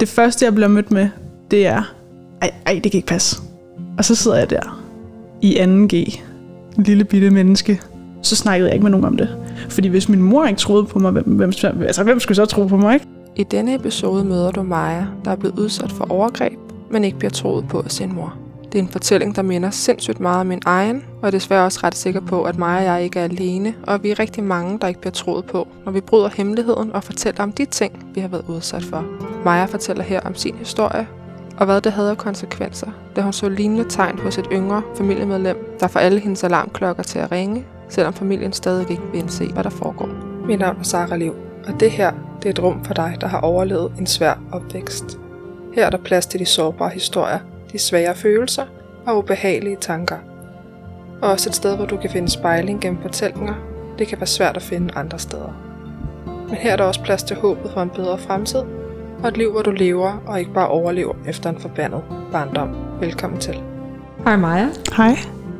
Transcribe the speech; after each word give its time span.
Det 0.00 0.08
første, 0.08 0.44
jeg 0.44 0.54
bliver 0.54 0.68
mødt 0.68 0.90
med, 0.90 1.08
det 1.50 1.66
er, 1.66 1.94
ej, 2.42 2.50
ej, 2.66 2.80
det 2.84 2.92
kan 2.92 2.98
ikke 2.98 3.08
passe. 3.08 3.42
Og 3.98 4.04
så 4.04 4.14
sidder 4.14 4.36
jeg 4.36 4.50
der 4.50 4.82
i 5.42 5.58
2G, 5.58 6.20
lille 6.76 7.04
bitte 7.04 7.30
menneske. 7.30 7.80
Så 8.22 8.36
snakkede 8.36 8.68
jeg 8.68 8.74
ikke 8.74 8.82
med 8.82 8.90
nogen 8.90 9.06
om 9.06 9.16
det. 9.16 9.36
Fordi 9.68 9.88
hvis 9.88 10.08
min 10.08 10.22
mor 10.22 10.46
ikke 10.46 10.58
troede 10.58 10.84
på 10.84 10.98
mig, 10.98 11.12
hvem, 11.12 11.24
hvem, 11.24 11.52
altså, 11.64 12.02
hvem 12.04 12.20
skulle 12.20 12.36
så 12.36 12.44
tro 12.44 12.66
på 12.66 12.76
mig, 12.76 12.94
ikke? 12.94 13.06
I 13.36 13.42
denne 13.42 13.74
episode 13.74 14.24
møder 14.24 14.50
du 14.50 14.62
Maja, 14.62 15.06
der 15.24 15.30
er 15.30 15.36
blevet 15.36 15.58
udsat 15.58 15.92
for 15.92 16.06
overgreb, 16.12 16.58
men 16.90 17.04
ikke 17.04 17.18
bliver 17.18 17.30
troet 17.30 17.68
på 17.68 17.80
af 17.80 17.90
sin 17.90 18.14
mor. 18.14 18.34
Det 18.76 18.82
er 18.82 18.86
en 18.86 18.92
fortælling, 18.92 19.36
der 19.36 19.42
minder 19.42 19.70
sindssygt 19.70 20.20
meget 20.20 20.40
om 20.40 20.46
min 20.46 20.62
egen, 20.64 21.04
og 21.22 21.26
er 21.26 21.30
desværre 21.30 21.64
også 21.64 21.80
ret 21.84 21.94
sikker 21.94 22.20
på, 22.20 22.42
at 22.42 22.58
mig 22.58 22.78
og 22.78 22.84
jeg 22.84 23.02
ikke 23.02 23.20
er 23.20 23.24
alene, 23.24 23.74
og 23.86 24.02
vi 24.02 24.10
er 24.10 24.18
rigtig 24.18 24.44
mange, 24.44 24.78
der 24.78 24.88
ikke 24.88 25.00
bliver 25.00 25.12
troet 25.12 25.44
på, 25.44 25.68
når 25.84 25.92
vi 25.92 26.00
bryder 26.00 26.28
hemmeligheden 26.28 26.92
og 26.92 27.04
fortæller 27.04 27.42
om 27.42 27.52
de 27.52 27.64
ting, 27.64 28.06
vi 28.14 28.20
har 28.20 28.28
været 28.28 28.44
udsat 28.48 28.84
for. 28.84 29.04
Maja 29.44 29.64
fortæller 29.64 30.02
her 30.02 30.20
om 30.20 30.34
sin 30.34 30.54
historie, 30.54 31.08
og 31.56 31.66
hvad 31.66 31.80
det 31.80 31.92
havde 31.92 32.10
af 32.10 32.16
konsekvenser, 32.16 32.86
da 33.16 33.20
hun 33.20 33.32
så 33.32 33.48
lignende 33.48 33.84
tegn 33.88 34.18
hos 34.18 34.38
et 34.38 34.46
yngre 34.52 34.82
familiemedlem, 34.96 35.76
der 35.80 35.86
får 35.86 36.00
alle 36.00 36.20
hendes 36.20 36.44
alarmklokker 36.44 37.02
til 37.02 37.18
at 37.18 37.32
ringe, 37.32 37.64
selvom 37.88 38.14
familien 38.14 38.52
stadig 38.52 38.90
ikke 38.90 39.02
vil 39.12 39.20
indse, 39.20 39.52
hvad 39.52 39.64
der 39.64 39.70
foregår. 39.70 40.08
Mit 40.46 40.58
navn 40.58 40.76
er 40.78 40.82
Sara 40.82 41.16
Liv, 41.16 41.34
og 41.66 41.80
det 41.80 41.90
her 41.90 42.12
det 42.42 42.46
er 42.46 42.50
et 42.50 42.62
rum 42.62 42.84
for 42.84 42.94
dig, 42.94 43.16
der 43.20 43.26
har 43.26 43.40
overlevet 43.40 43.92
en 43.98 44.06
svær 44.06 44.34
opvækst. 44.52 45.18
Her 45.74 45.86
er 45.86 45.90
der 45.90 45.98
plads 45.98 46.26
til 46.26 46.40
de 46.40 46.44
sårbare 46.44 46.90
historier, 46.90 47.38
de 47.72 47.78
svære 47.78 48.14
følelser 48.14 48.64
og 49.06 49.18
ubehagelige 49.18 49.76
tanker. 49.80 50.16
Og 51.22 51.30
også 51.30 51.50
et 51.50 51.54
sted, 51.54 51.76
hvor 51.76 51.86
du 51.86 51.96
kan 51.96 52.10
finde 52.10 52.28
spejling 52.28 52.80
gennem 52.80 53.02
fortællinger. 53.02 53.54
Det 53.98 54.08
kan 54.08 54.18
være 54.20 54.26
svært 54.26 54.56
at 54.56 54.62
finde 54.62 54.94
andre 54.94 55.18
steder. 55.18 55.62
Men 56.48 56.56
her 56.56 56.72
er 56.72 56.76
der 56.76 56.84
også 56.84 57.02
plads 57.02 57.22
til 57.22 57.36
håbet 57.36 57.70
for 57.74 57.82
en 57.82 57.90
bedre 57.90 58.18
fremtid, 58.18 58.60
og 59.22 59.28
et 59.28 59.36
liv, 59.36 59.52
hvor 59.52 59.62
du 59.62 59.70
lever 59.70 60.22
og 60.26 60.40
ikke 60.40 60.52
bare 60.52 60.68
overlever 60.68 61.14
efter 61.26 61.50
en 61.50 61.58
forbandet 61.58 62.02
barndom. 62.32 62.68
Velkommen 63.00 63.40
til. 63.40 63.54
Hej 64.24 64.36
Maja. 64.36 64.68
Hej. 64.96 65.16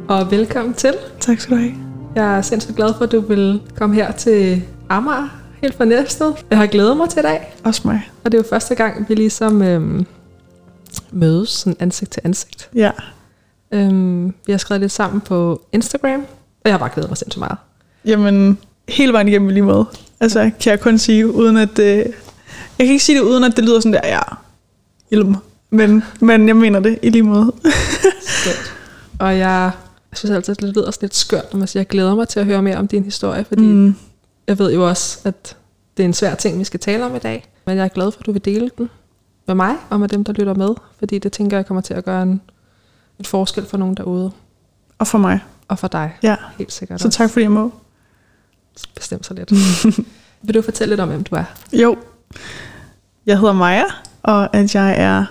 Og 0.08 0.30
velkommen 0.30 0.74
til. 0.74 0.94
Tak 1.20 1.40
skal 1.40 1.56
du 1.56 1.60
have. 1.60 1.74
Jeg 2.14 2.36
er 2.38 2.42
sindssygt 2.42 2.76
glad 2.76 2.94
for, 2.98 3.04
at 3.04 3.12
du 3.12 3.20
vil 3.20 3.62
komme 3.74 3.94
her 3.94 4.12
til 4.12 4.62
Amager, 4.88 5.28
helt 5.62 5.74
fra 5.74 5.84
Næstved. 5.84 6.32
Jeg 6.50 6.58
har 6.58 6.66
glædet 6.66 6.96
mig 6.96 7.08
til 7.08 7.18
i 7.18 7.22
dag. 7.22 7.54
Også 7.64 7.82
mig. 7.84 8.10
Og 8.24 8.32
det 8.32 8.38
er 8.38 8.42
jo 8.42 8.48
første 8.50 8.74
gang, 8.74 9.08
vi 9.08 9.14
ligesom 9.14 9.62
øhm, 9.62 10.06
mødes 11.10 11.48
sådan 11.48 11.76
ansigt 11.80 12.10
til 12.10 12.22
ansigt. 12.24 12.70
Ja. 12.74 12.90
Øhm, 13.70 14.34
vi 14.46 14.52
har 14.52 14.58
skrevet 14.58 14.80
lidt 14.80 14.92
sammen 14.92 15.20
på 15.20 15.62
Instagram, 15.72 16.20
og 16.20 16.64
jeg 16.64 16.72
har 16.72 16.78
bare 16.78 16.90
glædet 16.94 17.10
mig 17.10 17.18
sindssygt 17.18 17.40
meget. 17.40 17.58
Jamen, 18.04 18.58
hele 18.88 19.12
vejen 19.12 19.28
igennem 19.28 19.48
lige 19.48 19.62
måde. 19.62 19.86
Altså, 20.20 20.50
kan 20.60 20.70
jeg 20.70 20.80
kun 20.80 20.98
sige, 20.98 21.32
uden 21.32 21.56
at... 21.56 21.78
Øh, 21.78 21.96
jeg 22.78 22.86
kan 22.86 22.92
ikke 22.92 23.04
sige 23.04 23.18
det, 23.18 23.24
uden 23.24 23.44
at 23.44 23.56
det 23.56 23.64
lyder 23.64 23.80
sådan 23.80 23.92
der, 23.92 24.00
ja, 24.04 24.20
ilm. 25.10 25.36
Men, 25.70 26.02
men 26.20 26.48
jeg 26.48 26.56
mener 26.56 26.80
det 26.80 26.98
i 27.02 27.10
lige 27.10 27.22
måde. 27.22 27.52
og 29.20 29.38
jeg, 29.38 29.70
jeg 30.10 30.18
synes 30.18 30.36
altid, 30.36 30.52
at 30.52 30.60
det 30.60 30.76
lyder 30.76 30.90
sådan 30.90 31.06
lidt 31.06 31.14
skørt, 31.14 31.52
når 31.52 31.58
man 31.58 31.68
siger, 31.68 31.80
jeg 31.80 31.88
glæder 31.88 32.14
mig 32.14 32.28
til 32.28 32.40
at 32.40 32.46
høre 32.46 32.62
mere 32.62 32.76
om 32.76 32.88
din 32.88 33.04
historie, 33.04 33.44
fordi 33.44 33.62
mm. 33.62 33.94
jeg 34.48 34.58
ved 34.58 34.72
jo 34.72 34.88
også, 34.88 35.18
at 35.24 35.56
det 35.96 36.02
er 36.02 36.06
en 36.06 36.14
svær 36.14 36.34
ting, 36.34 36.58
vi 36.58 36.64
skal 36.64 36.80
tale 36.80 37.04
om 37.04 37.16
i 37.16 37.18
dag. 37.18 37.48
Men 37.66 37.76
jeg 37.76 37.84
er 37.84 37.88
glad 37.88 38.12
for, 38.12 38.20
at 38.20 38.26
du 38.26 38.32
vil 38.32 38.44
dele 38.44 38.70
den 38.78 38.90
med 39.46 39.54
mig 39.54 39.76
og 39.90 40.00
med 40.00 40.08
dem, 40.08 40.24
der 40.24 40.32
lytter 40.32 40.54
med, 40.54 40.68
fordi 40.98 41.18
det 41.18 41.32
tænker 41.32 41.56
jeg 41.56 41.66
kommer 41.66 41.80
til 41.80 41.94
at 41.94 42.04
gøre 42.04 42.22
en, 42.22 42.40
en 43.18 43.24
forskel 43.24 43.66
for 43.66 43.76
nogen 43.76 43.94
derude. 43.94 44.32
Og 44.98 45.06
for 45.06 45.18
mig. 45.18 45.40
Og 45.68 45.78
for 45.78 45.88
dig. 45.88 46.16
Ja. 46.22 46.36
Helt 46.58 46.72
sikkert 46.72 47.00
Så 47.00 47.08
tak 47.08 47.30
fordi 47.30 47.42
jeg 47.42 47.50
må. 47.50 47.72
Bestemt 48.94 49.26
så 49.26 49.34
lidt. 49.34 49.52
Vil 50.42 50.54
du 50.54 50.62
fortælle 50.62 50.92
lidt 50.92 51.00
om, 51.00 51.08
hvem 51.08 51.24
du 51.24 51.34
er? 51.34 51.44
Jo. 51.72 51.96
Jeg 53.26 53.38
hedder 53.38 53.54
Maja, 53.54 53.84
og 54.22 54.56
at 54.56 54.74
jeg 54.74 54.94
er 54.98 55.24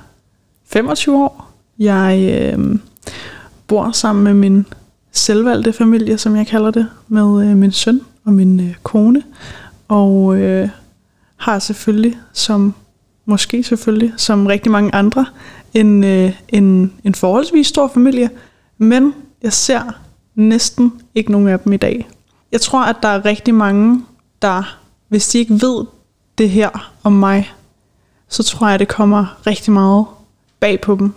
25 0.65 1.15
år. 1.23 1.51
Jeg 1.79 2.39
øh, 2.57 2.79
bor 3.67 3.91
sammen 3.91 4.23
med 4.23 4.33
min 4.33 4.65
selvvalgte 5.11 5.73
familie, 5.73 6.17
som 6.17 6.35
jeg 6.35 6.47
kalder 6.47 6.71
det, 6.71 6.87
med 7.07 7.49
øh, 7.49 7.57
min 7.57 7.71
søn 7.71 8.01
og 8.25 8.33
min 8.33 8.59
øh, 8.59 8.75
kone. 8.83 9.23
Og 9.87 10.37
øh, 10.37 10.69
har 11.37 11.59
selvfølgelig 11.59 12.17
som 12.33 12.73
måske 13.25 13.63
selvfølgelig, 13.63 14.13
som 14.17 14.45
rigtig 14.45 14.71
mange 14.71 14.95
andre, 14.95 15.25
en, 15.73 16.03
øh, 16.03 16.33
en, 16.47 16.93
en 17.03 17.15
forholdsvis 17.15 17.67
stor 17.67 17.87
familie, 17.87 18.29
men 18.77 19.13
jeg 19.43 19.53
ser 19.53 19.81
næsten 20.35 20.93
ikke 21.15 21.31
nogen 21.31 21.47
af 21.47 21.59
dem 21.59 21.73
i 21.73 21.77
dag. 21.77 22.07
Jeg 22.51 22.61
tror, 22.61 22.83
at 22.83 22.95
der 23.01 23.07
er 23.07 23.25
rigtig 23.25 23.53
mange, 23.53 24.05
der, 24.41 24.77
hvis 25.07 25.27
de 25.27 25.37
ikke 25.37 25.53
ved 25.53 25.85
det 26.37 26.49
her 26.49 26.91
om 27.03 27.13
mig, 27.13 27.53
så 28.27 28.43
tror 28.43 28.69
jeg, 28.69 28.79
det 28.79 28.87
kommer 28.87 29.41
rigtig 29.47 29.73
meget 29.73 30.05
bag 30.59 30.81
på 30.81 30.95
dem. 30.95 31.13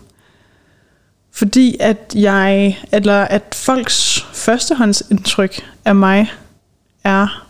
Fordi 1.32 1.76
at 1.80 2.12
jeg, 2.14 2.78
eller 2.92 3.22
at 3.22 3.54
folks 3.54 4.26
førstehåndsindtryk 4.32 5.62
af 5.84 5.94
mig 5.94 6.32
er 7.04 7.46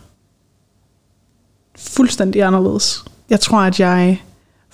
fuldstændig 1.77 2.43
anderledes. 2.43 3.03
Jeg 3.29 3.39
tror, 3.39 3.59
at 3.59 3.79
jeg 3.79 4.21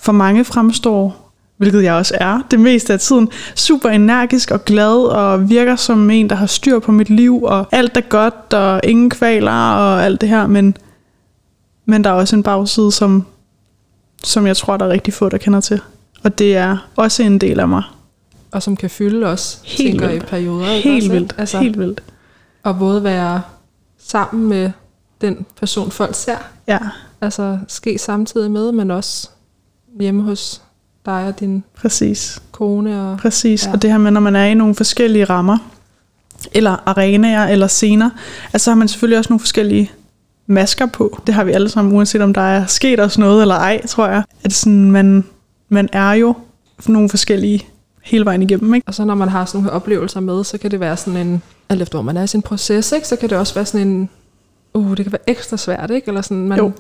for 0.06 0.12
mange 0.12 0.46
fremstår, 0.46 1.32
hvilket 1.58 1.84
jeg 1.84 1.94
også 1.94 2.18
er, 2.20 2.42
det 2.52 2.60
meste 2.60 2.94
af 2.94 3.00
tiden, 3.00 3.30
super 3.56 3.90
energisk 3.90 4.52
og 4.52 4.66
glad 4.66 4.96
og 4.96 5.50
virker 5.50 5.76
som 5.76 6.10
en, 6.10 6.30
der 6.30 6.36
har 6.36 6.46
styr 6.46 6.80
på 6.80 6.92
mit 6.92 7.10
liv, 7.10 7.44
og 7.44 7.68
alt 7.72 7.98
er 7.98 8.02
godt, 8.02 8.54
og 8.54 8.82
ingen 8.84 9.10
kvaler 9.10 9.52
og 9.52 10.06
alt 10.06 10.22
det 10.22 10.30
her, 10.30 10.48
men, 10.48 10.78
men 11.86 12.04
der 12.04 12.10
er 12.10 12.14
også 12.14 12.36
en 12.36 12.44
bagside, 12.44 12.92
som, 12.92 13.26
som 14.24 14.48
jeg 14.48 14.58
tror, 14.58 14.78
der 14.78 14.86
er 14.86 14.90
rigtig 14.90 15.14
få, 15.14 15.30
der 15.30 15.38
kender 15.38 15.60
til. 15.60 15.82
Og 16.24 16.40
det 16.40 16.58
er 16.58 16.78
også 16.96 17.24
en 17.24 17.38
del 17.38 17.60
af 17.60 17.68
mig. 17.68 17.84
Og 18.52 18.64
som 18.64 18.76
kan 18.76 18.90
fylde 18.90 19.28
os, 19.28 19.60
helt 19.64 19.92
tænker 19.92 20.08
vildt. 20.08 20.24
i 20.24 20.26
perioder. 20.26 20.66
Helt 20.66 21.04
også, 21.04 21.12
vildt. 21.12 21.36
Altså, 21.38 21.60
helt 21.60 21.80
vildt. 21.80 22.04
Og 22.64 22.80
både 22.80 23.04
være 23.04 23.42
sammen 24.00 24.50
med 24.50 24.72
den 25.22 25.46
person, 25.60 25.92
folk 25.92 26.16
ser. 26.16 26.38
Ja. 26.68 26.80
Altså 27.22 27.60
ske 27.68 27.98
samtidig 27.98 28.52
med, 28.52 28.72
men 28.72 28.92
også 28.92 29.30
hjemme 30.00 30.24
hos 30.24 30.62
dig 31.06 31.28
og 31.28 31.40
din 31.40 31.64
Præcis. 31.76 32.42
kone. 32.52 33.02
Og, 33.02 33.18
Præcis, 33.18 33.66
ja. 33.66 33.72
og 33.72 33.82
det 33.82 33.92
her 33.92 33.98
med, 33.98 34.12
når 34.12 34.22
man 34.22 34.36
er 34.36 34.46
i 34.46 34.54
nogle 34.54 34.76
forskellige 34.76 35.26
rammer, 35.26 35.58
eller 36.54 36.84
arenaer, 36.86 37.48
eller 37.48 37.68
scener, 37.68 38.10
altså 38.54 38.72
har 38.72 38.76
man 38.76 38.88
selvfølgelig 38.88 39.18
også 39.18 39.30
nogle 39.30 39.40
forskellige 39.40 39.92
masker 40.48 40.86
på. 40.86 41.22
Det 41.28 41.36
har 41.36 41.44
vi 41.44 41.52
alle 41.52 41.70
sammen, 41.70 41.96
uanset 41.96 42.22
om 42.22 42.34
der 42.34 42.42
er 42.42 42.66
sket 42.66 43.00
os 43.00 43.18
noget 43.18 43.42
eller 43.42 43.56
ej, 43.56 43.86
tror 43.88 44.08
jeg. 44.08 44.24
At 44.44 44.54
sådan, 44.54 44.92
man, 44.92 45.24
man 45.70 45.90
er 45.94 46.12
jo 46.12 46.36
nogle 46.88 47.10
forskellige 47.10 47.68
hele 48.04 48.26
vejen 48.26 48.42
igennem. 48.42 48.74
Ikke? 48.74 48.88
Og 48.88 48.94
så 48.94 49.06
når 49.06 49.16
man 49.16 49.30
har 49.30 49.46
sådan 49.46 49.58
nogle 49.58 49.72
oplevelser 49.72 50.20
med, 50.20 50.44
så 50.44 50.58
kan 50.58 50.72
det 50.72 50.80
være 50.80 50.98
sådan 50.98 51.28
en, 51.28 51.42
alt 51.70 51.82
efter 51.82 51.98
hvor 51.98 52.04
man 52.04 52.18
er 52.18 52.24
i 52.24 52.28
sin 52.28 52.42
proces, 52.42 52.92
ikke? 52.92 53.08
så 53.08 53.16
kan 53.16 53.30
det 53.30 53.38
også 53.38 53.54
være 53.54 53.66
sådan 53.66 53.88
en, 53.88 54.10
uh, 54.74 54.98
det 54.98 55.06
kan 55.06 55.12
være 55.12 55.30
ekstra 55.30 55.58
svært, 55.58 55.92
ikke? 55.92 56.08
Eller 56.08 56.22
sådan, 56.22 56.48
man, 56.48 56.58
jo 56.58 56.72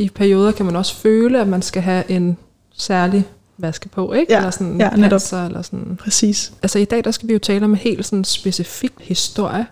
i 0.00 0.08
perioder 0.08 0.52
kan 0.52 0.66
man 0.66 0.76
også 0.76 0.94
føle, 0.94 1.40
at 1.40 1.48
man 1.48 1.62
skal 1.62 1.82
have 1.82 2.10
en 2.10 2.36
særlig 2.74 3.24
vaske 3.58 3.88
på, 3.88 4.12
ikke? 4.12 4.32
Ja, 4.32 4.38
eller 4.38 4.50
sådan 4.50 4.80
ja, 4.80 4.90
netop. 4.90 5.10
panser, 5.10 5.46
eller 5.46 5.62
sådan. 5.62 5.98
Præcis. 6.00 6.52
Altså 6.62 6.78
i 6.78 6.84
dag, 6.84 7.04
der 7.04 7.10
skal 7.10 7.28
vi 7.28 7.32
jo 7.32 7.38
tale 7.38 7.64
om 7.64 7.70
en 7.70 7.76
helt 7.76 8.06
sådan 8.06 8.24
specifik 8.24 8.92
historie, 9.00 9.66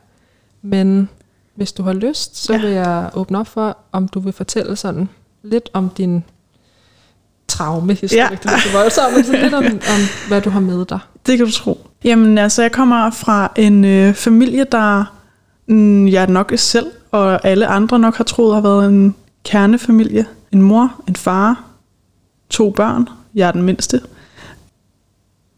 men 0.62 1.08
hvis 1.54 1.72
du 1.72 1.82
har 1.82 1.92
lyst, 1.92 2.36
så 2.36 2.52
ja. 2.52 2.60
vil 2.60 2.70
jeg 2.70 3.10
åbne 3.14 3.38
op 3.38 3.46
for, 3.46 3.76
om 3.92 4.08
du 4.08 4.20
vil 4.20 4.32
fortælle 4.32 4.76
sådan 4.76 5.08
lidt 5.42 5.70
om 5.72 5.90
din 5.96 6.24
traumehistorie. 7.48 8.22
Ja. 8.22 8.36
Det 8.42 8.50
er 8.50 8.72
voldsomt, 8.72 9.14
men 9.14 9.24
sådan 9.24 9.42
lidt 9.42 9.54
om, 9.54 9.64
om, 9.64 10.00
hvad 10.28 10.40
du 10.40 10.50
har 10.50 10.60
med 10.60 10.84
dig. 10.84 10.98
Det 11.26 11.38
kan 11.38 11.46
du 11.46 11.52
tro. 11.52 11.86
Jamen 12.04 12.38
altså, 12.38 12.62
jeg 12.62 12.72
kommer 12.72 13.10
fra 13.10 13.52
en 13.56 13.84
øh, 13.84 14.14
familie, 14.14 14.66
der 14.72 15.04
mm, 15.66 16.08
jeg 16.08 16.26
nok 16.26 16.52
selv 16.56 16.86
og 17.10 17.46
alle 17.46 17.66
andre 17.66 17.98
nok 17.98 18.16
har 18.16 18.24
troet 18.24 18.54
har 18.54 18.60
været 18.60 18.88
en 18.88 19.14
kernefamilie. 19.44 20.26
En 20.52 20.62
mor, 20.62 20.94
en 21.08 21.16
far, 21.16 21.64
to 22.50 22.70
børn. 22.70 23.08
Jeg 23.34 23.48
er 23.48 23.52
den 23.52 23.62
mindste. 23.62 24.00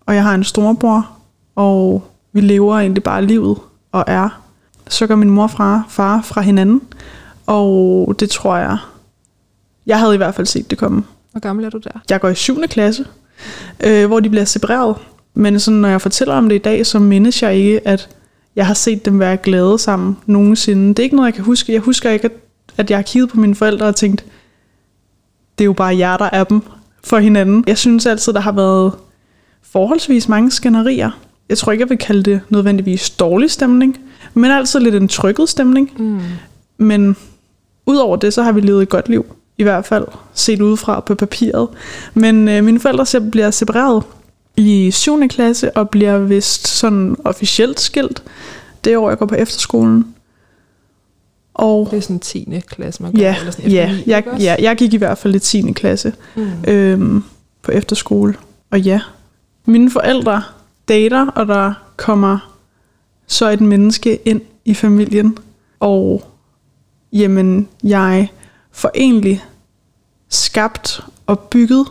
Og 0.06 0.14
jeg 0.14 0.22
har 0.22 0.34
en 0.34 0.44
storebror, 0.44 1.08
og 1.56 2.04
vi 2.32 2.40
lever 2.40 2.78
egentlig 2.78 3.02
bare 3.02 3.26
livet 3.26 3.58
og 3.92 4.04
er. 4.06 4.42
Så 4.88 5.06
går 5.06 5.14
min 5.14 5.30
mor 5.30 5.46
fra 5.46 5.82
far 5.88 6.22
fra 6.22 6.40
hinanden, 6.40 6.82
og 7.46 8.16
det 8.20 8.30
tror 8.30 8.56
jeg, 8.56 8.78
jeg 9.86 9.98
havde 9.98 10.14
i 10.14 10.16
hvert 10.16 10.34
fald 10.34 10.46
set 10.46 10.70
det 10.70 10.78
komme. 10.78 11.04
Hvor 11.30 11.40
gammel 11.40 11.64
er 11.64 11.70
du 11.70 11.78
der? 11.78 12.00
Jeg 12.10 12.20
går 12.20 12.28
i 12.28 12.34
7. 12.34 12.60
klasse, 12.68 13.06
øh, 13.80 14.06
hvor 14.06 14.20
de 14.20 14.30
bliver 14.30 14.44
separeret. 14.44 14.96
Men 15.34 15.60
sådan, 15.60 15.80
når 15.80 15.88
jeg 15.88 16.00
fortæller 16.00 16.34
om 16.34 16.48
det 16.48 16.56
i 16.56 16.58
dag, 16.58 16.86
så 16.86 16.98
mindes 16.98 17.42
jeg 17.42 17.54
ikke, 17.54 17.88
at 17.88 18.08
jeg 18.56 18.66
har 18.66 18.74
set 18.74 19.04
dem 19.04 19.18
være 19.18 19.36
glade 19.36 19.78
sammen 19.78 20.18
nogensinde. 20.26 20.88
Det 20.88 20.98
er 20.98 21.02
ikke 21.02 21.16
noget, 21.16 21.26
jeg 21.26 21.34
kan 21.34 21.44
huske. 21.44 21.72
Jeg 21.72 21.80
husker 21.80 22.10
ikke, 22.10 22.24
at 22.24 22.32
at 22.76 22.90
jeg 22.90 22.98
har 22.98 23.02
kigget 23.02 23.30
på 23.30 23.40
mine 23.40 23.54
forældre 23.54 23.86
og 23.86 23.96
tænkt, 23.96 24.24
det 25.58 25.64
er 25.64 25.66
jo 25.66 25.72
bare 25.72 25.98
jer, 25.98 26.16
der 26.16 26.28
er 26.32 26.44
dem 26.44 26.62
for 27.04 27.18
hinanden. 27.18 27.64
Jeg 27.66 27.78
synes 27.78 28.06
altid, 28.06 28.32
der 28.32 28.40
har 28.40 28.52
været 28.52 28.92
forholdsvis 29.62 30.28
mange 30.28 30.50
skænderier. 30.50 31.10
Jeg 31.48 31.58
tror 31.58 31.72
ikke, 31.72 31.82
jeg 31.82 31.90
vil 31.90 31.98
kalde 31.98 32.22
det 32.22 32.40
nødvendigvis 32.48 33.10
dårlig 33.10 33.50
stemning, 33.50 33.98
men 34.34 34.50
altid 34.50 34.80
lidt 34.80 34.94
en 34.94 35.08
trykket 35.08 35.48
stemning. 35.48 35.90
Mm. 35.98 36.20
Men 36.78 37.16
udover 37.86 38.16
det, 38.16 38.34
så 38.34 38.42
har 38.42 38.52
vi 38.52 38.60
levet 38.60 38.82
et 38.82 38.88
godt 38.88 39.08
liv 39.08 39.26
i 39.58 39.62
hvert 39.62 39.86
fald 39.86 40.06
set 40.34 40.60
udefra 40.60 41.00
på 41.00 41.14
papiret. 41.14 41.68
Men 42.14 42.48
øh, 42.48 42.64
mine 42.64 42.80
forældre 42.80 43.30
bliver 43.30 43.50
separeret 43.50 44.02
i 44.56 44.90
7. 44.90 45.28
klasse 45.28 45.76
og 45.76 45.90
bliver 45.90 46.18
vist 46.18 46.68
sådan 46.68 47.16
officielt 47.24 47.80
skilt 47.80 48.22
det 48.84 48.96
år, 48.96 49.08
jeg 49.08 49.18
går 49.18 49.26
på 49.26 49.34
efterskolen. 49.34 50.14
Og 51.60 51.88
Det 51.90 51.96
er 51.96 52.00
sådan 52.00 52.20
10. 52.20 52.60
klasse, 52.66 53.02
man 53.02 53.12
går, 53.12 53.18
ja, 53.20 53.36
eller 53.38 53.50
sådan 53.50 53.70
ja, 53.70 53.98
jeg, 54.06 54.24
ja, 54.40 54.56
jeg 54.60 54.76
gik 54.76 54.94
i 54.94 54.96
hvert 54.96 55.18
fald 55.18 55.34
i 55.34 55.38
10. 55.38 55.72
klasse 55.72 56.12
Mm. 56.36 56.50
øhm, 56.68 57.24
på 57.62 57.70
efterskole. 57.72 58.34
Og 58.70 58.80
ja, 58.80 59.00
mine 59.64 59.90
forældre 59.90 60.42
dater, 60.88 61.26
og 61.26 61.46
der 61.46 61.72
kommer 61.96 62.56
så 63.26 63.48
et 63.50 63.60
menneske 63.60 64.16
ind 64.28 64.40
i 64.64 64.74
familien. 64.74 65.38
Og 65.80 66.24
jamen, 67.12 67.68
jeg 67.84 68.28
får 68.72 68.90
egentlig 68.94 69.44
skabt 70.28 71.00
og 71.26 71.38
bygget 71.38 71.86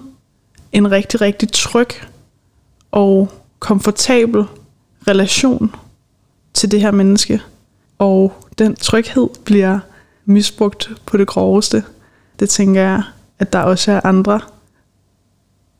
en 0.72 0.92
rigtig, 0.92 1.22
rigtig 1.22 1.52
tryg 1.52 1.90
og 2.92 3.30
komfortabel 3.60 4.44
relation 5.08 5.76
til 6.54 6.72
det 6.72 6.82
her 6.82 6.92
menneske. 6.92 7.42
Og 8.00 8.34
den 8.58 8.76
tryghed 8.76 9.28
bliver 9.46 9.80
misbrugt 10.26 10.92
på 11.06 11.18
det 11.18 11.28
groveste. 11.28 11.84
Det 12.40 12.50
tænker 12.50 12.82
jeg, 12.82 13.04
at 13.40 13.54
der 13.54 13.60
også 13.60 13.92
er 13.92 14.02
andre, 14.04 14.40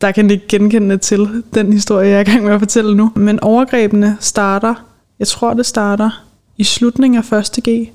der 0.00 0.12
kan 0.12 0.30
ikke 0.30 0.48
genkende 0.48 0.98
til 0.98 1.42
den 1.54 1.72
historie, 1.72 2.08
jeg 2.08 2.16
er 2.16 2.20
i 2.20 2.24
gang 2.24 2.44
med 2.44 2.52
at 2.52 2.60
fortælle 2.60 2.96
nu. 2.96 3.12
Men 3.16 3.40
overgrebene 3.40 4.16
starter, 4.20 4.74
jeg 5.18 5.28
tror 5.28 5.54
det 5.54 5.66
starter 5.66 6.24
i 6.56 6.64
slutningen 6.64 7.24
af 7.32 7.58
1. 7.58 7.64
G 7.68 7.92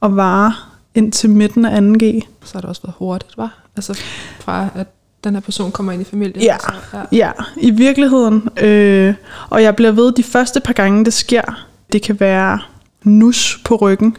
og 0.00 0.16
varer 0.16 0.78
indtil 0.94 1.30
midten 1.30 1.64
af 1.64 1.80
2. 1.80 2.06
G. 2.06 2.22
Så 2.44 2.54
har 2.54 2.60
det 2.60 2.68
også 2.68 2.82
været 2.82 2.94
hurtigt, 2.98 3.38
var? 3.38 3.58
Altså 3.76 3.94
fra 4.40 4.68
at 4.74 4.86
den 5.24 5.34
her 5.34 5.40
person 5.40 5.72
kommer 5.72 5.92
ind 5.92 6.02
i 6.02 6.04
familien. 6.04 6.42
Ja. 6.42 6.52
Altså, 6.52 6.72
ja. 6.92 7.04
Ja, 7.12 7.32
i 7.56 7.70
virkeligheden. 7.70 8.48
Øh, 8.56 9.14
og 9.50 9.62
jeg 9.62 9.76
bliver 9.76 9.92
ved 9.92 10.12
de 10.12 10.22
første 10.22 10.60
par 10.60 10.72
gange, 10.72 11.04
det 11.04 11.12
sker. 11.12 11.66
Det 11.92 12.02
kan 12.02 12.20
være 12.20 12.58
nus 13.02 13.60
på 13.64 13.76
ryggen, 13.76 14.16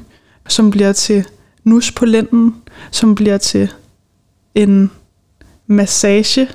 som 0.47 0.71
bliver 0.71 0.93
til 0.93 1.25
nus 1.63 1.91
på 1.91 2.05
lænden, 2.05 2.55
som 2.91 3.15
bliver 3.15 3.37
til 3.37 3.73
en 4.55 4.91
massage 5.67 6.49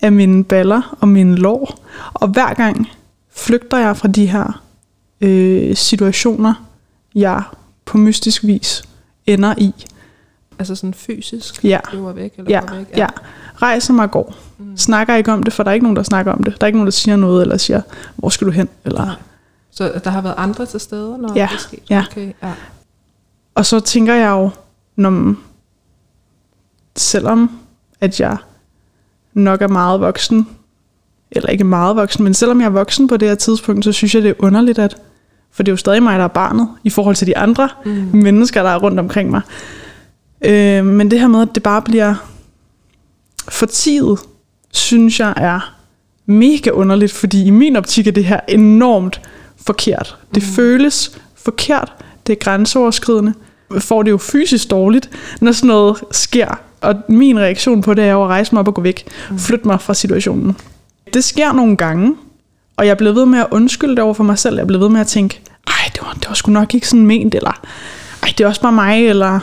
af 0.00 0.12
mine 0.12 0.44
baller 0.44 0.96
og 1.00 1.08
mine 1.08 1.36
lår. 1.36 1.84
Og 2.14 2.28
hver 2.28 2.54
gang 2.54 2.88
flygter 3.36 3.78
jeg 3.78 3.96
fra 3.96 4.08
de 4.08 4.26
her 4.26 4.62
øh, 5.20 5.76
situationer, 5.76 6.54
jeg 7.14 7.42
på 7.84 7.98
mystisk 7.98 8.44
vis 8.44 8.82
ender 9.26 9.54
i. 9.58 9.72
Altså 10.58 10.74
sådan 10.74 10.94
fysisk 10.94 11.64
Ja. 11.64 11.78
løber 11.92 12.12
væk 12.12 12.32
eller 12.38 12.50
Ja, 12.50 12.60
væk. 12.76 12.86
ja. 12.96 13.06
Rejser 13.62 13.92
mig 13.94 14.04
og 14.04 14.10
går. 14.10 14.34
Mm. 14.58 14.76
Snakker 14.76 15.14
ikke 15.16 15.32
om 15.32 15.42
det, 15.42 15.52
for 15.52 15.62
der 15.62 15.70
er 15.70 15.74
ikke 15.74 15.84
nogen, 15.84 15.96
der 15.96 16.02
snakker 16.02 16.32
om 16.32 16.42
det. 16.42 16.54
Der 16.60 16.64
er 16.64 16.66
ikke 16.66 16.76
nogen, 16.78 16.86
der 16.86 16.90
siger 16.90 17.16
noget, 17.16 17.42
eller 17.42 17.56
siger, 17.56 17.80
hvor 18.16 18.28
skal 18.28 18.46
du 18.46 18.52
hen? 18.52 18.68
Eller... 18.84 19.18
Så 19.78 20.00
der 20.04 20.10
har 20.10 20.20
været 20.20 20.34
andre 20.36 20.66
til 20.66 20.80
stede, 20.80 21.18
når 21.18 21.32
Ja, 21.36 21.48
det 21.50 21.56
er 21.56 21.60
sket? 21.60 21.82
ja. 21.90 22.04
Okay, 22.10 22.32
ja. 22.42 22.52
Og 23.54 23.66
så 23.66 23.80
tænker 23.80 24.14
jeg 24.14 24.30
jo, 24.30 24.50
når, 24.96 25.34
selvom 26.96 27.58
at 28.00 28.20
jeg 28.20 28.36
nok 29.34 29.62
er 29.62 29.68
meget 29.68 30.00
voksen, 30.00 30.48
eller 31.30 31.48
ikke 31.50 31.64
meget 31.64 31.96
voksen, 31.96 32.24
men 32.24 32.34
selvom 32.34 32.60
jeg 32.60 32.66
er 32.66 32.70
voksen 32.70 33.08
på 33.08 33.16
det 33.16 33.28
her 33.28 33.34
tidspunkt, 33.34 33.84
så 33.84 33.92
synes 33.92 34.14
jeg, 34.14 34.22
det 34.22 34.28
er 34.30 34.34
underligt, 34.38 34.78
at, 34.78 34.96
for 35.50 35.62
det 35.62 35.68
er 35.70 35.72
jo 35.72 35.76
stadig 35.76 36.02
mig, 36.02 36.18
der 36.18 36.24
er 36.24 36.28
barnet, 36.28 36.68
i 36.84 36.90
forhold 36.90 37.16
til 37.16 37.26
de 37.26 37.36
andre 37.36 37.68
Mm. 37.84 37.90
mennesker, 38.12 38.62
der 38.62 38.70
er 38.70 38.78
rundt 38.78 39.00
omkring 39.00 39.30
mig. 39.30 39.40
Øh, 40.44 40.84
men 40.84 41.10
det 41.10 41.20
her 41.20 41.28
med, 41.28 41.42
at 41.42 41.48
det 41.54 41.62
bare 41.62 41.82
bliver 41.82 42.14
fortidet, 43.48 44.18
synes 44.72 45.20
jeg 45.20 45.34
er 45.36 45.74
mega 46.26 46.70
underligt, 46.70 47.12
fordi 47.12 47.44
i 47.44 47.50
min 47.50 47.76
optik 47.76 48.06
er 48.06 48.12
det 48.12 48.24
her 48.24 48.40
enormt 48.48 49.20
forkert. 49.66 50.16
Det 50.34 50.42
Mm. 50.42 50.48
føles 50.48 51.18
forkert, 51.36 51.92
det 52.26 52.32
er 52.32 52.36
grænseoverskridende. 52.36 53.34
Får 53.78 54.02
det 54.02 54.10
jo 54.10 54.18
fysisk 54.18 54.70
dårligt, 54.70 55.10
når 55.40 55.52
sådan 55.52 55.68
noget 55.68 55.96
sker. 56.10 56.60
Og 56.80 56.94
min 57.08 57.38
reaktion 57.38 57.82
på 57.82 57.94
det 57.94 58.04
er 58.04 58.12
jo 58.12 58.22
at 58.24 58.28
rejse 58.28 58.54
mig 58.54 58.60
op 58.60 58.68
og 58.68 58.74
gå 58.74 58.82
væk. 58.82 59.04
Mm. 59.30 59.38
Flytte 59.38 59.68
mig 59.68 59.80
fra 59.80 59.94
situationen. 59.94 60.56
Det 61.14 61.24
sker 61.24 61.52
nogle 61.52 61.76
gange, 61.76 62.14
og 62.76 62.86
jeg 62.86 62.96
blev 62.96 63.14
ved 63.14 63.26
med 63.26 63.38
at 63.38 63.46
undskylde 63.50 63.96
det 63.96 64.04
over 64.04 64.14
for 64.14 64.24
mig 64.24 64.38
selv. 64.38 64.56
Jeg 64.56 64.66
blev 64.66 64.80
ved 64.80 64.88
med 64.88 65.00
at 65.00 65.06
tænke, 65.06 65.40
ej, 65.66 65.72
det 65.92 66.02
var, 66.02 66.12
det 66.12 66.28
var 66.28 66.34
sgu 66.34 66.50
nok 66.52 66.74
ikke 66.74 66.88
sådan 66.88 67.06
ment, 67.06 67.34
eller 67.34 67.60
ej, 68.22 68.28
det 68.38 68.44
er 68.44 68.48
også 68.48 68.60
bare 68.60 68.72
mig, 68.72 69.06
eller 69.08 69.40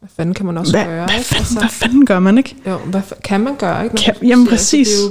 Hvad 0.00 0.08
fanden 0.16 0.34
kan 0.34 0.46
man 0.46 0.58
også 0.58 0.72
hvad, 0.72 0.84
gøre? 0.84 1.06
hvad, 1.06 1.24
fanden, 1.24 1.58
hvad 1.58 1.68
fanden 1.68 2.06
gør 2.06 2.18
man 2.18 2.38
ikke? 2.38 2.56
Jo, 2.66 2.76
hvad 2.78 3.00
kan 3.24 3.40
man 3.40 3.56
gøre? 3.56 3.84
Ikke? 3.84 3.94
Når 3.96 4.02
Kan- 4.02 4.14
jamen, 4.28 4.46
siger, 4.46 4.52
altså, 4.52 4.54
præcis. 4.54 4.88
det 4.88 4.96
er 4.98 5.02
jo, 5.04 5.10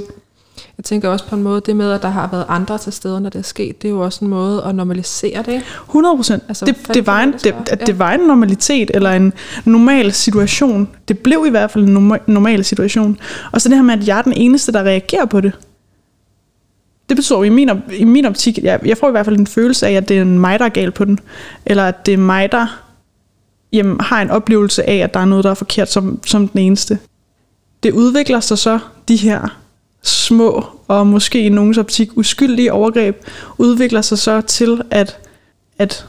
jeg 0.84 0.88
tænker 0.88 1.08
også 1.08 1.26
på 1.26 1.36
en 1.36 1.42
måde, 1.42 1.60
det 1.66 1.76
med, 1.76 1.92
at 1.92 2.02
der 2.02 2.08
har 2.08 2.28
været 2.32 2.44
andre 2.48 2.78
til 2.78 2.92
stede, 2.92 3.20
når 3.20 3.30
det 3.30 3.38
er 3.38 3.42
sket, 3.42 3.82
det 3.82 3.88
er 3.88 3.92
jo 3.92 4.00
også 4.00 4.24
en 4.24 4.30
måde 4.30 4.64
at 4.64 4.74
normalisere 4.74 5.42
det. 5.42 5.52
ikke? 5.52 5.64
100 5.88 6.16
procent. 6.16 6.42
Altså, 6.48 6.64
det, 6.66 6.76
det, 6.94 7.06
var 7.06 7.20
en, 7.20 7.32
det, 7.32 7.42
gøre? 7.42 7.86
det 7.86 7.98
var 7.98 8.12
en 8.12 8.20
normalitet, 8.20 8.90
eller 8.94 9.10
en 9.10 9.32
normal 9.64 10.12
situation. 10.12 10.88
Det 11.08 11.18
blev 11.18 11.44
i 11.46 11.50
hvert 11.50 11.70
fald 11.70 11.84
en 11.84 11.96
norma- 11.96 12.22
normal 12.26 12.64
situation. 12.64 13.18
Og 13.52 13.60
så 13.60 13.68
det 13.68 13.76
her 13.78 13.82
med, 13.82 13.94
at 13.94 14.08
jeg 14.08 14.18
er 14.18 14.22
den 14.22 14.32
eneste, 14.32 14.72
der 14.72 14.82
reagerer 14.82 15.24
på 15.24 15.40
det. 15.40 15.52
Det 17.08 17.16
betyder 17.16 17.42
i 17.42 17.48
min, 17.48 17.70
op- 17.70 17.92
i 17.96 18.04
min 18.04 18.24
optik, 18.24 18.58
jeg, 18.58 18.80
jeg 18.86 18.98
får 18.98 19.08
i 19.08 19.10
hvert 19.10 19.24
fald 19.26 19.38
en 19.38 19.46
følelse 19.46 19.86
af, 19.86 19.92
at 19.92 20.08
det 20.08 20.18
er 20.18 20.24
mig, 20.24 20.58
der 20.58 20.64
er 20.64 20.68
gal 20.68 20.90
på 20.90 21.04
den. 21.04 21.18
Eller 21.66 21.84
at 21.84 22.06
det 22.06 22.14
er 22.14 22.18
mig, 22.18 22.52
der 22.52 22.80
jamen, 23.72 24.00
har 24.00 24.22
en 24.22 24.30
oplevelse 24.30 24.88
af, 24.88 24.96
at 24.96 25.14
der 25.14 25.20
er 25.20 25.24
noget, 25.24 25.44
der 25.44 25.50
er 25.50 25.54
forkert 25.54 25.92
som, 25.92 26.20
som 26.26 26.48
den 26.48 26.60
eneste. 26.60 26.98
Det 27.82 27.92
udvikler 27.92 28.40
sig 28.40 28.58
så, 28.58 28.78
de 29.08 29.16
her 29.16 29.63
små 30.04 30.66
og 30.88 31.06
måske 31.06 31.40
i 31.40 31.48
nogens 31.48 31.78
optik 31.78 32.16
uskyldige 32.16 32.72
overgreb, 32.72 33.16
udvikler 33.58 34.02
sig 34.02 34.18
så 34.18 34.40
til, 34.40 34.82
at, 34.90 35.18
at 35.78 36.06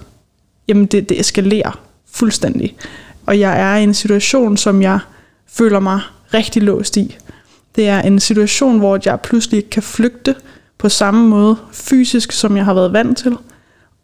jamen 0.67 0.85
det, 0.85 1.09
det 1.09 1.19
eskalerer 1.19 1.79
fuldstændig. 2.11 2.75
Og 3.25 3.39
jeg 3.39 3.61
er 3.61 3.75
i 3.75 3.83
en 3.83 3.93
situation, 3.93 4.57
som 4.57 4.81
jeg 4.81 4.99
føler 5.47 5.79
mig 5.79 5.99
rigtig 6.33 6.63
låst 6.63 6.97
i. 6.97 7.17
Det 7.75 7.87
er 7.87 8.01
en 8.01 8.19
situation, 8.19 8.79
hvor 8.79 8.99
jeg 9.05 9.21
pludselig 9.21 9.57
ikke 9.57 9.69
kan 9.69 9.83
flygte 9.83 10.35
på 10.77 10.89
samme 10.89 11.27
måde 11.27 11.57
fysisk, 11.71 12.31
som 12.31 12.57
jeg 12.57 12.65
har 12.65 12.73
været 12.73 12.93
vant 12.93 13.17
til. 13.17 13.37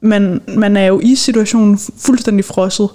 Men 0.01 0.41
man 0.47 0.77
er 0.77 0.85
jo 0.85 0.99
i 0.99 1.15
situationen 1.15 1.79
fuldstændig 1.97 2.45
frosset, 2.45 2.89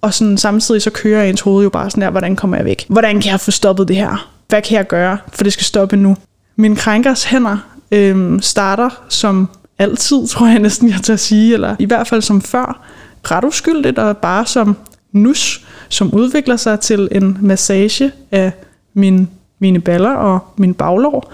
og 0.00 0.14
sådan, 0.14 0.38
samtidig 0.38 0.82
så 0.82 0.90
kører 0.90 1.24
ens 1.24 1.40
hoved 1.40 1.64
jo 1.64 1.70
bare 1.70 1.90
sådan 1.90 2.02
der, 2.02 2.10
hvordan 2.10 2.36
kommer 2.36 2.56
jeg 2.56 2.64
væk? 2.64 2.84
Hvordan 2.88 3.20
kan 3.20 3.30
jeg 3.30 3.40
få 3.40 3.50
stoppet 3.50 3.88
det 3.88 3.96
her? 3.96 4.32
Hvad 4.48 4.62
kan 4.62 4.76
jeg 4.76 4.86
gøre, 4.86 5.18
for 5.32 5.44
det 5.44 5.52
skal 5.52 5.64
stoppe 5.64 5.96
nu? 5.96 6.16
Min 6.56 6.76
krænkers 6.76 7.24
hænder 7.24 7.58
øh, 7.92 8.40
starter 8.40 8.90
som 9.08 9.48
altid, 9.78 10.26
tror 10.28 10.46
jeg 10.46 10.58
næsten, 10.58 10.88
jeg 10.88 11.00
tager 11.02 11.14
at 11.14 11.20
sige, 11.20 11.54
eller 11.54 11.76
i 11.78 11.84
hvert 11.84 12.06
fald 12.06 12.22
som 12.22 12.40
før, 12.40 12.82
ret 13.24 13.44
uskyldigt 13.44 13.98
og 13.98 14.16
bare 14.16 14.46
som 14.46 14.76
nus, 15.12 15.66
som 15.88 16.14
udvikler 16.14 16.56
sig 16.56 16.80
til 16.80 17.08
en 17.12 17.38
massage 17.40 18.12
af 18.30 18.52
min, 18.94 19.28
mine 19.58 19.80
baller 19.80 20.10
og 20.10 20.38
min 20.56 20.74
baglår. 20.74 21.32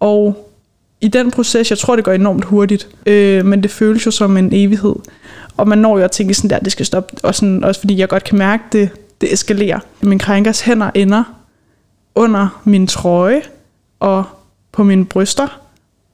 Og 0.00 0.46
i 1.00 1.08
den 1.08 1.30
proces, 1.30 1.70
jeg 1.70 1.78
tror, 1.78 1.96
det 1.96 2.04
går 2.04 2.12
enormt 2.12 2.44
hurtigt, 2.44 2.88
øh, 3.06 3.44
men 3.44 3.62
det 3.62 3.70
føles 3.70 4.06
jo 4.06 4.10
som 4.10 4.36
en 4.36 4.48
evighed. 4.52 4.94
Og 5.56 5.68
man 5.68 5.78
når 5.78 5.98
jo 5.98 6.04
at 6.04 6.10
tænke 6.10 6.34
sådan 6.34 6.50
der, 6.50 6.58
det 6.58 6.72
skal 6.72 6.86
stoppe, 6.86 7.14
og 7.22 7.34
sådan, 7.34 7.64
også 7.64 7.80
fordi 7.80 7.98
jeg 7.98 8.08
godt 8.08 8.24
kan 8.24 8.38
mærke, 8.38 8.62
det, 8.72 8.90
det 9.20 9.32
eskalerer. 9.32 9.78
Min 10.00 10.18
krænkers 10.18 10.60
hænder 10.60 10.90
ender 10.94 11.24
under 12.14 12.62
min 12.64 12.86
trøje 12.86 13.42
og 14.00 14.24
på 14.76 14.82
mine 14.84 15.04
bryster, 15.06 15.60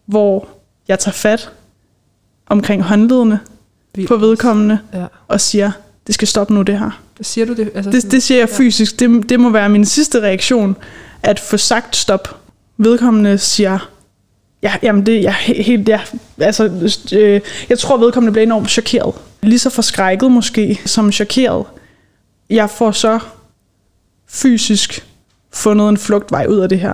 hvor 0.07 0.49
jeg 0.89 0.99
tager 0.99 1.13
fat 1.13 1.51
omkring 2.47 2.83
håndledene 2.83 3.41
Vildt. 3.95 4.09
på 4.09 4.17
vedkommende 4.17 4.79
Ja. 4.95 5.05
og 5.29 5.41
siger, 5.41 5.73
det 6.07 6.15
skal 6.15 6.29
stoppe 6.29 6.55
nu 6.55 6.63
det 6.63 6.79
her. 6.79 7.01
Siger 7.21 7.47
du 7.47 7.53
det? 7.55 7.71
Altså, 7.75 7.91
Det, 7.91 8.11
det 8.13 8.23
siger 8.23 8.39
jeg 8.41 8.49
ja. 8.51 8.57
fysisk. 8.57 9.01
Det, 9.01 9.29
det 9.29 9.41
må 9.41 9.51
være 9.51 9.69
min 9.69 9.85
sidste 9.85 10.21
reaktion, 10.21 10.77
at 11.23 11.41
få 11.41 11.57
sagt 11.57 11.97
stop. 11.97 12.37
Vedkommende 12.77 13.39
siger, 13.39 13.91
ja, 14.63 14.75
jamen 14.83 15.07
det, 15.07 15.23
jeg, 15.23 15.35
helt, 15.35 15.89
ja, 15.89 16.01
altså, 16.39 16.65
øh, 17.13 17.41
jeg 17.69 17.79
tror, 17.79 17.97
vedkommende 17.97 18.33
bliver 18.33 18.43
enormt 18.47 18.71
chokeret. 18.71 19.15
Lige 19.43 19.59
så 19.59 19.71
forskrækket 19.71 20.31
måske, 20.31 20.81
som 20.87 21.13
chokeret. 21.13 21.65
Jeg 22.51 22.71
får 22.71 22.91
så 22.91 23.19
fysisk 24.29 25.07
fundet 25.53 25.89
en 25.89 25.97
flugtvej 25.99 26.47
ud 26.49 26.59
af 26.59 26.69
det 26.69 26.81
her. 26.81 26.93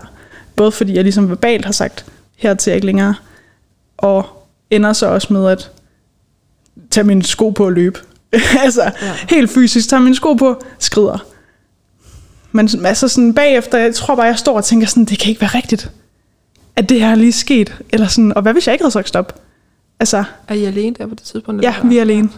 Både 0.58 0.72
fordi 0.72 0.94
jeg 0.94 1.02
ligesom 1.02 1.28
verbalt 1.28 1.64
har 1.64 1.72
sagt, 1.72 2.06
hertil 2.36 2.70
er 2.70 2.72
jeg 2.72 2.76
ikke 2.76 2.86
længere, 2.86 3.14
og 3.96 4.46
ender 4.70 4.92
så 4.92 5.06
også 5.06 5.32
med 5.32 5.46
at 5.48 5.70
tage 6.90 7.04
mine 7.04 7.22
sko 7.22 7.50
på 7.50 7.64
og 7.64 7.72
løbe. 7.72 8.00
altså, 8.64 8.82
Ja. 9.02 9.12
helt 9.28 9.50
fysisk, 9.50 9.88
tager 9.88 10.00
mine 10.00 10.14
sko 10.16 10.34
på, 10.34 10.62
skrider. 10.78 11.26
Men 12.52 12.68
altså 12.86 13.08
sådan 13.08 13.34
bagefter, 13.34 13.78
jeg 13.78 13.94
tror 13.94 14.14
bare, 14.16 14.26
jeg 14.26 14.38
står 14.38 14.56
og 14.56 14.64
tænker 14.64 14.86
sådan, 14.86 15.04
det 15.04 15.18
kan 15.18 15.28
ikke 15.28 15.40
være 15.40 15.50
rigtigt, 15.54 15.90
at 16.76 16.88
det 16.88 17.00
her 17.00 17.08
er 17.10 17.14
lige 17.14 17.32
sket. 17.32 17.74
Eller 17.90 18.06
sådan, 18.06 18.34
og 18.36 18.42
hvad 18.42 18.52
hvis 18.52 18.66
jeg 18.66 18.72
ikke 18.74 18.82
havde 18.84 18.92
sagt 18.92 19.08
stop? 19.08 19.40
Altså, 20.00 20.24
Er 20.48 20.54
I 20.54 20.64
alene 20.64 20.96
der 20.98 21.06
på 21.06 21.14
det 21.14 21.22
tidspunkt? 21.22 21.62
ja, 21.62 21.74
vi 21.84 21.96
er 21.96 22.00
alene. 22.00 22.28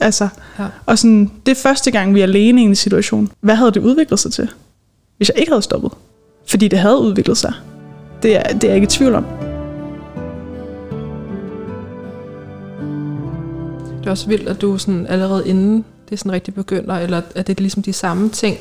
Altså, 0.00 0.28
Ja. 0.58 0.66
og 0.86 0.98
sådan, 0.98 1.30
det 1.46 1.52
er 1.58 1.62
første 1.62 1.90
gang, 1.90 2.14
vi 2.14 2.20
er 2.20 2.24
alene 2.24 2.60
i 2.62 2.64
en 2.64 2.76
situation. 2.76 3.30
Hvad 3.40 3.54
havde 3.54 3.70
det 3.70 3.80
udviklet 3.80 4.20
sig 4.20 4.32
til? 4.32 4.50
hvis 5.16 5.28
jeg 5.28 5.38
ikke 5.38 5.52
havde 5.52 5.62
stoppet. 5.62 5.90
Fordi 6.46 6.68
det 6.68 6.78
havde 6.78 6.98
udviklet 6.98 7.36
sig. 7.36 7.52
Det 8.22 8.36
er, 8.36 8.42
det 8.42 8.64
er 8.64 8.68
jeg 8.68 8.74
ikke 8.74 8.84
i 8.84 8.88
tvivl 8.88 9.14
om. 9.14 9.24
Det 14.00 14.06
er 14.06 14.10
også 14.10 14.26
vildt, 14.28 14.48
at 14.48 14.60
du 14.60 14.78
sådan 14.78 15.06
allerede 15.06 15.48
inden 15.48 15.84
det 16.10 16.18
sådan 16.18 16.32
rigtig 16.32 16.54
begynder, 16.54 16.94
eller 16.94 17.20
at 17.34 17.46
det 17.46 17.56
er 17.58 17.60
ligesom 17.62 17.82
de 17.82 17.92
samme 17.92 18.28
ting, 18.28 18.56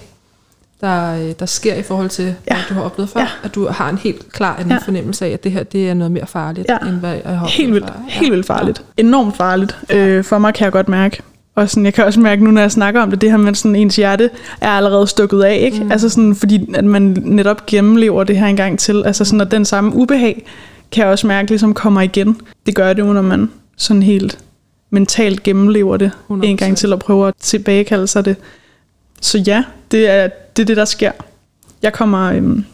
der, 0.81 1.15
øh, 1.15 1.33
der 1.39 1.45
sker 1.45 1.75
i 1.75 1.81
forhold 1.83 2.09
til, 2.09 2.25
ja. 2.25 2.55
hvad 2.55 2.63
du 2.69 2.73
har 2.73 2.81
oplevet 2.81 3.09
før. 3.09 3.19
Ja. 3.19 3.27
At 3.43 3.55
du 3.55 3.67
har 3.67 3.89
en 3.89 3.97
helt 3.97 4.31
klar 4.31 4.53
anden 4.55 4.69
Ja. 4.69 4.73
ja. 4.75 4.79
fornemmelse 4.85 5.25
af, 5.25 5.29
at 5.29 5.43
det 5.43 5.51
her 5.51 5.63
det 5.63 5.89
er 5.89 5.93
noget 5.93 6.11
mere 6.11 6.27
farligt, 6.27 6.69
Ja. 6.69 6.77
end 6.87 6.95
hvad 6.95 7.11
jeg 7.13 7.21
har 7.25 7.31
oplevet 7.35 7.51
Helt 7.51 7.73
vildt, 7.73 7.87
før. 7.87 7.95
helt 8.07 8.31
vildt 8.31 8.45
farligt. 8.45 8.83
Enormt 8.97 9.37
farligt. 9.37 9.77
Øh, 9.89 10.23
for 10.23 10.37
mig 10.37 10.53
kan 10.53 10.65
jeg 10.65 10.71
godt 10.71 10.89
mærke. 10.89 11.21
Og 11.55 11.69
sådan, 11.69 11.85
jeg 11.85 11.93
kan 11.93 12.05
også 12.05 12.19
mærke 12.19 12.43
nu, 12.43 12.51
når 12.51 12.61
jeg 12.61 12.71
snakker 12.71 13.01
om 13.01 13.09
det, 13.09 13.21
det 13.21 13.31
her 13.31 13.37
med 13.37 13.55
sådan 13.55 13.75
ens 13.75 13.95
hjerte 13.95 14.29
er 14.61 14.69
allerede 14.69 15.07
stukket 15.07 15.43
af, 15.43 15.57
ikke? 15.61 15.83
Mm. 15.83 15.91
Altså 15.91 16.09
sådan, 16.09 16.35
fordi 16.35 16.73
at 16.75 16.85
man 16.85 17.17
netop 17.21 17.65
gennemlever 17.65 18.23
det 18.23 18.37
her 18.37 18.47
en 18.47 18.55
gang 18.55 18.79
til. 18.79 19.03
Altså 19.05 19.25
sådan, 19.25 19.41
at 19.41 19.51
den 19.51 19.65
samme 19.65 19.95
ubehag, 19.95 20.45
kan 20.91 21.03
jeg 21.03 21.11
også 21.11 21.27
mærke, 21.27 21.49
ligesom 21.49 21.73
kommer 21.73 22.01
igen. 22.01 22.41
Det 22.65 22.75
gør 22.75 22.93
det 22.93 23.01
jo, 23.01 23.13
når 23.13 23.21
man 23.21 23.49
sådan 23.77 24.03
helt 24.03 24.39
mentalt 24.89 25.43
gennemlever 25.43 25.97
det 25.97 26.11
100%. 26.29 26.43
en 26.43 26.57
gang 26.57 26.77
til 26.77 26.93
og 26.93 26.99
prøver 26.99 27.27
at 27.27 27.33
tilbagekalde 27.39 28.07
sig 28.07 28.25
det. 28.25 28.35
Så 29.21 29.37
ja, 29.37 29.63
det 29.91 30.09
er 30.09 30.27
det, 30.57 30.63
er 30.63 30.65
det 30.65 30.77
der 30.77 30.85
sker. 30.85 31.11
Jeg 31.81 31.93
kommer, 31.93 32.31
øhm, 32.31 32.65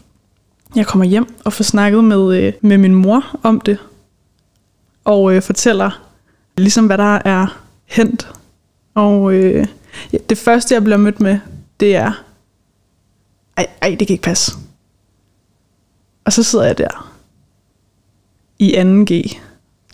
jeg 0.76 0.86
kommer 0.86 1.04
hjem 1.04 1.26
og 1.44 1.52
får 1.52 1.64
snakket 1.64 2.04
med, 2.04 2.36
øh, 2.36 2.52
med 2.60 2.78
min 2.78 2.94
mor 2.94 3.24
om 3.42 3.60
det, 3.60 3.78
og 5.04 5.34
øh, 5.34 5.42
fortæller 5.42 6.00
ligesom, 6.56 6.86
hvad 6.86 6.98
der 6.98 7.18
er 7.24 7.60
hent. 7.86 8.28
Og 8.94 9.32
øh, 9.34 9.66
ja, 10.12 10.18
det 10.28 10.38
første, 10.38 10.74
jeg 10.74 10.84
bliver 10.84 10.96
mødt 10.96 11.20
med, 11.20 11.38
det 11.80 11.96
er, 11.96 12.24
ej, 13.56 13.66
ej, 13.82 13.96
det 13.98 14.06
kan 14.06 14.14
ikke 14.14 14.22
passe. 14.22 14.52
Og 16.24 16.32
så 16.32 16.42
sidder 16.42 16.64
jeg 16.64 16.78
der, 16.78 17.12
i 18.58 18.76
2G, 18.76 19.38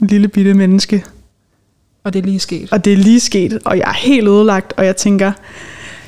lille 0.01 0.29
bitte 0.29 0.55
menneske, 0.55 1.05
Og 2.05 2.13
det 2.13 2.19
er 2.19 2.23
lige 2.27 2.41
sket. 2.41 2.73
og 2.73 2.85
det 2.85 2.93
er 2.93 2.97
lige 2.97 3.21
sket, 3.21 3.59
og 3.65 3.79
jeg 3.79 3.89
er 3.89 3.95
helt 3.95 4.29
ødelagt, 4.29 4.73
og 4.77 4.87
jeg 4.87 4.97
tænker, 4.97 5.33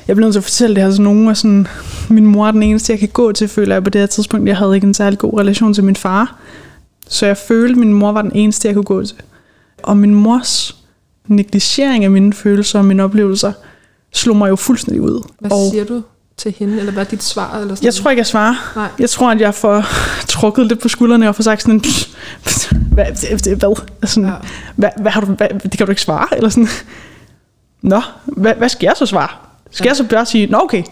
jeg 0.07 0.15
bliver 0.15 0.25
nødt 0.25 0.33
til 0.33 0.39
at 0.39 0.43
fortælle 0.43 0.75
det 0.75 0.83
her 0.83 0.91
til 0.91 1.01
nogen, 1.01 1.27
og 1.27 1.37
sådan, 1.37 1.67
min 2.09 2.25
mor 2.25 2.47
er 2.47 2.51
den 2.51 2.63
eneste, 2.63 2.91
jeg 2.93 2.99
kan 2.99 3.09
gå 3.09 3.31
til, 3.31 3.47
føler 3.47 3.75
jeg 3.75 3.83
på 3.83 3.89
det 3.89 4.01
her 4.01 4.05
tidspunkt. 4.07 4.47
Jeg 4.47 4.57
havde 4.57 4.75
ikke 4.75 4.87
en 4.87 4.93
særlig 4.93 5.19
god 5.19 5.39
relation 5.39 5.73
til 5.73 5.83
min 5.83 5.95
far, 5.95 6.39
så 7.07 7.25
jeg 7.25 7.37
følte, 7.37 7.71
at 7.71 7.77
min 7.77 7.93
mor 7.93 8.11
var 8.11 8.21
den 8.21 8.31
eneste, 8.35 8.67
jeg 8.67 8.75
kunne 8.75 8.83
gå 8.83 9.03
til. 9.03 9.15
Og 9.83 9.97
min 9.97 10.15
mors 10.15 10.78
negligering 11.29 12.03
af 12.03 12.11
mine 12.11 12.33
følelser 12.33 12.79
og 12.79 12.85
mine 12.85 13.03
oplevelser, 13.03 13.51
slog 14.13 14.35
mig 14.35 14.49
jo 14.49 14.55
fuldstændig 14.55 15.01
ud. 15.01 15.23
Hvad 15.39 15.51
og 15.51 15.71
siger 15.71 15.85
du 15.85 16.01
til 16.37 16.55
hende, 16.59 16.79
eller 16.79 16.91
hvad 16.91 17.05
er 17.05 17.09
dit 17.09 17.23
svar? 17.23 17.57
Eller 17.59 17.75
sådan 17.75 17.85
jeg 17.85 17.93
tror 17.93 18.11
ikke, 18.11 18.19
jeg 18.19 18.25
svarer. 18.27 18.71
Nej. 18.75 18.87
Jeg 18.99 19.09
tror, 19.09 19.31
at 19.31 19.41
jeg 19.41 19.53
får 19.55 19.85
trukket 20.39 20.65
lidt 20.67 20.79
på 20.79 20.87
skuldrene 20.87 21.29
og 21.29 21.35
får 21.35 21.43
sagt 21.43 21.61
sådan, 21.61 21.81
"Pff, 21.81 22.07
pff, 22.45 22.71
hvad, 22.91 23.05
hvad? 23.55 23.75
Sådan, 24.07 24.29
Ja. 24.29 24.33
hvad, 24.75 24.89
hvad 25.01 25.11
har 25.11 25.21
du, 25.21 25.25
hvad, 25.27 25.47
det 25.63 25.77
kan 25.77 25.85
du 25.87 25.91
ikke 25.91 26.01
svare, 26.01 26.27
eller 26.35 26.49
sådan. 26.49 26.67
Nå, 27.81 28.01
hvad, 28.25 28.53
hvad 28.57 28.69
skal 28.69 28.87
jeg 28.87 28.93
så 28.97 29.05
svare? 29.05 29.27
Skal 29.71 29.85
Ja. 29.85 29.89
jeg 29.89 29.95
så 29.97 30.03
bare 30.07 30.25
sige, 30.25 30.47
nå 30.47 30.59
okay, 30.63 30.83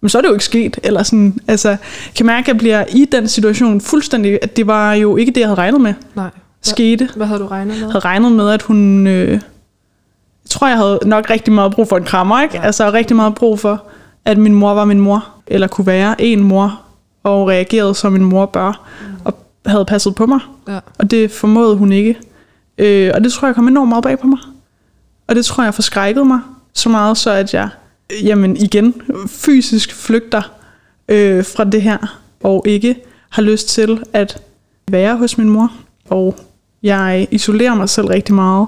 men 0.00 0.08
så 0.08 0.18
er 0.18 0.22
det 0.22 0.28
jo 0.28 0.32
ikke 0.32 0.44
sket, 0.44 0.78
eller 0.82 1.02
sådan, 1.02 1.38
altså, 1.48 1.76
kan 2.16 2.26
mærke, 2.26 2.44
at 2.44 2.48
jeg 2.48 2.56
bliver 2.58 2.84
i 2.92 3.04
den 3.12 3.28
situation 3.28 3.80
fuldstændig, 3.80 4.38
at 4.42 4.56
det 4.56 4.66
var 4.66 4.94
jo 4.94 5.16
ikke 5.16 5.32
det, 5.32 5.40
jeg 5.40 5.48
havde 5.48 5.58
regnet 5.58 5.80
med, 5.80 5.94
Nej. 6.14 6.30
skete. 6.62 7.08
Hvad 7.16 7.26
havde 7.26 7.40
du 7.40 7.46
regnet 7.46 7.66
med? 7.66 7.76
Jeg 7.76 7.86
havde 7.86 7.98
regnet 7.98 8.32
med, 8.32 8.50
at 8.50 8.62
hun, 8.62 9.06
øh, 9.06 9.40
tror, 10.50 10.68
jeg 10.68 10.76
havde 10.76 10.98
nok 11.04 11.30
rigtig 11.30 11.52
meget 11.52 11.72
brug 11.72 11.88
for 11.88 11.96
en 11.96 12.04
krammer, 12.04 12.42
ikke? 12.42 12.56
Ja. 12.56 12.62
Altså 12.62 12.92
rigtig 12.92 13.16
meget 13.16 13.34
brug 13.34 13.58
for, 13.58 13.82
at 14.24 14.38
min 14.38 14.54
mor 14.54 14.74
var 14.74 14.84
min 14.84 15.00
mor, 15.00 15.28
eller 15.46 15.66
kunne 15.66 15.86
være 15.86 16.20
en 16.20 16.42
mor, 16.42 16.80
og 17.22 17.48
reagerede 17.48 17.94
som 17.94 18.16
en 18.16 18.24
mor 18.24 18.46
bør, 18.46 18.86
mm. 19.00 19.06
og 19.24 19.34
havde 19.66 19.84
passet 19.84 20.14
på 20.14 20.26
mig. 20.26 20.40
Ja. 20.68 20.78
Og 20.98 21.10
det 21.10 21.30
formåede 21.30 21.76
hun 21.76 21.92
ikke. 21.92 22.18
Øh, 22.78 23.10
og 23.14 23.24
det 23.24 23.32
tror 23.32 23.48
jeg 23.48 23.54
kom 23.54 23.68
enormt 23.68 23.88
meget 23.88 24.04
bag 24.04 24.18
på 24.18 24.26
mig. 24.26 24.38
Og 25.26 25.34
det 25.34 25.44
tror 25.44 25.64
jeg 25.64 25.74
forskrækkede 25.74 26.24
mig 26.24 26.40
så 26.72 26.88
meget, 26.88 27.16
så 27.16 27.30
at 27.30 27.54
jeg 27.54 27.68
jamen 28.22 28.56
igen 28.56 28.94
fysisk 29.28 29.94
flygter 29.94 30.42
øh, 31.08 31.44
fra 31.44 31.64
det 31.64 31.82
her, 31.82 32.20
og 32.42 32.64
ikke 32.66 32.96
har 33.30 33.42
lyst 33.42 33.68
til 33.68 34.02
at 34.12 34.42
være 34.90 35.16
hos 35.16 35.38
min 35.38 35.48
mor. 35.48 35.72
Og 36.10 36.36
jeg 36.82 37.28
isolerer 37.30 37.74
mig 37.74 37.88
selv 37.88 38.06
rigtig 38.06 38.34
meget, 38.34 38.66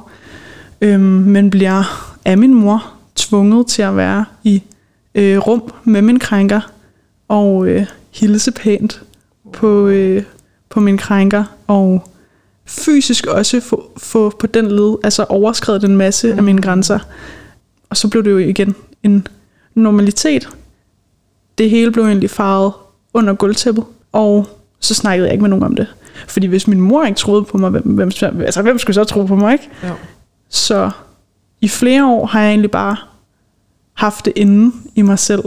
øh, 0.81 1.01
men 1.01 1.51
bliver 1.51 1.83
af 2.25 2.39
min 2.39 2.55
mor 2.55 2.93
tvunget 3.17 3.67
til 3.67 3.83
at 3.83 3.97
være 3.97 4.25
i 4.45 4.63
øh, 5.15 5.39
rum 5.39 5.73
med 5.85 6.03
min 6.03 6.19
krænker, 6.19 6.61
og 7.29 7.69
øh, 7.69 7.87
hilse 8.11 8.53
pænt 8.53 9.03
på, 9.53 9.87
øh, 9.87 10.23
på 10.71 10.81
min 10.81 10.99
krænker, 10.99 11.45
og 11.67 12.11
fysisk 12.67 13.27
også 13.27 13.61
få, 13.61 13.91
få 13.97 14.31
på 14.31 14.47
den 14.47 14.69
led, 14.69 14.97
altså 15.05 15.25
overskrevet 15.29 15.85
en 15.85 15.97
masse 15.97 16.33
mm. 16.33 16.39
af 16.39 16.45
mine 16.45 16.63
grænser. 16.63 16.99
Og 17.91 17.97
så 17.97 18.09
blev 18.09 18.25
det 18.25 18.31
jo 18.31 18.39
igen 18.39 18.75
en 19.03 19.27
normalitet. 19.75 20.49
Det 21.59 21.71
hele 21.71 21.93
blev 21.93 22.05
egentlig 22.05 22.31
faret 22.31 22.73
under 23.15 23.35
gulvtæppet, 23.35 23.85
og 24.13 24.49
så 24.81 24.95
snakkede 24.95 25.27
jeg 25.27 25.33
ikke 25.33 25.43
med 25.43 25.51
nogen 25.51 25.65
om 25.65 25.77
det. 25.77 25.87
Fordi 26.29 26.47
hvis 26.47 26.69
min 26.69 26.81
mor 26.81 27.05
ikke 27.05 27.19
troede 27.19 27.45
på 27.45 27.59
mig, 27.59 27.71
hvem, 27.71 27.83
hvem, 27.83 28.11
altså, 28.23 28.63
hvem 28.63 28.79
skulle 28.79 28.95
så 28.95 29.05
tro 29.05 29.25
på 29.25 29.37
mig, 29.37 29.53
ikke? 29.53 29.69
Ja. 29.83 29.93
Så 30.49 30.91
i 31.61 31.69
flere 31.69 32.07
år 32.07 32.27
har 32.27 32.41
jeg 32.41 32.49
egentlig 32.51 32.71
bare 32.71 32.97
haft 33.95 34.25
det 34.25 34.33
inde 34.37 34.73
i 34.95 35.03
mig 35.03 35.19
selv, 35.19 35.45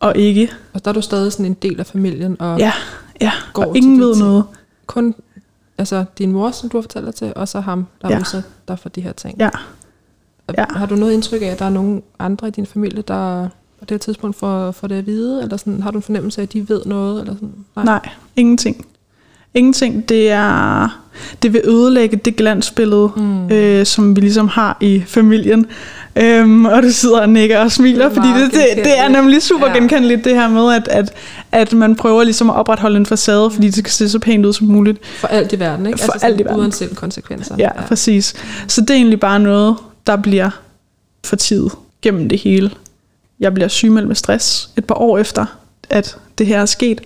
og 0.00 0.16
ikke, 0.16 0.50
Og 0.72 0.84
der 0.84 0.88
er 0.90 0.92
du 0.92 1.00
stadig 1.00 1.32
sådan 1.32 1.46
en 1.46 1.54
del 1.54 1.80
af 1.80 1.86
familien, 1.86 2.36
og 2.40 2.58
ja, 2.58 2.72
ja, 3.20 3.32
Går 3.52 3.64
og 3.64 3.76
ingen 3.76 4.00
ved 4.00 4.16
noget. 4.16 4.44
kun 4.86 5.14
altså, 5.78 6.04
din 6.18 6.32
mor, 6.32 6.50
som 6.50 6.68
du 6.68 6.76
har 6.76 6.82
fortalt 6.82 7.06
dig 7.06 7.14
til, 7.14 7.32
og 7.36 7.48
så 7.48 7.60
ham, 7.60 7.86
der. 8.02 8.08
Ja. 8.10 8.18
udsat 8.18 8.44
dig 8.68 8.78
for 8.78 8.88
de 8.88 9.00
her 9.00 9.12
ting. 9.12 9.38
Ja. 9.38 9.50
ja. 10.58 10.64
Har 10.70 10.86
du 10.86 10.94
noget 10.94 11.12
indtryk 11.12 11.42
af, 11.42 11.46
at 11.46 11.58
der 11.58 11.64
er 11.64 11.70
nogen 11.70 12.02
andre 12.18 12.48
i 12.48 12.50
din 12.50 12.66
familie, 12.66 13.02
der 13.02 13.48
på 13.78 13.84
det 13.84 13.90
her 13.90 13.98
tidspunkt 13.98 14.36
får, 14.36 14.70
får 14.70 14.88
det 14.88 14.94
at 14.94 15.06
vide? 15.06 15.42
Eller 15.42 15.56
sådan, 15.56 15.82
har 15.82 15.90
du 15.90 15.98
en 15.98 16.02
fornemmelse 16.02 16.40
af, 16.40 16.42
at 16.42 16.52
de 16.52 16.68
ved 16.68 16.82
noget? 16.86 17.20
Eller 17.20 17.34
sådan? 17.34 17.54
Nej. 17.76 17.84
Nej, 17.84 18.08
ingenting. 18.36 18.86
Ingenting. 19.54 20.08
Det 20.08 20.30
er 20.30 20.88
det 21.42 21.52
vil 21.52 21.60
ødelægge 21.64 22.16
det 22.16 22.36
glansbillede, 22.36 23.10
mm. 23.16 23.50
øh, 23.50 23.86
som 23.86 24.16
vi 24.16 24.20
ligesom 24.20 24.48
har 24.48 24.76
i 24.80 25.02
familien. 25.06 25.66
Øhm, 26.16 26.64
og 26.66 26.82
du 26.82 26.90
sidder 26.90 27.20
og 27.20 27.28
nikker 27.28 27.58
og 27.58 27.72
smiler, 27.72 28.04
Det 28.08 28.14
fordi 28.16 28.28
det, 28.28 28.52
det, 28.52 28.84
det 28.84 28.98
er 28.98 29.08
nemlig 29.08 29.42
super 29.42 29.66
Ja. 29.66 29.74
genkendeligt, 29.74 30.24
det 30.24 30.34
her 30.34 30.48
med, 30.48 30.74
at, 30.74 30.88
at, 30.88 31.12
at 31.52 31.72
man 31.72 31.96
prøver 31.96 32.24
ligesom 32.24 32.50
at 32.50 32.56
opretholde 32.56 32.96
en 32.96 33.06
facade, 33.06 33.50
fordi 33.50 33.66
det 33.66 33.74
skal 33.74 33.90
se 33.92 34.08
så 34.08 34.18
pænt 34.18 34.46
ud 34.46 34.52
som 34.52 34.66
muligt. 34.66 34.98
For 35.04 35.28
alt 35.28 35.52
i 35.52 35.58
verden, 35.58 35.86
ikke? 35.86 35.94
Altså 35.94 36.06
For 36.06 36.12
sådan, 36.12 36.32
alt 36.32 36.40
i 36.40 36.44
verden. 36.44 36.60
Uanset 36.60 36.96
konsekvenserne. 36.96 37.62
Ja, 37.62 37.70
ja, 37.76 37.82
præcis. 37.86 38.34
Så 38.68 38.80
det 38.80 38.90
er 38.90 38.94
egentlig 38.94 39.20
bare 39.20 39.40
noget, 39.40 39.76
der 40.06 40.16
bliver 40.16 40.50
for 41.24 41.36
tid 41.36 41.66
gennem 42.02 42.28
det 42.28 42.38
hele. 42.38 42.70
Jeg 43.40 43.54
bliver 43.54 43.68
sygemeldt 43.68 44.08
med 44.08 44.16
stress 44.16 44.68
et 44.76 44.84
par 44.84 44.94
år 44.94 45.18
efter, 45.18 45.46
at 45.90 46.16
det 46.38 46.46
her 46.46 46.60
er 46.60 46.66
sket, 46.66 47.00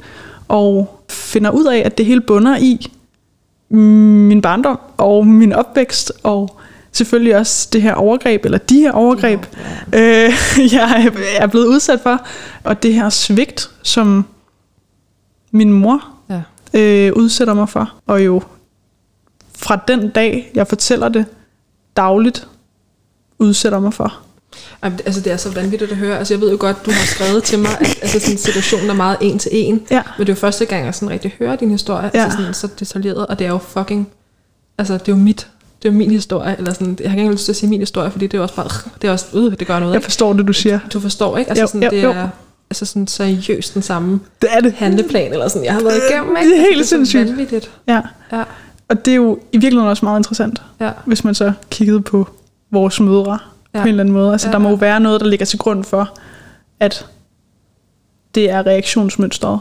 og 0.48 1.00
finder 1.08 1.50
ud 1.50 1.64
af, 1.64 1.82
at 1.84 1.98
det 1.98 2.06
hele 2.06 2.20
bunder 2.20 2.56
i 2.56 2.86
min 3.70 4.42
barndom 4.42 4.78
og 4.96 5.26
min 5.26 5.52
opvækst, 5.52 6.12
og 6.22 6.58
selvfølgelig 6.92 7.36
også 7.36 7.68
det 7.72 7.82
her 7.82 7.94
overgreb, 7.94 8.44
eller 8.44 8.58
de 8.58 8.80
her 8.80 8.92
overgreb, 8.92 9.40
ja, 9.92 9.98
øh, 10.26 10.32
jeg 10.74 11.12
er 11.38 11.46
blevet 11.46 11.66
udsat 11.66 12.00
for, 12.00 12.26
og 12.64 12.82
det 12.82 12.94
her 12.94 13.08
svigt, 13.10 13.70
som 13.82 14.24
min 15.50 15.72
mor 15.72 16.04
Ja. 16.30 16.42
øh, 16.74 17.12
udsætter 17.16 17.54
mig 17.54 17.68
for. 17.68 17.92
Og 18.06 18.24
jo 18.24 18.42
fra 19.56 19.76
den 19.88 20.10
dag, 20.10 20.50
jeg 20.54 20.66
fortæller 20.66 21.08
det 21.08 21.26
dagligt, 21.96 22.48
udsætter 23.38 23.78
mig 23.80 23.94
for. 23.94 24.18
Det- 24.84 25.00
Altså, 25.06 25.20
det 25.20 25.32
er 25.32 25.36
så 25.36 25.50
vanvittigt 25.50 25.90
at 25.90 25.96
høre. 25.96 26.18
Altså, 26.18 26.34
jeg 26.34 26.40
ved 26.40 26.50
jo 26.50 26.56
godt, 26.60 26.86
du 26.86 26.90
har 26.90 27.06
skrevet 27.06 27.42
til 27.44 27.58
mig, 27.58 27.70
at 27.80 27.98
altså, 28.02 28.20
sådan, 28.20 28.38
situationen 28.38 28.90
er 28.90 28.94
meget 28.94 29.16
en 29.20 29.38
til 29.38 29.50
en. 29.54 29.82
Ja. 29.90 30.02
Men 30.18 30.26
det 30.26 30.32
er 30.32 30.36
jo 30.36 30.40
første 30.40 30.64
gang, 30.64 30.84
jeg 30.86 30.94
sådan 30.94 31.10
rigtig 31.10 31.34
hører 31.38 31.56
din 31.56 31.70
historie. 31.70 32.10
Ja. 32.14 32.22
Altså, 32.24 32.38
sådan, 32.38 32.54
så 32.54 32.68
detaljeret. 32.78 33.26
Og 33.26 33.38
det 33.38 33.44
er 33.46 33.48
jo 33.50 33.58
fucking... 33.58 34.08
Altså, 34.78 34.92
det 34.94 35.08
er 35.08 35.12
jo 35.12 35.16
mit... 35.16 35.46
Det 35.82 35.88
er 35.88 35.92
min 35.92 36.10
historie. 36.10 36.54
Eller 36.58 36.72
sådan, 36.72 36.98
jeg 37.00 37.10
har 37.10 37.18
ikke 37.18 37.32
lyst 37.32 37.44
til 37.44 37.52
at 37.52 37.56
sige 37.56 37.70
min 37.70 37.80
historie, 37.80 38.10
fordi 38.10 38.26
det 38.26 38.38
er 38.38 38.42
også 38.42 38.54
bare... 38.54 38.68
Det 39.02 39.08
er 39.08 39.12
også... 39.12 39.26
Øh, 39.34 39.58
det 39.58 39.66
gør 39.66 39.78
noget, 39.78 39.92
Jeg 39.92 39.98
ikke? 39.98 40.04
forstår 40.04 40.32
det, 40.32 40.46
du 40.46 40.52
siger. 40.52 40.78
Du 40.92 41.00
forstår, 41.00 41.36
ikke? 41.38 41.48
Altså, 41.50 41.62
Jo, 41.62 41.66
sådan, 41.66 41.82
jo, 41.82 41.90
det 41.90 42.02
jo. 42.02 42.10
er 42.10 42.28
altså 42.70 42.84
sådan 42.86 43.06
seriøst 43.06 43.74
den 43.74 43.82
samme 43.82 44.20
Det 44.42 44.48
er 44.52 44.60
det. 44.60 44.72
handleplan, 44.72 45.32
eller 45.32 45.48
sådan, 45.48 45.64
jeg 45.64 45.72
har 45.72 45.80
været 45.80 46.00
igennem, 46.10 46.36
ikke? 46.36 46.50
Det 46.50 46.56
er 46.58 46.62
helt 46.62 46.76
Altså, 46.78 46.88
sindssygt. 46.90 47.28
så 47.28 47.34
vanvittigt. 47.34 47.70
Ja. 47.88 48.00
Ja, 48.32 48.42
Og 48.88 49.04
det 49.04 49.10
er 49.10 49.14
jo 49.16 49.38
i 49.52 49.56
virkeligheden 49.58 49.88
også 49.90 50.04
meget 50.04 50.18
interessant, 50.20 50.62
ja, 50.80 50.90
hvis 51.04 51.24
man 51.24 51.34
så 51.34 51.52
kiggede 51.70 52.00
på 52.00 52.28
vores 52.72 53.00
mødre 53.00 53.38
ja. 53.74 53.78
På 53.80 53.82
en 53.82 53.88
eller 53.88 54.00
anden 54.02 54.14
måde. 54.14 54.32
Altså, 54.32 54.48
Ja, 54.48 54.52
der 54.52 54.58
må 54.58 54.68
jo 54.68 54.74
være 54.74 55.00
noget, 55.00 55.20
der 55.20 55.26
ligger 55.26 55.46
til 55.46 55.58
grund 55.58 55.84
for, 55.84 56.18
at 56.80 57.06
det 58.34 58.50
er 58.50 58.66
reaktionsmønstret. 58.66 59.60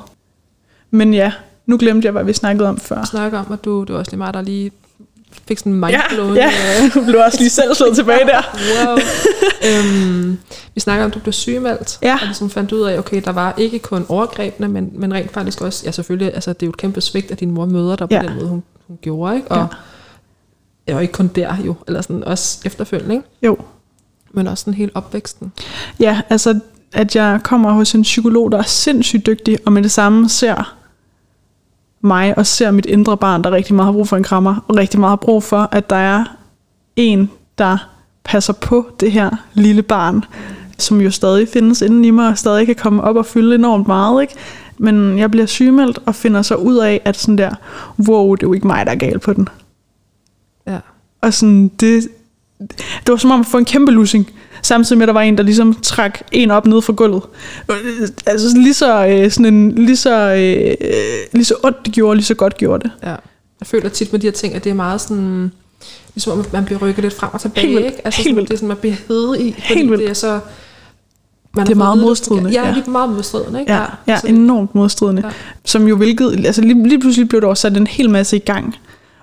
Men 0.92 1.14
ja, 1.14 1.32
nu 1.66 1.78
glemte 1.78 2.06
jeg, 2.06 2.12
hvad 2.12 2.24
vi 2.24 2.34
snakkede 2.34 2.70
om 2.70 2.78
før. 2.80 3.04
snakke 3.06 3.38
om, 3.38 3.52
at 3.52 3.66
du, 3.66 3.82
det 3.84 3.94
var 3.94 4.00
også 4.00 4.12
lige 4.12 4.18
mig, 4.18 4.34
der 4.34 4.42
lige 4.42 4.72
fik 5.48 5.58
sådan 5.58 5.72
en 5.74 5.80
mindblown. 5.80 6.36
Ja, 6.36 6.44
ja. 6.46 6.90
du 6.94 7.06
blev 7.06 7.20
også 7.26 7.38
lige 7.40 7.50
selv 7.50 7.74
slået 7.76 7.96
tilbage 7.96 8.26
der. 8.26 8.42
wow. 8.86 8.98
øhm, 9.70 10.38
vi 10.74 10.80
snakker 10.80 11.04
om, 11.06 11.08
at 11.12 11.14
du 11.16 11.20
blev 11.20 11.34
sygemeldt, 11.34 12.00
Ja. 12.02 12.14
og 12.14 12.26
ligesom 12.26 12.50
fandt 12.50 12.72
ud 12.72 12.82
af, 12.82 12.98
okay, 12.98 13.22
der 13.26 13.32
var 13.32 13.54
ikke 13.58 13.80
kun 13.80 14.06
overgrebene, 14.10 14.68
men, 14.68 14.90
men 14.94 15.14
rent 15.14 15.32
faktisk 15.32 15.62
også, 15.62 15.84
ja 15.86 15.92
selvfølgelig, 15.92 16.34
altså 16.34 16.54
det 16.54 16.64
er 16.64 16.68
jo 16.68 16.72
et 16.72 16.78
kæmpe 16.78 17.02
svigt, 17.02 17.32
at 17.32 17.40
din 17.40 17.52
mor 17.52 17.66
møder 17.66 17.96
dig 17.96 18.10
på 18.10 18.16
Ja. 18.16 18.22
den 18.22 18.36
måde, 18.36 18.48
hun, 18.48 18.64
hun 18.88 18.98
gjorde, 19.02 19.36
ikke? 19.36 19.48
Og, 19.52 19.68
ja. 20.88 20.96
og 20.96 21.02
ikke 21.02 21.12
kun 21.12 21.28
der 21.28 21.56
jo, 21.66 21.76
eller 21.88 22.02
sådan 22.02 22.24
også 22.24 22.60
efterfølgende, 22.66 23.16
ikke? 23.16 23.28
Jo. 23.44 23.58
Men 24.38 24.48
også 24.48 24.62
sådan 24.62 24.74
hele 24.74 24.91
opvæksten. 24.94 25.51
Ja, 26.00 26.22
altså 26.29 26.60
at 26.94 27.15
jeg 27.15 27.39
kommer 27.44 27.72
hos 27.72 27.96
en 27.96 28.01
psykolog, 28.01 28.51
der 28.51 28.58
er 28.58 28.63
sindssygt 28.63 29.25
dygtig, 29.25 29.58
og 29.65 29.74
med 29.74 29.84
det 29.84 29.91
samme 29.91 30.29
ser 30.29 30.75
mig 32.01 32.38
og 32.38 32.46
ser 32.46 32.72
mit 32.72 32.86
indre 32.86 33.17
barn, 33.17 33.44
der 33.44 33.51
rigtig 33.51 33.75
meget 33.75 33.86
har 33.86 33.94
brug 33.94 34.08
for 34.08 34.17
en 34.17 34.24
krammer, 34.24 34.65
og 34.67 34.77
rigtig 34.77 35.00
meget 35.00 35.12
har 35.12 35.15
brug 35.15 35.44
for, 35.44 35.70
at 35.72 35.89
der 35.89 35.96
er 35.96 36.38
en, 36.96 37.29
der 37.58 37.77
passer 38.24 38.53
på 38.53 38.89
det 39.00 39.12
her 39.12 39.29
lille 39.53 39.82
barn, 39.82 40.24
som 40.77 41.01
jo 41.01 41.12
stadig 41.12 41.48
findes 41.48 41.82
inden 41.82 42.06
i 42.06 42.12
mig, 42.12 42.27
og 42.27 42.38
stadig 42.38 42.65
kan 42.65 42.75
komme 42.75 43.03
op 43.03 43.15
og 43.15 43.25
fylde 43.25 43.56
enormt 43.56 43.88
meget, 43.88 44.22
ikke? 44.22 44.34
Men 44.77 45.20
jeg 45.20 45.32
bliver 45.32 45.46
sygemeldt 45.46 46.00
og 46.06 46.15
finder 46.15 46.41
så 46.41 46.56
ud 46.56 46.77
af, 46.77 47.01
at 47.06 47.17
sådan 47.17 47.38
der, 47.38 47.51
wow, 48.10 48.36
det 48.36 48.44
er 48.44 48.48
jo 48.48 48.53
ikke 48.53 48.67
mig, 48.67 48.86
der 48.86 48.91
er 48.91 48.96
gal 48.96 49.20
på 49.20 49.34
den. 49.34 49.50
Ja. 50.67 50.79
Og 51.22 51.34
sådan, 51.34 51.67
det, 51.67 52.08
det 52.60 53.08
var 53.08 53.16
som 53.16 53.32
om 53.32 53.40
at 53.40 53.46
få 53.46 53.58
en 53.58 53.66
kæmpe 53.66 53.92
lussing. 53.92 54.30
Samtidig 54.62 54.98
med, 54.98 55.04
at 55.04 55.08
der 55.08 55.14
var 55.14 55.22
en, 55.22 55.38
der 55.38 55.44
ligesom 55.44 55.74
trak 55.82 56.20
en 56.32 56.52
op 56.52 56.66
ned 56.68 56.82
fra 56.82 56.94
gulvet. 56.94 57.24
Øh, 57.72 57.76
Altså 58.26 58.58
lige 58.58 58.74
så, 58.74 59.08
øh, 59.08 59.32
sådan 59.32 59.54
en, 59.54 59.72
lige 59.86 59.98
så, 59.98 60.34
øh, 60.34 60.88
lige 61.34 61.46
så 61.46 61.56
ondt 61.64 61.86
det 61.86 61.94
gjorde, 61.94 62.16
lige 62.16 62.26
så 62.26 62.34
godt 62.34 62.58
gjorde 62.58 62.84
det. 62.84 62.92
Ja. 63.04 63.10
Jeg 63.60 63.68
føler 63.68 63.90
tit 63.90 64.12
med 64.12 64.20
de 64.20 64.28
her 64.28 64.32
ting, 64.32 64.54
at 64.56 64.64
det 64.64 64.70
er 64.70 64.74
meget 64.74 65.02
sådan, 65.02 65.52
ligesom 66.16 66.40
om 66.40 66.46
man 66.54 66.66
bliver 66.66 66.80
rykket 66.82 67.04
lidt 67.04 67.14
frem 67.14 67.30
og 67.34 67.42
tilbage, 67.42 67.68
Helt 67.68 67.86
ikke? 67.86 68.06
Altså 68.06 68.22
Helt 68.24 68.36
sådan, 68.36 68.44
det 68.46 68.52
er 68.54 68.58
sådan, 68.58 68.68
man 68.68 68.78
bliver 68.78 68.96
hede 69.08 69.48
i, 69.48 69.52
fordi 69.68 69.74
Helt 69.80 70.00
det 70.00 70.10
er 70.10 70.14
så... 70.14 70.40
Man 71.56 71.66
Det 71.66 71.72
er 71.72 71.76
meget 71.76 71.98
modstridende, 71.98 72.50
Ja, 72.50 72.68
ja. 72.68 72.74
det 72.76 72.88
er 72.88 72.92
meget 72.92 73.10
modstridende, 73.10 73.60
ikke? 73.60 73.74
Ja, 73.74 73.84
ja 74.08 74.20
Så- 74.20 74.28
enormt 74.28 74.76
modstridende. 74.76 75.22
Ja. 75.22 75.28
Ja. 75.28 75.34
Som 75.66 75.88
jo 75.88 75.96
hvilket, 75.96 76.46
altså 76.46 76.62
lige, 76.62 76.88
lige 76.88 77.00
pludselig 77.00 77.30
blev 77.30 77.42
der 77.42 77.48
også 77.48 77.62
sat 77.62 77.78
en 77.78 77.88
hel 77.88 78.10
masse 78.10 78.36
i 78.36 78.40
gang. 78.40 78.76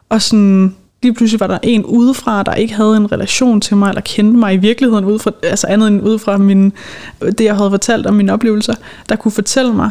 Og 0.09 0.23
sådan, 0.23 0.75
lige 1.05 1.15
pludselig 1.15 1.41
var 1.41 1.47
der 1.47 1.59
en 1.63 1.85
udefra, 1.85 2.43
der 2.43 2.55
ikke 2.55 2.75
havde 2.75 2.97
en 2.97 3.13
relation 3.13 3.61
til 3.61 3.77
mig, 3.77 3.89
eller 3.89 4.01
kendte 4.01 4.39
mig 4.39 4.55
i 4.55 4.57
virkeligheden, 4.57 5.05
udefra, 5.05 5.31
altså 5.43 5.67
andet 5.67 5.89
end 5.89 6.03
ud 6.03 6.19
fra 6.19 6.37
min, 6.37 6.73
det, 7.21 7.41
jeg 7.41 7.57
havde 7.57 7.71
fortalt 7.71 8.07
om 8.07 8.15
mine 8.15 8.33
oplevelser, 8.33 8.75
der 9.09 9.17
kunne 9.17 9.33
fortælle 9.33 9.73
mig, 9.73 9.91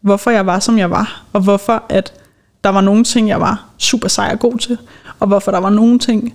hvorfor 0.00 0.30
jeg 0.30 0.46
var, 0.46 0.58
som 0.58 0.78
jeg 0.78 0.90
var, 0.90 1.22
og 1.32 1.40
hvorfor 1.40 1.82
at 1.88 2.12
der 2.64 2.70
var 2.70 2.80
nogle 2.80 3.04
ting, 3.04 3.28
jeg 3.28 3.40
var 3.40 3.64
super 3.78 4.08
sej 4.08 4.30
og 4.32 4.38
god 4.38 4.58
til, 4.58 4.78
og 5.20 5.26
hvorfor 5.26 5.50
der 5.50 5.58
var 5.58 5.70
nogle 5.70 5.98
ting, 5.98 6.34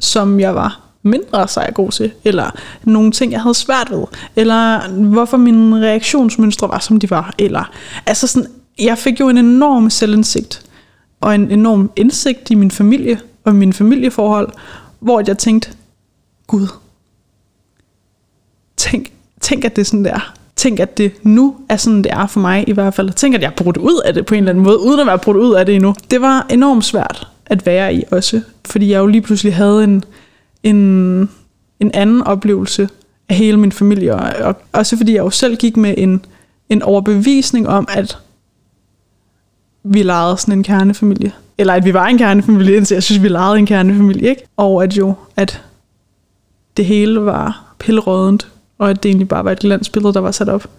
som 0.00 0.40
jeg 0.40 0.54
var 0.54 0.80
mindre 1.02 1.48
sej 1.48 1.66
og 1.68 1.74
god 1.74 1.90
til, 1.90 2.12
eller 2.24 2.50
nogle 2.84 3.12
ting, 3.12 3.32
jeg 3.32 3.40
havde 3.40 3.54
svært 3.54 3.90
ved, 3.90 4.04
eller 4.36 4.88
hvorfor 4.88 5.36
mine 5.36 5.86
reaktionsmønstre 5.86 6.68
var, 6.68 6.78
som 6.78 7.00
de 7.00 7.10
var, 7.10 7.34
eller 7.38 7.70
altså 8.06 8.26
sådan, 8.26 8.48
jeg 8.78 8.98
fik 8.98 9.20
jo 9.20 9.28
en 9.28 9.38
enorm 9.38 9.90
selvindsigt, 9.90 10.71
og 11.22 11.34
en 11.34 11.50
enorm 11.50 11.90
indsigt 11.96 12.50
i 12.50 12.54
min 12.54 12.70
familie, 12.70 13.20
og 13.44 13.54
mine 13.54 13.72
familieforhold, 13.72 14.48
hvor 15.00 15.22
jeg 15.26 15.38
tænkte, 15.38 15.70
Gud, 16.46 16.68
tænk, 18.76 19.12
tænk 19.40 19.64
at 19.64 19.76
det 19.76 19.82
er 19.82 19.86
sådan 19.86 20.04
der. 20.04 20.34
Tænk, 20.56 20.80
at 20.80 20.98
det 20.98 21.12
nu 21.22 21.56
er 21.68 21.76
sådan, 21.76 22.02
det 22.04 22.12
er 22.12 22.26
for 22.26 22.40
mig 22.40 22.68
i 22.68 22.72
hvert 22.72 22.94
fald. 22.94 23.10
Tænk, 23.10 23.34
at 23.34 23.40
jeg 23.40 23.50
har 23.50 23.64
brudt 23.64 23.76
ud 23.76 24.00
af 24.04 24.14
det 24.14 24.26
på 24.26 24.34
en 24.34 24.38
eller 24.38 24.50
anden 24.50 24.64
måde, 24.64 24.80
uden 24.80 25.00
at 25.00 25.06
være 25.06 25.18
brudt 25.18 25.36
ud 25.36 25.54
af 25.54 25.66
det 25.66 25.74
endnu. 25.74 25.94
Det 26.10 26.20
var 26.20 26.46
enormt 26.50 26.84
svært 26.84 27.28
at 27.46 27.66
være 27.66 27.94
i 27.94 28.02
også, 28.10 28.40
fordi 28.64 28.90
jeg 28.90 28.98
jo 28.98 29.06
lige 29.06 29.22
pludselig 29.22 29.54
havde 29.54 29.84
en, 29.84 30.04
en, 30.62 30.76
en 31.80 31.90
anden 31.94 32.22
oplevelse 32.22 32.88
af 33.28 33.36
hele 33.36 33.56
min 33.56 33.72
familie, 33.72 34.14
og, 34.14 34.46
og 34.46 34.56
også 34.72 34.96
fordi 34.96 35.12
jeg 35.12 35.20
jo 35.20 35.30
selv 35.30 35.56
gik 35.56 35.76
med 35.76 35.94
en, 35.98 36.24
en 36.68 36.82
overbevisning 36.82 37.68
om, 37.68 37.88
at 37.90 38.18
vi 39.84 40.02
legede 40.02 40.36
sådan 40.36 40.58
en 40.58 40.62
kernefamilie. 40.62 41.32
Eller 41.58 41.74
at 41.74 41.84
vi 41.84 41.94
var 41.94 42.06
en 42.06 42.18
kernefamilie, 42.18 42.76
indtil 42.76 42.94
jeg 42.94 43.02
synes, 43.02 43.22
vi 43.22 43.28
legede 43.28 43.58
en 43.58 43.66
kernefamilie, 43.66 44.30
ikke? 44.30 44.42
Og 44.56 44.84
at 44.84 44.96
jo, 44.96 45.14
at 45.36 45.62
det 46.76 46.84
hele 46.84 47.24
var 47.24 47.74
pillerødent, 47.78 48.48
og 48.78 48.90
at 48.90 49.02
det 49.02 49.08
egentlig 49.08 49.28
bare 49.28 49.44
var 49.44 49.52
et 49.52 49.58
glansbillede, 49.58 50.14
der 50.14 50.20
var 50.20 50.30
sat 50.30 50.48
op. 50.48 50.70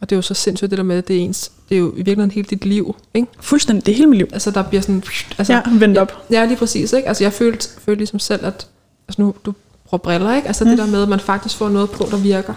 Og 0.00 0.10
det 0.10 0.16
er 0.16 0.18
jo 0.18 0.22
så 0.22 0.34
sindssygt 0.34 0.70
det 0.70 0.78
der 0.78 0.84
med, 0.84 0.96
at 0.98 1.08
det 1.08 1.16
er, 1.16 1.20
ens, 1.20 1.52
det 1.68 1.74
er 1.74 1.78
jo 1.78 1.92
i 1.92 1.96
virkeligheden 1.96 2.30
hele 2.30 2.46
dit 2.50 2.64
liv, 2.64 2.96
ikke? 3.14 3.28
Fuldstændig, 3.40 3.86
det 3.86 3.92
er 3.92 3.96
hele 3.96 4.08
mit 4.08 4.18
liv. 4.18 4.28
Altså 4.32 4.50
der 4.50 4.62
bliver 4.62 4.82
sådan... 4.82 5.02
Altså, 5.38 5.52
Ja, 5.52 5.62
vendt 5.78 5.98
op. 5.98 6.26
Ja, 6.30 6.44
lige 6.44 6.56
præcis, 6.56 6.92
ikke? 6.92 7.08
Altså 7.08 7.24
jeg 7.24 7.32
følte, 7.32 7.68
følte 7.80 7.98
ligesom 7.98 8.18
selv, 8.18 8.46
at... 8.46 8.66
Altså 9.08 9.22
nu, 9.22 9.34
du 9.46 9.54
briller, 9.96 10.36
ikke? 10.36 10.48
Altså 10.48 10.64
mm. 10.64 10.70
det 10.70 10.78
der 10.78 10.86
med, 10.86 11.02
at 11.02 11.08
man 11.08 11.20
faktisk 11.20 11.56
får 11.56 11.68
noget 11.68 11.90
på, 11.90 12.08
der 12.10 12.16
virker. 12.16 12.54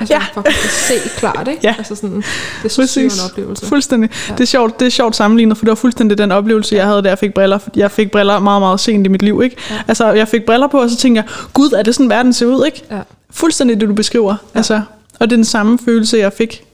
Altså 0.00 0.14
Ja. 0.14 0.18
man 0.18 0.44
faktisk 0.44 0.60
kan 0.62 0.70
se 0.70 1.08
klart, 1.18 1.48
ikke? 1.48 1.60
Ja. 1.62 1.74
Altså 1.78 1.94
sådan, 1.94 2.16
det 2.16 2.64
er 2.64 2.68
så 2.68 2.86
syg 2.86 3.04
en 3.04 3.10
oplevelse. 3.30 3.66
Fuldstændig. 3.66 4.10
Ja. 4.10 4.16
Ja. 4.32 4.34
Det, 4.36 4.40
er 4.40 4.46
sjovt, 4.46 4.80
det 4.80 4.86
er 4.86 4.90
sjovt 4.90 5.16
sammenlignet, 5.16 5.56
for 5.58 5.64
det 5.64 5.70
var 5.70 5.74
fuldstændig 5.76 6.18
den 6.18 6.32
oplevelse, 6.32 6.74
jeg 6.76 6.86
havde, 6.86 7.02
da 7.02 7.08
jeg 7.08 7.18
fik 7.18 7.34
briller. 7.34 7.58
Jeg 7.76 7.90
fik 7.90 8.10
briller 8.10 8.38
meget, 8.38 8.62
meget 8.62 8.80
sent 8.80 9.06
i 9.06 9.08
mit 9.10 9.22
liv. 9.22 9.40
Ikke? 9.44 9.56
Ja. 9.70 9.74
Ja. 9.74 9.80
Altså, 9.88 10.12
jeg 10.12 10.28
fik 10.28 10.46
briller 10.46 10.66
på, 10.66 10.78
og 10.80 10.90
så 10.90 10.96
tænkte 10.96 11.22
jeg, 11.22 11.30
gud, 11.54 11.70
er 11.72 11.82
det 11.82 11.94
sådan, 11.94 12.10
verden 12.10 12.32
ser 12.32 12.46
ud? 12.46 12.66
Ikke? 12.66 12.82
Ja. 12.90 13.00
Fuldstændig 13.30 13.80
det, 13.80 13.88
du 13.88 13.94
beskriver. 13.94 14.34
Ja. 14.54 14.58
Altså, 14.58 14.74
og 15.20 15.30
det 15.30 15.32
er 15.32 15.36
den 15.36 15.44
samme 15.44 15.78
følelse, 15.84 16.18
jeg 16.18 16.32
fik, 16.32 16.64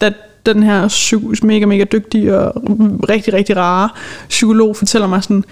da 0.00 0.12
den 0.46 0.62
her 0.62 0.88
psy- 0.88 1.46
mega, 1.46 1.66
mega 1.66 1.84
dygtige 1.84 2.38
og 2.38 2.52
rigtig, 3.08 3.34
rigtig 3.34 3.56
rare 3.56 3.88
psykolog 4.28 4.76
fortæller 4.76 5.06
mig 5.08 5.22
sådan, 5.22 5.44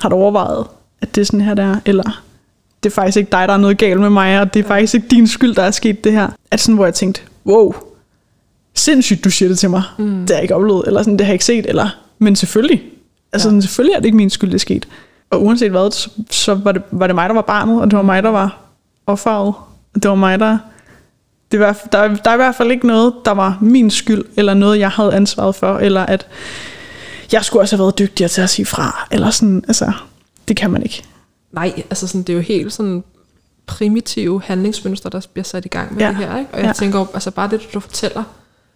har 0.00 0.08
du 0.08 0.16
overvejet, 0.16 0.64
at 1.00 1.14
det 1.14 1.20
er 1.20 1.24
sådan 1.24 1.40
her, 1.40 1.54
der 1.54 1.62
er? 1.62 1.76
Eller 1.84 2.22
det 2.84 2.90
er 2.90 2.94
faktisk 2.94 3.16
ikke 3.16 3.30
dig, 3.32 3.48
der 3.48 3.54
er 3.54 3.58
noget 3.58 3.78
galt 3.78 4.00
med 4.00 4.10
mig, 4.10 4.40
og 4.40 4.54
det 4.54 4.64
er 4.64 4.68
faktisk 4.68 4.94
ikke 4.94 5.06
din 5.10 5.26
skyld, 5.26 5.54
der 5.54 5.62
er 5.62 5.70
sket 5.70 6.04
det 6.04 6.12
her. 6.12 6.28
At 6.50 6.60
sådan, 6.60 6.74
hvor 6.74 6.84
jeg 6.84 6.94
tænkte, 6.94 7.20
wow, 7.46 7.74
sindssygt, 8.74 9.24
du 9.24 9.30
siger 9.30 9.48
det 9.48 9.58
til 9.58 9.70
mig. 9.70 9.82
Mm. 9.98 10.20
Det 10.20 10.30
har 10.30 10.34
jeg 10.36 10.42
ikke 10.42 10.54
oplevet, 10.54 10.84
eller 10.86 11.02
sådan, 11.02 11.12
det 11.18 11.26
har 11.26 11.30
jeg 11.30 11.34
ikke 11.34 11.44
set, 11.44 11.66
eller, 11.68 11.88
men 12.18 12.36
selvfølgelig. 12.36 12.82
Altså, 13.32 13.48
Ja. 13.48 13.50
sådan, 13.50 13.62
selvfølgelig 13.62 13.94
er 13.94 13.98
det 13.98 14.04
ikke 14.06 14.16
min 14.16 14.30
skyld, 14.30 14.50
det 14.50 14.54
er 14.54 14.60
sket. 14.60 14.88
Og 15.30 15.42
uanset 15.44 15.70
hvad, 15.70 15.90
så, 15.90 16.10
så 16.30 16.54
var, 16.54 16.72
det, 16.72 16.82
var 16.90 17.06
det 17.06 17.14
mig, 17.14 17.28
der 17.28 17.34
var 17.34 17.42
barnet, 17.42 17.80
og 17.80 17.90
det 17.90 17.96
var 17.96 18.02
mig, 18.02 18.22
der 18.22 18.28
var 18.28 18.60
offeret. 19.06 19.54
Det 19.94 20.08
var 20.08 20.14
mig, 20.14 20.40
der... 20.40 20.58
Det 21.52 21.60
var, 21.60 21.72
der, 21.92 22.14
der 22.14 22.30
er 22.30 22.34
i 22.34 22.36
hvert 22.36 22.54
fald 22.54 22.70
ikke 22.70 22.86
noget, 22.86 23.12
der 23.24 23.30
var 23.30 23.58
min 23.60 23.90
skyld, 23.90 24.22
eller 24.36 24.54
noget, 24.54 24.78
jeg 24.78 24.90
havde 24.90 25.14
ansvaret 25.14 25.54
for, 25.54 25.78
eller 25.78 26.00
at 26.06 26.26
jeg 27.32 27.44
skulle 27.44 27.62
også 27.62 27.76
have 27.76 27.82
været 27.82 27.98
dygtigere 27.98 28.28
til 28.28 28.40
at 28.42 28.50
sige 28.50 28.66
fra, 28.66 29.06
eller 29.10 29.30
sådan, 29.30 29.64
altså, 29.68 29.92
det 30.48 30.56
kan 30.56 30.70
man 30.70 30.82
ikke. 30.82 31.02
Nej, 31.54 31.82
altså 31.90 32.06
sådan, 32.06 32.22
det 32.22 32.28
er 32.32 32.34
jo 32.34 32.40
helt 32.42 32.72
sådan 32.72 33.04
primitive 33.66 34.42
handlingsmønstre, 34.42 35.10
der 35.10 35.20
bliver 35.32 35.44
sat 35.44 35.64
i 35.64 35.68
gang 35.68 35.94
med 35.94 36.02
ja. 36.02 36.08
Det 36.08 36.16
her, 36.16 36.38
ikke? 36.38 36.50
Og 36.52 36.58
jeg 36.58 36.66
ja. 36.66 36.72
Tænker 36.72 36.98
jo, 36.98 37.06
altså 37.14 37.30
bare 37.30 37.50
det, 37.50 37.60
du 37.74 37.80
fortæller, 37.80 38.24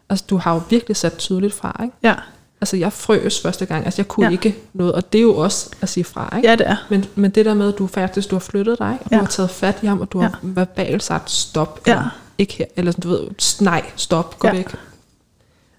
altså 0.09 0.25
du 0.31 0.37
har 0.37 0.55
jo 0.55 0.61
virkelig 0.71 0.97
sat 0.97 1.19
tydeligt 1.19 1.55
fra, 1.55 1.81
ikke? 1.83 1.95
Ja, 2.03 2.15
Altså 2.61 2.77
jeg 2.77 2.93
frøs 2.93 3.41
første 3.41 3.67
gang, 3.67 3.85
altså 3.85 4.03
jeg 4.03 4.09
kunne 4.09 4.27
ja. 4.27 4.33
Ikke 4.33 4.57
noget, 4.73 4.93
og 4.93 5.13
det 5.13 5.19
er 5.19 5.23
jo 5.23 5.37
også 5.37 5.71
at 5.81 5.89
sige 5.89 6.05
fra, 6.05 6.37
ikke? 6.37 6.49
ja 6.49 6.57
det 6.57 6.69
er. 6.69 6.77
Men, 6.91 7.05
men 7.15 7.31
det 7.31 7.45
der 7.45 7.55
med, 7.55 7.73
at 7.73 7.79
du 7.79 7.87
faktisk 7.87 8.31
du 8.31 8.35
har 8.35 8.41
flyttet 8.41 8.79
dig, 8.79 8.99
og 9.05 9.11
ja. 9.11 9.17
Du 9.17 9.21
har 9.23 9.29
taget 9.29 9.51
fat 9.51 9.79
i 9.83 9.87
ham, 9.87 10.01
og 10.01 10.13
du 10.13 10.19
har 10.21 10.29
Ja. 10.29 10.35
verbalt 10.43 11.03
sagt 11.03 11.31
stop, 11.31 11.81
Ja. 11.87 11.93
eller 11.93 12.19
ikke 12.39 12.55
her, 12.55 12.65
eller 12.77 12.93
sådan, 12.93 13.03
du 13.03 13.09
ved, 13.09 13.29
nej, 13.61 13.83
stop, 13.97 14.39
gå. 14.39 14.49
Ja. 14.49 14.55
væk. 14.55 14.67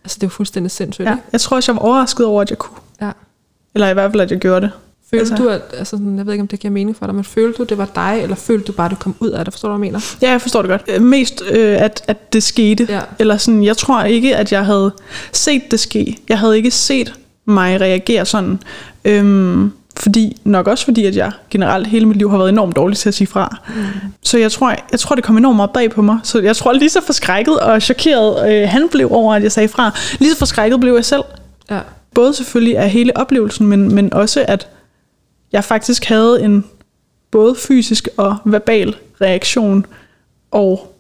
Altså 0.04 0.16
det 0.16 0.24
er 0.24 0.28
jo 0.28 0.30
fuldstændig 0.30 0.72
sindssygt, 0.72 1.06
Ja. 1.06 1.12
ikke? 1.12 1.24
Jeg 1.32 1.42
tror 1.42 1.58
også, 1.58 1.72
jeg 1.72 1.76
var 1.76 1.82
overrasket 1.88 2.26
over, 2.26 2.42
at 2.42 2.50
jeg 2.50 2.58
kunne. 2.58 2.78
Ja. 3.02 3.12
Eller 3.76 3.90
i 3.90 3.94
hvert 3.94 4.12
fald, 4.12 4.22
at 4.22 4.32
jeg 4.32 4.40
gjorde 4.40 4.62
det. 4.62 4.72
Følte 5.12 5.20
Altså- 5.32 5.36
du, 5.44 5.50
at, 5.50 5.62
altså 5.78 5.98
sådan, 5.98 6.18
jeg 6.18 6.26
ved 6.26 6.34
ikke, 6.34 6.42
om 6.42 6.48
det 6.48 6.60
giver 6.60 6.72
mening 6.72 6.98
for 6.98 7.06
dig, 7.06 7.16
men 7.16 7.24
følte 7.24 7.58
du, 7.58 7.64
det 7.64 7.78
var 7.78 7.88
dig, 7.96 8.20
eller 8.24 8.36
følte 8.36 8.66
du 8.66 8.72
bare, 8.72 8.86
at 8.86 8.92
du 8.92 8.96
kom 8.96 9.16
ud 9.20 9.30
af 9.30 9.46
det? 9.46 9.54
Forstår 9.54 9.70
du, 9.70 9.76
hvad 9.78 9.86
jeg 9.88 9.92
mener? 9.92 10.06
Ja, 10.22 10.32
jeg 10.32 10.42
forstår 10.42 10.62
det 10.62 10.70
godt. 10.70 10.82
Øh, 10.88 11.02
Mest, 11.02 11.44
øh, 11.52 11.82
at, 11.82 12.04
at 12.08 12.34
det 12.34 12.44
skete. 12.44 12.88
Ja. 12.90 13.00
Eller 13.20 13.38
sådan, 13.38 13.64
jeg 13.64 13.78
tror 13.78 14.04
ikke, 14.04 14.36
at 14.36 14.52
jeg 14.52 14.66
havde 14.66 14.92
set 15.32 15.72
det 15.72 15.80
ske. 15.80 16.18
Jeg 16.30 16.40
havde 16.40 16.58
ikke 16.58 16.72
set 16.72 17.14
mig 17.46 17.82
reagere 17.82 18.26
sådan. 18.26 18.60
Øhm, 19.06 19.72
fordi, 19.98 20.38
nok 20.44 20.68
også 20.68 20.86
fordi, 20.86 21.06
at 21.06 21.16
jeg 21.16 21.32
generelt 21.50 21.88
hele 21.88 22.06
mit 22.06 22.18
liv 22.18 22.30
har 22.30 22.38
været 22.38 22.50
enormt 22.50 22.76
dårlig 22.76 22.98
til 22.98 23.10
at 23.10 23.14
sige 23.16 23.28
fra. 23.28 23.58
Mm. 23.76 23.82
Så 24.24 24.38
jeg 24.38 24.52
tror, 24.52 24.76
jeg 24.92 25.00
tror, 25.00 25.16
det 25.16 25.24
kom 25.24 25.38
enormt 25.38 25.56
meget 25.56 25.72
bag 25.72 25.92
på 25.92 26.02
mig. 26.02 26.20
Så 26.24 26.40
jeg 26.40 26.56
tror, 26.56 26.74
lige 26.74 26.90
så 26.90 27.02
forskrækket 27.06 27.60
og 27.60 27.82
chokeret 27.82 28.52
øh, 28.54 28.70
han 28.70 28.88
blev 28.92 29.08
over, 29.12 29.36
at 29.36 29.44
jeg 29.44 29.52
sagde 29.52 29.70
fra. 29.70 29.92
Lige 30.20 30.32
så 30.32 30.38
forskrækket 30.38 30.80
blev 30.80 30.94
jeg 30.94 31.06
selv. 31.06 31.24
Ja. 31.72 31.80
Både 32.14 32.34
selvfølgelig 32.34 32.78
af 32.78 32.90
hele 32.90 33.18
oplevelsen, 33.18 33.68
men, 33.68 33.96
men 33.96 34.14
også 34.14 34.46
at 34.48 34.68
jeg 35.52 35.64
faktisk 35.64 36.06
havde 36.06 36.42
en 36.44 36.66
både 37.32 37.56
fysisk 37.56 38.08
og 38.18 38.38
verbal 38.46 38.96
reaktion. 39.22 39.86
Og 40.52 40.96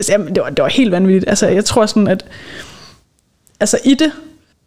altså, 0.00 0.12
jamen, 0.12 0.34
det, 0.34 0.42
var, 0.42 0.50
det 0.50 0.62
var 0.62 0.68
helt 0.68 0.90
vanvittigt. 0.90 1.28
Altså, 1.28 1.48
jeg 1.48 1.64
tror 1.64 1.86
sådan, 1.86 2.08
at 2.08 2.24
altså, 3.60 3.78
i 3.84 3.94
det, 3.94 4.12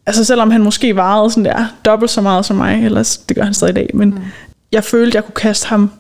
altså 0.06 0.24
selvom 0.24 0.52
han 0.52 0.62
måske 0.64 0.96
varede 0.96 1.32
sådan 1.32 1.46
der 1.46 1.66
dobbelt 1.86 2.12
så 2.12 2.22
meget 2.22 2.46
som 2.46 2.56
mig, 2.56 2.86
ellers 2.86 3.18
det 3.18 3.36
gør 3.38 3.44
han 3.44 3.54
stadig 3.54 3.72
i 3.72 3.76
dag, 3.76 3.90
men 3.94 4.10
mm. 4.10 4.20
jeg 4.72 4.84
følte, 4.84 5.16
jeg 5.16 5.26
kunne 5.26 5.36
kaste 5.36 5.68
ham 5.68 5.92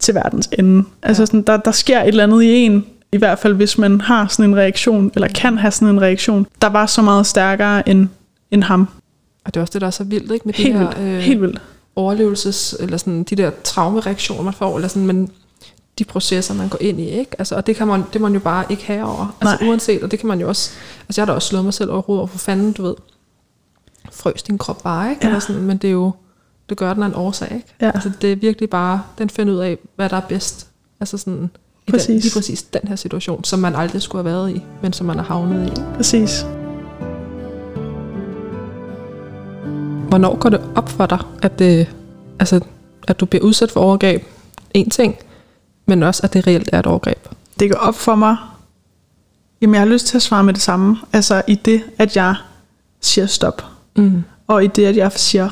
til 0.00 0.14
verdens 0.14 0.48
ende. 0.58 0.84
Altså 1.02 1.26
sådan, 1.26 1.42
der, 1.42 1.56
der 1.56 1.70
sker 1.70 2.00
et 2.00 2.08
eller 2.08 2.22
andet 2.22 2.42
i 2.42 2.48
en, 2.54 2.86
i 3.12 3.16
hvert 3.16 3.38
fald 3.38 3.54
hvis 3.54 3.78
man 3.78 4.00
har 4.00 4.26
sådan 4.26 4.50
en 4.50 4.56
reaktion, 4.56 5.12
eller 5.14 5.28
kan 5.28 5.58
have 5.58 5.70
sådan 5.70 5.88
en 5.88 6.00
reaktion, 6.00 6.46
der 6.62 6.68
var 6.68 6.86
så 6.86 7.02
meget 7.02 7.26
stærkere 7.26 7.88
end, 7.88 8.08
end 8.50 8.62
ham. 8.62 8.88
Og 9.44 9.54
det 9.54 9.60
er 9.60 9.62
også 9.62 9.72
det, 9.72 9.80
der 9.80 9.86
er 9.86 9.90
så 9.90 10.04
vildt, 10.04 10.32
ikke? 10.32 10.42
Med 10.44 10.54
Helt 10.54 10.74
de 10.74 10.78
vildt. 10.78 10.94
her, 10.94 11.14
øh, 11.14 11.18
Helt 11.18 11.40
vildt. 11.40 11.60
Overlevelses, 11.96 12.76
eller 12.80 12.96
sådan 12.96 13.22
de 13.22 13.36
der 13.36 13.50
traumereaktioner, 13.64 14.42
man 14.42 14.54
får, 14.54 14.76
eller 14.76 14.88
sådan, 14.88 15.06
men 15.06 15.30
de 15.98 16.04
processer, 16.04 16.54
man 16.54 16.68
går 16.68 16.78
ind 16.80 17.00
i, 17.00 17.08
ikke? 17.08 17.30
Altså, 17.38 17.56
og 17.56 17.66
det 17.66 17.76
kan 17.76 17.86
man, 17.86 18.04
det 18.12 18.20
man 18.20 18.32
jo 18.32 18.40
bare 18.40 18.64
ikke 18.70 18.84
have 18.86 19.04
over. 19.04 19.36
Altså 19.40 19.56
Nej. 19.60 19.68
uanset, 19.70 20.02
og 20.02 20.10
det 20.10 20.18
kan 20.18 20.28
man 20.28 20.40
jo 20.40 20.48
også, 20.48 20.70
altså 21.08 21.20
jeg 21.20 21.26
har 21.26 21.32
da 21.32 21.34
også 21.34 21.48
slået 21.48 21.64
mig 21.64 21.74
selv 21.74 21.90
over 21.90 22.02
hovedet 22.02 22.20
over 22.20 22.26
for 22.26 22.38
fanden, 22.38 22.72
du 22.72 22.82
ved, 22.82 22.94
frøs 24.12 24.42
din 24.42 24.58
krop 24.58 24.82
bare, 24.82 25.10
ikke? 25.10 25.20
Ja. 25.22 25.28
Eller 25.28 25.40
sådan, 25.40 25.62
men 25.62 25.76
det 25.76 25.88
er 25.88 25.92
jo, 25.92 26.12
det 26.68 26.76
gør 26.76 26.94
den 26.94 27.02
af 27.02 27.06
en 27.06 27.14
årsag, 27.14 27.52
ikke? 27.54 27.74
Ja. 27.80 27.90
Altså 27.94 28.10
det 28.20 28.32
er 28.32 28.36
virkelig 28.36 28.70
bare, 28.70 29.02
den 29.18 29.30
finder 29.30 29.54
ud 29.54 29.58
af, 29.58 29.78
hvad 29.96 30.08
der 30.08 30.16
er 30.16 30.20
bedst. 30.20 30.66
Altså 31.00 31.18
sådan, 31.18 31.34
i 31.34 31.90
den, 31.90 31.92
Præcis. 31.92 32.24
lige 32.24 32.34
præcis 32.34 32.62
den 32.62 32.88
her 32.88 32.96
situation, 32.96 33.44
som 33.44 33.58
man 33.58 33.74
aldrig 33.74 34.02
skulle 34.02 34.24
have 34.24 34.36
været 34.36 34.56
i, 34.56 34.62
men 34.82 34.92
som 34.92 35.06
man 35.06 35.18
er 35.18 35.22
havnet 35.22 35.78
i. 35.78 35.80
Præcis. 35.96 36.46
Hvornår 40.12 40.36
går 40.36 40.48
det 40.48 40.60
op 40.74 40.88
for 40.88 41.06
dig, 41.06 41.18
at, 41.42 41.58
det, 41.58 41.88
altså, 42.38 42.60
at 43.08 43.20
du 43.20 43.26
bliver 43.26 43.44
udsat 43.44 43.70
for 43.70 43.80
overgreb? 43.80 44.22
En 44.74 44.90
ting, 44.90 45.16
men 45.86 46.02
også, 46.02 46.20
at 46.24 46.32
det 46.32 46.46
reelt 46.46 46.68
er 46.72 46.78
et 46.78 46.86
overgreb. 46.86 47.28
Det 47.60 47.70
går 47.70 47.78
op 47.78 47.94
for 47.94 48.14
mig. 48.14 48.36
Jamen, 49.62 49.74
jeg 49.74 49.80
har 49.80 49.88
lyst 49.88 50.06
til 50.06 50.16
at 50.16 50.22
svare 50.22 50.44
med 50.44 50.54
det 50.54 50.62
samme. 50.62 50.96
Altså 51.12 51.42
i 51.46 51.54
det, 51.54 51.82
at 51.98 52.16
jeg 52.16 52.34
siger 53.00 53.26
stop. 53.26 53.64
Mm. 53.96 54.22
Og 54.46 54.64
i 54.64 54.66
det, 54.66 54.86
at 54.86 54.96
jeg 54.96 55.12
siger 55.12 55.48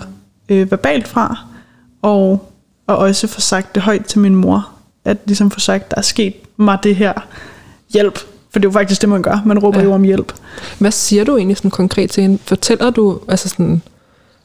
øh, 0.48 0.70
verbalt 0.70 1.08
fra. 1.08 1.38
Og, 2.02 2.50
og 2.86 2.96
også 2.96 3.26
får 3.26 3.40
sagt 3.40 3.74
det 3.74 3.82
højt 3.82 4.04
til 4.04 4.20
min 4.20 4.34
mor. 4.34 4.68
At 5.04 5.16
ligesom 5.26 5.50
få 5.50 5.60
sagt, 5.60 5.90
der 5.90 5.96
er 5.96 6.02
sket 6.02 6.34
mig 6.56 6.78
det 6.82 6.96
her. 6.96 7.12
Hjælp. 7.92 8.18
For 8.50 8.58
det 8.58 8.64
er 8.64 8.68
jo 8.68 8.72
faktisk 8.72 9.00
det, 9.00 9.08
man 9.08 9.22
gør. 9.22 9.42
Man 9.46 9.58
råber 9.58 9.78
Ja. 9.78 9.82
ja. 9.82 9.88
jo 9.88 9.94
om 9.94 10.02
hjælp. 10.02 10.32
Hvad 10.78 10.90
siger 10.90 11.24
du 11.24 11.36
egentlig 11.36 11.56
sådan 11.56 11.70
konkret 11.70 12.10
til 12.10 12.22
hende? 12.22 12.38
Fortæller 12.44 12.90
du, 12.90 13.20
altså 13.28 13.48
sådan, 13.48 13.82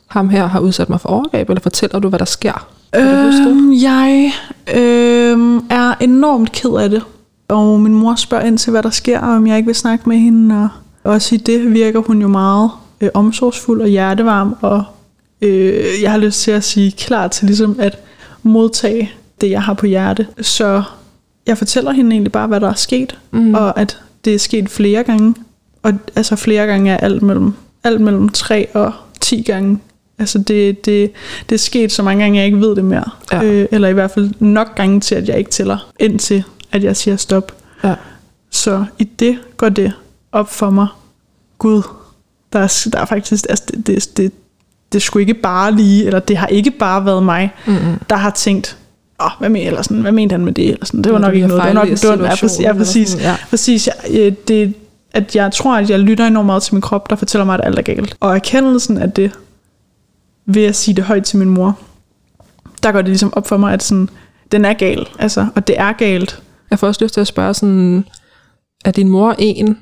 ham 0.08 0.30
her 0.30 0.48
har 0.48 0.60
udsat 0.60 0.89
mig 0.89 1.02
for 1.02 1.10
overgreb, 1.10 1.50
eller 1.50 1.62
fortæller 1.62 2.00
du, 2.00 2.10
hvad 2.10 2.20
der 2.20 2.26
sker? 2.26 2.68
Øhm, 2.96 3.74
jeg 3.74 4.32
øh, 4.76 5.62
er 5.70 5.94
enormt 6.02 6.52
ked 6.52 6.72
af 6.80 6.89
det. 6.89 7.04
Og 7.48 7.80
min 7.80 7.94
mor 7.94 8.15
spørger 8.15 8.46
ind 8.46 8.58
til, 8.58 8.72
hvad 8.72 8.84
der 8.84 8.89
sker, 8.89 9.20
og 9.20 9.30
om 9.30 9.48
jeg 9.48 9.58
ikke 9.58 9.65
vil 9.65 9.76
snakke 9.76 10.10
med 10.10 10.18
hende. 10.18 10.70
Og 11.04 11.12
også 11.12 11.36
i 11.36 11.38
det 11.38 11.74
virker 11.74 12.00
hun 12.00 12.22
jo 12.22 12.28
meget 12.28 12.72
øh, 13.02 13.10
omsorgsfuld 13.13 13.82
og 13.82 13.88
hjertevarm. 13.88 14.56
Og 14.62 14.84
øh, 15.41 15.84
jeg 16.02 16.12
har 16.12 16.18
lyst 16.18 16.41
til 16.41 16.52
at 16.52 16.63
sige 16.63 16.91
klar 16.91 17.28
til 17.28 17.46
ligesom 17.46 17.76
at 17.80 18.00
modtage 18.44 19.12
det, 19.41 19.50
jeg 19.50 19.62
har 19.63 19.74
på 19.74 19.86
hjerte. 19.86 20.28
Så 20.41 20.84
jeg 21.48 21.58
fortæller 21.58 21.91
hende 21.91 22.12
egentlig 22.12 22.32
bare, 22.32 22.48
hvad 22.48 22.60
der 22.60 22.70
er 22.70 22.74
sket. 22.74 23.20
Mm. 23.32 23.54
Og 23.54 23.80
at 23.80 24.00
det 24.26 24.36
er 24.36 24.39
sket 24.39 24.70
flere 24.70 25.04
gange. 25.04 25.36
Og 25.84 25.94
altså 26.15 26.36
flere 26.36 26.65
gange 26.65 26.91
er 26.91 26.98
alt 26.98 27.22
mellem, 27.22 27.54
alt 27.84 28.02
mellem 28.02 28.30
3 28.30 28.68
og 28.74 28.94
10 29.22 29.41
gange. 29.41 29.80
Altså 30.19 30.38
det, 30.39 30.86
det, 30.86 31.12
det 31.49 31.56
er 31.56 31.60
sket 31.60 31.91
så 31.91 32.04
mange 32.04 32.23
gange, 32.23 32.38
jeg 32.38 32.45
ikke 32.45 32.62
ved 32.62 32.75
det 32.75 32.86
mere. 32.86 33.10
Ja. 33.32 33.43
Øh, 33.43 33.67
eller 33.71 33.88
i 33.88 33.93
hvert 33.93 34.12
fald 34.12 34.32
nok 34.39 34.75
gange 34.75 34.99
til, 34.99 35.15
at 35.15 35.28
jeg 35.28 35.38
ikke 35.38 35.51
tæller, 35.51 35.91
indtil 35.99 36.43
at 36.71 36.84
jeg 36.84 36.97
siger 36.97 37.17
stop. 37.17 37.51
Ja. 37.84 37.95
Så 38.51 38.86
i 38.99 39.04
det 39.04 39.38
går 39.58 39.69
det 39.69 39.93
op 40.32 40.49
for 40.51 40.69
mig. 40.69 40.88
Gud, 41.58 41.82
der 42.54 42.60
er, 42.60 42.88
der 42.93 42.99
er 42.99 43.06
faktisk, 43.06 43.45
altså 43.49 43.63
det, 43.71 43.88
det, 43.88 44.17
det, 44.17 44.32
det 44.93 45.01
skulle 45.01 45.21
ikke 45.21 45.34
bare 45.34 45.71
lige, 45.71 46.06
eller 46.06 46.19
det 46.19 46.38
har 46.38 46.47
ikke 46.47 46.71
bare 46.71 47.06
været 47.06 47.23
mig, 47.23 47.54
Mm-hmm. 47.65 47.99
der 48.10 48.15
har 48.15 48.30
tænkt, 48.30 48.78
Åh, 49.21 49.32
hvad, 49.39 49.49
men, 49.49 49.67
eller 49.67 49.82
sådan, 49.82 50.01
hvad 50.01 50.12
mente 50.12 50.34
han 50.34 50.45
med 50.45 50.54
det? 50.54 50.69
Eller 50.69 50.86
sådan, 50.86 51.01
det 51.01 51.12
var 51.12 51.17
Eller 51.17 51.28
nok 51.28 51.32
du 51.32 51.36
ikke 51.36 51.47
noget. 51.47 51.63
Det 51.63 51.67
var 51.67 51.86
nok, 51.86 51.89
det 51.89 52.19
var, 52.19 52.25
ja, 52.25 52.36
præcis, 52.36 52.60
ja, 52.60 52.73
præcis, 52.73 53.10
sådan, 53.10 53.25
ja. 53.25 53.36
præcis. 53.49 53.89
Ja, 54.13 54.30
det, 54.47 54.73
at 55.13 55.36
jeg 55.36 55.51
tror, 55.51 55.78
at 55.78 55.89
jeg 55.89 55.99
lytter 55.99 56.28
enormt 56.28 56.45
meget 56.45 56.63
til 56.63 56.75
min 56.75 56.82
krop, 56.82 57.10
der 57.10 57.15
fortæller 57.15 57.45
mig, 57.45 57.54
at 57.54 57.62
alt 57.63 57.80
er 57.80 57.84
galt. 57.84 58.15
Og 58.19 58.36
erkendelsen 58.36 58.97
af 58.97 59.12
det, 59.12 59.32
ved 60.46 60.66
at 60.66 60.76
sige 60.76 60.96
det 60.96 61.04
højt 61.04 61.24
til 61.24 61.40
min 61.40 61.50
mor, 61.50 61.80
der 62.84 62.92
går 62.92 63.02
det 63.02 63.10
ligesom 63.10 63.34
op 63.34 63.48
for 63.48 63.58
mig, 63.58 63.74
at 63.74 63.84
sådan, 63.84 64.10
den 64.52 64.66
er 64.66 64.74
gal. 64.74 65.08
Altså, 65.20 65.48
og 65.56 65.68
det 65.68 65.80
er 65.80 65.94
galt. 65.94 66.42
Jeg 66.72 66.80
får 66.80 66.88
også 66.88 67.04
lyst 67.04 67.14
til 67.14 67.22
at 67.22 67.28
spørge 67.28 67.54
sådan, 67.54 68.06
er 68.86 68.92
din 68.92 69.10
mor 69.10 69.36
en, 69.40 69.78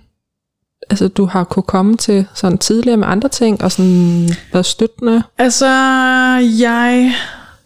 altså 0.90 1.08
du 1.08 1.26
har 1.26 1.44
kunne 1.44 1.64
komme 1.64 1.98
til 1.98 2.28
sådan 2.34 2.58
tidligere 2.58 2.98
med 2.98 3.08
andre 3.08 3.30
ting, 3.30 3.64
og 3.64 3.72
sådan 3.72 4.30
været 4.54 4.66
støttende? 4.66 5.24
Altså, 5.38 5.68
jeg 6.60 7.14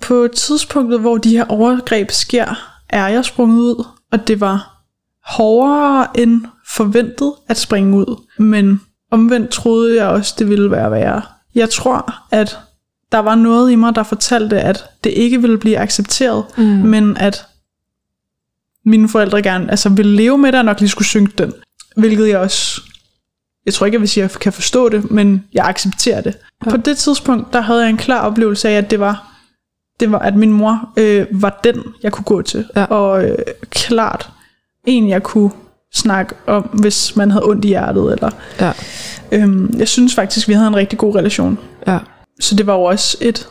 på 0.02 0.28
tidspunktet, 0.36 1.00
hvor 1.00 1.18
de 1.18 1.30
her 1.30 1.46
overgreb 1.46 2.12
sker, 2.12 2.74
er 2.90 3.08
jeg 3.08 3.26
sprunget 3.26 3.60
ud, 3.60 3.86
og 4.12 4.28
det 4.28 4.42
var 4.42 4.84
hårdere 5.26 6.20
end 6.20 6.42
forventet 6.76 7.34
at 7.48 7.58
springe 7.58 7.98
ud. 7.98 8.22
Men 8.40 8.82
omvendt 9.12 9.50
troede 9.50 9.96
jeg 9.96 10.08
også, 10.08 10.36
det 10.40 10.50
ville 10.50 10.72
være 10.72 10.92
værre. 10.92 11.22
Jeg 11.56 11.70
tror, 11.70 12.14
at 12.32 12.60
der 13.12 13.17
var 13.20 13.36
noget 13.36 13.72
i 13.72 13.76
mig, 13.76 13.96
der 13.96 14.04
fortalte, 14.04 14.62
at 14.62 14.86
det 15.04 15.10
ikke 15.10 15.41
ville 15.41 15.58
blive 15.58 15.78
accepteret, 15.78 16.46
Mm. 16.58 16.63
men 16.63 17.17
at 17.17 17.46
mine 18.86 19.10
forældre 19.10 19.41
gerne 19.41 19.70
altså, 19.72 19.89
ville 19.89 20.15
leve 20.15 20.38
med 20.38 20.52
det, 20.52 20.60
og 20.60 20.65
nok 20.65 20.80
lige 20.80 20.89
skulle 20.89 21.08
synge 21.08 21.32
den. 21.38 21.54
Hvilket 21.98 22.28
jeg 22.30 22.38
også, 22.39 22.82
jeg 23.65 23.74
tror 23.74 23.86
ikke, 23.86 23.96
jeg 23.96 24.02
vil 24.02 24.10
sige, 24.10 24.24
at 24.24 24.32
jeg 24.34 24.39
kan 24.39 24.54
forstå 24.54 24.89
det, 24.89 25.12
men 25.12 25.43
jeg 25.54 25.65
accepterer 25.65 26.22
det. 26.22 26.38
Ja. 26.65 26.70
På 26.72 26.78
det 26.78 26.98
tidspunkt, 26.98 27.54
der 27.54 27.62
havde 27.62 27.82
jeg 27.82 27.89
en 27.89 27.98
klar 27.98 28.22
oplevelse 28.26 28.70
af, 28.70 28.74
at 28.74 28.91
det 28.91 29.00
var, 29.00 29.28
det 30.00 30.12
var 30.12 30.20
at 30.20 30.36
min 30.36 30.52
mor 30.54 30.89
øh, 30.98 31.26
var 31.32 31.60
den, 31.63 31.84
jeg 32.04 32.12
kunne 32.12 32.24
gå 32.26 32.41
til. 32.41 32.65
Ja. 32.76 32.84
Og 32.84 33.24
øh, 33.30 33.38
klart 33.70 34.30
en, 34.86 35.10
jeg 35.10 35.24
kunne 35.24 35.52
snakke 35.93 36.36
om, 36.48 36.62
hvis 36.63 37.15
man 37.15 37.32
havde 37.32 37.46
ondt 37.46 37.65
i 37.65 37.67
hjertet. 37.67 38.12
Eller, 38.13 38.30
Ja. 38.60 38.72
øhm, 39.32 39.74
jeg 39.78 39.88
synes 39.88 40.15
faktisk, 40.15 40.48
vi 40.48 40.54
havde 40.54 40.67
en 40.67 40.76
rigtig 40.76 41.00
god 41.00 41.15
relation. 41.15 41.58
Ja. 41.88 42.00
Så 42.39 42.56
det 42.56 42.67
var 42.67 42.73
jo 42.73 42.82
også 42.84 43.17
et, 43.21 43.47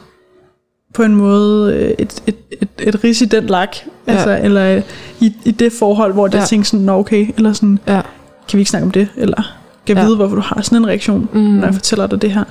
på 0.94 1.03
en 1.03 1.14
måde, 1.16 1.75
øh, 1.75 1.90
et, 1.99 2.22
et, 2.27 2.37
et, 2.62 2.68
et 2.79 3.05
ris 3.05 3.20
i 3.20 3.25
den 3.25 3.44
lak. 3.46 3.77
Ja. 4.07 4.12
Altså, 4.12 4.40
eller 4.42 4.77
øh, 4.77 4.83
i, 5.20 5.33
i 5.44 5.51
det 5.51 5.72
forhold, 5.72 6.12
hvor 6.12 6.27
jeg 6.27 6.35
Ja. 6.35 6.44
tænkte 6.44 6.70
sådan, 6.70 6.87
Nå, 6.87 6.92
okay, 6.99 7.27
eller 7.37 7.53
sådan, 7.53 7.79
Ja. 7.87 8.01
kan 8.49 8.57
vi 8.57 8.59
ikke 8.61 8.70
snakke 8.70 8.85
om 8.87 8.90
det? 8.90 9.09
Eller 9.16 9.42
kan 9.87 9.96
jeg 9.96 10.03
Ja. 10.03 10.07
vide, 10.07 10.16
hvorfor 10.16 10.35
du 10.37 10.42
har 10.42 10.61
sådan 10.62 10.79
en 10.79 10.87
reaktion, 10.87 11.29
Mm. 11.33 11.40
når 11.40 11.64
jeg 11.66 11.75
fortæller 11.75 12.07
dig 12.07 12.22
det 12.22 12.33
her? 12.33 12.44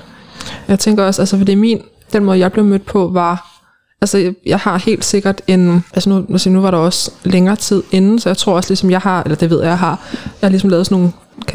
Jeg 0.68 0.78
tænker 0.78 1.04
også, 1.04 1.22
altså 1.22 1.38
fordi 1.38 1.54
min, 1.54 1.80
den 2.12 2.24
måde 2.24 2.38
jeg 2.38 2.52
blev 2.52 2.64
mødt 2.64 2.86
på 2.86 3.08
var, 3.12 3.60
altså 4.00 4.18
jeg, 4.18 4.34
jeg 4.46 4.58
har 4.58 4.78
helt 4.78 5.04
sikkert 5.04 5.42
en, 5.46 5.84
altså 5.94 6.10
nu, 6.10 6.24
nu, 6.28 6.38
nu 6.46 6.60
var 6.60 6.70
der 6.70 6.78
også 6.78 7.10
længere 7.24 7.56
tid 7.56 7.82
inden, 7.92 8.18
så 8.18 8.28
jeg 8.28 8.36
tror 8.36 8.52
også 8.54 8.70
ligesom 8.70 8.90
jeg 8.90 9.00
har, 9.00 9.22
eller 9.22 9.36
det 9.36 9.50
ved 9.50 9.58
jeg, 9.60 9.68
jeg 9.68 9.78
har, 9.78 10.00
jeg 10.12 10.46
har 10.46 10.48
ligesom 10.48 10.70
lavet 10.70 10.86
sådan 10.86 10.98
nogle 10.98 11.12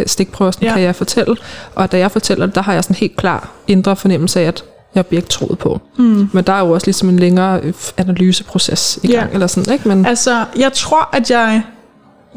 stikprøver, 0.08 0.52
sådan. 0.52 0.68
Ja. 0.68 0.74
kan 0.74 0.82
jeg 0.84 0.96
fortælle, 0.96 1.36
og 1.76 1.92
da 1.92 1.98
jeg 1.98 2.12
fortæller 2.12 2.46
det, 2.46 2.56
der 2.56 2.62
har 2.62 2.74
jeg 2.74 2.84
sådan 2.84 2.96
helt 2.96 3.16
klar 3.16 3.52
indre 3.68 3.96
fornemmelse 3.96 4.40
af, 4.42 4.44
at 4.46 4.64
jeg 4.96 5.06
bliver 5.06 5.20
ikke 5.20 5.30
troet 5.30 5.58
på. 5.60 5.82
Mm. 5.98 6.30
Men 6.34 6.44
der 6.44 6.54
er 6.54 6.60
jo 6.60 6.72
også 6.72 6.88
ligesom 6.88 7.10
en 7.10 7.20
længere 7.20 7.60
øh, 7.64 7.74
analyseproces 7.98 9.00
i 9.04 9.08
Ja. 9.08 9.14
gang, 9.20 9.34
eller 9.34 9.48
sådan, 9.48 9.74
ikke? 9.74 9.88
Men, 9.88 10.06
Altså, 10.06 10.46
jeg 10.60 10.74
tror, 10.74 11.10
at 11.16 11.32
jeg, 11.32 11.62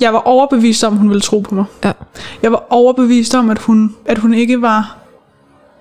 jeg 0.00 0.12
var 0.12 0.18
overbevist 0.18 0.84
om, 0.84 0.92
at 0.92 0.98
hun 0.98 1.08
ville 1.08 1.20
tro 1.20 1.40
på 1.40 1.54
mig. 1.54 1.64
Ja. 1.84 1.92
Jeg 2.42 2.52
var 2.52 2.66
overbevist 2.70 3.34
om, 3.34 3.50
at 3.50 3.58
hun, 3.58 3.94
at 4.06 4.18
hun 4.18 4.34
ikke 4.34 4.62
var... 4.62 4.96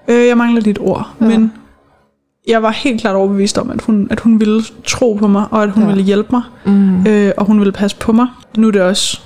Øh, 0.07 0.27
jeg 0.27 0.37
mangler 0.37 0.61
lidt 0.61 0.79
ord, 0.81 1.07
Ja. 1.21 1.25
ja. 1.25 1.37
men 1.37 1.53
jeg 2.47 2.63
var 2.63 2.71
helt 2.71 3.01
klart 3.01 3.15
overbevist 3.15 3.57
om, 3.57 3.69
at 3.69 3.81
hun, 3.81 4.07
at 4.11 4.19
hun 4.19 4.39
ville 4.39 4.63
tro 4.85 5.13
på 5.13 5.27
mig, 5.27 5.45
og 5.51 5.63
at 5.63 5.71
hun 5.71 5.83
Ja. 5.83 5.87
ja. 5.89 5.93
ville 5.95 6.05
hjælpe 6.05 6.29
mig, 6.31 6.41
mm, 6.65 7.07
øh, 7.07 7.31
og 7.37 7.45
hun 7.45 7.59
ville 7.59 7.71
passe 7.71 7.97
på 7.97 8.11
mig. 8.11 8.27
Nu 8.57 8.67
er 8.67 8.71
det 8.71 8.81
også 8.81 9.21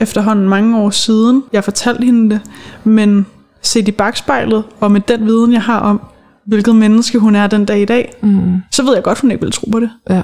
efterhånden 0.00 0.48
mange 0.48 0.78
år 0.78 0.90
siden, 0.90 1.44
jeg 1.52 1.64
fortalte 1.64 2.04
hende 2.04 2.30
det, 2.30 2.40
men 2.84 3.26
set 3.62 3.88
i 3.88 3.92
bagspejlet, 3.92 4.64
og 4.80 4.90
med 4.92 5.00
den 5.00 5.26
viden, 5.26 5.52
jeg 5.52 5.62
har 5.62 5.78
om, 5.80 6.00
hvilket 6.48 6.76
menneske 6.76 7.18
hun 7.18 7.34
er 7.34 7.46
den 7.46 7.64
dag 7.64 7.80
i 7.80 7.84
dag, 7.84 8.12
mm, 8.22 8.60
så 8.70 8.82
ved 8.82 8.94
jeg 8.94 9.02
godt, 9.02 9.20
hun 9.20 9.30
ikke 9.30 9.40
ville 9.40 9.52
tro 9.52 9.68
på 9.72 9.80
det. 9.80 9.90
ja. 10.10 10.22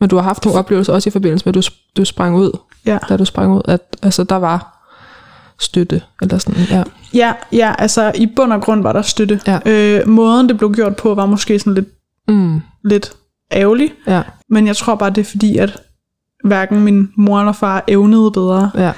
Men 0.00 0.08
du 0.08 0.16
har 0.16 0.22
haft 0.22 0.44
nogle 0.44 0.58
oplevelser 0.58 0.92
også 0.92 1.08
i 1.08 1.10
forbindelse 1.10 1.44
med, 1.46 1.56
at 1.56 1.64
du, 1.64 1.70
du 1.96 2.04
sprang 2.04 2.36
ud, 2.36 2.58
Ja. 2.86 2.98
da 3.08 3.16
du 3.16 3.24
sprang 3.24 3.52
ud, 3.54 3.60
at 3.64 3.80
altså, 4.02 4.24
der 4.24 4.36
var 4.36 4.78
støtte, 5.60 6.02
eller 6.22 6.38
sådan, 6.38 6.62
ja. 6.70 6.82
Ja, 7.14 7.32
ja, 7.52 7.74
altså 7.78 8.12
i 8.14 8.26
bund 8.36 8.52
og 8.52 8.62
grund 8.62 8.82
var 8.82 8.92
der 8.92 9.02
støtte. 9.02 9.40
Ja. 9.46 9.58
Øh, 9.66 10.08
måden 10.08 10.48
det 10.48 10.58
blev 10.58 10.72
gjort 10.74 10.96
på 10.96 11.14
var 11.14 11.26
måske 11.26 11.58
sådan 11.58 11.74
lidt, 11.74 11.88
Mm, 12.28 12.60
lidt 12.84 13.12
ærgerlig, 13.52 13.92
ja, 14.06 14.22
men 14.48 14.66
jeg 14.66 14.76
tror 14.76 14.94
bare, 14.94 15.10
det 15.10 15.18
er 15.20 15.24
fordi, 15.30 15.56
at 15.56 15.82
hverken 16.44 16.80
min 16.84 17.08
mor 17.16 17.38
eller 17.40 17.52
far 17.52 17.84
evnede 17.88 18.30
bedre. 18.30 18.70
ja. 18.74 18.92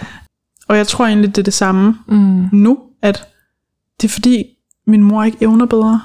Og 0.69 0.77
jeg 0.77 0.87
tror 0.87 1.07
egentlig, 1.07 1.37
det 1.37 1.43
er 1.43 1.45
det 1.45 1.55
samme 1.55 1.99
Mm, 2.09 2.49
nu, 2.53 2.79
at 3.03 3.29
det 4.01 4.09
er 4.09 4.13
fordi, 4.13 4.45
min 4.87 5.03
mor 5.03 5.25
ikke 5.25 5.39
evner 5.41 5.67
bedre. 5.67 6.01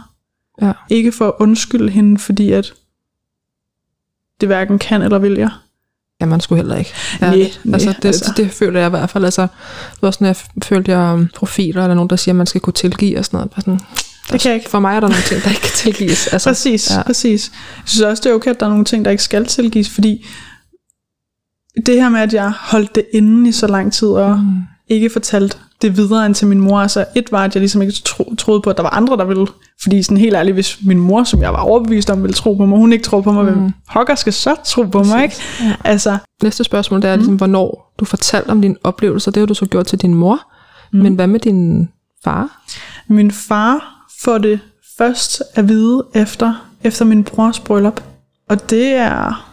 Ja. 0.62 0.72
Ikke 0.90 1.12
for 1.12 1.28
at 1.28 1.34
undskylde 1.40 1.90
hende, 1.90 2.20
fordi 2.20 2.52
at 2.52 2.74
det 4.42 4.50
hverken 4.50 4.80
kan 4.80 5.02
eller 5.02 5.20
vil 5.20 5.34
jeg. 5.34 5.50
ja, 6.22 6.26
man 6.26 6.40
skulle 6.42 6.60
heller 6.60 6.76
ikke. 6.76 6.92
Nej, 7.22 7.30
Ærligt. 7.30 7.62
nej, 7.64 7.74
altså, 7.74 7.94
det, 8.02 8.06
altså. 8.06 8.34
det 8.38 8.52
føler 8.52 8.80
jeg 8.80 8.88
i 8.88 8.90
hvert 8.90 9.10
fald. 9.10 9.26
Altså, 9.26 9.42
det 9.42 10.02
var 10.02 10.18
når 10.20 10.28
jeg 10.28 10.36
følte 10.64 10.92
jeg 10.92 11.14
um, 11.14 11.30
profiler, 11.36 11.84
eller 11.84 11.96
nogen, 11.96 12.10
der 12.10 12.16
siger, 12.16 12.34
at 12.34 12.38
man 12.38 12.48
skal 12.48 12.62
kunne 12.62 12.74
tilgive 12.74 13.18
og 13.20 13.26
sådan 13.26 13.38
noget. 13.38 13.52
Bare 13.52 13.62
sådan, 13.62 13.80
Det 14.32 14.42
kan 14.42 14.50
jeg 14.52 14.58
ikke. 14.60 14.70
For 14.70 14.80
mig 14.80 14.96
er 14.96 15.00
der 15.00 15.08
nogle 15.08 15.24
ting, 15.24 15.44
der 15.44 15.50
ikke 15.50 15.62
kan 15.62 15.72
tilgives. 15.76 16.28
Altså, 16.34 16.50
Præcis, 16.50 16.90
ja. 16.92 16.96
ja. 16.98 17.04
præcis. 17.04 17.52
Jeg 17.78 17.84
synes 17.86 18.02
også, 18.02 18.22
det 18.24 18.30
er 18.30 18.34
okay, 18.34 18.52
at 18.52 18.60
der 18.60 18.66
er 18.66 18.70
nogle 18.70 18.86
ting, 18.86 19.06
der 19.06 19.12
ikke 19.12 19.24
skal 19.24 19.46
tilgives, 19.46 19.90
fordi 19.90 20.26
det 21.86 21.96
her 22.02 22.10
med, 22.10 22.20
at 22.20 22.34
jeg 22.34 22.52
holdt 22.60 22.96
det 22.96 23.06
inde 23.14 23.50
i 23.50 23.52
så 23.52 23.68
lang 23.68 23.94
tid, 23.94 24.08
og 24.08 24.40
Mm, 24.40 24.62
ikke 24.90 25.10
fortalte 25.10 25.58
det 25.82 25.98
videre 25.98 26.26
end 26.26 26.36
til 26.36 26.48
min 26.48 26.60
mor. 26.60 26.80
Altså 26.80 27.06
et 27.16 27.32
var, 27.32 27.44
at 27.44 27.56
jeg 27.56 27.62
ligesom 27.62 27.82
ikke 27.82 27.94
tro, 28.06 28.36
troede 28.38 28.62
på, 28.62 28.70
at 28.70 28.78
der 28.78 28.84
var 28.84 28.90
andre, 28.90 29.18
der 29.18 29.26
ville. 29.26 29.48
Fordi 29.82 30.04
sådan 30.04 30.18
helt 30.18 30.36
ærligt, 30.36 30.56
hvis 30.56 30.78
min 30.82 31.00
mor, 31.00 31.24
som 31.24 31.42
jeg 31.42 31.54
var 31.54 31.62
overbevist 31.62 32.10
om, 32.10 32.22
ville 32.22 32.34
tro 32.34 32.54
på 32.54 32.66
mig, 32.66 32.78
hun 32.78 32.94
ikke 32.94 33.04
tror 33.04 33.22
på 33.22 33.32
mig, 33.32 33.46
mm. 33.46 33.52
hvem 33.52 33.72
hokker 33.88 34.16
skal 34.16 34.34
så 34.34 34.56
tro 34.66 34.84
på 34.84 35.04
mig, 35.04 35.24
ikke? 35.24 35.36
Ja. 35.62 35.76
Altså, 35.84 36.18
Næste 36.44 36.64
spørgsmål, 36.64 37.02
det 37.02 37.10
er 37.10 37.16
ligesom, 37.16 37.36
hvornår 37.36 37.94
du 38.00 38.06
fortalte 38.06 38.50
om 38.50 38.62
dine 38.62 38.76
oplevelser. 38.84 39.32
Det 39.32 39.42
har 39.42 39.48
du 39.48 39.54
så 39.54 39.66
gjort 39.66 39.86
til 39.86 40.02
din 40.02 40.14
mor. 40.14 40.40
Mm. 40.94 41.00
Men 41.00 41.16
hvad 41.16 41.28
med 41.28 41.40
din 41.40 41.90
far? 42.24 42.64
min 43.08 43.32
far 43.32 44.06
får 44.22 44.38
det 44.38 44.60
først 44.98 45.44
at 45.56 45.70
vide 45.70 46.04
efter, 46.14 46.70
efter 46.84 47.06
min 47.06 47.24
brors 47.24 47.60
bryllup. 47.60 48.04
Og 48.50 48.70
det 48.70 48.94
er 48.94 49.50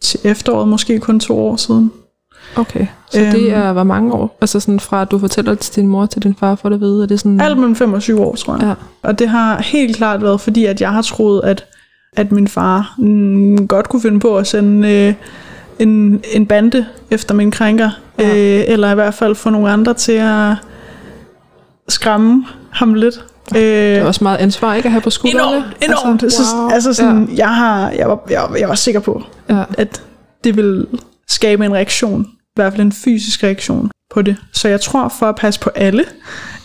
til 0.00 0.20
efteråret, 0.24 0.68
måske 0.68 1.00
kun 1.00 1.20
to 1.20 1.46
år 1.46 1.56
siden. 1.56 1.92
Okay, 2.56 2.86
så 3.10 3.20
øhm, 3.20 3.30
det 3.30 3.52
er 3.52 3.72
hvor 3.72 3.82
mange 3.82 4.12
år? 4.12 4.38
Altså 4.40 4.60
sådan 4.60 4.80
fra, 4.80 5.02
at 5.02 5.10
du 5.10 5.18
fortæller 5.18 5.54
til 5.54 5.76
din 5.76 5.88
mor 5.88 6.06
til 6.06 6.22
din 6.22 6.34
far, 6.40 6.54
for 6.54 6.68
at 6.68 6.80
vide, 6.80 7.02
er 7.02 7.06
det 7.06 7.20
sådan... 7.20 7.40
Alt 7.40 7.56
mellem 7.58 7.76
5 7.76 7.92
og 7.92 8.02
7 8.02 8.20
år, 8.22 8.34
tror 8.34 8.54
jeg. 8.54 8.62
Ja. 8.62 8.74
Og 9.08 9.18
det 9.18 9.28
har 9.28 9.62
helt 9.62 9.96
klart 9.96 10.22
været, 10.22 10.40
fordi 10.40 10.64
at 10.64 10.80
jeg 10.80 10.90
har 10.92 11.02
troet, 11.02 11.40
at, 11.44 11.64
at 12.16 12.32
min 12.32 12.48
far 12.48 12.94
mm, 12.98 13.68
godt 13.68 13.88
kunne 13.88 14.02
finde 14.02 14.20
på 14.20 14.36
at 14.36 14.46
sende 14.46 14.88
øh, 14.90 15.14
en, 15.78 16.22
en 16.32 16.46
bande 16.46 16.86
efter 17.10 17.34
min 17.34 17.50
krænker. 17.50 17.90
Ja. 18.18 18.28
Øh, 18.28 18.64
eller 18.68 18.90
i 18.90 18.94
hvert 18.94 19.14
fald 19.14 19.34
få 19.34 19.50
nogle 19.50 19.70
andre 19.70 19.94
til 19.94 20.12
at 20.12 20.54
skræmme 21.88 22.44
ham 22.70 22.94
lidt. 22.94 23.24
Øh, 23.54 23.60
Det 23.60 23.96
er 23.96 24.04
også 24.04 24.24
meget 24.24 24.38
ansvar, 24.38 24.74
ikke 24.74 24.86
at 24.86 24.92
have 24.92 25.00
på 25.00 25.10
skuldrene. 25.10 25.42
enormt, 25.56 25.66
enormt. 25.84 26.22
Altså, 26.22 26.42
wow. 26.56 26.68
så, 26.68 26.74
altså 26.74 26.92
sådan, 26.94 27.24
ja. 27.24 27.34
jeg, 27.46 27.54
har, 27.54 27.90
jeg, 27.90 28.08
var, 28.08 28.18
jeg, 28.30 28.42
var- 28.50 28.56
jeg 28.56 28.68
var 28.68 28.74
sikker 28.74 29.00
på, 29.00 29.22
Ja. 29.48 29.62
at 29.78 30.02
det 30.44 30.56
vil 30.56 30.86
skabe 31.32 31.64
en 31.66 31.74
reaktion. 31.74 32.22
I 32.24 32.52
hvert 32.54 32.72
fald 32.72 32.82
en 32.82 32.92
fysisk 32.92 33.42
reaktion 33.44 33.90
på 34.14 34.22
det. 34.22 34.36
Så 34.52 34.68
jeg 34.68 34.80
tror, 34.80 35.08
for 35.08 35.26
at 35.26 35.36
passe 35.36 35.60
på 35.60 35.70
alle 35.74 36.04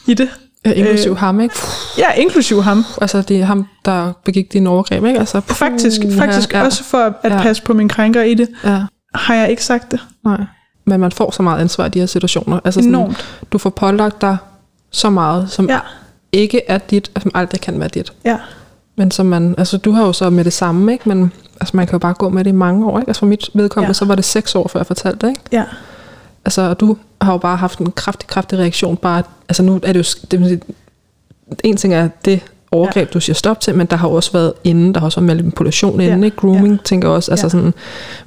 i 0.08 0.14
det, 0.14 0.30
ja. 0.66 0.72
Inklusiv 0.72 1.12
øh, 1.12 1.18
ham, 1.18 1.40
ikke? 1.42 1.56
ja, 1.98 2.12
inklusive 2.14 2.64
ham, 2.64 2.84
Altså, 3.02 3.22
det 3.22 3.42
er 3.42 3.46
ham, 3.46 3.68
der 3.86 4.14
begik 4.26 4.54
dine 4.54 4.70
overgreb, 4.70 5.06
ikke? 5.06 5.20
Altså, 5.20 5.40
puh, 5.42 5.56
faktisk, 5.56 6.02
faktisk 6.18 6.54
ja, 6.54 6.64
også 6.64 6.84
for 6.84 6.98
at 6.98 7.14
Ja. 7.24 7.36
ja. 7.36 7.42
passe 7.42 7.64
på 7.64 7.74
min 7.74 7.88
krænker 7.90 8.22
i 8.22 8.34
det, 8.34 8.48
Ja, 8.64 8.82
har 9.16 9.36
jeg 9.36 9.50
ikke 9.50 9.64
sagt 9.64 9.92
det. 9.92 10.00
nej. 10.26 10.38
Men 10.86 11.00
man 11.00 11.12
får 11.12 11.32
så 11.32 11.44
meget 11.44 11.60
ansvar 11.62 11.86
i 11.86 11.90
de 11.90 12.00
her 12.00 12.06
situationer. 12.06 12.60
Altså 12.66 12.80
sådan, 12.80 12.90
Enormt. 12.90 13.26
du 13.52 13.58
får 13.58 13.70
pålagt 13.70 14.22
dig 14.22 14.38
så 14.92 15.10
meget, 15.10 15.52
som 15.52 15.70
Ja, 15.70 15.80
ikke 16.32 16.62
er 16.68 16.78
dit, 16.78 17.12
og 17.16 17.22
som 17.22 17.32
aldrig 17.36 17.62
kan 17.62 17.80
være 17.80 17.90
dit. 17.90 18.14
ja, 18.26 18.38
Men 18.98 19.12
som 19.12 19.26
man, 19.26 19.56
altså 19.58 19.78
du 19.78 19.92
har 19.92 20.06
jo 20.06 20.14
så 20.14 20.30
med 20.30 20.44
det 20.44 20.54
samme, 20.54 20.92
ikke? 20.92 21.10
Men 21.10 21.32
altså, 21.62 21.78
man 21.78 21.88
kan 21.88 21.94
jo 21.94 22.00
bare 22.00 22.14
gå 22.14 22.30
med 22.30 22.44
det 22.44 22.50
i 22.50 22.54
mange 22.54 22.86
år, 22.88 23.00
ikke? 23.00 23.10
Altså 23.10 23.20
for 23.20 23.26
mit 23.26 23.50
vedkommende, 23.54 23.90
ja. 23.90 23.94
Så 23.94 24.06
var 24.06 24.16
det 24.16 24.26
seks 24.26 24.56
år, 24.56 24.68
før 24.68 24.80
jeg 24.80 24.88
fortalte 24.88 25.28
det, 25.28 25.30
ikke? 25.30 25.42
ja, 25.52 25.64
Altså, 26.46 26.62
og 26.62 26.80
du 26.80 26.98
har 27.22 27.32
jo 27.32 27.38
bare 27.38 27.58
haft 27.58 27.80
en 27.80 27.92
kraftig, 27.92 28.28
kraftig 28.28 28.60
reaktion. 28.60 28.98
Bare, 28.98 29.24
altså 29.50 29.64
nu 29.64 29.80
er 29.84 29.94
det 29.94 30.16
jo, 30.22 30.28
det, 30.32 30.64
en 31.64 31.78
ting 31.78 31.94
er 31.94 32.10
det 32.26 32.40
overgreb, 32.72 33.08
ja. 33.10 33.14
du 33.14 33.20
siger 33.20 33.34
stop 33.34 33.60
til, 33.62 33.76
men 33.76 33.88
der 33.88 33.96
har 33.98 34.08
også 34.08 34.32
været 34.32 34.54
inden, 34.64 34.94
der 34.94 35.00
har 35.00 35.06
også 35.08 35.20
været 35.20 35.38
manipulation 35.38 36.02
inden, 36.02 36.20
Ja. 36.20 36.26
ikke? 36.26 36.38
Grooming, 36.38 36.72
Ja. 36.74 36.78
tænker 36.86 37.08
jeg 37.08 37.16
også, 37.16 37.32
altså 37.32 37.46
Ja. 37.46 37.50
sådan, 37.50 37.74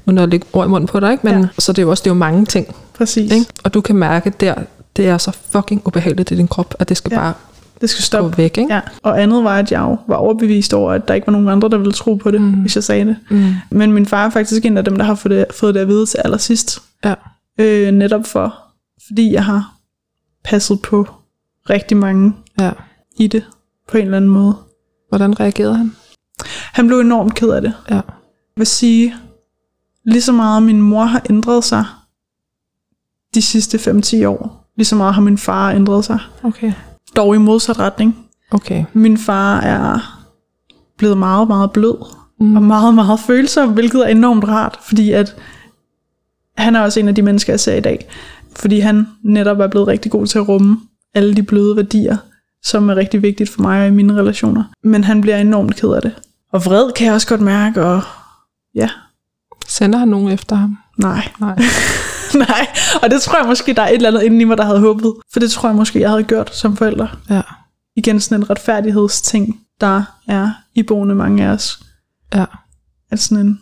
uden 0.06 0.18
at 0.18 0.28
lægge 0.28 0.46
ord 0.52 0.66
i 0.66 0.68
munden 0.70 0.86
på 0.86 1.00
dig, 1.00 1.12
ikke? 1.12 1.26
Men, 1.26 1.40
Ja. 1.40 1.46
så 1.58 1.72
det 1.72 1.78
er 1.78 1.82
jo 1.82 1.90
også, 1.90 2.02
det 2.02 2.10
er 2.10 2.14
jo 2.14 2.18
mange 2.18 2.44
ting, 2.46 2.74
præcis. 2.94 3.32
ikke? 3.32 3.46
Og 3.64 3.74
du 3.74 3.80
kan 3.80 3.96
mærke 3.96 4.30
der, 4.40 4.54
det 4.96 5.08
er 5.08 5.18
så 5.18 5.36
fucking 5.50 5.82
ubehageligt 5.84 6.30
i 6.30 6.36
din 6.36 6.48
krop, 6.48 6.74
at 6.78 6.88
det 6.88 6.96
skal. 6.96 7.12
Ja. 7.12 7.18
bare 7.18 7.32
Det 7.80 7.90
skal 7.90 8.02
stoppe. 8.02 8.38
væk, 8.38 8.58
ikke? 8.58 8.74
Ja. 8.74 8.80
Og 9.02 9.22
andet 9.22 9.44
var, 9.44 9.58
at 9.58 9.72
jeg 9.72 9.96
var 10.06 10.16
overbevist 10.16 10.74
over, 10.74 10.92
at 10.92 11.08
der 11.08 11.14
ikke 11.14 11.26
var 11.26 11.32
nogen 11.32 11.48
andre, 11.48 11.68
der 11.68 11.78
ville 11.78 11.92
tro 11.92 12.14
på 12.14 12.30
det, 12.30 12.40
mm. 12.40 12.50
hvis 12.50 12.76
jeg 12.76 12.84
sagde 12.84 13.04
det. 13.04 13.16
Mm. 13.30 13.54
Men 13.70 13.92
min 13.92 14.06
far 14.06 14.26
er 14.26 14.30
faktisk 14.30 14.64
en 14.64 14.76
af 14.76 14.84
dem, 14.84 14.96
der 14.96 15.04
har 15.04 15.14
fået 15.14 15.30
det, 15.30 15.46
fået 15.54 15.74
det 15.74 15.80
at 15.80 15.88
vide 15.88 16.06
til 16.06 16.18
allersidst. 16.24 16.82
Ja. 17.04 17.14
Øh, 17.60 17.90
netop 17.92 18.26
for, 18.26 18.58
fordi 19.06 19.32
jeg 19.32 19.44
har 19.44 19.74
passet 20.44 20.82
på 20.82 21.08
rigtig 21.70 21.96
mange 21.96 22.32
ja. 22.60 22.70
i 23.18 23.26
det, 23.26 23.44
på 23.88 23.98
en 23.98 24.04
eller 24.04 24.16
anden 24.16 24.30
måde. 24.30 24.56
Hvordan 25.08 25.40
reagerede 25.40 25.76
han? 25.76 25.92
Han 26.72 26.86
blev 26.86 26.98
enormt 26.98 27.34
ked 27.34 27.48
af 27.48 27.62
det. 27.62 27.74
Ja. 27.90 27.94
Jeg 27.94 28.02
vil 28.56 28.66
sige, 28.66 29.14
lige 30.04 30.22
så 30.22 30.32
meget 30.32 30.62
min 30.62 30.82
mor 30.82 31.04
har 31.04 31.22
ændret 31.30 31.64
sig 31.64 31.84
de 33.34 33.42
sidste 33.42 33.78
5-10 33.78 34.26
år, 34.26 34.70
lige 34.76 34.86
så 34.86 34.96
meget 34.96 35.14
har 35.14 35.22
min 35.22 35.38
far 35.38 35.72
ændret 35.72 36.04
sig. 36.04 36.18
Okay. 36.42 36.72
Dog 37.16 37.34
i 37.34 37.38
modsat 37.38 37.78
retning. 37.78 38.16
Okay. 38.50 38.84
Min 38.92 39.18
far 39.18 39.60
er 39.60 39.98
blevet 40.98 41.18
meget, 41.18 41.48
meget 41.48 41.70
blød 41.72 41.96
Mm. 42.40 42.56
og 42.56 42.62
meget, 42.62 42.94
meget 42.94 43.20
følsom, 43.20 43.72
hvilket 43.72 44.02
er 44.02 44.06
enormt 44.06 44.44
rart, 44.48 44.78
fordi 44.88 45.12
at 45.12 45.36
han 46.58 46.76
er 46.76 46.80
også 46.80 47.00
en 47.00 47.08
af 47.08 47.14
de 47.14 47.22
mennesker, 47.22 47.52
jeg 47.52 47.60
ser 47.60 47.74
i 47.74 47.80
dag. 47.80 48.06
Fordi 48.56 48.78
han 48.80 49.06
netop 49.24 49.60
er 49.60 49.66
blevet 49.66 49.88
rigtig 49.88 50.12
god 50.12 50.26
til 50.26 50.38
at 50.38 50.48
rumme 50.48 50.80
alle 51.14 51.34
de 51.34 51.42
bløde 51.42 51.76
værdier, 51.76 52.16
som 52.62 52.88
er 52.90 52.96
rigtig 52.96 53.22
vigtigt 53.22 53.50
for 53.50 53.62
mig 53.62 53.80
og 53.82 53.86
i 53.88 53.90
mine 53.90 54.14
relationer. 54.14 54.64
Men 54.84 55.04
han 55.04 55.20
bliver 55.20 55.36
enormt 55.36 55.76
ked 55.76 55.88
af 55.88 56.02
det. 56.02 56.12
Og 56.52 56.64
vred 56.64 56.92
kan 56.92 57.06
jeg 57.06 57.14
også 57.14 57.26
godt 57.28 57.40
mærke, 57.40 57.84
og 57.84 58.02
ja, 58.74 58.88
Sender 59.68 59.98
han 59.98 60.08
nogen 60.08 60.28
efter 60.32 60.56
ham? 60.56 60.76
nej. 60.98 61.28
Nej. 61.40 61.58
nej, 62.48 62.66
og 63.02 63.10
det 63.10 63.22
tror 63.22 63.38
jeg 63.38 63.46
måske, 63.46 63.72
der 63.74 63.82
er 63.82 63.88
et 63.88 63.94
eller 63.94 64.08
andet 64.08 64.22
inden 64.22 64.40
i 64.40 64.44
mig, 64.44 64.58
der 64.58 64.64
havde 64.64 64.80
håbet. 64.80 65.14
For 65.32 65.40
det 65.40 65.50
tror 65.50 65.68
jeg 65.68 65.76
måske, 65.76 66.00
jeg 66.00 66.10
havde 66.10 66.24
gjort 66.24 66.56
som 66.56 66.76
forældre. 66.76 67.08
Ja. 67.30 67.42
Igen 67.96 68.20
sådan 68.20 68.40
en 68.42 68.50
retfærdighedsting, 68.50 69.60
der 69.80 70.02
er 70.28 70.50
iboende 70.74 71.14
mange 71.14 71.44
af 71.44 71.48
os. 71.48 71.80
Ja. 72.34 72.44
At 73.10 73.20
sådan 73.20 73.46
en, 73.46 73.60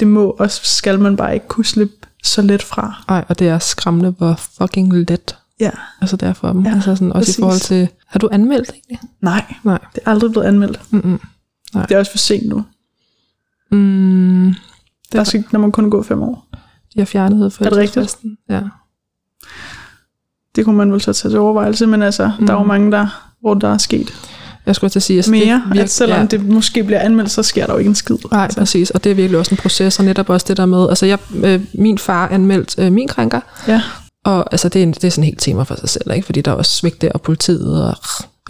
det 0.00 0.08
må 0.08 0.30
og 0.30 0.50
skal 0.50 0.98
man 0.98 1.16
bare 1.16 1.34
ikke 1.34 1.48
kunne 1.48 1.64
slippe 1.64 1.94
så 2.24 2.42
let 2.42 2.62
fra. 2.62 3.04
Ej, 3.08 3.24
og 3.28 3.38
det 3.38 3.48
er 3.48 3.58
skræmmende, 3.58 4.10
hvor 4.10 4.34
fucking 4.34 4.92
let 4.92 5.36
Ja, 5.60 5.70
altså 6.00 6.16
det 6.16 6.28
er 6.28 6.32
for 6.32 6.52
dem. 6.52 6.62
Ja, 6.66 6.72
altså 6.74 6.94
sådan, 6.96 7.12
også 7.12 7.18
præcis. 7.20 7.38
i 7.38 7.40
forhold 7.40 7.60
til, 7.60 7.88
har 8.06 8.18
du 8.18 8.28
anmeldt 8.32 8.70
egentlig? 8.70 8.98
nej, 9.20 9.54
Nej. 9.64 9.78
det 9.94 10.02
er 10.06 10.10
aldrig 10.10 10.30
blevet 10.30 10.46
anmeldt. 10.46 10.80
Mm-mm. 10.90 11.20
Det 11.72 11.90
er 11.92 11.98
også 11.98 12.10
for 12.10 12.18
sent 12.18 12.48
nu. 12.48 12.64
Mm, 13.70 14.54
Der 15.12 15.24
skal, 15.24 15.44
når 15.52 15.60
man 15.60 15.72
kun 15.72 15.90
gå 15.90 16.02
fem 16.02 16.22
år. 16.22 16.46
De 16.94 16.98
har 17.00 17.04
fjernet 17.04 17.52
for 17.52 17.64
Er 17.64 17.68
det 17.68 17.78
rigtigt? 17.78 18.16
Ja. 18.50 18.60
Det 20.56 20.64
kunne 20.64 20.76
man 20.76 20.92
vel 20.92 21.00
så 21.00 21.12
tage 21.12 21.32
til 21.32 21.38
overvejelse, 21.38 21.86
men 21.86 22.02
altså, 22.02 22.32
mm. 22.38 22.46
der 22.46 22.52
er 22.54 22.58
jo 22.58 22.62
Mm. 22.62 22.68
mange, 22.68 22.92
der, 22.92 23.30
hvor 23.40 23.54
der 23.54 23.68
er 23.72 23.78
sket 23.78 24.12
Jeg 24.66 24.74
skulle 24.76 24.90
til 24.90 24.98
at 24.98 25.02
sige, 25.02 25.16
altså, 25.16 25.30
mere. 25.30 25.40
det 25.54 25.62
virker, 25.68 25.82
at 25.82 25.90
selvom 25.90 26.20
ja. 26.20 26.26
det 26.26 26.46
måske 26.46 26.84
bliver 26.84 27.00
anmeldt, 27.00 27.30
så 27.30 27.42
sker 27.42 27.66
der 27.66 27.72
jo 27.72 27.78
ikke 27.78 27.88
en 27.88 27.94
skid. 27.94 28.16
Nej, 28.30 28.42
altså. 28.44 28.58
præcis, 28.58 28.90
og 28.90 29.04
det 29.04 29.10
er 29.12 29.14
virkelig 29.14 29.38
også 29.38 29.54
en 29.54 29.58
proces, 29.58 29.98
og 29.98 30.04
netop 30.04 30.30
også 30.30 30.46
det 30.48 30.56
der 30.56 30.66
med, 30.66 30.88
altså 30.88 31.06
jeg, 31.06 31.18
øh, 31.44 31.60
min 31.74 31.98
far 31.98 32.28
anmeldte 32.28 32.82
øh, 32.86 32.92
min 32.92 33.08
krænker, 33.08 33.40
Ja, 33.68 33.82
og 34.24 34.52
altså 34.52 34.68
det 34.68 34.78
er, 34.78 34.82
en, 34.82 34.92
det 34.92 35.04
er 35.04 35.10
sådan 35.10 35.24
helt 35.24 35.40
tema 35.40 35.62
for 35.62 35.74
sig 35.74 35.88
selv, 35.88 36.10
ikke? 36.14 36.26
fordi 36.26 36.40
der 36.40 36.50
er 36.50 36.54
også 36.54 36.72
svigt 36.72 37.02
der, 37.02 37.12
og 37.12 37.22
politiet, 37.22 37.84
og, 37.84 37.94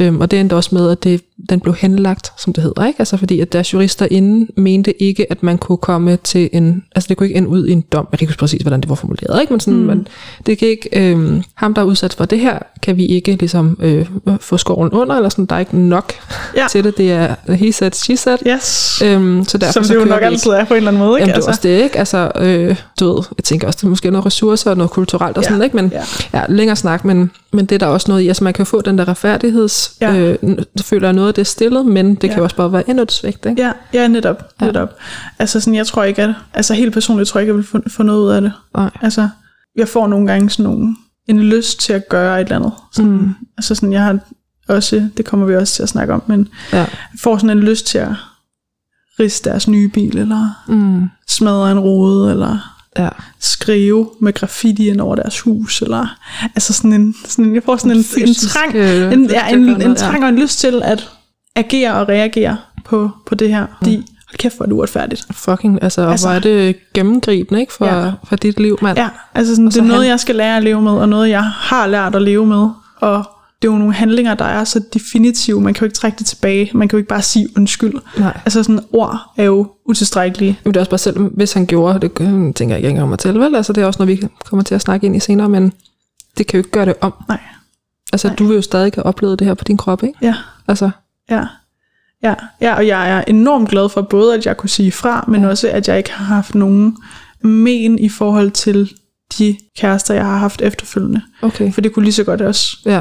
øhm, 0.00 0.20
og 0.20 0.31
det 0.31 0.40
endte 0.40 0.55
også 0.57 0.74
med, 0.74 0.90
at 0.90 1.05
det, 1.05 1.22
den 1.48 1.61
blev 1.61 1.74
henlagt, 1.74 2.33
som 2.37 2.53
det 2.53 2.62
hedder, 2.62 2.87
ikke? 2.87 2.98
Altså 3.00 3.16
fordi 3.16 3.40
at 3.40 3.53
deres 3.53 3.72
jurister 3.72 4.07
inden 4.11 4.48
mente 4.57 5.03
ikke, 5.03 5.33
at 5.33 5.42
man 5.42 5.59
kunne 5.59 5.79
komme 5.79 6.18
til 6.24 6.50
en, 6.53 6.85
altså 6.94 7.09
det 7.09 7.16
kunne 7.16 7.26
ikke 7.26 7.37
ende 7.37 7.48
ud 7.48 7.66
i 7.66 7.72
en 7.72 7.81
dom, 7.81 8.09
jeg 8.12 8.18
kan 8.18 8.24
ikke 8.24 8.31
huske 8.31 8.40
præcis, 8.40 8.62
hvordan 8.62 8.81
det 8.81 8.88
var 8.88 8.94
formuleret, 8.94 9.40
ikke? 9.40 9.53
men 9.53 9.61
sådan, 9.61 9.81
mm. 9.81 9.87
man, 9.87 10.07
det 10.46 10.59
kan 10.59 10.68
ikke, 10.68 10.88
øhm, 10.92 11.42
ham 11.55 11.74
der 11.74 11.83
er 11.83 11.87
udsat 11.87 12.14
for 12.14 12.24
det 12.24 12.40
her, 12.40 12.59
kan 12.83 12.96
vi 12.96 13.07
ikke 13.07 13.37
ligesom 13.37 13.79
øh, 13.83 14.07
få 14.40 14.57
skoven 14.57 14.90
under, 14.90 15.16
eller 15.16 15.29
sådan, 15.29 15.46
der 15.46 15.55
er 15.55 15.61
ikke 15.61 15.79
nok 15.79 16.12
Ja. 16.57 16.66
til 16.70 16.85
det, 16.85 16.98
det 16.98 17.12
er 17.12 17.35
he 17.55 17.72
said, 17.72 17.92
she 17.92 18.16
said, 18.16 18.38
yes. 18.46 19.03
øhm, 19.05 19.44
så 19.44 19.59
derfor 19.59 19.72
Som 19.72 19.85
så 19.85 19.92
det 19.92 20.00
jo 20.00 20.05
kører 20.05 20.14
nok 20.14 20.22
altid 20.22 20.50
er 20.50 20.64
på 20.64 20.74
en 20.74 20.76
eller 20.79 20.90
anden 20.90 21.03
måde. 21.03 21.18
Ikke? 21.20 21.31
Jamen, 21.31 21.37
det 21.37 21.44
er 21.44 21.48
også 21.48 21.61
det, 21.62 21.83
ikke? 21.83 21.98
Altså, 21.98 22.31
øh, 22.37 22.76
du 23.00 23.14
ved, 23.14 23.22
jeg 23.38 23.44
tænker 23.44 23.66
også, 23.66 23.76
det 23.76 23.85
er 23.85 23.88
måske 23.88 24.11
noget 24.11 24.26
ressourcer 24.26 24.70
og 24.70 24.76
noget 24.76 24.90
kulturelt 24.90 25.37
og 25.37 25.42
Ja, 25.42 25.48
sådan, 25.48 25.62
ikke? 25.62 25.76
Men 25.76 25.92
ja. 25.94 26.38
ja, 26.38 26.44
længere 26.48 26.76
snak, 26.76 27.05
men, 27.05 27.31
men 27.53 27.66
det 27.66 27.74
er 27.74 27.79
der 27.79 27.87
også 27.87 28.11
noget 28.11 28.22
i. 28.22 28.29
Altså, 28.29 28.44
man 28.44 28.53
kan 28.53 28.66
få 28.66 28.81
den 28.81 28.98
der 28.98 29.09
retfærdigheds... 29.09 29.92
Ja. 30.00 30.14
Øh, 30.16 30.38
føler 30.83 31.09
jeg 31.09 31.12
noget 31.12 31.30
af 31.31 31.35
det 31.35 31.43
er 31.43 31.47
stillet, 31.47 31.87
men 31.87 32.14
det 32.14 32.23
ja. 32.25 32.29
kan 32.29 32.37
Ja. 32.38 32.43
også 32.43 32.57
bare 32.57 32.73
være 32.73 32.88
endnu 32.90 33.03
et 33.03 33.12
svigt, 33.12 33.47
ikke? 33.47 33.62
Ja, 33.62 33.73
ja 33.93 34.09
netop. 34.09 34.43
Ja. 34.61 34.66
netop. 34.66 34.95
Altså 35.38 35.61
sådan, 35.61 35.75
jeg 35.75 35.87
tror 35.87 36.05
ikke, 36.05 36.23
at... 36.23 36.35
Altså 36.55 36.75
helt 36.75 36.93
personligt 36.93 37.29
tror 37.29 37.40
jeg 37.40 37.43
ikke, 37.45 37.51
jeg 37.51 37.57
vil 37.57 37.64
få, 37.66 37.81
få 37.88 38.03
noget 38.03 38.21
ud 38.25 38.31
af 38.31 38.40
det. 38.40 38.53
Nej. 38.77 38.90
Altså, 39.03 39.29
jeg 39.77 39.88
får 39.88 40.07
nogle 40.07 40.27
gange 40.27 40.51
sådan 40.51 40.64
nogle, 40.64 40.97
en 41.29 41.40
lyst 41.43 41.81
til 41.81 41.93
at 41.93 42.09
gøre 42.09 42.40
et 42.40 42.45
eller 42.45 42.57
andet. 42.57 42.73
Sådan, 42.93 43.11
Mm. 43.11 43.35
Altså 43.59 43.75
sådan, 43.75 43.93
jeg 43.93 44.03
har 44.03 44.19
også, 44.69 45.09
det 45.16 45.25
kommer 45.25 45.47
vi 45.47 45.57
også 45.57 45.75
til 45.75 45.83
at 45.83 45.88
snakke 45.88 46.14
om, 46.14 46.23
men 46.27 46.49
Ja. 46.73 46.79
jeg 46.79 46.88
får 47.23 47.37
sådan 47.37 47.51
en 47.59 47.61
lyst 47.64 47.87
til 47.87 47.99
at 47.99 48.09
riste 49.21 49.51
deres 49.51 49.69
nye 49.69 49.88
bil, 49.88 50.19
eller 50.19 50.62
Mm. 50.69 51.09
smadre 51.29 51.73
en 51.73 51.79
rode, 51.79 52.31
eller 52.31 52.77
Ja. 52.99 53.09
skrive 53.40 54.11
med 54.21 54.33
graffiti 54.33 54.88
ind 54.88 55.01
over 55.01 55.14
deres 55.16 55.40
hus, 55.40 55.83
eller 55.83 56.16
altså 56.55 56.73
sådan 56.73 56.93
en, 56.93 57.14
sådan 57.25 57.45
en 57.45 57.55
jeg 57.55 57.62
får 57.62 57.77
sådan 57.77 57.90
en, 57.90 58.05
en 58.29 58.35
trang, 58.35 58.75
øh, 58.75 59.12
en, 59.12 59.31
ja, 59.31 59.47
at 59.49 59.55
en, 59.55 59.64
gøre 59.64 59.73
en 59.75 59.79
noget, 59.79 59.88
ja. 59.88 59.95
trang 59.95 60.23
og 60.23 60.29
en 60.29 60.38
lyst 60.38 60.59
til 60.59 60.81
at 60.85 61.11
agere 61.57 61.95
og 61.95 62.09
reagere 62.09 62.57
på, 62.85 63.11
på 63.27 63.35
det 63.35 63.49
her, 63.49 63.67
fordi 63.79 63.95
hold 63.97 64.39
kæft, 64.39 64.57
hvor 64.57 64.65
er 64.65 64.67
det 64.67 64.73
uretfærdigt. 64.73 65.27
Fucking, 65.33 65.83
altså, 65.83 66.09
altså, 66.09 66.27
hvor 66.29 66.35
er 66.35 66.41
det 66.41 66.77
gennemgribende, 66.95 67.61
ikke? 67.61 67.73
For, 67.73 67.87
ja. 67.87 68.13
For 68.25 68.37
dit 68.37 68.61
liv, 68.61 68.79
mand. 68.83 68.99
Ja, 68.99 69.09
altså 69.35 69.55
sådan, 69.55 69.67
Og 69.67 69.73
det 69.75 69.81
er 69.81 69.85
noget, 69.85 70.03
han- 70.03 70.11
jeg 70.11 70.21
skal 70.21 70.35
lære 70.35 70.57
at 70.57 70.63
leve 70.63 70.83
med, 70.83 70.93
og 70.93 71.09
noget, 71.09 71.29
jeg 71.31 71.45
har 71.45 71.87
lært 71.87 72.15
at 72.15 72.23
leve 72.23 72.47
med, 72.47 72.69
og 73.01 73.25
det 73.63 73.69
er 73.69 73.73
jo 73.73 73.79
nogle 73.79 73.95
handlinger, 73.95 74.35
der 74.35 74.45
er 74.45 74.65
så 74.65 74.81
definitive. 74.95 75.61
Man 75.61 75.75
kan 75.75 75.81
jo 75.81 75.85
ikke 75.87 75.95
trække 75.97 76.19
det 76.19 76.27
tilbage. 76.27 76.71
Man 76.75 76.89
kan 76.89 76.97
jo 76.97 76.99
ikke 76.99 77.09
bare 77.09 77.23
sige 77.23 77.49
undskyld. 77.57 77.95
Nej. 78.19 78.41
Altså 78.45 78.63
sådan, 78.63 78.81
ord 78.93 79.19
er 79.37 79.45
jo 79.45 79.71
utilstrækkelige. 79.87 80.59
Men 80.65 80.75
det 80.75 80.77
er 80.77 80.81
også 80.81 80.91
bare 80.91 80.99
selv, 80.99 81.19
hvis 81.21 81.53
han 81.53 81.67
gjorde, 81.67 81.99
det 82.01 82.13
tænker 82.57 82.75
jeg 82.75 82.77
ikke 82.77 82.89
engang 82.89 83.03
om 83.07 83.13
at 83.13 83.19
tælle, 83.19 83.41
vel? 83.41 83.55
Altså 83.55 83.73
det 83.73 83.83
er 83.83 83.87
også 83.87 84.03
noget, 84.05 84.21
vi 84.23 84.29
kommer 84.45 84.63
til 84.65 84.75
at 84.75 84.81
snakke 84.81 85.07
ind 85.07 85.17
i 85.17 85.21
senere, 85.21 85.49
men 85.49 85.73
det 86.39 86.47
kan 86.47 86.59
jo 86.59 86.61
ikke 86.61 86.71
gøre 86.71 86.87
det 86.87 86.95
om. 87.01 87.15
Nej. 87.29 87.39
Altså 88.13 88.29
Nej. 88.29 88.37
du 88.37 88.45
vil 88.47 88.55
jo 88.55 88.63
stadig 88.63 88.93
have 88.95 89.07
oplevet 89.07 89.39
det 89.39 89.47
her 89.47 89.55
på 89.55 89.65
din 89.65 89.77
krop, 89.77 90.03
ikke? 90.03 90.19
Ja, 90.23 90.35
Altså, 90.69 90.91
ja. 91.31 91.45
Ja, 92.23 92.35
ja, 92.61 92.75
og 92.75 92.87
jeg 92.87 93.11
er 93.19 93.25
enormt 93.27 93.69
glad 93.69 93.88
for 93.88 94.03
både, 94.03 94.35
at 94.35 94.47
jeg 94.47 94.57
kunne 94.57 94.69
sige 94.71 94.93
fra, 94.93 95.25
men 95.29 95.43
Ja. 95.43 95.49
også, 95.49 95.69
at 95.69 95.88
jeg 95.88 95.99
ikke 95.99 96.12
har 96.12 96.25
haft 96.25 96.55
nogen 96.55 96.97
men 97.43 97.99
i 97.99 98.09
forhold 98.09 98.51
til 98.51 98.93
de 99.38 99.57
kærester, 99.79 100.14
jeg 100.14 100.25
har 100.25 100.37
haft 100.37 100.62
efterfølgende. 100.62 101.23
okay. 101.43 101.73
For 101.73 101.81
det 101.81 101.93
kunne 101.93 102.05
lige 102.05 102.12
så 102.12 102.25
godt 102.25 102.40
også 102.40 102.77
Ja, 102.87 103.01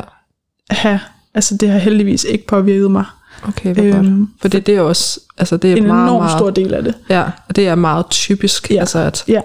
have, 0.70 1.00
altså 1.34 1.56
det 1.58 1.70
har 1.70 1.78
heldigvis 1.80 2.24
ikke 2.24 2.48
påvirket 2.48 2.92
mig. 2.92 3.06
okay, 3.48 3.74
hvor 3.74 3.84
øhm, 3.84 4.18
godt. 4.20 4.30
For 4.42 4.48
det, 4.48 4.66
det 4.66 4.76
er 4.76 4.82
også, 4.82 5.20
altså 5.38 5.58
det 5.58 5.72
er 5.74 5.76
en 5.76 5.88
meget, 5.88 6.04
enorm 6.04 6.22
meget, 6.22 6.38
stor 6.40 6.50
del 6.50 6.74
af 6.74 6.84
det. 6.84 6.94
Ja, 7.10 7.24
og 7.48 7.56
det 7.56 7.68
er 7.68 7.76
meget 7.76 8.06
typisk, 8.10 8.72
Ja. 8.72 8.80
altså 8.80 9.00
at, 9.00 9.24
Ja, 9.28 9.42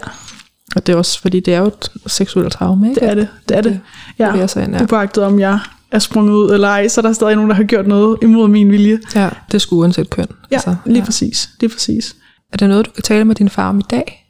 og 0.76 0.86
det 0.86 0.92
er 0.92 0.96
også, 0.96 1.20
fordi 1.20 1.40
det 1.40 1.54
er 1.54 1.58
jo 1.58 1.66
et 1.66 1.90
seksuelt 2.06 2.52
traume, 2.52 2.88
ikke? 2.88 3.00
det 3.00 3.08
er 3.10 3.14
det. 3.14 3.28
Det 3.48 3.56
er 3.56 3.60
det. 3.60 3.72
det 3.72 3.80
Ja, 4.18 4.82
upagtet 4.82 5.24
om 5.24 5.40
jeg 5.40 5.58
er 5.94 5.98
sprunget 5.98 6.34
ud 6.34 6.50
eller 6.50 6.68
ej, 6.68 6.88
så 6.88 7.00
er 7.00 7.02
der 7.02 7.12
stadig 7.12 7.34
nogen, 7.34 7.50
der 7.50 7.56
har 7.56 7.64
gjort 7.64 7.86
noget 7.86 8.18
imod 8.22 8.48
min 8.48 8.70
vilje. 8.70 9.00
Ja, 9.14 9.30
det 9.52 9.62
skulle 9.62 9.80
uanset 9.80 10.10
køn. 10.10 10.26
Ja, 10.50 10.56
altså, 10.56 10.76
lige 10.86 10.98
ja. 10.98 11.04
præcis. 11.04 11.48
Lige 11.60 11.70
præcis. 11.70 12.16
Er 12.52 12.56
det 12.56 12.68
noget, 12.68 12.86
du 12.86 12.90
kan 12.90 13.02
tale 13.02 13.24
med 13.24 13.34
din 13.34 13.48
far 13.48 13.68
om 13.68 13.78
i 13.78 13.82
dag? 13.90 14.26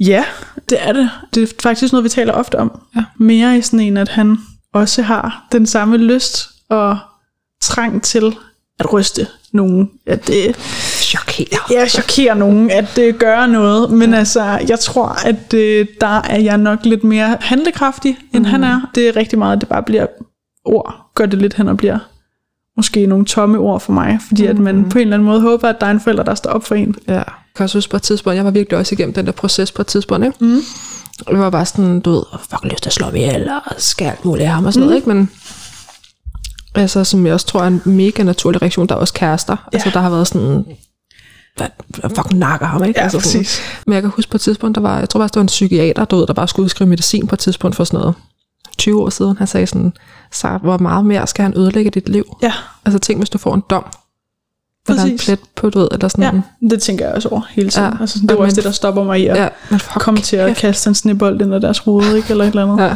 Ja, 0.00 0.24
det 0.68 0.78
er 0.80 0.92
det. 0.92 1.10
Det 1.34 1.42
er 1.42 1.46
faktisk 1.62 1.92
noget, 1.92 2.04
vi 2.04 2.08
taler 2.08 2.32
ofte 2.32 2.58
om. 2.58 2.80
Ja. 2.96 3.04
Mere 3.18 3.58
i 3.58 3.62
sådan 3.62 3.80
en, 3.80 3.96
at 3.96 4.08
han 4.08 4.38
også 4.74 5.02
har 5.02 5.48
den 5.52 5.66
samme 5.66 5.96
lyst 5.96 6.48
og 6.68 6.98
trang 7.62 8.02
til 8.02 8.36
at 8.78 8.92
ryste 8.92 9.26
nogen. 9.52 9.90
At 10.06 10.26
det 10.26 10.56
Chokerer. 11.16 11.66
ja, 11.70 11.86
chokerer 11.86 12.34
nogen, 12.34 12.70
at 12.70 12.84
det 12.96 13.18
gør 13.18 13.46
noget. 13.46 13.90
Men 13.90 14.10
ja. 14.10 14.18
altså, 14.18 14.42
jeg 14.68 14.78
tror, 14.78 15.26
at 15.26 15.54
øh, 15.54 15.86
der 16.00 16.20
er 16.20 16.38
jeg 16.38 16.58
nok 16.58 16.78
lidt 16.84 17.04
mere 17.04 17.36
handlekraftig, 17.40 18.18
end 18.32 18.44
mm. 18.44 18.50
han 18.50 18.64
er. 18.64 18.90
Det 18.94 19.08
er 19.08 19.16
rigtig 19.16 19.38
meget, 19.38 19.56
at 19.56 19.60
det 19.60 19.68
bare 19.68 19.82
bliver 19.82 20.06
ord. 20.64 20.94
Gør 21.14 21.26
det 21.26 21.38
lidt 21.38 21.54
hen 21.54 21.68
og 21.68 21.76
bliver 21.76 21.98
måske 22.76 23.06
nogle 23.06 23.24
tomme 23.24 23.58
ord 23.58 23.80
for 23.80 23.92
mig. 23.92 24.18
Fordi 24.28 24.42
mm. 24.42 24.48
at 24.48 24.58
man 24.58 24.88
på 24.88 24.98
en 24.98 25.02
eller 25.02 25.16
anden 25.16 25.26
måde 25.26 25.40
håber, 25.40 25.68
at 25.68 25.76
der 25.80 25.86
er 25.86 25.90
en 25.90 26.00
forælder, 26.00 26.22
der 26.22 26.34
står 26.34 26.50
op 26.50 26.64
for 26.64 26.74
en. 26.74 26.94
Ja. 27.08 27.14
Jeg 27.14 27.24
kan 27.56 27.64
også 27.64 27.78
huske 27.78 27.90
på 27.90 27.96
et 27.96 28.02
tidspunkt, 28.02 28.36
jeg 28.36 28.44
var 28.44 28.50
virkelig 28.50 28.78
også 28.78 28.94
igennem 28.94 29.14
den 29.14 29.26
der 29.26 29.32
proces 29.32 29.72
på 29.72 29.82
et 29.82 29.86
tidspunkt, 29.86 30.26
ikke? 30.26 30.44
Mm. 30.44 30.60
Det 31.28 31.38
var 31.38 31.50
bare 31.50 31.66
sådan, 31.66 32.00
du 32.00 32.10
ved, 32.10 32.22
fuck 32.50 32.64
lyst 32.64 32.82
til 32.82 32.88
at 32.88 32.92
slå 32.92 33.06
mig 33.06 33.16
ihjel, 33.16 33.50
og 33.50 33.72
skal 33.78 34.06
alt 34.06 34.24
muligt 34.24 34.46
af 34.46 34.52
ham 34.52 34.64
og 34.64 34.72
sådan 34.72 34.82
mm. 34.82 34.86
noget, 34.86 34.96
ikke? 34.96 35.08
Men 35.08 35.30
altså, 36.74 37.04
som 37.04 37.26
jeg 37.26 37.34
også 37.34 37.46
tror 37.46 37.60
er 37.60 37.66
en 37.66 37.82
mega 37.84 38.22
naturlig 38.22 38.62
reaktion, 38.62 38.86
der 38.86 38.94
er 38.94 38.98
også 38.98 39.14
kærester. 39.14 39.56
Ja. 39.72 39.76
Altså, 39.76 39.90
der 39.90 40.00
har 40.00 40.10
været 40.10 40.26
sådan, 40.26 40.64
hvad, 41.56 41.68
fucking 42.16 42.38
nakker 42.38 42.66
ham, 42.66 42.84
ikke? 42.84 43.00
Ja, 43.00 43.04
altså, 43.04 43.20
sådan. 43.20 43.40
præcis. 43.40 43.60
Men 43.86 43.94
jeg 43.94 44.02
kan 44.02 44.10
huske 44.10 44.30
på 44.30 44.36
et 44.36 44.40
tidspunkt, 44.40 44.74
der 44.74 44.80
var, 44.80 44.98
jeg 44.98 45.08
tror 45.08 45.20
faktisk, 45.20 45.34
det 45.34 45.38
var 45.38 45.42
en 45.42 45.46
psykiater, 45.46 46.06
ved, 46.10 46.26
der 46.26 46.32
bare 46.32 46.48
skulle 46.48 46.64
udskrive 46.64 46.88
medicin 46.88 47.26
på 47.26 47.34
et 47.34 47.38
tidspunkt 47.38 47.76
for 47.76 47.84
sådan 47.84 48.00
noget 48.00 48.14
20 48.78 49.02
år 49.02 49.10
siden. 49.10 49.36
Han 49.36 49.46
sagde 49.46 49.66
sådan, 49.66 49.92
så 50.32 50.58
hvor 50.62 50.78
meget 50.78 51.06
mere 51.06 51.26
skal 51.26 51.42
han 51.42 51.56
ødelægge 51.56 51.90
dit 51.90 52.08
liv? 52.08 52.36
Ja, 52.42 52.52
Altså 52.84 52.98
tænk, 52.98 53.20
hvis 53.20 53.30
du 53.30 53.38
får 53.38 53.54
en 53.54 53.62
dom, 53.70 53.84
eller 54.88 55.02
en 55.02 55.10
præcis. 55.10 55.24
plet 55.26 55.38
på, 55.56 55.70
du 55.70 55.78
ved, 55.78 55.88
eller 55.92 56.08
sådan 56.08 56.42
Ja, 56.62 56.68
det 56.68 56.82
tænker 56.82 57.04
jeg 57.06 57.14
også 57.14 57.28
over 57.28 57.40
hele 57.50 57.70
tiden. 57.70 57.84
Ja. 57.84 57.90
Ja. 57.94 58.00
Altså, 58.00 58.18
det 58.22 58.30
er 58.30 58.34
Ja, 58.34 58.40
også 58.40 58.56
det, 58.56 58.64
der 58.64 58.70
stopper 58.70 59.04
mig 59.04 59.20
i 59.20 59.26
at 59.26 59.36
ja 59.36 59.42
ja. 59.42 59.48
men 59.70 59.80
fuck, 59.80 60.00
komme 60.00 60.20
til 60.20 60.36
at 60.36 60.48
kæft. 60.48 60.60
kaste 60.60 60.88
en 60.88 60.94
snebold 60.94 61.40
ind 61.42 61.54
i 61.54 61.60
deres 61.60 61.78
hoved, 61.78 62.14
ikke? 62.16 62.30
Eller 62.30 62.44
et 62.44 62.48
eller 62.48 62.62
andet. 62.72 62.84
Ja, 62.84 62.94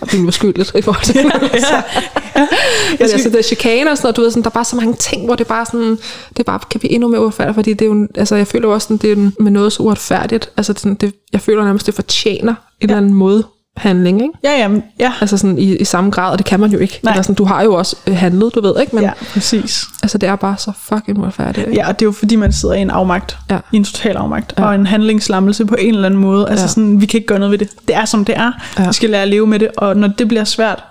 og 0.00 0.08
blive 0.08 0.26
uskyldigt 0.26 0.72
i 0.74 0.82
forhold 0.82 1.04
til 1.04 1.14
det. 1.14 1.24
ja. 1.24 1.30
Men 1.40 1.50
Jeg 2.90 3.00
altså, 3.00 3.18
skal, 3.18 3.32
det 3.32 3.38
er 3.38 3.42
chikane 3.42 3.90
og 3.90 3.96
sådan 3.96 4.06
noget, 4.06 4.16
du 4.16 4.20
ved, 4.22 4.30
sådan, 4.30 4.42
der 4.42 4.50
er 4.50 4.54
bare 4.54 4.64
så 4.64 4.76
mange 4.76 4.94
ting, 4.94 5.24
hvor 5.24 5.34
det 5.34 5.46
bare 5.46 5.66
sådan, 5.66 5.98
det 6.36 6.46
bare 6.46 6.60
kan 6.70 6.80
blive 6.80 6.92
endnu 6.92 7.08
mere 7.08 7.20
uretfærdigt, 7.22 7.54
fordi 7.54 7.72
det 7.74 7.82
er 7.84 7.88
jo, 7.88 8.08
altså, 8.14 8.36
jeg 8.36 8.46
føler 8.46 8.68
også, 8.68 8.84
sådan, 8.84 8.96
det 8.96 9.12
er 9.12 9.30
med 9.42 9.50
noget 9.52 9.72
så 9.72 9.82
uretfærdigt, 9.82 10.50
altså, 10.56 10.74
sådan, 10.76 10.94
det, 10.94 11.14
jeg 11.32 11.40
føler 11.40 11.64
nærmest, 11.64 11.86
det 11.86 11.94
fortjener 11.94 12.52
en 12.52 12.56
eller 12.80 12.96
anden 12.96 13.14
måde 13.14 13.44
handling, 13.78 14.22
ikke? 14.22 14.32
ja, 14.44 14.50
ja, 14.68 14.80
ja, 14.98 15.12
Altså 15.20 15.36
sådan 15.36 15.58
i, 15.58 15.76
i 15.76 15.84
samme 15.84 16.10
grad, 16.10 16.32
og 16.32 16.38
det 16.38 16.46
kan 16.46 16.60
man 16.60 16.70
jo 16.70 16.78
ikke. 16.78 17.00
Nej. 17.02 17.12
Eller 17.12 17.22
sådan, 17.22 17.34
du 17.34 17.44
har 17.44 17.62
jo 17.62 17.74
også 17.74 17.96
øh, 18.06 18.16
handlet, 18.16 18.54
du 18.54 18.60
ved, 18.60 18.80
ikke? 18.80 18.94
Men 18.94 19.04
ja, 19.04 19.12
præcis. 19.32 19.84
altså, 20.02 20.18
det 20.18 20.28
er 20.28 20.36
bare 20.36 20.56
så 20.58 20.72
fucking 20.82 21.18
uretfærdigt, 21.18 21.66
ikke? 21.68 21.80
Ja, 21.80 21.88
og 21.88 21.98
det 21.98 22.04
er 22.04 22.08
jo 22.08 22.12
fordi, 22.12 22.36
man 22.36 22.52
sidder 22.52 22.74
i 22.74 22.80
en 22.80 22.90
afmagt. 22.90 23.38
Ja. 23.50 23.58
I 23.72 23.76
en 23.76 23.84
total 23.84 24.16
afmagt. 24.16 24.54
Ja. 24.58 24.64
Og 24.64 24.74
en 24.74 24.86
handlingslammelse 24.86 25.66
på 25.66 25.74
en 25.78 25.94
eller 25.94 26.06
anden 26.06 26.20
måde. 26.20 26.48
Altså 26.48 26.62
Ja. 26.64 26.68
sådan, 26.68 27.00
vi 27.00 27.06
kan 27.06 27.18
ikke 27.18 27.26
gøre 27.28 27.38
noget 27.38 27.50
ved 27.50 27.58
det. 27.58 27.70
Det 27.88 27.96
er, 27.96 28.04
som 28.04 28.24
det 28.24 28.36
er. 28.36 28.52
Ja. 28.78 28.86
Vi 28.86 28.92
skal 28.92 29.10
lære 29.10 29.22
at 29.22 29.28
leve 29.28 29.46
med 29.46 29.58
det. 29.58 29.68
Og 29.76 29.96
når 29.96 30.08
det 30.08 30.28
bliver 30.28 30.44
svært, 30.44 30.84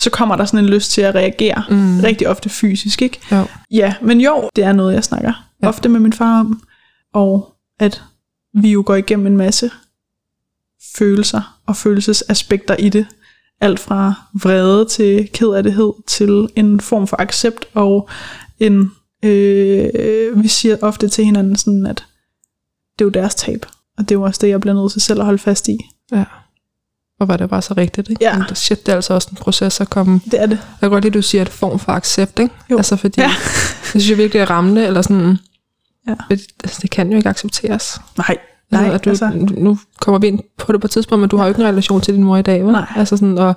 så 0.00 0.10
kommer 0.10 0.36
der 0.36 0.44
sådan 0.44 0.58
en 0.58 0.66
lyst 0.66 0.90
til 0.92 1.00
at 1.00 1.14
reagere. 1.14 1.62
Mm. 1.70 2.00
Rigtig 2.00 2.28
ofte 2.28 2.48
fysisk, 2.48 3.02
ikke? 3.02 3.20
Jo. 3.32 3.44
Ja, 3.70 3.94
men 4.02 4.20
jo, 4.20 4.50
det 4.56 4.64
er 4.64 4.72
noget, 4.72 4.94
jeg 4.94 5.04
snakker 5.04 5.32
ja. 5.62 5.68
ofte 5.68 5.88
med 5.88 6.00
min 6.00 6.12
far 6.12 6.40
om. 6.40 6.60
Og 7.14 7.52
at 7.80 8.02
vi 8.54 8.70
jo 8.72 8.82
går 8.86 8.94
igennem 8.94 9.26
en 9.26 9.36
masse 9.36 9.70
følelser 10.96 11.57
og 11.68 11.76
følelsesaspekter 11.76 12.76
i 12.76 12.88
det. 12.88 13.06
Alt 13.60 13.80
fra 13.80 14.14
vrede 14.42 14.84
til 14.84 15.28
kedattighed 15.32 15.92
til 16.06 16.48
en 16.56 16.80
form 16.80 17.06
for 17.06 17.20
accept 17.20 17.64
og 17.74 18.08
en 18.58 18.92
øh, 19.24 20.42
vi 20.42 20.48
siger 20.48 20.76
ofte 20.82 21.08
til 21.08 21.24
hinanden 21.24 21.56
sådan, 21.56 21.86
at 21.86 22.04
det 22.98 23.04
er 23.04 23.06
jo 23.06 23.10
deres 23.10 23.34
tab. 23.34 23.66
Og 23.98 24.08
det 24.08 24.10
er 24.14 24.18
jo 24.18 24.22
også 24.22 24.38
det, 24.42 24.48
jeg 24.48 24.60
bliver 24.60 24.74
nødt 24.74 24.92
til 24.92 25.00
selv 25.00 25.18
at 25.20 25.24
holde 25.24 25.38
fast 25.38 25.68
i. 25.68 25.78
Ja. 26.12 26.24
Og 27.20 27.28
var 27.28 27.36
det 27.36 27.50
bare 27.50 27.62
så 27.62 27.74
rigtigt, 27.76 28.08
ikke? 28.10 28.24
Ja. 28.24 28.38
Men 28.38 28.54
Shit, 28.54 28.86
det 28.86 28.92
er 28.92 28.96
altså 28.96 29.14
også 29.14 29.28
en 29.30 29.36
proces 29.36 29.80
at 29.80 29.90
komme 29.90 30.20
Det 30.24 30.40
er 30.42 30.46
det. 30.46 30.58
Jeg 30.58 30.80
kan 30.80 30.90
godt 30.90 31.04
lide, 31.04 31.10
at 31.10 31.14
du 31.14 31.22
siger 31.22 31.42
et 31.42 31.48
form 31.48 31.78
for 31.78 31.92
accept, 31.92 32.38
ikke? 32.38 32.54
Jo. 32.70 32.76
Altså 32.76 32.96
fordi, 32.96 33.20
Ja. 33.20 33.28
det 33.82 33.90
synes 33.90 34.10
jeg 34.10 34.18
virkelig 34.18 34.40
er 34.40 34.50
rammende, 34.50 34.86
eller 34.86 35.02
sådan, 35.02 35.38
Ja. 36.08 36.14
det, 36.30 36.40
altså, 36.64 36.78
det 36.82 36.90
kan 36.90 37.10
jo 37.10 37.16
ikke 37.16 37.28
accepteres. 37.28 38.00
Nej, 38.18 38.38
nej, 38.70 38.90
at 38.94 39.04
du, 39.04 39.10
altså. 39.10 39.30
Nu 39.50 39.78
kommer 40.00 40.18
vi 40.18 40.26
ind 40.26 40.40
på 40.58 40.72
det 40.72 40.80
på 40.80 40.86
et 40.86 40.90
tidspunkt, 40.90 41.20
men 41.20 41.28
du 41.28 41.36
har 41.36 41.44
jo 41.44 41.48
ikke 41.48 41.60
en 41.60 41.66
relation 41.68 42.00
til 42.00 42.14
din 42.14 42.24
mor 42.24 42.36
i 42.36 42.42
dag, 42.42 42.64
vel? 42.64 42.72
Nej. 42.72 42.86
Altså 42.96 43.16
sådan, 43.16 43.38
og 43.38 43.54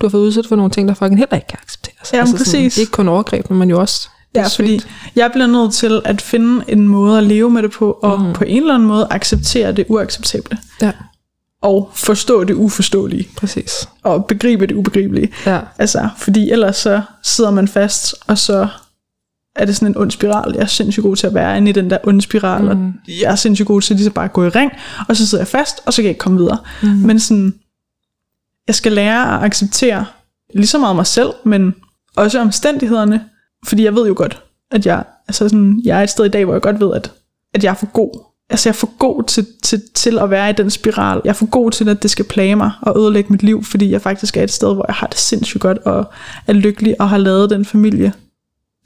du 0.00 0.06
har 0.06 0.10
fået 0.10 0.20
udsat 0.22 0.46
for 0.46 0.56
nogle 0.56 0.70
ting, 0.70 0.88
der 0.88 0.94
fucking 0.94 1.18
heller 1.18 1.34
ikke 1.36 1.46
kan 1.46 1.58
accepteres. 1.62 2.12
Jamen, 2.12 2.20
altså 2.20 2.44
sådan, 2.44 2.62
præcis. 2.62 2.78
Ikke 2.78 2.92
kun 2.92 3.08
overgreb, 3.08 3.50
men 3.50 3.70
jo 3.70 3.80
også 3.80 4.08
det 4.34 4.40
ja, 4.40 4.44
er 4.44 4.48
fordi 4.48 4.78
sygt. 4.78 4.92
jeg 5.16 5.30
bliver 5.32 5.46
nødt 5.46 5.72
til 5.72 6.00
at 6.04 6.20
finde 6.22 6.64
en 6.68 6.88
måde 6.88 7.18
at 7.18 7.24
leve 7.24 7.50
med 7.50 7.62
det 7.62 7.70
på, 7.70 7.98
og 8.02 8.20
mm. 8.20 8.32
på 8.32 8.44
en 8.44 8.56
eller 8.62 8.74
anden 8.74 8.88
måde 8.88 9.06
acceptere 9.10 9.72
det 9.72 9.84
uacceptable. 9.88 10.58
Ja, 10.82 10.92
Og 11.62 11.90
forstå 11.94 12.44
det 12.44 12.54
uforståelige. 12.54 13.28
præcis. 13.36 13.88
Og 14.02 14.24
begribe 14.26 14.66
det 14.66 14.74
ubegribelige. 14.74 15.30
Ja, 15.46 15.60
Altså, 15.78 16.08
fordi 16.18 16.50
ellers 16.50 16.76
så 16.76 17.02
sidder 17.22 17.50
man 17.50 17.68
fast, 17.68 18.14
og 18.26 18.38
så 18.38 18.68
er 19.56 19.64
det 19.64 19.76
sådan 19.76 19.88
en 19.88 19.96
ond 19.96 20.10
spiral. 20.10 20.52
Jeg 20.54 20.62
er 20.62 20.66
sindssygt 20.66 21.04
god 21.04 21.16
til 21.16 21.26
at 21.26 21.34
være 21.34 21.56
inde 21.56 21.68
i 21.68 21.72
den 21.72 21.90
der 21.90 21.98
onde 22.04 22.22
spiral, 22.22 22.62
mm. 22.62 22.68
og 22.68 22.92
jeg 23.06 23.32
er 23.32 23.36
sindssygt 23.36 23.66
god 23.66 23.80
til 23.80 23.96
lige 23.96 24.04
så 24.04 24.10
bare 24.10 24.24
at 24.24 24.32
gå 24.32 24.44
i 24.44 24.48
ring, 24.48 24.72
og 25.08 25.16
så 25.16 25.26
sidder 25.26 25.42
jeg 25.42 25.48
fast, 25.48 25.80
og 25.86 25.92
så 25.92 25.96
kan 25.96 26.04
jeg 26.04 26.10
ikke 26.10 26.18
komme 26.18 26.38
videre. 26.38 26.58
Mm. 26.82 26.88
Men 26.88 27.20
sådan, 27.20 27.54
jeg 28.66 28.74
skal 28.74 28.92
lære 28.92 29.36
at 29.36 29.44
acceptere 29.44 30.06
lige 30.54 30.66
så 30.66 30.78
meget 30.78 30.96
mig 30.96 31.06
selv, 31.06 31.30
men 31.44 31.74
også 32.16 32.40
omstændighederne, 32.40 33.24
fordi 33.66 33.84
jeg 33.84 33.94
ved 33.94 34.06
jo 34.06 34.14
godt, 34.16 34.42
at 34.70 34.86
jeg, 34.86 35.04
altså 35.28 35.48
sådan, 35.48 35.80
jeg 35.84 35.98
er 35.98 36.02
et 36.02 36.10
sted 36.10 36.24
i 36.24 36.28
dag, 36.28 36.44
hvor 36.44 36.54
jeg 36.54 36.62
godt 36.62 36.80
ved, 36.80 36.94
at, 36.94 37.12
at 37.54 37.64
jeg 37.64 37.70
er 37.70 37.74
for 37.74 37.92
god. 37.92 38.24
Altså 38.50 38.68
jeg 38.68 38.74
er 38.74 38.78
for 38.78 38.98
god 38.98 39.22
til, 39.22 39.46
til, 39.62 39.82
til 39.94 40.18
at 40.18 40.30
være 40.30 40.50
i 40.50 40.52
den 40.52 40.70
spiral. 40.70 41.20
Jeg 41.24 41.30
er 41.30 41.34
for 41.34 41.46
god 41.46 41.70
til, 41.70 41.88
at 41.88 42.02
det 42.02 42.10
skal 42.10 42.24
plage 42.24 42.56
mig 42.56 42.70
og 42.82 43.00
ødelægge 43.00 43.32
mit 43.32 43.42
liv, 43.42 43.64
fordi 43.64 43.90
jeg 43.90 44.00
faktisk 44.00 44.36
er 44.36 44.42
et 44.42 44.50
sted, 44.50 44.74
hvor 44.74 44.84
jeg 44.88 44.94
har 44.94 45.06
det 45.06 45.18
sindssygt 45.18 45.60
godt 45.60 45.78
og 45.78 46.12
er 46.46 46.52
lykkelig 46.52 47.00
og 47.00 47.08
har 47.08 47.18
lavet 47.18 47.50
den 47.50 47.64
familie, 47.64 48.12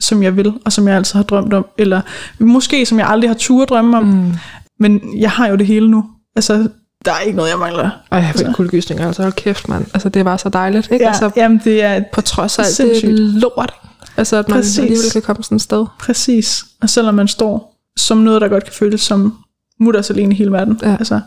som 0.01 0.23
jeg 0.23 0.37
vil, 0.37 0.53
og 0.65 0.71
som 0.73 0.87
jeg 0.87 0.95
altid 0.95 1.15
har 1.15 1.23
drømt 1.23 1.53
om. 1.53 1.65
Eller 1.77 2.01
måske 2.39 2.85
som 2.85 2.99
jeg 2.99 3.07
aldrig 3.07 3.29
har 3.29 3.35
turde 3.35 3.65
drømme 3.65 3.97
om. 3.97 4.03
Mm. 4.03 4.31
Men 4.79 5.01
jeg 5.19 5.31
har 5.31 5.47
jo 5.47 5.55
det 5.55 5.65
hele 5.67 5.91
nu. 5.91 6.05
Altså, 6.35 6.67
der 7.05 7.11
er 7.11 7.19
ikke 7.19 7.37
noget, 7.37 7.49
jeg 7.49 7.59
mangler. 7.59 7.89
Ej, 8.11 8.19
jeg 8.19 8.31
får 8.35 8.39
Altså. 8.39 8.53
kuldegysninger, 8.55 9.07
altså 9.07 9.21
hold 9.21 9.33
kæft, 9.33 9.69
mand. 9.69 9.85
Altså, 9.93 10.09
det 10.09 10.25
var 10.25 10.37
så 10.37 10.49
dejligt, 10.49 10.91
ikke? 10.91 11.03
Ja, 11.05 11.09
Altså, 11.09 11.31
jamen 11.35 11.61
det 11.63 11.83
er 11.83 12.03
på 12.13 12.21
trods 12.21 12.59
af 12.59 12.63
alt 12.63 12.67
det 12.67 12.75
sindssygt. 12.75 13.11
lort. 13.19 13.73
Altså, 14.17 14.37
at 14.37 14.49
man 14.49 14.57
Præcis. 14.57 14.79
alligevel 14.79 15.11
kan 15.11 15.21
komme 15.21 15.43
sådan 15.43 15.55
et 15.55 15.61
sted. 15.61 15.85
præcis. 15.99 16.65
Og 16.81 16.89
selvom 16.89 17.15
man 17.15 17.27
står 17.27 17.75
som 17.97 18.17
noget, 18.17 18.41
der 18.41 18.47
godt 18.47 18.63
kan 18.63 18.73
føles 18.73 19.01
som 19.01 19.33
mutters 19.79 20.09
alene 20.09 20.33
i 20.33 20.37
hele 20.37 20.51
verden. 20.51 20.79
Ja. 20.83 20.91
Altså, 20.99 21.19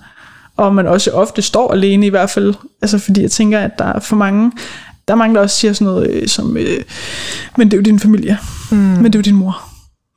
og 0.56 0.74
man 0.74 0.87
også 0.87 1.11
ofte 1.11 1.42
står 1.42 1.72
alene 1.72 2.06
i 2.06 2.08
hvert 2.08 2.30
fald. 2.30 2.54
Altså 2.82 2.98
fordi 2.98 3.22
jeg 3.22 3.30
tænker, 3.30 3.58
at 3.58 3.78
der 3.78 3.85
er 3.85 4.00
for 4.00 4.16
mange, 4.16 4.52
der 5.09 5.15
er 5.15 5.19
mange, 5.19 5.35
der 5.35 5.41
også 5.41 5.57
siger 5.57 5.73
sådan 5.73 5.85
noget 5.85 6.11
øh, 6.11 6.29
som, 6.29 6.57
øh, 6.57 6.67
men 7.59 7.69
det 7.71 7.75
er 7.75 7.79
jo 7.79 7.83
din 7.83 7.99
familie. 7.99 8.38
Mm. 8.71 8.77
Men 8.77 9.05
det 9.05 9.15
er 9.15 9.19
jo 9.19 9.23
din 9.23 9.35
mor. 9.35 9.62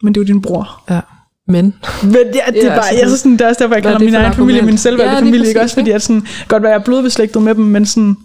Men 0.04 0.16
det 0.16 0.22
er 0.22 0.24
jo 0.24 0.28
din 0.34 0.42
bror. 0.42 0.84
Ja. 0.90 1.00
Men. 1.48 1.74
Men 2.04 2.14
ja, 2.14 2.20
det 2.22 2.66
er 2.66 2.70
Ja, 2.72 2.76
bare, 2.76 2.84
sådan- 2.84 3.00
jeg 3.00 3.08
synes 3.08 3.20
sådan, 3.20 3.32
det 3.34 3.42
er 3.42 3.48
også 3.50 3.64
derfor, 3.64 3.76
jeg 3.76 3.80
er 3.80 3.84
kalder 3.84 4.00
min 4.00 4.14
for 4.14 4.20
egen 4.20 4.34
familie 4.34 4.62
min 4.62 4.78
selvvalgte 4.78 5.14
Ja, 5.16 5.20
familie. 5.22 5.48
Ikke? 5.48 5.62
Også 5.62 5.76
fordi, 5.76 5.92
at 5.92 6.02
sådan, 6.02 6.28
godt 6.48 6.64
være, 6.64 6.72
jeg 6.72 6.80
er 6.80 6.84
blodbeslægtet 6.84 7.42
med 7.42 7.56
dem, 7.56 7.64
men 7.64 7.86
sådan, 7.86 8.16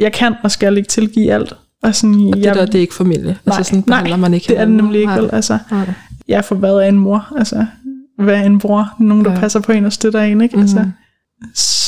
jeg 0.00 0.12
kan 0.12 0.34
og 0.42 0.50
skal 0.50 0.76
ikke 0.76 0.88
tilgive 0.88 1.32
alt. 1.32 1.52
Og 1.82 1.94
sådan, 1.94 2.14
Og 2.32 2.36
det 2.36 2.44
jeg, 2.44 2.54
der, 2.54 2.66
det 2.66 2.74
er 2.74 2.80
ikke 2.80 2.94
familie. 2.94 3.22
Nej, 3.46 3.56
altså 3.58 3.62
sådan 3.70 3.82
behandler 3.82 4.16
nej, 4.16 4.20
man 4.20 4.34
ikke 4.34 4.48
det 4.48 4.58
er 4.58 4.64
det 4.64 4.74
nemlig 4.74 5.00
ikke. 5.00 5.12
Vel? 5.12 5.30
Altså, 5.32 5.58
Nej. 5.70 5.92
jeg 6.28 6.44
får 6.44 6.56
hvad 6.56 6.74
af 6.78 6.88
en 6.88 6.98
mor. 6.98 7.28
Altså, 7.38 7.66
hvad 8.18 8.34
er 8.34 8.42
en 8.42 8.58
bror? 8.58 8.88
Nogen, 9.00 9.24
der 9.24 9.32
Ja. 9.32 9.38
passer 9.38 9.60
på 9.60 9.72
en 9.72 9.84
og 9.84 9.92
støtter 9.92 10.20
en. 10.22 10.40
Ikke? 10.40 10.58
Altså, 10.58 10.86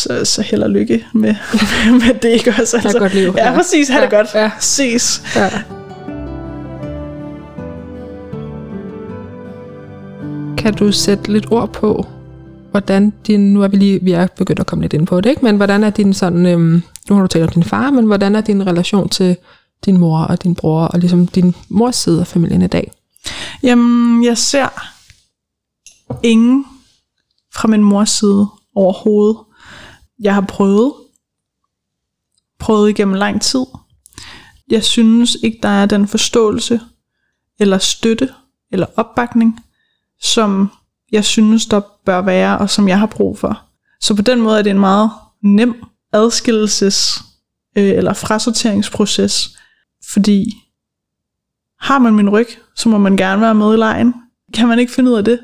så, 0.04 0.24
så 0.24 0.42
held 0.42 0.62
og 0.62 0.70
lykke 0.70 1.06
med, 1.12 1.34
med 2.06 2.14
det, 2.22 2.28
ikke 2.28 2.54
også? 2.60 2.76
Altså, 2.76 2.98
godt 2.98 3.14
liv. 3.14 3.34
Ja, 3.36 3.54
præcis. 3.54 3.88
Ha' 3.88 3.96
ja. 3.96 4.02
det 4.02 4.10
godt. 4.10 4.28
Ja. 4.34 4.50
Ses. 4.60 5.22
Ja. 5.36 5.50
Kan 10.56 10.74
du 10.74 10.92
sætte 10.92 11.32
lidt 11.32 11.52
ord 11.52 11.72
på, 11.72 12.06
hvordan 12.70 13.12
din, 13.26 13.54
nu 13.54 13.62
er 13.62 13.68
vi 13.68 13.76
lige, 13.76 14.02
vi 14.02 14.12
er 14.12 14.26
begyndt 14.36 14.60
at 14.60 14.66
komme 14.66 14.82
lidt 14.84 14.92
ind 14.92 15.06
på 15.06 15.20
det, 15.20 15.30
ikke? 15.30 15.44
men 15.44 15.56
hvordan 15.56 15.84
er 15.84 15.90
din 15.90 16.14
sådan, 16.14 16.46
øhm, 16.46 16.82
nu 17.08 17.16
har 17.16 17.22
du 17.22 17.28
talt 17.28 17.44
om 17.44 17.52
din 17.52 17.64
far, 17.64 17.90
men 17.90 18.04
hvordan 18.06 18.36
er 18.36 18.40
din 18.40 18.66
relation 18.66 19.08
til 19.08 19.36
din 19.84 19.98
mor 19.98 20.18
og 20.18 20.42
din 20.42 20.54
bror, 20.54 20.84
og 20.84 20.98
ligesom 20.98 21.26
din 21.26 21.54
mors 21.68 21.96
side 21.96 22.20
af 22.20 22.26
familien 22.26 22.62
i 22.62 22.66
dag? 22.66 22.92
Jamen, 23.62 24.24
jeg 24.24 24.38
ser 24.38 24.68
ingen 26.22 26.64
fra 27.54 27.68
min 27.68 27.84
mors 27.84 28.10
side 28.10 28.46
overhovedet. 28.74 29.36
Jeg 30.20 30.34
har 30.34 30.40
prøvet, 30.40 30.94
prøvet 32.58 32.90
igennem 32.90 33.14
lang 33.14 33.42
tid. 33.42 33.64
Jeg 34.70 34.84
synes 34.84 35.36
ikke, 35.42 35.58
der 35.62 35.68
er 35.68 35.86
den 35.86 36.08
forståelse, 36.08 36.80
eller 37.58 37.78
støtte, 37.78 38.28
eller 38.72 38.86
opbakning, 38.96 39.60
som 40.20 40.70
jeg 41.12 41.24
synes, 41.24 41.66
der 41.66 41.80
bør 42.04 42.22
være, 42.22 42.58
og 42.58 42.70
som 42.70 42.88
jeg 42.88 42.98
har 42.98 43.06
brug 43.06 43.38
for. 43.38 43.62
Så 44.00 44.14
på 44.16 44.22
den 44.22 44.40
måde 44.40 44.58
er 44.58 44.62
det 44.62 44.70
en 44.70 44.80
meget 44.80 45.10
nem 45.42 45.82
adskillelses- 46.16 47.24
øh, 47.76 47.88
eller 47.88 48.12
frasorteringsproces, 48.12 49.58
fordi 50.12 50.44
har 51.80 51.98
man 51.98 52.14
min 52.14 52.30
ryg, 52.30 52.48
så 52.76 52.88
må 52.88 52.98
man 52.98 53.16
gerne 53.16 53.40
være 53.42 53.54
med 53.54 53.74
i 53.74 53.76
lejen. 53.76 54.14
Kan 54.54 54.68
man 54.68 54.78
ikke 54.78 54.92
finde 54.92 55.10
ud 55.10 55.16
af 55.16 55.24
det, 55.24 55.40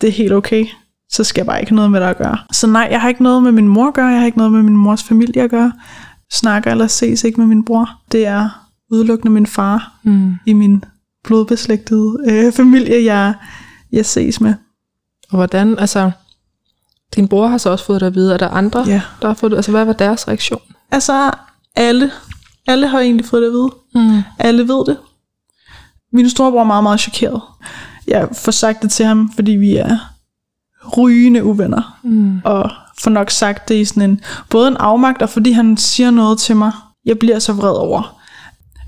det 0.00 0.08
er 0.08 0.12
helt 0.12 0.32
okay. 0.32 0.66
Så 1.12 1.24
skal 1.24 1.40
jeg 1.40 1.46
bare 1.46 1.60
ikke 1.60 1.70
have 1.70 1.76
noget 1.76 1.90
med 1.90 2.00
det 2.00 2.06
at 2.06 2.18
gøre. 2.18 2.38
Så 2.52 2.66
nej, 2.66 2.88
jeg 2.90 3.00
har 3.00 3.08
ikke 3.08 3.22
noget 3.22 3.42
med 3.42 3.52
min 3.52 3.68
mor 3.68 3.88
at 3.88 3.94
gøre, 3.94 4.06
jeg 4.06 4.18
har 4.18 4.26
ikke 4.26 4.38
noget 4.38 4.52
med 4.52 4.62
min 4.62 4.76
mors 4.76 5.02
familie 5.02 5.42
at 5.42 5.50
gøre. 5.50 5.72
Snakker 6.32 6.70
eller 6.70 6.86
ses 6.86 7.24
ikke 7.24 7.40
med 7.40 7.46
min 7.46 7.64
bror. 7.64 7.90
Det 8.12 8.26
er 8.26 8.68
udelukkende 8.90 9.32
min 9.32 9.46
far 9.46 9.92
Mm. 10.02 10.34
i 10.46 10.52
min 10.52 10.84
blodbeslægtede 11.24 12.16
øh, 12.28 12.52
familie, 12.52 13.04
jeg, 13.04 13.34
jeg 13.92 14.06
ses 14.06 14.40
med. 14.40 14.54
Og 15.30 15.36
hvordan, 15.36 15.78
altså, 15.78 16.10
din 17.16 17.28
bror 17.28 17.46
har 17.48 17.58
så 17.58 17.70
også 17.70 17.84
fået 17.84 18.00
det 18.00 18.06
at 18.06 18.14
vide, 18.14 18.34
er 18.34 18.38
der 18.38 18.48
andre, 18.48 18.84
Ja. 18.86 19.02
der 19.22 19.26
har 19.28 19.34
fået 19.34 19.50
det, 19.50 19.56
altså 19.56 19.70
hvad 19.70 19.84
var 19.84 19.92
deres 19.92 20.28
reaktion? 20.28 20.60
Altså, 20.90 21.30
alle, 21.76 22.10
alle 22.66 22.86
har 22.88 23.00
egentlig 23.00 23.26
fået 23.26 23.42
det 23.42 23.46
at 23.48 23.52
vide. 23.52 23.70
Mm. 23.94 24.22
Alle 24.38 24.62
ved 24.68 24.84
det. 24.86 24.96
Min 26.12 26.30
storebror 26.30 26.60
er 26.60 26.64
meget, 26.64 26.82
meget 26.82 27.00
chokeret. 27.00 27.42
Jeg 28.06 28.28
får 28.32 28.52
sagt 28.52 28.82
det 28.82 28.90
til 28.90 29.06
ham, 29.06 29.32
fordi 29.34 29.52
vi 29.52 29.76
er 29.76 29.98
rygende 30.96 31.44
uvenner. 31.44 31.98
Mm. 32.02 32.40
Og 32.44 32.70
får 33.02 33.10
nok 33.10 33.30
sagt 33.30 33.68
det 33.68 33.74
i 33.74 33.84
sådan 33.84 34.10
en, 34.10 34.20
både 34.50 34.68
en 34.68 34.76
afmagt, 34.76 35.22
og 35.22 35.28
fordi 35.28 35.52
han 35.52 35.76
siger 35.76 36.10
noget 36.10 36.38
til 36.38 36.56
mig, 36.56 36.72
jeg 37.04 37.18
bliver 37.18 37.38
så 37.38 37.52
vred 37.52 37.76
over. 37.76 38.20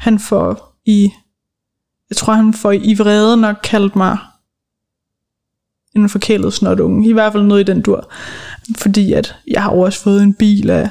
Han 0.01 0.19
får 0.19 0.77
i, 0.87 1.11
jeg 2.11 2.17
tror 2.17 2.35
han 2.35 2.55
får 2.55 2.73
i 2.73 2.95
vrede 2.99 3.37
nok 3.37 3.57
kaldt 3.63 3.97
mig 3.97 4.19
en 5.97 6.09
forkælet 6.09 6.53
snotunge. 6.53 7.09
I 7.09 7.13
hvert 7.13 7.33
fald 7.33 7.43
noget 7.43 7.61
i 7.61 7.73
den 7.73 7.83
dur. 7.83 8.13
Fordi 8.79 9.13
at 9.13 9.37
jeg 9.49 9.63
har 9.63 9.71
også 9.71 10.01
fået 10.01 10.23
en 10.23 10.35
bil 10.35 10.71
af, 10.71 10.91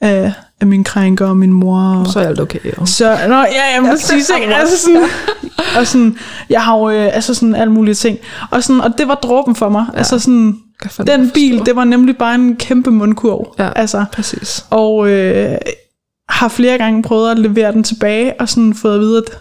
af, 0.00 0.32
af 0.62 0.66
min 0.66 0.84
krænker 0.84 1.26
og 1.26 1.36
min 1.36 1.52
mor. 1.52 1.78
Og, 1.78 2.06
Så 2.06 2.20
er 2.20 2.26
alt 2.26 2.40
okay, 2.40 2.58
jo. 2.78 2.86
så, 2.86 3.18
nå, 3.28 3.34
ja, 3.34 3.74
ja, 3.74 3.90
præcis, 3.90 4.30
ikke? 4.40 4.54
Altså 4.54 4.78
sådan, 4.78 5.02
og 5.78 5.86
sådan, 5.86 6.16
jeg 6.50 6.62
har 6.62 6.78
jo, 6.78 6.90
øh, 6.90 7.14
altså 7.14 7.34
sådan 7.34 7.54
alle 7.54 7.72
mulige 7.72 7.94
ting. 7.94 8.18
Og, 8.50 8.64
sådan, 8.64 8.80
og 8.80 8.98
det 8.98 9.08
var 9.08 9.14
dråben 9.14 9.54
for 9.56 9.68
mig. 9.68 9.86
Ja. 9.92 9.98
Altså 9.98 10.18
sådan, 10.18 10.58
den 11.06 11.30
bil, 11.30 11.66
det 11.66 11.76
var 11.76 11.84
nemlig 11.84 12.16
bare 12.16 12.34
en 12.34 12.56
kæmpe 12.56 12.90
mundkurv. 12.90 13.54
Ja. 13.58 13.70
Altså, 13.76 14.04
Præcis. 14.12 14.64
og 14.70 15.10
øh, 15.10 15.56
har 16.28 16.48
flere 16.48 16.78
gange 16.78 17.02
prøvet 17.02 17.30
at 17.30 17.38
levere 17.38 17.72
den 17.72 17.84
tilbage, 17.84 18.40
og 18.40 18.48
sådan 18.48 18.74
fået 18.74 18.94
at 18.94 19.00
vide, 19.00 19.18
at 19.18 19.38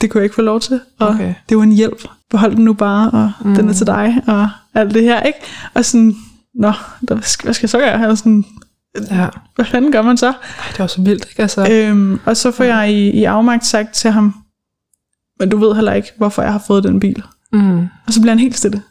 det 0.00 0.10
kunne 0.10 0.18
jeg 0.18 0.24
ikke 0.24 0.34
få 0.34 0.42
lov 0.42 0.60
til. 0.60 0.80
Og 1.00 1.08
Okay. 1.08 1.34
det 1.48 1.56
var 1.56 1.62
en 1.62 1.72
hjælp. 1.72 2.08
Behold 2.30 2.56
den 2.56 2.64
nu 2.64 2.72
bare, 2.72 3.10
og 3.10 3.32
mm. 3.44 3.54
den 3.54 3.68
er 3.68 3.72
til 3.72 3.86
dig, 3.86 4.22
og 4.26 4.48
alt 4.74 4.94
det 4.94 5.02
her, 5.02 5.20
ikke? 5.22 5.38
Og 5.74 5.84
sådan, 5.84 6.16
nå, 6.54 6.72
der, 7.08 7.14
hvad 7.14 7.22
skal 7.22 7.46
hvad 7.46 7.54
skal 7.54 7.64
jeg 7.64 7.70
så 7.70 7.78
gøre? 7.78 8.08
Og 8.08 8.18
sådan, 8.18 8.44
Ja. 9.10 9.26
hvad 9.54 9.64
fanden 9.64 9.92
gør 9.92 10.02
man 10.02 10.16
så? 10.16 10.26
Ej, 10.26 10.34
det 10.70 10.78
var 10.78 10.86
så 10.86 11.00
vildt, 11.00 11.26
ikke? 11.30 11.42
Altså, 11.42 11.68
Øhm, 11.70 12.20
og 12.24 12.36
så 12.36 12.50
får 12.50 12.64
jeg 12.64 12.90
i, 12.92 13.10
i 13.10 13.24
afmagt 13.24 13.66
sagt 13.66 13.94
til 13.94 14.10
ham, 14.10 14.34
men 15.40 15.48
du 15.48 15.56
ved 15.56 15.74
heller 15.74 15.92
ikke, 15.92 16.08
hvorfor 16.16 16.42
jeg 16.42 16.52
har 16.52 16.62
fået 16.66 16.84
den 16.84 17.00
bil. 17.00 17.22
mm. 17.52 17.78
Og 18.06 18.12
så 18.12 18.20
bliver 18.20 18.32
han 18.32 18.38
helt 18.38 18.56
stille. 18.56 18.82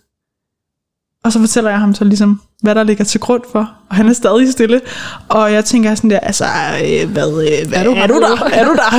Og 1.24 1.32
så 1.34 1.40
fortæller 1.40 1.70
jeg 1.70 1.80
ham 1.80 1.94
så 1.94 2.04
ligesom, 2.04 2.42
hvad 2.62 2.76
der 2.76 2.84
ligger 2.84 3.04
til 3.04 3.20
grund 3.20 3.44
for. 3.52 3.74
Og 3.90 3.96
han 3.96 4.08
er 4.08 4.14
stadig 4.14 4.52
stille. 4.52 4.82
Og 5.30 5.54
jeg 5.54 5.66
tænker 5.66 5.96
sådan 5.96 6.10
der, 6.10 6.20
altså, 6.20 6.46
øh, 6.46 7.10
hvad, 7.12 7.28
øh, 7.30 7.70
hvad 7.70 7.80
er, 7.80 7.84
du, 7.84 7.92
er 7.92 8.08
du 8.08 8.14
der? 8.22 8.46
Er 8.54 8.66
du 8.66 8.76
der? 8.76 8.92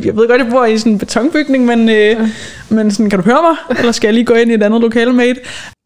Jeg 0.06 0.16
ved 0.16 0.28
godt, 0.28 0.42
jeg 0.42 0.50
bor 0.50 0.64
i 0.64 0.78
sådan 0.78 0.92
en 0.92 0.98
betonbygning, 0.98 1.64
men, 1.64 1.88
øh, 1.88 2.28
men 2.68 2.90
sådan, 2.90 3.10
kan 3.10 3.18
du 3.18 3.24
høre 3.24 3.42
mig? 3.42 3.78
Eller 3.78 3.92
skal 3.92 4.08
jeg 4.08 4.14
lige 4.14 4.24
gå 4.24 4.34
ind 4.34 4.50
i 4.50 4.54
et 4.54 4.62
andet 4.62 4.80
lokale 4.80 5.12
med 5.12 5.24
et? 5.28 5.38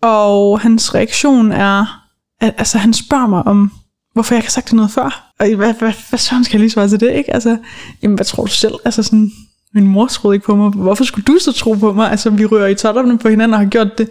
Og 0.02 0.60
hans 0.60 0.94
reaktion 0.94 1.52
er, 1.52 2.03
at 2.40 2.54
altså, 2.58 2.78
han 2.78 2.92
spørger 2.92 3.26
mig 3.26 3.42
om, 3.42 3.72
hvorfor 4.12 4.34
jeg 4.34 4.38
ikke 4.38 4.46
har 4.46 4.50
sagt 4.50 4.66
det 4.66 4.74
noget 4.74 4.90
før. 4.90 5.32
Og 5.38 5.54
hvad, 5.54 5.74
hvad, 5.74 5.92
hvad 6.08 6.18
søren 6.18 6.44
skal 6.44 6.54
jeg 6.54 6.60
lige 6.60 6.70
svare 6.70 6.88
til 6.88 7.00
det, 7.00 7.12
ikke? 7.12 7.34
Altså, 7.34 7.58
jamen, 8.02 8.14
hvad 8.14 8.24
tror 8.24 8.44
du 8.44 8.50
selv? 8.50 8.74
Altså 8.84 9.02
sådan, 9.02 9.32
min 9.74 9.86
mor 9.86 10.06
troede 10.06 10.36
ikke 10.36 10.46
på 10.46 10.56
mig. 10.56 10.70
Hvorfor 10.70 11.04
skulle 11.04 11.24
du 11.24 11.38
så 11.38 11.52
tro 11.52 11.72
på 11.72 11.92
mig? 11.92 12.10
Altså, 12.10 12.30
vi 12.30 12.44
rører 12.44 12.66
i 12.68 12.74
totterne 12.74 13.18
på 13.18 13.28
hinanden 13.28 13.54
og 13.54 13.60
har 13.60 13.66
gjort 13.66 13.98
det 13.98 14.08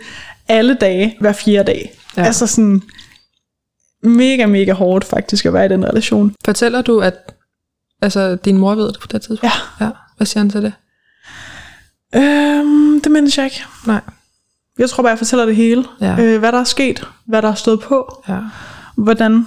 alle 0.47 0.74
dage, 0.74 1.15
hver 1.19 1.34
fjerde 1.34 1.67
dag. 1.67 1.91
Ja. 2.17 2.21
Ja. 2.21 2.28
Altså 2.28 2.47
sådan, 2.47 2.82
mega, 4.03 4.45
mega 4.45 4.74
hårdt 4.74 5.05
faktisk 5.05 5.45
at 5.45 5.53
være 5.53 5.65
i 5.65 5.69
den 5.69 5.86
relation. 5.86 6.36
Fortæller 6.45 6.82
du, 6.82 6.99
at 6.99 7.15
altså, 8.01 8.36
din 8.36 8.57
mor 8.57 8.76
ved 8.76 8.88
det 8.88 8.99
på 9.01 9.07
det 9.07 9.21
tidspunkt? 9.21 9.43
Ja. 9.80 9.86
ja. 9.86 9.91
Hvad 10.17 10.28
siger 10.28 10.39
han 10.39 10.49
til 10.49 10.61
det? 10.61 10.74
Øhm, 12.15 13.01
det 13.01 13.11
mindes 13.11 13.38
jeg 13.38 13.45
ikke. 13.45 13.63
Nej. 13.86 14.01
Jeg 14.80 14.89
tror 14.89 15.03
bare, 15.03 15.09
jeg 15.09 15.17
fortæller 15.17 15.45
det 15.45 15.55
hele. 15.55 15.86
Ja. 16.01 16.15
Øh, 16.24 16.39
hvad 16.39 16.51
der 16.51 16.59
er 16.59 16.63
sket, 16.63 17.07
hvad 17.26 17.41
der 17.41 17.47
er 17.49 17.53
stået 17.55 17.80
på, 17.80 18.24
Ja. 18.30 18.39
hvordan 18.97 19.45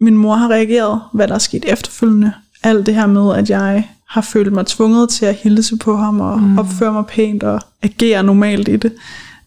min 0.00 0.16
mor 0.16 0.34
har 0.34 0.48
reageret, 0.48 1.00
hvad 1.12 1.28
der 1.28 1.34
er 1.34 1.38
sket 1.38 1.64
efterfølgende. 1.66 2.32
Alt 2.62 2.86
det 2.86 2.94
her 2.94 3.06
med, 3.06 3.34
at 3.36 3.50
jeg 3.50 3.88
har 4.08 4.20
følt 4.20 4.52
mig 4.52 4.66
tvunget 4.66 5.08
til 5.08 5.26
at 5.26 5.34
hilse 5.34 5.76
på 5.76 5.96
ham 5.96 6.20
og 6.20 6.40
mm. 6.40 6.58
opføre 6.58 6.92
mig 6.92 7.06
pænt 7.06 7.42
og 7.42 7.60
agere 7.82 8.22
normalt 8.22 8.68
i 8.68 8.76
det. 8.76 8.92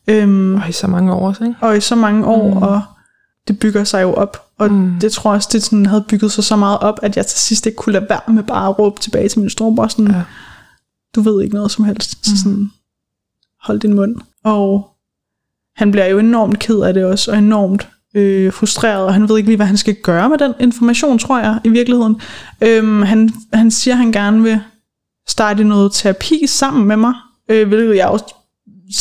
Øhm, 0.08 0.56
Og 0.56 0.70
i 0.70 0.72
så 0.72 0.88
mange 0.88 1.14
år 1.14 1.30
ikke? 1.44 1.56
og 1.62 1.78
i 1.78 1.82
så 1.82 1.96
mange 1.96 2.26
år, 2.26 2.54
mm. 2.54 2.58
og 2.62 2.82
det 3.48 3.60
bygger 3.60 3.84
sig 3.84 4.02
jo 4.02 4.14
op. 4.14 4.44
Og 4.60 4.72
Mm. 4.72 4.78
mm. 4.78 5.00
det 5.02 5.12
tror 5.12 5.32
jeg 5.32 5.36
også, 5.36 5.50
det 5.52 5.64
sådan 5.64 5.86
havde 5.86 6.04
bygget 6.10 6.32
sig 6.32 6.44
så 6.44 6.56
meget 6.56 6.80
op, 6.80 7.00
at 7.04 7.18
jeg 7.18 7.26
til 7.26 7.40
sidst 7.40 7.66
ikke 7.66 7.76
kunne 7.76 7.94
lade 7.94 8.06
være 8.10 8.34
med 8.34 8.44
bare 8.44 8.70
at 8.70 8.80
råbe 8.80 9.02
tilbage 9.02 9.30
til 9.30 9.40
min 9.40 9.50
storebror, 9.50 9.88
sådan, 9.88 10.08
Ja. 10.12 10.22
du 11.16 11.22
ved 11.22 11.44
ikke 11.44 11.56
noget 11.56 11.72
som 11.72 11.86
helst, 11.86 12.26
så 12.26 12.38
sådan, 12.44 12.72
hold 13.64 13.80
din 13.80 13.94
mund. 13.94 14.16
Og 14.44 14.90
han 15.76 15.92
bliver 15.92 16.06
jo 16.06 16.20
enormt 16.20 16.60
ked 16.60 16.82
af 16.82 16.94
det 16.94 17.06
også, 17.06 17.32
og 17.32 17.38
enormt 17.38 17.88
øh, 18.16 18.54
frustreret, 18.54 19.06
og 19.06 19.14
han 19.14 19.30
ved 19.30 19.38
ikke 19.38 19.50
lige, 19.50 19.58
hvad 19.58 19.66
han 19.66 19.78
skal 19.78 19.96
gøre 19.96 20.30
med 20.30 20.38
den 20.38 20.54
information, 20.60 21.20
tror 21.20 21.40
jeg, 21.40 21.60
i 21.64 21.70
virkeligheden. 21.70 22.22
Øhm, 22.62 23.02
han, 23.02 23.30
han 23.54 23.72
siger, 23.72 23.94
at 23.94 23.98
han 23.98 24.12
gerne 24.12 24.44
vil 24.44 24.60
starte 25.28 25.64
noget 25.64 25.92
terapi 25.94 26.48
sammen 26.48 26.88
med 26.88 26.98
mig, 26.98 27.14
øh, 27.50 27.68
hvilket 27.68 27.96
jeg 27.96 28.08
også 28.08 28.26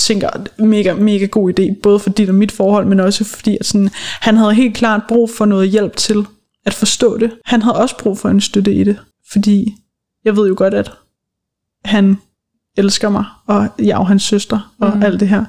tænker, 0.07 0.29
mega, 0.63 0.95
mega 0.95 1.27
god 1.27 1.53
idé, 1.61 1.81
både 1.83 1.99
for 1.99 2.11
dit 2.11 2.29
og 2.29 2.35
mit 2.35 2.53
forhold, 2.53 2.87
men 2.87 3.01
også 3.01 3.25
fordi, 3.25 3.57
at 3.61 3.67
sådan, 3.67 3.91
han 4.21 4.37
havde 4.37 4.55
helt 4.55 4.77
klart 4.77 5.03
brug 5.09 5.31
for 5.31 5.45
noget 5.45 5.71
hjælp 5.71 5.97
til 5.97 6.27
at 6.67 6.75
forstå 6.75 7.19
det. 7.19 7.33
Han 7.45 7.63
havde 7.63 7.77
også 7.77 7.99
brug 7.99 8.19
for 8.19 8.29
en 8.29 8.41
støtte 8.41 8.75
i 8.75 8.85
det, 8.85 8.99
fordi 9.33 9.75
jeg 10.25 10.37
ved 10.37 10.49
jo 10.49 10.55
godt, 10.57 10.75
at 10.75 10.93
han 11.85 12.17
elsker 12.77 13.09
mig, 13.09 13.25
og 13.47 13.69
jeg 13.79 13.89
er 13.89 13.97
jo 13.97 14.03
hans 14.05 14.23
søster, 14.23 14.73
og 14.81 14.93
Mm. 14.97 15.03
alt 15.03 15.21
det 15.21 15.29
her. 15.29 15.45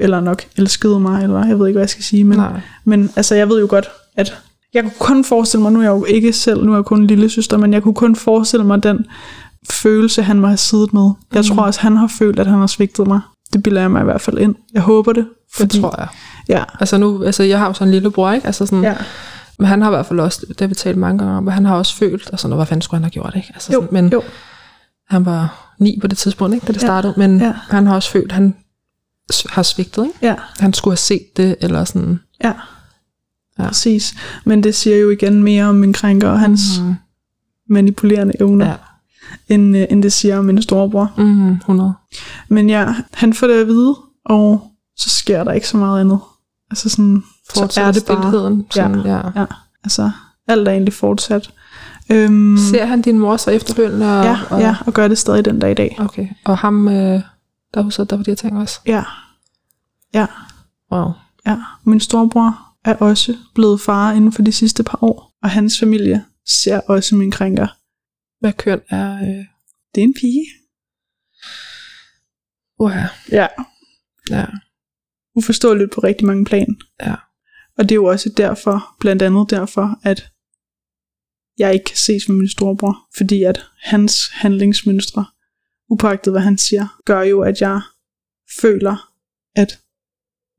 Eller 0.00 0.20
nok 0.20 0.42
elskede 0.56 1.00
mig, 1.00 1.22
eller 1.22 1.46
jeg 1.46 1.58
ved 1.58 1.66
ikke, 1.66 1.76
hvad 1.76 1.82
jeg 1.82 1.90
skal 1.90 2.04
sige, 2.04 2.24
men, 2.24 2.38
Nej. 2.38 2.60
men 2.84 3.10
altså, 3.16 3.34
jeg 3.34 3.48
ved 3.48 3.60
jo 3.60 3.66
godt, 3.70 3.88
at 4.16 4.34
jeg 4.74 4.82
kunne 4.82 4.92
kun 4.98 5.24
forestille 5.24 5.62
mig, 5.62 5.72
nu 5.72 5.78
er 5.78 5.82
jeg 5.82 5.90
jo 5.90 6.04
ikke 6.04 6.32
selv, 6.32 6.64
nu 6.64 6.72
er 6.72 6.76
jeg 6.76 6.84
kun 6.84 7.00
en 7.00 7.06
lille 7.06 7.30
søster, 7.30 7.56
men 7.56 7.72
jeg 7.72 7.82
kunne 7.82 7.94
kun 7.94 8.16
forestille 8.16 8.66
mig 8.66 8.82
den 8.82 9.06
følelse, 9.70 10.22
han 10.22 10.40
må 10.40 10.46
have 10.46 10.56
siddet 10.56 10.94
med. 10.94 11.10
Jeg 11.34 11.44
Mm. 11.50 11.56
tror 11.56 11.62
også, 11.64 11.80
han 11.80 11.96
har 11.96 12.06
følt, 12.18 12.38
at 12.38 12.46
han 12.46 12.58
har 12.58 12.66
svigtet 12.66 13.06
mig. 13.06 13.20
Det 13.52 13.62
bilder 13.62 13.80
jeg 13.80 13.90
mig 13.90 14.00
i 14.00 14.04
hvert 14.04 14.20
fald 14.20 14.38
ind. 14.38 14.54
Jeg 14.74 14.82
håber 14.82 15.12
det. 15.12 15.26
Det 15.58 15.70
tror 15.70 15.94
jeg. 15.98 16.08
Ja, 16.48 16.64
Altså 16.80 16.98
nu, 16.98 17.24
altså 17.24 17.42
jeg 17.42 17.58
har 17.58 17.66
jo 17.66 17.72
sådan 17.72 17.88
en 17.88 17.92
lille 17.94 18.10
bror, 18.10 18.32
ikke? 18.32 18.46
Altså 18.46 18.66
sådan, 18.66 18.84
ja. 18.84 18.94
Men 19.58 19.66
han 19.68 19.82
har 19.82 19.88
i 19.90 19.94
hvert 19.94 20.06
fald 20.06 20.20
også, 20.20 20.46
det 20.48 20.60
har 20.60 20.66
vi 20.66 20.74
talt 20.74 20.96
mange 20.98 21.18
gange 21.18 21.36
om, 21.36 21.42
men 21.44 21.52
han 21.52 21.64
har 21.64 21.76
også 21.76 21.96
følt, 21.96 22.28
altså 22.32 22.48
hvad 22.54 22.66
fanden 22.66 22.82
skulle 22.82 22.98
han 22.98 23.04
have 23.04 23.10
gjort, 23.10 23.32
ikke? 23.36 23.50
Altså, 23.54 23.72
Jo, 23.72 23.80
sådan, 23.80 23.88
men 23.94 24.12
jo. 24.12 24.22
han 25.08 25.26
var 25.26 25.63
ni 25.78 25.98
på 26.00 26.06
det 26.06 26.18
tidspunkt, 26.18 26.54
ikke, 26.54 26.66
da 26.66 26.72
det 26.72 26.82
Ja, 26.82 26.86
startede, 26.86 27.14
men 27.16 27.40
ja. 27.40 27.52
han 27.70 27.86
har 27.86 27.94
også 27.94 28.10
følt, 28.10 28.24
at 28.24 28.32
han 28.32 28.54
har 29.50 29.62
svigtet, 29.62 30.04
ikke? 30.04 30.18
Ja, 30.22 30.34
Han 30.58 30.72
skulle 30.72 30.92
have 30.92 30.96
set 30.96 31.36
det, 31.36 31.56
eller 31.60 31.84
sådan. 31.84 32.20
ja. 32.44 32.52
Ja. 33.58 33.66
Præcis. 33.66 34.14
Men 34.44 34.62
det 34.62 34.74
siger 34.74 34.96
jo 34.96 35.10
igen 35.10 35.42
mere 35.42 35.64
om 35.64 35.74
min 35.74 35.92
krænker 35.92 36.28
og 36.28 36.40
hans 36.40 36.60
Mm, 36.80 36.94
manipulerende 37.68 38.32
evner, 38.40 38.66
ja. 38.66 38.74
end, 39.48 39.76
øh, 39.76 39.86
end 39.90 40.02
det 40.02 40.12
siger 40.12 40.38
om 40.38 40.44
min 40.44 40.62
storebror. 40.62 41.12
Mm, 41.18 41.50
100. 41.52 41.94
Men 42.48 42.70
ja, 42.70 42.94
han 43.12 43.34
får 43.34 43.46
det 43.46 43.54
at 43.60 43.66
vide, 43.66 43.94
og 44.24 44.70
så 44.96 45.10
sker 45.10 45.44
der 45.44 45.52
ikke 45.52 45.68
så 45.68 45.76
meget 45.76 46.00
andet. 46.00 46.18
Altså 46.70 46.88
sådan, 46.88 47.22
Fortsætter 47.54 47.88
er 47.88 47.92
det 47.92 48.04
bare. 48.06 48.32
Sådan, 48.70 49.00
ja. 49.00 49.16
ja. 49.16 49.40
Ja, 49.40 49.46
altså 49.84 50.10
alt 50.48 50.68
er 50.68 50.72
egentlig 50.72 50.94
fortsat. 50.94 51.50
Øhm, 52.12 52.56
Ser 52.70 52.84
han 52.84 53.02
din 53.02 53.18
mor 53.18 53.36
så 53.36 53.50
efterfølgende? 53.50 54.18
Og, 54.18 54.24
ja, 54.24 54.38
og, 54.50 54.60
ja, 54.60 54.76
og 54.86 54.92
gør 54.92 55.08
det 55.08 55.18
stadig 55.18 55.44
den 55.44 55.58
dag 55.58 55.70
i 55.70 55.74
dag. 55.74 55.96
Okay. 55.98 56.28
Og 56.44 56.58
ham, 56.58 56.88
øh, 56.88 57.20
der 57.74 57.90
så 57.90 58.04
der 58.04 58.16
var 58.16 58.22
de 58.22 58.30
her 58.30 58.36
ting 58.36 58.58
også? 58.58 58.80
Ja, 58.86 59.04
ja, 60.14 60.26
Wow. 60.92 61.10
ja. 61.46 61.58
Min 61.84 62.00
storebror 62.00 62.58
er 62.84 62.94
også 62.94 63.36
blevet 63.54 63.80
far 63.80 64.12
inden 64.12 64.32
for 64.32 64.42
de 64.42 64.52
sidste 64.52 64.82
par 64.82 64.98
år, 65.04 65.32
og 65.42 65.50
hans 65.50 65.78
familie 65.80 66.24
ser 66.46 66.80
også 66.80 67.14
min 67.14 67.30
krænker. 67.30 67.66
Hvad 68.40 68.52
køn 68.52 68.80
er... 68.90 69.14
Øh, 69.14 69.44
Det 69.94 70.00
er 70.00 70.04
en 70.04 70.14
pige. 70.14 70.44
uha. 72.78 73.06
Ja. 73.32 73.46
Ja. 74.30 74.46
Uforståeligt 75.36 75.92
på 75.92 76.00
rigtig 76.00 76.26
mange 76.26 76.44
plan. 76.44 76.76
Ja. 77.02 77.14
Og 77.78 77.84
det 77.84 77.90
er 77.90 77.94
jo 77.96 78.04
også 78.04 78.30
derfor, 78.36 78.96
blandt 79.00 79.22
andet 79.22 79.50
derfor, 79.50 79.98
at 80.02 80.30
jeg 81.58 81.72
ikke 81.72 81.84
kan 81.84 81.96
ses 81.96 82.28
med 82.28 82.36
min 82.36 82.48
storebror, 82.48 82.96
fordi 83.16 83.42
at 83.42 83.64
hans 83.82 84.28
handlingsmønstre, 84.32 85.24
upagtet 85.90 86.32
hvad 86.32 86.42
han 86.42 86.58
siger, 86.58 86.86
gør 87.06 87.22
jo, 87.22 87.40
at 87.40 87.60
jeg 87.60 87.80
føler, 88.60 89.10
at 89.56 89.78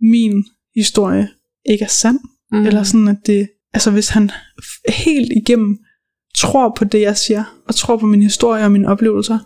min 0.01 0.45
historie 0.75 1.29
ikke 1.65 1.83
er 1.83 1.89
sand, 1.89 2.19
Mm. 2.51 2.65
eller 2.65 2.83
sådan, 2.83 3.07
at 3.07 3.17
det, 3.25 3.49
altså 3.73 3.91
hvis 3.91 4.09
han 4.09 4.31
helt 4.89 5.31
igennem 5.35 5.77
tror 6.35 6.73
på 6.77 6.85
det, 6.85 7.01
jeg 7.01 7.17
siger, 7.17 7.61
og 7.67 7.75
tror 7.75 7.97
på 7.97 8.05
min 8.05 8.21
historie 8.21 8.65
og 8.65 8.71
mine 8.71 8.87
oplevelser, 8.87 9.39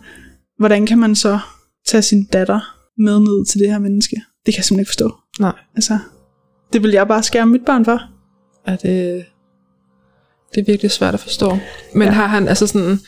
hvordan 0.58 0.86
kan 0.86 0.98
man 0.98 1.14
så 1.16 1.38
tage 1.86 2.02
sin 2.02 2.24
datter 2.24 2.60
med 2.98 3.20
ned 3.20 3.46
til 3.46 3.60
det 3.60 3.70
her 3.70 3.78
menneske? 3.78 4.16
Det 4.46 4.54
kan 4.54 4.58
jeg 4.58 4.64
simpelthen 4.64 4.80
ikke 4.80 4.88
forstå. 4.88 5.16
Nej. 5.40 5.58
Altså, 5.74 5.98
det 6.72 6.82
vil 6.82 6.90
jeg 6.90 7.08
bare 7.08 7.22
skærme 7.22 7.52
mit 7.52 7.64
barn 7.64 7.84
for. 7.84 8.00
er 8.66 8.76
det, 8.76 9.24
det 10.54 10.60
er 10.60 10.64
virkelig 10.64 10.90
svært 10.90 11.14
at 11.14 11.20
forstå. 11.20 11.58
Men 11.94 12.08
ja. 12.08 12.14
Har 12.14 12.26
han 12.26 12.48
altså 12.48 12.66
sådan, 12.66 13.00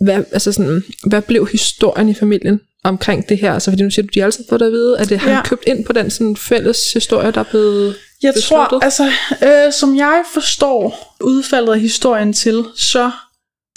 hvad, 0.00 0.24
altså 0.32 0.52
sådan, 0.52 0.82
hvad 1.06 1.22
blev 1.22 1.48
historien 1.52 2.08
i 2.08 2.14
familien 2.14 2.60
omkring 2.84 3.28
det 3.28 3.38
her? 3.38 3.52
Altså 3.52 3.70
fordi 3.70 3.82
nu 3.82 3.90
siger 3.90 4.06
du, 4.06 4.10
de 4.14 4.20
har 4.20 4.24
altid 4.26 4.44
fået 4.48 4.60
det 4.60 4.66
at 4.66 4.72
vide, 4.72 4.98
at 4.98 5.08
det 5.08 5.18
har 5.18 5.30
ja. 5.30 5.36
Ja. 5.36 5.42
købt 5.42 5.62
ind 5.66 5.84
på 5.84 5.92
den 5.92 6.10
sådan 6.10 6.36
fælles 6.36 6.92
historie, 6.92 7.30
der 7.30 7.40
er 7.40 7.44
blevet 7.50 7.96
Jeg 8.22 8.34
besluttet? 8.34 8.68
tror, 8.70 8.80
altså, 8.80 9.10
øh, 9.42 9.72
som 9.72 9.96
jeg 9.96 10.24
forstår 10.34 11.16
udfaldet 11.20 11.72
af 11.72 11.80
historien 11.80 12.32
til, 12.32 12.64
så 12.76 13.10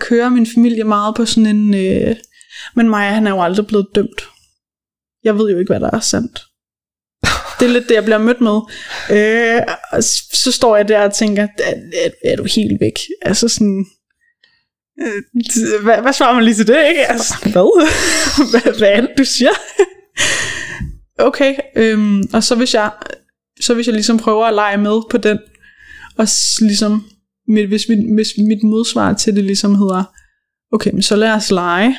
kører 0.01 0.29
min 0.29 0.47
familie 0.55 0.83
meget 0.83 1.15
på 1.15 1.25
sådan 1.25 1.45
en... 1.55 1.73
Øh, 1.73 2.15
men 2.75 2.89
Maja, 2.89 3.11
han 3.11 3.27
er 3.27 3.31
jo 3.31 3.41
aldrig 3.43 3.67
blevet 3.67 3.87
dømt. 3.95 4.21
Jeg 5.23 5.37
ved 5.37 5.51
jo 5.51 5.57
ikke, 5.59 5.69
hvad 5.69 5.79
der 5.79 5.89
er 5.93 5.99
sandt. 5.99 6.43
Det 7.59 7.65
er 7.65 7.73
lidt 7.73 7.89
det, 7.89 7.95
jeg 7.95 8.03
bliver 8.03 8.17
mødt 8.17 8.41
med. 8.41 8.59
Øh, 9.11 9.61
og 9.91 10.03
så 10.33 10.51
står 10.51 10.75
jeg 10.75 10.87
der 10.87 11.05
og 11.05 11.13
tænker, 11.13 11.47
er, 11.59 12.09
er, 12.25 12.35
du 12.35 12.43
helt 12.43 12.79
væk? 12.79 12.99
Altså 13.21 13.47
sådan... 13.47 13.85
Øh, 15.01 15.83
hvad, 15.83 16.01
hvad 16.01 16.13
svarer 16.13 16.33
man 16.33 16.43
lige 16.43 16.55
til 16.55 16.67
det, 16.67 16.87
ikke? 16.89 17.05
Altså, 17.05 17.33
hvad? 17.41 17.87
hvad? 18.51 18.77
Hvad 18.77 18.87
er 18.87 19.01
det, 19.01 19.09
du 19.17 19.25
siger? 19.25 19.51
okay, 21.27 21.55
øhm, 21.75 22.23
og 22.33 22.43
så 22.43 22.55
hvis 22.55 22.73
jeg 22.73 22.91
så 23.59 23.73
hvis 23.73 23.87
jeg 23.87 23.93
ligesom 23.93 24.17
prøver 24.17 24.45
at 24.45 24.53
lege 24.53 24.77
med 24.77 25.01
på 25.09 25.17
den, 25.17 25.39
og 26.17 26.27
ligesom, 26.61 27.09
mit, 27.47 27.67
hvis, 27.67 27.89
mit, 27.89 28.13
hvis 28.13 28.27
mit 28.37 28.63
modsvar 28.63 29.13
til 29.13 29.35
det 29.35 29.43
ligesom 29.43 29.75
hedder, 29.75 30.03
okay, 30.73 30.91
men 30.91 31.01
så 31.01 31.15
lad 31.15 31.31
os 31.31 31.51
lege, 31.51 31.97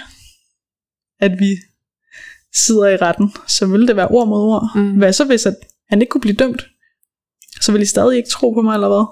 at 1.21 1.33
vi 1.39 1.57
sidder 2.65 2.87
i 2.89 2.97
retten, 2.97 3.33
så 3.49 3.67
vil 3.67 3.89
det 3.89 3.97
være 3.97 4.09
ord 4.09 4.29
mod 4.29 4.41
ord. 4.41 4.71
Mm. 4.75 4.97
Hvad 4.97 5.13
så 5.13 5.25
hvis 5.25 5.47
at 5.47 5.57
han 5.89 6.01
ikke 6.01 6.11
kunne 6.11 6.21
blive 6.21 6.37
dømt? 6.37 6.63
Så 7.61 7.73
vil 7.73 7.83
I 7.83 7.85
stadig 7.85 8.17
ikke 8.17 8.29
tro 8.29 8.51
på 8.51 8.63
mig, 8.63 8.75
eller 8.75 8.89
hvad? 8.89 9.05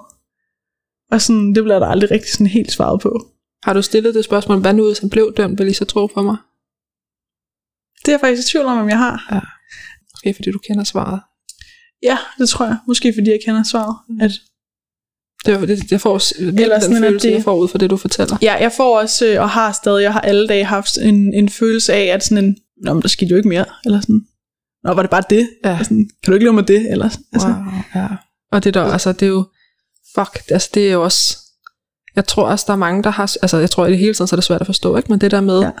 Og 1.11 1.21
sådan, 1.21 1.55
det 1.55 1.63
bliver 1.63 1.79
der 1.79 1.87
aldrig 1.87 2.11
rigtig 2.11 2.31
sådan 2.31 2.47
helt 2.47 2.71
svaret 2.71 3.01
på. 3.01 3.27
Har 3.63 3.73
du 3.73 3.81
stillet 3.81 4.15
det 4.15 4.25
spørgsmål, 4.25 4.59
hvad 4.61 4.73
nu 4.73 4.85
hvis 4.87 4.99
han 4.99 5.09
blev 5.09 5.33
dømt, 5.37 5.59
vil 5.59 5.67
I 5.67 5.73
så 5.73 5.85
tro 5.85 6.05
på 6.07 6.21
mig? 6.21 6.37
Det 8.05 8.07
er 8.07 8.13
jeg 8.13 8.19
faktisk 8.19 8.47
i 8.47 8.51
tvivl 8.51 8.65
om, 8.65 8.77
om 8.77 8.89
jeg 8.89 8.97
har. 8.97 9.15
Måske 10.13 10.33
fordi 10.33 10.51
du 10.51 10.59
kender 10.67 10.83
svaret. 10.83 11.19
Ja, 12.03 12.17
det 12.39 12.49
tror 12.49 12.65
jeg. 12.65 12.77
Måske 12.87 13.13
fordi 13.17 13.29
jeg 13.29 13.39
kender 13.45 13.63
svaret. 13.63 13.95
Mm. 14.09 14.21
At 14.21 14.31
Det, 15.45 15.67
det, 15.67 15.91
jeg 15.91 16.01
får 16.01 16.39
Eller 16.41 16.79
den 16.79 16.97
følelse, 17.03 17.27
det- 17.27 17.33
jeg 17.35 17.43
får 17.43 17.55
ud 17.55 17.67
fra 17.67 17.77
det, 17.77 17.89
du 17.89 17.97
fortæller. 17.97 18.37
Ja, 18.41 18.53
jeg 18.53 18.71
får 18.71 18.99
også, 18.99 19.25
øh, 19.25 19.41
og 19.41 19.49
har 19.49 19.71
stadig, 19.71 20.03
jeg 20.03 20.13
har 20.13 20.21
alle 20.21 20.47
dage 20.47 20.63
haft 20.65 20.97
en, 20.97 21.33
en 21.33 21.49
følelse 21.49 21.93
af, 21.93 22.03
at 22.05 22.23
sådan 22.23 22.43
en, 22.45 22.57
Nå, 22.83 22.93
men 22.93 23.01
der 23.01 23.07
skete 23.07 23.29
jo 23.31 23.37
ikke 23.37 23.49
mere, 23.49 23.65
eller 23.85 24.01
sådan, 24.01 24.21
Nå, 24.83 24.93
var 24.93 25.01
det 25.01 25.11
bare 25.11 25.23
det? 25.29 25.49
Ja. 25.65 25.79
Sådan, 25.83 26.09
kan 26.23 26.31
du 26.31 26.33
ikke 26.33 26.45
leve 26.45 26.53
med 26.53 26.63
det? 26.63 26.91
Eller, 26.91 27.09
altså, 27.33 27.47
Wow, 27.47 27.55
ja. 27.95 28.07
Og 28.51 28.63
det 28.63 28.73
der, 28.73 28.83
altså 28.83 29.11
det 29.11 29.21
er 29.21 29.27
jo, 29.29 29.45
fuck, 30.15 30.41
altså 30.51 30.69
det 30.73 30.87
er 30.87 30.91
jo 30.93 31.03
også, 31.03 31.37
jeg 32.15 32.27
tror 32.27 32.43
også, 32.47 32.63
der 32.67 32.73
er 32.73 32.77
mange, 32.77 33.03
der 33.03 33.09
har, 33.09 33.35
altså 33.41 33.57
jeg 33.57 33.71
tror 33.71 33.85
i 33.85 33.89
det 33.91 33.99
hele 33.99 34.13
tiden, 34.13 34.27
så 34.27 34.35
er 34.35 34.37
det 34.37 34.43
svært 34.43 34.61
at 34.61 34.67
forstå, 34.67 34.97
ikke? 34.97 35.11
Men 35.11 35.21
det 35.21 35.31
der 35.31 35.41
med, 35.41 35.59
ja. 35.59 35.71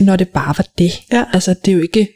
Når 0.00 0.16
det 0.16 0.28
bare 0.28 0.54
var 0.58 0.66
det, 0.78 0.92
Ja. 1.12 1.24
altså 1.32 1.54
det 1.64 1.70
er 1.72 1.76
jo 1.76 1.82
ikke 1.82 2.08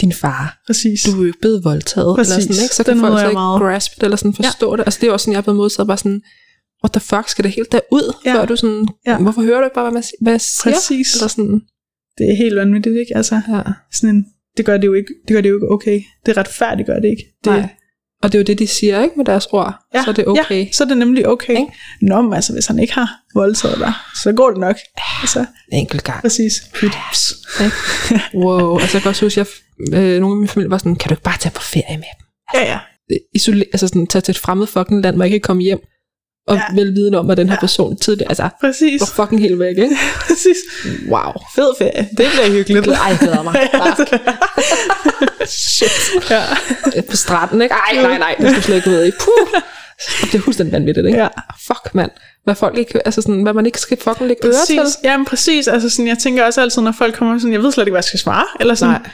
din 0.00 0.12
far, 0.12 0.58
Præcis. 0.66 1.02
du 1.02 1.10
er 1.10 1.16
jo 1.16 1.24
ikke 1.24 1.38
blevet 1.40 1.64
voldtaget, 1.64 2.16
Præcis. 2.16 2.32
eller 2.32 2.42
sådan, 2.42 2.62
ikke? 2.64 2.74
Så 2.74 2.82
Den 2.82 2.94
kan 2.94 3.00
folk 3.00 3.12
nyder 3.12 3.20
så 3.20 3.26
ikke 3.28 3.34
meget. 3.34 3.60
grasp 3.60 3.94
det, 3.96 4.02
eller 4.02 4.16
sådan 4.16 4.34
forstå 4.34 4.70
ja. 4.72 4.76
det. 4.76 4.82
Altså 4.86 4.98
det 5.00 5.06
er 5.06 5.08
jo 5.08 5.12
også 5.12 5.24
sådan, 5.24 5.32
jeg 5.32 5.38
er 5.38 5.42
blevet 5.42 5.56
modtaget, 5.56 5.86
bare 5.86 5.96
sådan, 5.98 6.22
what 6.84 6.92
the 6.92 7.00
fuck, 7.00 7.28
skal 7.28 7.44
det 7.44 7.52
helt 7.52 7.72
derud, 7.72 8.12
ja. 8.24 8.34
Før 8.34 8.44
du 8.44 8.56
sådan, 8.56 8.88
ja. 9.06 9.18
Hvorfor 9.18 9.42
hører 9.42 9.58
du 9.58 9.64
ikke 9.64 9.74
bare, 9.74 9.84
hvad, 9.84 9.92
man, 9.92 10.02
hvad 10.20 10.32
jeg 10.32 10.40
siger? 10.40 10.74
Præcis. 10.74 11.14
Eller 11.14 11.28
sådan, 11.28 11.60
Det 12.18 12.30
er 12.30 12.36
helt 12.36 12.56
vanvittigt, 12.56 12.96
ikke? 12.96 13.16
Altså, 13.16 13.34
ja. 13.48 13.60
sådan 13.92 14.16
en, 14.16 14.26
det 14.56 14.64
gør 14.66 14.76
det 14.76 14.86
jo 14.86 14.94
ikke, 14.94 15.14
det 15.28 15.34
gør 15.34 15.40
det 15.40 15.48
jo 15.50 15.56
ikke 15.56 15.70
okay. 15.70 16.00
Det 16.26 16.36
retfærdigt 16.36 16.86
gør 16.86 16.94
det 17.00 17.08
ikke. 17.08 17.24
Det, 17.44 17.52
Nej. 17.52 17.68
Og 18.22 18.32
det 18.32 18.38
er 18.38 18.42
jo 18.42 18.44
det, 18.44 18.58
de 18.58 18.66
siger, 18.66 19.02
ikke, 19.02 19.14
med 19.16 19.24
deres 19.24 19.46
ord. 19.46 19.74
Ja, 19.94 20.04
så 20.04 20.10
er 20.10 20.14
det 20.14 20.26
okay. 20.28 20.64
Ja, 20.66 20.72
så 20.72 20.84
er 20.84 20.88
det 20.88 20.98
nemlig 20.98 21.28
okay. 21.28 21.50
Ikke? 21.58 21.72
Nå, 22.02 22.22
men 22.22 22.32
altså, 22.32 22.52
hvis 22.52 22.66
han 22.66 22.78
ikke 22.78 22.92
har 22.92 23.10
voldtaget 23.34 23.78
dig, 23.78 23.92
så 24.22 24.32
går 24.32 24.50
det 24.50 24.60
nok. 24.60 24.76
Altså, 25.20 25.40
En 25.72 25.78
enkelt 25.78 26.04
gang. 26.04 26.20
præcis. 26.20 26.52
Pyt. 26.74 26.92
Wow, 28.34 28.78
altså 28.78 28.96
jeg 28.96 29.02
kan 29.02 29.08
også 29.08 29.24
huske, 29.24 29.40
at 29.40 29.48
jeg, 29.92 29.98
øh, 30.00 30.20
nogle 30.20 30.34
af 30.34 30.38
min 30.38 30.48
familie 30.48 30.70
var 30.70 30.78
sådan, 30.78 30.96
kan 30.96 31.08
du 31.08 31.12
ikke 31.14 31.22
bare 31.22 31.38
tage 31.38 31.52
på 31.52 31.62
ferie 31.62 31.96
med 31.96 32.06
dem? 32.18 32.26
Ja, 32.54 32.72
ja. 32.72 32.78
Isolere, 33.34 33.66
altså 33.72 33.88
sådan, 33.88 34.06
tage 34.06 34.22
til 34.22 34.32
et 34.32 34.38
fremmed 34.38 34.66
fucking 34.66 35.02
land, 35.02 35.16
hvor 35.16 35.24
jeg 35.24 35.34
ikke 35.34 35.42
kan 35.42 35.48
komme 35.48 35.62
hjem, 35.62 35.78
og 36.46 36.56
ja. 36.56 36.62
Ja. 36.70 36.80
vel 36.82 36.94
viden 36.94 37.14
om, 37.14 37.30
at 37.30 37.36
den 37.36 37.48
her 37.48 37.54
Ja. 37.54 37.60
person 37.60 37.96
tidligere, 37.96 38.28
altså, 38.30 38.48
Præcis. 38.60 39.00
var 39.00 39.24
fucking 39.24 39.40
helt 39.40 39.58
væk, 39.58 39.78
ikke? 39.78 39.96
Præcis. 40.28 40.56
Wow. 41.08 41.32
Fed 41.54 41.72
ferie. 41.78 42.08
Det 42.18 42.26
bliver 42.32 42.50
hyggeligt. 42.50 42.86
Ej, 42.88 42.94
jeg 43.08 43.18
glæder 43.20 43.42
mig. 43.42 43.54
Shit. 45.48 46.30
ja. 46.30 46.42
På 47.10 47.16
stranden, 47.16 47.62
ikke? 47.62 47.74
Ej, 47.74 48.02
nej, 48.02 48.18
nej, 48.18 48.34
det 48.40 48.48
skulle 48.50 48.62
slet 48.62 48.76
ikke 48.76 48.90
ud 48.90 49.04
i. 49.06 49.10
Puh. 49.10 49.60
Det 50.22 50.34
er 50.34 50.42
fuldstændig 50.42 50.72
vanvittigt, 50.72 51.06
ikke? 51.06 51.18
Ja. 51.18 51.28
Fuck, 51.66 51.94
mand. 51.94 52.10
Hvad 52.44 52.54
folk 52.54 52.78
ikke, 52.78 53.06
altså 53.06 53.22
sådan, 53.22 53.42
hvad 53.42 53.52
man 53.52 53.66
ikke 53.66 53.80
skal 53.80 53.98
fucking 54.00 54.28
lægge 54.28 54.46
øre 54.46 54.54
til. 54.66 54.76
Præcis. 54.78 54.96
Jamen 55.04 55.24
præcis. 55.26 55.68
Altså 55.68 55.90
sådan, 55.90 56.06
jeg 56.06 56.18
tænker 56.18 56.44
også 56.44 56.60
altid, 56.60 56.82
når 56.82 56.92
folk 56.98 57.14
kommer 57.14 57.38
sådan, 57.38 57.52
jeg 57.52 57.62
ved 57.62 57.72
slet 57.72 57.82
ikke, 57.84 57.90
hvad 57.92 57.98
jeg 57.98 58.04
skal 58.04 58.18
svare. 58.20 58.44
Eller 58.60 58.74
sådan, 58.74 59.00
Nej. 59.00 59.10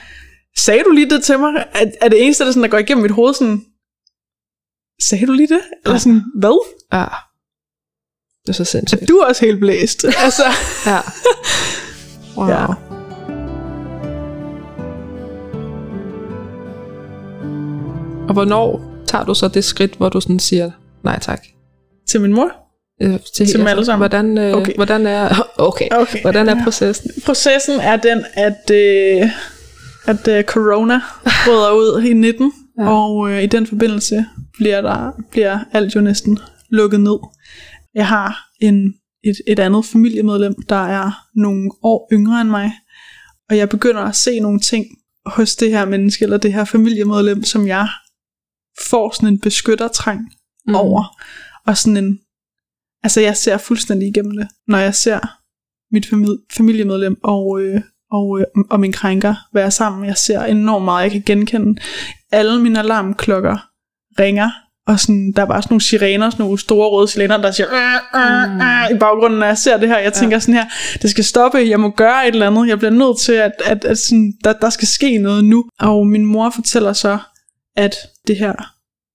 sagde 0.58 0.82
du 0.84 0.90
lige 0.90 1.10
det 1.10 1.22
til 1.24 1.38
mig? 1.38 1.64
Er, 1.74 1.86
er 2.00 2.08
det 2.08 2.24
eneste, 2.24 2.44
der, 2.44 2.50
sådan, 2.50 2.62
der 2.62 2.68
går 2.68 2.78
igennem 2.78 3.02
mit 3.02 3.10
hoved 3.10 3.34
sådan, 3.34 3.60
sagde 5.00 5.26
du 5.26 5.32
lige 5.32 5.48
det? 5.48 5.60
Eller 5.84 5.98
sådan, 5.98 6.22
hvad? 6.34 6.66
Ja. 6.92 7.04
Det 8.42 8.48
er 8.48 8.52
så 8.52 8.64
sindssygt. 8.64 9.08
Du 9.08 9.16
er 9.16 9.26
også 9.26 9.44
helt 9.44 9.60
blæst. 9.60 10.04
altså, 10.24 10.42
Ja. 10.86 11.00
Wow. 12.36 12.48
Ja. 12.48 12.66
Og 18.28 18.32
hvornår 18.32 18.80
tager 19.06 19.24
du 19.24 19.34
så 19.34 19.48
det 19.48 19.64
skridt, 19.64 19.94
hvor 19.94 20.08
du 20.08 20.20
sådan 20.20 20.38
siger, 20.38 20.70
nej 21.04 21.18
tak? 21.18 21.40
til 22.10 22.20
min 22.20 22.34
mor. 22.34 22.50
Øh, 23.02 23.18
til, 23.34 23.52
dem 23.52 23.66
alle 23.66 23.84
sammen? 23.84 24.08
Hvordan, 24.08 24.38
øh. 24.38 24.56
Okay. 24.56 24.74
hvordan 24.74 25.06
er, 25.06 25.48
okay. 25.68 25.88
Okay. 25.90 26.22
Hvordan 26.22 26.48
er 26.48 26.64
processen? 26.64 27.10
Processen 27.26 27.80
er 27.80 27.96
den, 27.96 28.24
at, 28.34 28.70
øh, 28.70 29.30
at 30.06 30.28
øh, 30.28 30.44
corona 30.44 31.00
bryder 31.44 31.72
ud 31.72 32.02
i 32.02 32.12
19, 32.12 32.52
Ja. 32.78 32.88
og 32.88 33.30
øh, 33.30 33.42
i 33.42 33.46
den 33.46 33.66
forbindelse 33.66 34.26
bliver, 34.52 34.80
der, 34.80 35.12
bliver 35.30 35.58
alt 35.72 35.94
jo 35.94 36.00
næsten 36.00 36.38
lukket 36.68 37.00
ned. 37.00 37.18
Jeg 37.94 38.08
har 38.08 38.48
en, 38.60 38.94
et, 39.24 39.36
et 39.46 39.58
andet 39.58 39.84
familiemedlem, 39.84 40.54
der 40.68 40.86
er 40.86 41.10
nogle 41.34 41.70
år 41.82 42.08
yngre 42.12 42.40
end 42.40 42.50
mig, 42.50 42.72
og 43.50 43.56
jeg 43.56 43.68
begynder 43.68 44.00
at 44.00 44.16
se 44.16 44.40
nogle 44.40 44.60
ting 44.60 44.86
hos 45.26 45.56
det 45.56 45.70
her 45.70 45.84
menneske, 45.84 46.22
eller 46.22 46.36
det 46.36 46.52
her 46.52 46.64
familiemedlem, 46.64 47.42
som 47.44 47.66
jeg 47.66 47.88
får 48.90 49.14
sådan 49.14 49.28
en 49.28 49.40
beskyttertrang 49.40 50.20
mm. 50.66 50.74
over, 50.74 51.20
og 51.66 51.76
sådan 51.76 52.04
en, 52.04 52.20
altså 53.02 53.20
jeg 53.20 53.36
ser 53.36 53.58
fuldstændig 53.58 54.08
igennem 54.08 54.36
det, 54.36 54.48
når 54.68 54.78
jeg 54.78 54.94
ser 54.94 55.20
mit 55.92 56.06
famili- 56.06 56.46
familiemedlem 56.56 57.16
og, 57.22 57.62
øh, 57.62 57.80
og, 58.12 58.40
øh, 58.40 58.64
og 58.70 58.80
min 58.80 58.92
krænker 58.92 59.34
være 59.54 59.70
sammen. 59.70 60.04
Jeg 60.04 60.16
ser 60.16 60.44
enormt 60.44 60.84
meget, 60.84 61.02
jeg 61.02 61.12
kan 61.12 61.22
genkende. 61.26 61.80
Alle 62.32 62.62
mine 62.62 62.78
alarmklokker 62.78 63.56
ringer, 64.20 64.50
og 64.86 65.00
sådan, 65.00 65.32
der 65.36 65.42
er 65.42 65.46
bare 65.46 65.62
sådan 65.62 65.72
nogle 65.72 65.82
sirener, 65.82 66.30
sådan 66.30 66.42
nogle 66.44 66.58
store 66.58 66.88
røde 66.88 67.08
sirener, 67.08 67.36
der 67.36 67.50
siger 67.50 67.68
øh, 67.68 68.20
øh, 68.20 68.54
øh, 68.54 68.96
i 68.96 68.98
baggrunden, 68.98 69.38
når 69.38 69.46
jeg 69.46 69.58
ser 69.58 69.76
det 69.76 69.88
her. 69.88 69.98
Jeg 69.98 70.12
tænker 70.12 70.38
sådan 70.38 70.54
her, 70.54 70.64
det 71.02 71.10
skal 71.10 71.24
stoppe, 71.24 71.58
jeg 71.58 71.80
må 71.80 71.90
gøre 71.90 72.28
et 72.28 72.32
eller 72.34 72.46
andet. 72.46 72.68
Jeg 72.68 72.78
bliver 72.78 72.90
nødt 72.90 73.20
til, 73.20 73.32
at, 73.32 73.52
at, 73.64 73.84
at 73.84 73.98
sådan, 73.98 74.32
der, 74.44 74.52
der 74.52 74.70
skal 74.70 74.88
ske 74.88 75.18
noget 75.18 75.44
nu. 75.44 75.64
Og 75.80 76.06
min 76.06 76.24
mor 76.24 76.50
fortæller 76.50 76.92
så, 76.92 77.18
at 77.76 77.94
det 78.26 78.36
her 78.36 78.54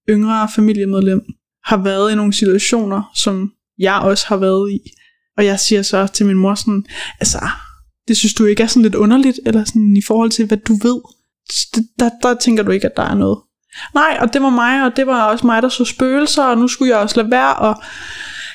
yngre 0.09 0.49
familiemedlem 0.55 1.21
har 1.65 1.77
været 1.77 2.11
i 2.11 2.15
nogle 2.15 2.33
situationer, 2.33 3.11
som 3.15 3.51
jeg 3.79 3.95
også 3.95 4.25
har 4.27 4.37
været 4.37 4.71
i. 4.71 4.79
Og 5.37 5.45
jeg 5.45 5.59
siger 5.59 5.81
så 5.81 6.07
til 6.07 6.25
min 6.25 6.37
mor 6.37 6.55
sådan, 6.55 6.85
altså, 7.19 7.39
det 8.07 8.17
synes 8.17 8.33
du 8.33 8.45
ikke 8.45 8.63
er 8.63 8.67
sådan 8.67 8.83
lidt 8.83 8.95
underligt, 8.95 9.39
eller 9.45 9.63
sådan 9.63 9.97
i 9.97 10.01
forhold 10.07 10.31
til, 10.31 10.45
hvad 10.45 10.57
du 10.57 10.73
ved. 10.73 11.01
Der, 11.99 12.09
der 12.23 12.33
tænker 12.33 12.63
du 12.63 12.71
ikke, 12.71 12.85
at 12.85 12.97
der 12.97 13.03
er 13.03 13.15
noget. 13.15 13.39
Nej, 13.93 14.17
og 14.21 14.33
det 14.33 14.41
var 14.41 14.49
mig, 14.49 14.83
og 14.85 14.91
det 14.95 15.07
var 15.07 15.23
også 15.31 15.45
mig, 15.45 15.61
der 15.61 15.69
så 15.69 15.85
spøgelser, 15.85 16.43
og 16.43 16.57
nu 16.57 16.67
skulle 16.67 16.91
jeg 16.91 16.99
også 16.99 17.17
lade 17.21 17.31
være, 17.31 17.55
og 17.55 17.75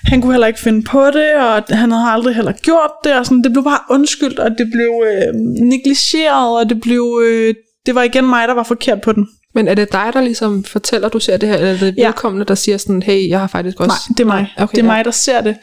han 0.04 0.20
kunne 0.20 0.32
heller 0.32 0.46
ikke 0.46 0.60
finde 0.60 0.82
på 0.82 1.06
det, 1.06 1.34
og 1.34 1.62
han 1.78 1.90
havde 1.92 2.10
aldrig 2.10 2.34
heller 2.34 2.52
gjort 2.52 2.90
det, 3.04 3.12
og 3.18 3.26
sådan, 3.26 3.42
det 3.42 3.52
blev 3.52 3.64
bare 3.64 3.80
undskyldt, 3.90 4.38
og 4.38 4.50
det 4.50 4.70
blev 4.72 5.02
øh, 5.06 5.34
negligeret, 5.66 6.58
og 6.58 6.68
det 6.68 6.80
blev, 6.80 7.20
øh, 7.24 7.54
det 7.86 7.94
var 7.94 8.02
igen 8.02 8.26
mig, 8.28 8.48
der 8.48 8.54
var 8.54 8.62
forkert 8.62 9.00
på 9.00 9.12
den. 9.12 9.28
Men 9.54 9.68
er 9.68 9.74
det 9.74 9.92
dig, 9.92 10.10
der 10.12 10.20
ligesom 10.20 10.64
fortæller, 10.64 11.08
du 11.08 11.20
ser 11.20 11.36
det 11.36 11.48
her, 11.48 11.56
eller 11.56 11.72
er 11.72 11.76
det 11.78 11.94
Ja. 11.98 12.06
vedkommende, 12.06 12.44
der 12.46 12.54
siger 12.54 12.78
sådan, 12.78 13.02
hey, 13.02 13.28
jeg 13.28 13.40
har 13.40 13.46
faktisk 13.46 13.80
også... 13.80 13.88
Nej, 14.08 14.14
det 14.16 14.20
er 14.20 14.26
mig. 14.26 14.52
Okay, 14.58 14.76
det 14.76 14.82
er 14.82 14.86
ja. 14.86 14.92
mig, 14.92 15.04
der 15.04 15.10
ser 15.10 15.40
det, 15.40 15.56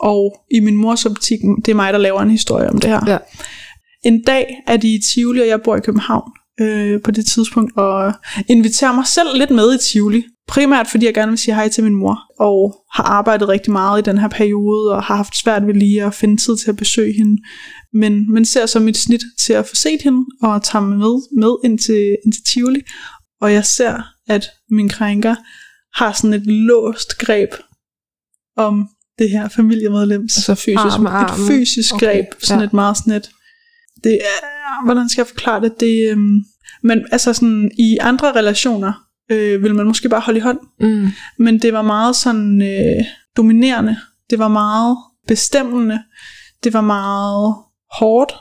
og 0.00 0.34
i 0.50 0.60
min 0.60 0.76
mors 0.76 1.06
optik, 1.06 1.38
det 1.64 1.68
er 1.68 1.74
mig, 1.74 1.92
der 1.92 1.98
laver 1.98 2.20
en 2.20 2.30
historie 2.30 2.68
om 2.70 2.78
det 2.78 2.90
her. 2.90 3.00
Ja. 3.06 3.18
En 4.04 4.22
dag 4.22 4.62
er 4.66 4.76
de 4.76 4.94
i 4.94 4.98
Tivoli, 4.98 5.40
og 5.40 5.48
jeg 5.48 5.62
bor 5.62 5.76
i 5.76 5.80
København 5.80 6.30
øh, 6.60 7.02
på 7.02 7.10
det 7.10 7.26
tidspunkt, 7.26 7.76
og 7.76 8.12
inviterer 8.48 8.92
mig 8.92 9.06
selv 9.06 9.28
lidt 9.38 9.50
med 9.50 9.74
i 9.74 9.78
Tivoli. 9.78 10.24
Primært 10.48 10.86
fordi 10.86 11.06
jeg 11.06 11.14
gerne 11.14 11.30
vil 11.30 11.38
sige 11.38 11.54
hej 11.54 11.68
til 11.68 11.84
min 11.84 11.94
mor, 11.94 12.18
og 12.38 12.84
har 12.92 13.04
arbejdet 13.04 13.48
rigtig 13.48 13.72
meget 13.72 14.00
i 14.00 14.10
den 14.10 14.18
her 14.18 14.28
periode, 14.28 14.92
og 14.92 15.02
har 15.02 15.16
haft 15.16 15.36
svært 15.42 15.66
ved 15.66 15.74
lige 15.74 16.04
at 16.04 16.14
finde 16.14 16.36
tid 16.36 16.56
til 16.56 16.70
at 16.70 16.76
besøge 16.76 17.14
hende. 17.16 17.42
Men, 17.92 18.32
men 18.32 18.44
ser 18.44 18.66
så 18.66 18.80
mit 18.80 18.96
snit 18.96 19.22
til 19.46 19.52
at 19.52 19.66
få 19.66 19.74
set 19.74 20.02
hende, 20.02 20.24
og 20.42 20.62
tager 20.62 20.82
mig 20.82 20.98
med, 20.98 21.40
med 21.40 21.56
ind, 21.64 21.78
til, 21.78 22.16
ind 22.24 22.32
til 22.32 22.42
Tivoli. 22.52 22.80
Og 23.40 23.52
jeg 23.52 23.64
ser, 23.64 24.02
at 24.28 24.46
min 24.70 24.88
krænker 24.88 25.34
har 25.94 26.12
sådan 26.12 26.34
et 26.34 26.46
låst 26.46 27.18
greb 27.18 27.50
om 28.56 28.88
det 29.18 29.30
her 29.30 29.48
familiemedlems 29.48 30.36
Altså 30.36 30.54
fysisk 30.54 30.98
med 31.00 31.10
armen. 31.10 31.44
Et 31.46 31.50
fysisk 31.52 31.94
Okay, 31.94 32.06
greb, 32.06 32.26
sådan 32.42 32.60
ja. 32.60 32.66
et 32.66 32.72
meget 32.72 32.96
sådan 32.96 33.12
et, 33.12 33.30
det 34.04 34.12
er, 34.14 34.84
hvordan 34.84 35.08
skal 35.08 35.20
jeg 35.22 35.26
forklare 35.26 35.60
det, 35.60 35.80
det 35.80 36.10
øhm, 36.10 36.44
men 36.82 37.06
altså 37.12 37.32
sådan, 37.32 37.70
i 37.78 37.98
andre 38.00 38.32
relationer, 38.32 38.92
øh, 39.30 39.62
vil 39.62 39.74
man 39.74 39.86
måske 39.86 40.08
bare 40.08 40.20
holde 40.20 40.38
i 40.38 40.42
hånd, 40.42 40.58
Mm. 40.80 41.08
men 41.38 41.62
det 41.62 41.72
var 41.72 41.82
meget 41.82 42.16
sådan 42.16 42.62
øh, 42.62 43.04
dominerende, 43.36 43.96
det 44.30 44.38
var 44.38 44.48
meget 44.48 44.96
bestemmende, 45.28 46.02
det 46.64 46.72
var 46.72 46.80
meget 46.80 47.54
hårdt, 47.98 48.32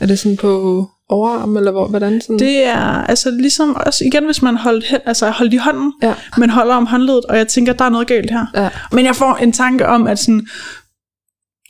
Er 0.00 0.06
det 0.06 0.18
sådan 0.18 0.36
på 0.36 0.86
overarm, 1.10 1.56
eller 1.56 1.70
hvor, 1.70 1.88
hvordan 1.88 2.20
sådan? 2.20 2.38
det 2.38 2.64
er 2.64 2.80
altså 2.82 3.30
ligesom 3.30 3.76
også 3.86 4.04
igen, 4.04 4.24
hvis 4.24 4.42
man 4.42 4.56
holdt, 4.56 4.84
hen, 4.84 4.98
altså 5.06 5.30
holdt 5.30 5.54
i 5.54 5.56
hånden, 5.56 5.92
Ja. 6.02 6.14
men 6.36 6.50
holder 6.50 6.74
om 6.74 6.86
håndledet, 6.86 7.24
og 7.24 7.36
jeg 7.36 7.48
tænker, 7.48 7.72
der 7.72 7.84
er 7.84 7.88
noget 7.88 8.06
galt 8.06 8.30
her. 8.30 8.46
Ja. 8.54 8.70
Men 8.92 9.04
jeg 9.04 9.16
får 9.16 9.34
en 9.36 9.52
tanke 9.52 9.86
om, 9.86 10.06
at 10.06 10.18
sådan, 10.18 10.46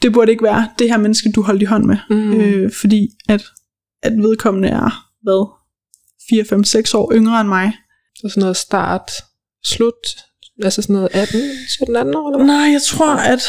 det 0.03 0.12
burde 0.12 0.30
ikke 0.30 0.45
være 0.45 0.68
det 0.78 0.88
her 0.91 0.97
menneske, 0.99 1.32
du 1.32 1.43
holdt 1.43 1.62
i 1.62 1.64
hånd 1.64 1.84
med. 1.84 1.97
Mm. 2.11 2.32
Øh, 2.41 2.72
fordi 2.80 3.09
at, 3.28 3.45
at 4.03 4.12
vedkommende 4.12 4.68
er, 4.68 5.07
hvad, 5.22 5.49
4, 6.30 6.45
5, 6.45 6.64
6 6.64 6.95
år 6.95 7.12
yngre 7.14 7.41
end 7.41 7.49
mig. 7.49 7.72
Så 8.16 8.28
sådan 8.28 8.41
noget 8.41 8.57
start, 8.57 9.11
slut, 9.64 9.95
altså 10.62 10.82
sådan 10.82 10.95
noget 10.95 11.09
18, 11.12 11.41
17, 11.68 11.97
18 11.97 12.14
år, 12.14 12.28
eller 12.28 12.45
hvad? 12.45 12.55
Nej, 12.57 12.72
jeg 12.72 12.80
tror, 12.82 13.14
at... 13.14 13.43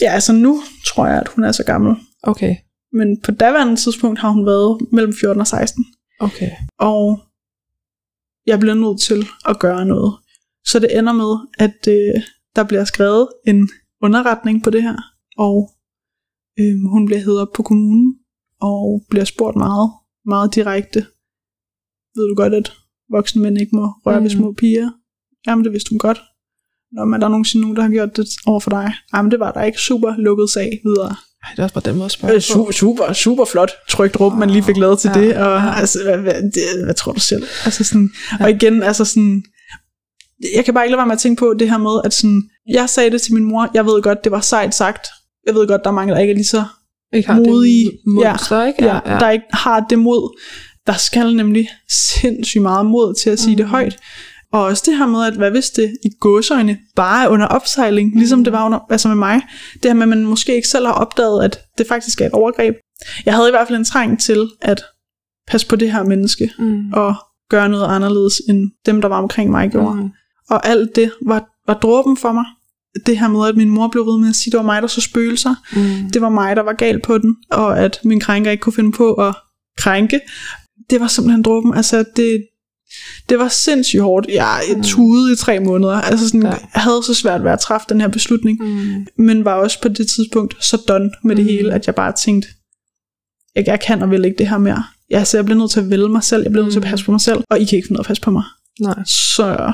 Ja, 0.00 0.12
altså 0.12 0.32
nu 0.32 0.62
tror 0.86 1.06
jeg, 1.06 1.18
at 1.20 1.28
hun 1.28 1.44
er 1.44 1.52
så 1.52 1.62
gammel. 1.64 1.94
Okay, 2.22 2.56
Men 2.94 3.20
på 3.20 3.30
daværende 3.30 3.76
tidspunkt 3.76 4.18
har 4.18 4.30
hun 4.30 4.46
været 4.46 4.92
mellem 4.92 5.12
14 5.20 5.40
og 5.40 5.46
16. 5.46 5.84
okay. 6.20 6.50
Og 6.78 7.20
jeg 8.46 8.60
bliver 8.60 8.74
nødt 8.74 9.00
til 9.00 9.26
at 9.50 9.58
gøre 9.58 9.84
noget. 9.84 10.12
Så 10.64 10.78
det 10.78 10.98
ender 10.98 11.12
med, 11.12 11.32
at 11.58 11.88
øh, 11.88 12.22
der 12.56 12.64
bliver 12.64 12.84
skrevet 12.84 13.28
en 13.46 13.68
underretning 14.02 14.62
på 14.62 14.70
det 14.70 14.82
her. 14.82 14.96
Og 15.38 15.70
øh, 16.60 16.76
hun 16.92 17.06
bliver 17.06 17.20
hedder 17.20 17.42
op 17.42 17.52
på 17.54 17.62
kommunen. 17.62 18.18
Og 18.60 19.02
bliver 19.10 19.24
spurgt 19.24 19.56
meget, 19.56 19.90
meget 20.24 20.54
direkte. 20.54 21.00
Ved 22.14 22.28
du 22.28 22.34
godt, 22.34 22.54
at 22.54 22.72
voksne 23.10 23.42
mænd 23.42 23.60
ikke 23.60 23.76
må 23.76 23.86
røre 24.06 24.18
mm. 24.18 24.24
ved 24.24 24.30
små 24.30 24.52
piger? 24.52 24.90
Jamen, 25.46 25.64
det 25.64 25.72
vidste 25.72 25.90
hun 25.90 25.98
godt. 25.98 26.20
Nå, 26.92 27.04
men 27.04 27.14
er 27.14 27.18
der 27.18 27.28
nogensinde 27.28 27.62
nogen, 27.62 27.76
der 27.76 27.82
har 27.82 27.90
gjort 27.90 28.16
det 28.16 28.28
over 28.46 28.60
for 28.60 28.70
dig? 28.70 28.94
Jamen, 29.14 29.30
det 29.30 29.40
var 29.40 29.52
der 29.52 29.62
ikke. 29.62 29.78
Super 29.78 30.16
lukket 30.16 30.50
sag 30.50 30.80
videre. 30.84 31.16
Ej, 31.44 31.50
det 31.50 31.58
er 31.58 31.62
også 31.62 31.74
bare 31.74 31.82
den 31.84 31.94
måde 31.94 32.04
at 32.04 32.10
spørge 32.10 32.34
Øh, 32.34 32.40
super, 32.40 32.72
super, 32.72 33.12
super 33.12 33.44
flot 33.44 33.70
trygt 33.88 34.20
rum, 34.20 34.32
man 34.32 34.50
lige 34.50 34.62
fik 34.62 34.76
lavet 34.76 34.98
til 34.98 35.10
Ja, 35.14 35.20
det, 35.20 35.36
og 35.36 35.60
ja. 35.60 35.74
altså, 35.74 35.98
hvad, 36.04 36.18
hvad, 36.18 36.34
det, 36.34 36.84
hvad 36.84 36.94
tror 36.94 37.12
du 37.12 37.20
selv? 37.20 37.42
Altså 37.64 37.84
sådan, 37.84 38.10
og 38.40 38.50
igen, 38.50 38.82
altså 38.82 39.04
sådan, 39.04 39.42
jeg 40.54 40.64
kan 40.64 40.74
bare 40.74 40.84
ikke 40.84 40.90
lade 40.90 40.98
være 40.98 41.06
med 41.06 41.12
at 41.12 41.18
tænke 41.18 41.40
på 41.40 41.54
det 41.58 41.70
her 41.70 41.78
med, 41.78 42.00
at 42.04 42.14
sådan, 42.14 42.42
jeg 42.68 42.88
sagde 42.88 43.10
det 43.10 43.22
til 43.22 43.34
min 43.34 43.44
mor, 43.44 43.70
jeg 43.74 43.86
ved 43.86 44.02
godt, 44.02 44.24
det 44.24 44.32
var 44.32 44.40
sejt 44.40 44.74
sagt, 44.74 45.06
jeg 45.46 45.54
ved 45.54 45.68
godt, 45.68 45.84
der 45.84 45.90
er 45.90 45.94
mange, 45.94 46.14
der 46.14 46.20
ikke 46.20 46.30
er 46.30 46.34
lige 46.34 46.46
så 46.46 46.64
Ikke 47.14 47.28
har 47.28 47.36
modige, 47.36 47.84
det 47.84 48.00
monster, 48.06 48.66
ikke? 48.66 48.84
ja, 48.84 49.00
ja. 49.06 49.18
der 49.18 49.30
ikke 49.30 49.44
har 49.52 49.86
det 49.90 49.98
mod. 49.98 50.40
Der 50.86 50.92
skal 50.92 51.36
nemlig 51.36 51.68
sindssygt 51.90 52.62
meget 52.62 52.86
mod 52.86 53.14
til 53.22 53.30
at 53.30 53.38
sige 53.38 53.50
mm. 53.50 53.56
det 53.56 53.66
højt. 53.66 53.98
Og 54.54 54.62
også 54.64 54.82
det 54.86 54.98
her 54.98 55.06
med, 55.06 55.24
at 55.26 55.34
hvad 55.34 55.50
hvis 55.50 55.70
det 55.70 55.96
i 56.04 56.08
gåsøjne 56.20 56.78
bare 56.96 57.24
er 57.24 57.28
under 57.28 57.46
opsejling, 57.46 58.12
mm. 58.12 58.18
ligesom 58.18 58.44
det 58.44 58.52
var 58.52 58.66
under, 58.66 58.78
altså 58.90 59.08
med 59.08 59.16
mig. 59.16 59.40
Det 59.74 59.84
her 59.84 59.94
med, 59.94 60.02
at 60.02 60.08
man 60.08 60.26
måske 60.26 60.54
ikke 60.54 60.68
selv 60.68 60.86
har 60.86 60.92
opdaget, 60.92 61.44
at 61.44 61.60
det 61.78 61.86
faktisk 61.86 62.20
er 62.20 62.26
et 62.26 62.32
overgreb. 62.32 62.74
Jeg 63.26 63.34
havde 63.34 63.48
i 63.48 63.50
hvert 63.50 63.68
fald 63.68 63.78
en 63.78 63.84
træng 63.84 64.20
til 64.20 64.48
at 64.60 64.82
passe 65.48 65.66
på 65.66 65.76
det 65.76 65.92
her 65.92 66.02
menneske, 66.02 66.50
Mm. 66.58 66.92
og 66.92 67.14
gøre 67.50 67.68
noget 67.68 67.86
anderledes, 67.86 68.42
end 68.48 68.70
dem, 68.86 69.00
der 69.00 69.08
var 69.08 69.18
omkring 69.18 69.50
mig 69.50 69.70
gjorde. 69.70 69.96
Mm. 70.02 70.08
Og 70.50 70.66
alt 70.66 70.96
det 70.96 71.12
var, 71.26 71.44
var 71.66 71.74
dråben 71.74 72.16
for 72.16 72.32
mig. 72.32 72.44
Det 73.06 73.18
her 73.18 73.28
med, 73.28 73.48
at 73.48 73.56
min 73.56 73.68
mor 73.70 73.88
blev 73.88 74.06
ved 74.06 74.18
med 74.18 74.28
at 74.28 74.36
sige, 74.36 74.48
at 74.48 74.52
det 74.52 74.58
var 74.58 74.64
mig, 74.64 74.82
der 74.82 74.88
så 74.88 75.00
spøgelser. 75.00 75.54
Mm. 75.76 76.10
Det 76.10 76.22
var 76.22 76.28
mig, 76.28 76.56
der 76.56 76.62
var 76.62 76.72
galt 76.72 77.02
på 77.02 77.18
den, 77.18 77.36
og 77.50 77.78
at 77.78 78.00
min 78.04 78.20
krænker 78.20 78.50
ikke 78.50 78.60
kunne 78.60 78.72
finde 78.72 78.92
på 78.92 79.14
at 79.14 79.34
krænke. 79.78 80.20
Det 80.90 81.00
var 81.00 81.06
simpelthen 81.06 81.42
dråben. 81.42 81.74
Altså, 81.74 82.04
det, 82.16 82.46
det 83.28 83.38
var 83.38 83.48
sindssygt 83.48 84.02
hårdt. 84.02 84.26
Jeg 84.28 84.60
Mm. 84.76 84.82
tudede 84.82 85.32
i 85.32 85.36
tre 85.36 85.60
måneder. 85.60 85.92
Altså 85.92 86.26
sådan, 86.28 86.42
Ja. 86.42 86.48
jeg 86.48 86.58
havde 86.82 87.02
så 87.06 87.14
svært 87.14 87.44
ved 87.44 87.50
at 87.50 87.58
træffe 87.60 87.86
den 87.88 88.00
her 88.00 88.08
beslutning, 88.08 88.58
Mm. 88.62 89.06
men 89.18 89.44
var 89.44 89.54
også 89.54 89.80
på 89.82 89.88
det 89.88 90.08
tidspunkt 90.08 90.64
så 90.64 90.76
done 90.88 91.10
med 91.24 91.36
det 91.36 91.44
Mm. 91.44 91.50
hele, 91.50 91.72
at 91.74 91.86
jeg 91.86 91.94
bare 91.94 92.12
tænkte, 92.24 92.48
jeg, 93.54 93.64
jeg 93.66 93.80
kan 93.80 94.02
og 94.02 94.10
vil 94.10 94.24
ikke 94.24 94.38
det 94.38 94.48
her 94.48 94.58
mere. 94.58 94.84
Ja, 95.10 95.24
så 95.24 95.36
jeg 95.36 95.44
bliver 95.44 95.58
nødt 95.58 95.70
til 95.70 95.80
at 95.80 95.90
vælge 95.90 96.08
mig 96.08 96.22
selv, 96.22 96.42
jeg 96.42 96.52
bliver 96.52 96.64
nødt 96.64 96.72
til 96.72 96.80
at 96.80 96.84
Mm. 96.84 96.90
passe 96.90 97.04
på 97.04 97.10
mig 97.10 97.20
selv, 97.20 97.38
og 97.50 97.60
I 97.60 97.64
kan 97.64 97.76
ikke 97.76 97.86
finde 97.88 97.98
af 97.98 98.02
at 98.02 98.06
passe 98.06 98.22
på 98.22 98.30
mig. 98.30 98.42
Nej. 98.80 99.04
Så 99.06 99.72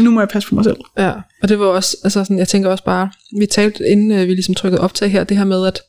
nu 0.00 0.10
må 0.10 0.20
jeg 0.20 0.28
passe 0.28 0.48
på 0.48 0.54
mig 0.54 0.64
selv. 0.64 0.76
Ja, 0.98 1.12
og 1.42 1.48
det 1.48 1.58
var 1.58 1.66
også, 1.66 1.96
altså 2.04 2.24
sådan, 2.24 2.38
jeg 2.38 2.48
tænker 2.48 2.70
også 2.70 2.84
bare, 2.84 3.10
vi 3.38 3.46
talte 3.46 3.88
inden 3.88 4.12
øh, 4.12 4.28
vi 4.28 4.34
ligesom 4.34 4.54
trykkede 4.54 4.80
optag 4.82 5.10
her, 5.12 5.24
det 5.24 5.36
her 5.36 5.44
med, 5.44 5.66
at, 5.66 5.80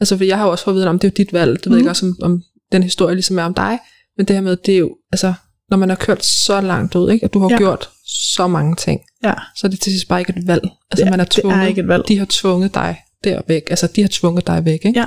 altså 0.00 0.16
for 0.16 0.24
jeg 0.24 0.38
har 0.38 0.44
jo 0.44 0.50
også 0.50 0.64
fået 0.64 0.74
at 0.74 0.76
vide, 0.76 0.86
om 0.88 0.98
det 0.98 1.08
er 1.08 1.12
jo 1.12 1.24
dit 1.24 1.32
valg, 1.32 1.52
det 1.64 1.66
ved 1.66 1.70
Mhm. 1.70 1.76
jeg 1.76 1.80
ikke 1.80 1.90
også, 1.90 2.06
om, 2.06 2.16
om 2.22 2.42
den 2.72 2.82
historie 2.82 3.14
ligesom 3.14 3.38
er 3.38 3.42
om 3.44 3.54
dig, 3.54 3.78
men 4.16 4.26
det 4.26 4.36
her 4.36 4.40
med, 4.42 4.56
det 4.56 4.74
er 4.74 4.78
jo, 4.78 4.96
altså, 5.12 5.34
når 5.70 5.76
man 5.76 5.88
har 5.88 5.96
kørt 5.96 6.24
så 6.24 6.60
langt 6.60 6.94
ud, 6.94 7.10
ikke, 7.10 7.24
at 7.24 7.34
du 7.34 7.38
har 7.38 7.48
ja. 7.48 7.52
Ja. 7.54 7.58
gjort 7.58 7.90
så 8.34 8.46
mange 8.46 8.76
ting, 8.76 9.00
Ja, 9.24 9.34
så 9.56 9.66
er 9.66 9.70
det 9.70 9.80
til 9.80 9.92
sidst 9.92 10.08
bare 10.08 10.20
ikke 10.20 10.34
et 10.36 10.46
valg. 10.46 10.62
Altså 10.90 11.04
Det- 11.04 11.10
man 11.10 11.20
er 11.20 11.24
det 11.24 11.38
er 11.38 11.40
tvunget, 11.42 11.68
ikke 11.68 11.80
et 11.80 11.88
valg. 11.88 12.08
de 12.08 12.18
har 12.18 12.26
tvunget 12.30 12.74
dig 12.74 12.96
der 13.24 13.40
væk, 13.48 13.62
altså 13.70 13.86
de 13.86 14.00
har 14.00 14.08
tvunget 14.12 14.46
dig 14.46 14.64
væk, 14.64 14.80
ikke? 14.84 15.06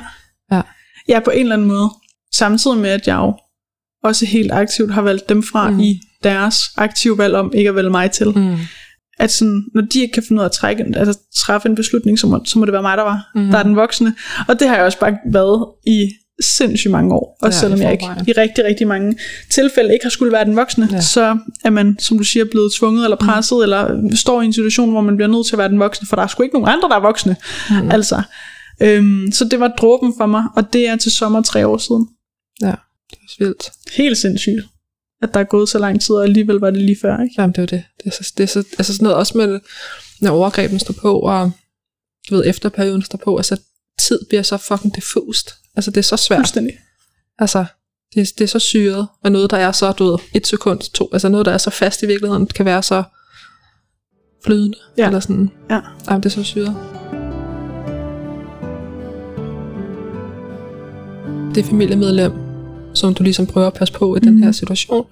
Ja. 0.51 0.61
ja, 1.09 1.19
på 1.19 1.31
en 1.31 1.39
eller 1.39 1.55
anden 1.55 1.67
måde. 1.67 1.89
Samtidig 2.35 2.77
med, 2.77 2.89
at 2.89 3.07
jeg 3.07 3.15
jo 3.15 3.33
også 4.03 4.25
helt 4.25 4.51
aktivt 4.51 4.93
har 4.93 5.01
valgt 5.01 5.29
dem 5.29 5.43
fra 5.43 5.69
Mm. 5.69 5.79
i 5.79 5.99
deres 6.23 6.55
aktive 6.77 7.17
valg 7.17 7.35
om 7.35 7.51
ikke 7.55 7.69
at 7.69 7.75
vælge 7.75 7.89
mig 7.89 8.11
til. 8.11 8.27
Mm. 8.37 8.57
At 9.19 9.31
sådan, 9.31 9.63
når 9.75 9.81
de 9.81 10.01
ikke 10.01 10.13
kan 10.13 10.23
finde 10.27 10.39
ud 10.39 10.43
af 10.43 10.45
at 10.45 10.51
trække, 10.51 10.85
altså, 10.95 11.19
træffe 11.35 11.69
en 11.69 11.75
beslutning, 11.75 12.19
så 12.19 12.27
må, 12.27 12.41
så 12.45 12.59
må 12.59 12.65
det 12.65 12.73
være 12.73 12.81
mig, 12.81 12.97
der 12.97 13.03
var. 13.03 13.31
Mm. 13.35 13.47
Der 13.51 13.57
er 13.57 13.63
den 13.63 13.75
voksne. 13.75 14.15
Og 14.47 14.59
det 14.59 14.67
har 14.67 14.75
jeg 14.75 14.85
også 14.85 14.99
bare 14.99 15.17
været 15.31 15.65
i 15.87 16.09
sindssygt 16.43 16.91
mange 16.91 17.13
år. 17.15 17.37
Også 17.41 17.57
Ja, 17.57 17.59
selvom 17.59 17.81
jeg 17.81 17.91
ikke 17.91 18.05
i 18.27 18.31
rigtig, 18.31 18.65
rigtig 18.65 18.87
mange 18.87 19.17
tilfælde 19.49 19.93
ikke 19.93 20.05
har 20.05 20.09
skulle 20.09 20.31
være 20.31 20.45
den 20.45 20.55
voksne, 20.55 20.87
Ja. 20.91 20.95
ja. 20.95 21.01
så 21.01 21.37
er 21.65 21.69
man, 21.69 21.95
som 21.99 22.17
du 22.17 22.23
siger, 22.23 22.45
blevet 22.45 22.73
tvunget 22.79 23.03
eller 23.03 23.17
presset, 23.17 23.57
mm. 23.57 23.61
eller 23.63 24.09
står 24.15 24.41
i 24.41 24.45
en 24.45 24.53
situation, 24.53 24.91
hvor 24.91 25.01
man 25.01 25.15
bliver 25.15 25.29
nødt 25.29 25.47
til 25.47 25.55
at 25.55 25.57
være 25.59 25.69
den 25.69 25.79
voksne, 25.79 26.07
for 26.07 26.15
der 26.15 26.23
er 26.23 26.27
sgu 26.27 26.43
ikke 26.43 26.55
nogen 26.55 26.69
andre, 26.69 26.89
der 26.89 26.95
er 26.95 26.99
voksne. 26.99 27.35
Mm. 27.69 27.75
Mm. 27.75 27.91
Altså. 27.91 28.21
Øhm, 28.81 29.31
så 29.31 29.45
det 29.51 29.59
var 29.59 29.67
dråben 29.67 30.13
for 30.17 30.25
mig, 30.25 30.43
og 30.55 30.73
det 30.73 30.87
er 30.87 30.95
til 30.95 31.11
sommer 31.11 31.41
tre 31.41 31.67
år 31.67 31.77
siden. 31.77 32.07
Det 33.11 33.17
er 33.17 33.23
også 33.23 33.35
vildt. 33.39 33.71
Helt 33.97 34.17
sindssygt, 34.17 34.61
at 35.21 35.33
der 35.33 35.39
er 35.39 35.43
gået 35.43 35.69
så 35.69 35.79
lang 35.79 36.01
tid, 36.01 36.15
og 36.15 36.23
alligevel 36.23 36.55
var 36.55 36.69
det 36.71 36.81
lige 36.81 36.97
før, 37.01 37.23
ikke? 37.23 37.35
Jamen, 37.37 37.51
det 37.51 37.57
er 37.57 37.61
jo 37.61 37.77
det. 37.77 37.83
Det 37.97 38.05
er, 38.05 38.23
så, 38.23 38.33
det 38.37 38.43
er 38.43 38.47
så, 38.47 38.63
altså 38.77 38.93
sådan 38.93 39.03
noget 39.03 39.17
også 39.17 39.37
med, 39.37 39.59
når 40.21 40.31
overgrebene 40.31 40.79
står 40.79 40.93
på, 41.01 41.19
og 41.19 41.51
du 42.29 42.35
ved, 42.35 42.43
efter 42.47 42.69
perioden 42.69 43.01
står 43.03 43.17
på, 43.17 43.37
altså 43.37 43.57
tid 43.99 44.19
bliver 44.29 44.43
så 44.43 44.57
fucking 44.57 44.95
diffust. 44.95 45.49
Altså 45.75 45.91
det 45.91 45.97
er 45.97 46.01
så 46.01 46.17
svært. 46.17 46.37
Fuldstændig. 46.39 46.73
Altså, 47.39 47.65
det, 48.15 48.29
det 48.37 48.43
er 48.43 48.47
så 48.47 48.59
syret, 48.59 49.07
og 49.23 49.31
noget, 49.31 49.51
der 49.51 49.57
er 49.57 49.71
så, 49.71 49.91
du 49.91 50.05
ved, 50.11 50.19
et 50.35 50.47
sekund, 50.47 50.79
to, 50.79 51.09
altså 51.13 51.29
noget, 51.29 51.45
der 51.45 51.51
er 51.51 51.57
så 51.57 51.69
fast 51.69 52.03
i 52.03 52.05
virkeligheden, 52.07 52.47
kan 52.47 52.65
være 52.65 52.83
så 52.83 53.03
flydende. 54.45 54.77
Ja. 54.97 55.05
Eller 55.07 55.19
sådan. 55.19 55.51
Ja. 55.69 55.79
Jamen, 56.09 56.23
det 56.23 56.29
er 56.29 56.33
så 56.33 56.43
syret. 56.43 56.75
Det 61.55 61.65
familiemedlem, 61.65 62.33
som 62.95 63.13
du 63.13 63.23
ligesom 63.23 63.47
prøver 63.47 63.67
at 63.67 63.73
passe 63.73 63.93
på 63.93 64.15
i 64.15 64.19
mm. 64.19 64.25
den 64.25 64.33
Mhm. 64.33 64.43
her 64.43 64.51
situation, 64.51 65.05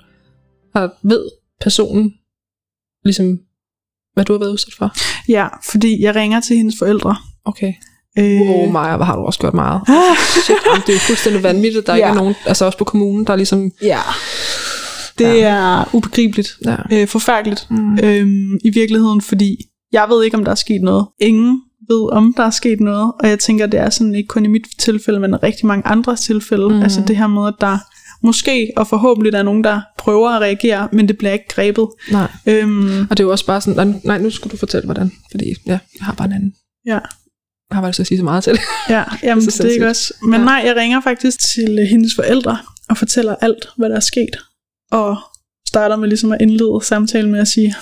har 0.76 0.98
ved 1.04 1.30
personen 1.62 2.14
ligesom, 3.04 3.40
hvad 4.14 4.26
du 4.26 4.34
har 4.34 4.40
været 4.40 4.52
udsat 4.52 4.74
for? 4.78 4.92
Ja, 5.30 5.48
fordi 5.72 6.02
jeg 6.04 6.16
ringer 6.16 6.40
til 6.42 6.56
hendes 6.58 6.76
forældre. 6.80 7.16
Okay. 7.46 7.74
Øh, 8.20 8.42
Wow, 8.42 8.70
Maja, 8.72 8.96
hvor 8.96 9.06
har 9.06 9.16
du 9.16 9.22
også 9.22 9.40
gjort 9.40 9.54
meget. 9.54 9.82
Ah, 9.88 10.18
Shit, 10.44 10.56
det 10.88 10.90
er 10.90 10.94
jo 10.94 11.00
fuldstændig 11.00 11.44
vanvittigt, 11.44 11.88
der 11.88 11.94
ja. 11.94 11.98
ikke 11.98 12.08
Ja. 12.08 12.12
er 12.12 12.16
nogen, 12.16 12.36
altså 12.46 12.66
også 12.66 12.78
på 12.78 12.84
kommunen, 12.84 13.26
der 13.28 13.34
er 13.34 13.38
ligesom, 13.38 13.72
ja. 13.82 14.00
Det 15.20 15.44
er 15.44 15.90
ubegribeligt. 15.96 16.58
ja. 16.66 16.76
Øh, 16.92 17.08
forfærdeligt. 17.08 17.68
Mm. 17.70 17.98
Øhm, 18.04 18.58
I 18.64 18.70
virkeligheden, 18.70 19.22
fordi 19.22 19.58
jeg 19.92 20.06
ved 20.10 20.24
ikke, 20.24 20.38
om 20.38 20.44
der 20.44 20.52
er 20.52 20.56
sket 20.56 20.82
noget. 20.82 21.06
Ingen 21.20 21.62
ved, 21.90 22.12
om 22.12 22.34
der 22.38 22.44
er 22.44 22.50
sket 22.50 22.80
noget. 22.80 23.12
Og 23.20 23.30
jeg 23.30 23.40
tænker, 23.40 23.66
det 23.66 23.80
er 23.80 23.90
sådan 23.90 24.16
ikke 24.16 24.28
kun 24.28 24.46
i 24.46 24.48
mit 24.48 24.62
tilfælde, 24.80 25.20
men 25.20 25.44
rigtig 25.44 25.66
mange 25.66 25.88
andres 25.88 26.20
tilfælde. 26.22 26.70
Mm. 26.70 26.82
Altså 26.82 27.02
det 27.08 27.18
her 27.18 27.28
med, 27.28 27.48
at 27.48 27.54
der 27.62 27.78
måske 28.24 28.72
og 28.78 28.88
forhåbentlig 28.88 29.34
der 29.34 29.40
er 29.40 29.44
nogen, 29.44 29.64
der 29.64 29.82
prøver 29.98 30.30
at 30.30 30.42
reagere, 30.42 30.88
men 30.92 31.08
det 31.08 31.18
bliver 31.18 31.34
ikke 31.34 31.48
grebet. 31.50 31.88
Nej. 32.12 32.32
Øhm, 32.46 33.02
Og 33.10 33.18
det 33.18 33.20
er 33.20 33.24
jo 33.24 33.32
også 33.32 33.46
bare 33.46 33.62
sådan, 33.62 34.02
nej, 34.04 34.18
nu 34.18 34.30
skal 34.30 34.52
du 34.52 34.58
fortælle, 34.58 34.86
hvordan. 34.86 35.12
Fordi, 35.32 35.46
ja, 35.66 35.72
jeg 35.72 36.06
har 36.06 36.14
bare 36.14 36.28
en 36.28 36.34
anden. 36.34 36.54
ja. 36.86 37.00
Har 37.72 37.88
lyst 37.88 37.96
til 37.96 38.04
at 38.04 38.08
sige 38.08 38.18
så 38.18 38.24
meget 38.24 38.44
til 38.44 38.54
det. 38.54 38.62
Ja, 38.90 39.04
jamen, 39.24 39.52
Så 39.52 39.64
det 39.64 39.70
er 39.70 39.74
ikke 39.74 39.88
også. 39.88 40.14
Men 40.24 40.40
Ja. 40.40 40.46
nej, 40.46 40.62
jeg 40.66 40.76
ringer 40.76 41.02
faktisk 41.02 41.38
til 41.54 41.80
øh, 41.80 41.86
hendes 41.86 42.16
forældre 42.16 42.58
og 42.90 42.98
fortæller 42.98 43.36
alt, 43.36 43.70
hvad 43.78 43.90
der 43.90 43.96
er 43.96 44.00
sket. 44.00 44.36
Og 44.92 45.18
starter 45.68 45.96
med 45.96 46.08
ligesom 46.08 46.32
at 46.32 46.42
indlede 46.42 46.80
samtalen 46.84 47.32
med 47.32 47.40
at 47.40 47.48
sige, 47.48 47.76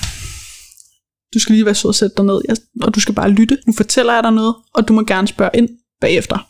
du 1.34 1.40
skal 1.40 1.54
lige 1.54 1.66
være 1.66 1.76
sød 1.76 1.90
og 1.90 1.96
sætte 1.96 2.16
dig 2.18 2.26
ned, 2.26 2.42
jeg- 2.48 2.58
og 2.82 2.96
du 2.96 3.00
skal 3.00 3.16
bare 3.16 3.30
lytte. 3.30 3.58
Nu 3.68 3.74
fortæller 3.74 4.14
jeg 4.14 4.24
dig 4.24 4.32
noget, 4.32 4.56
og 4.74 4.88
du 4.88 4.94
må 4.94 5.04
gerne 5.04 5.28
spørge 5.28 5.52
ind 5.54 5.70
bagefter. 6.02 6.48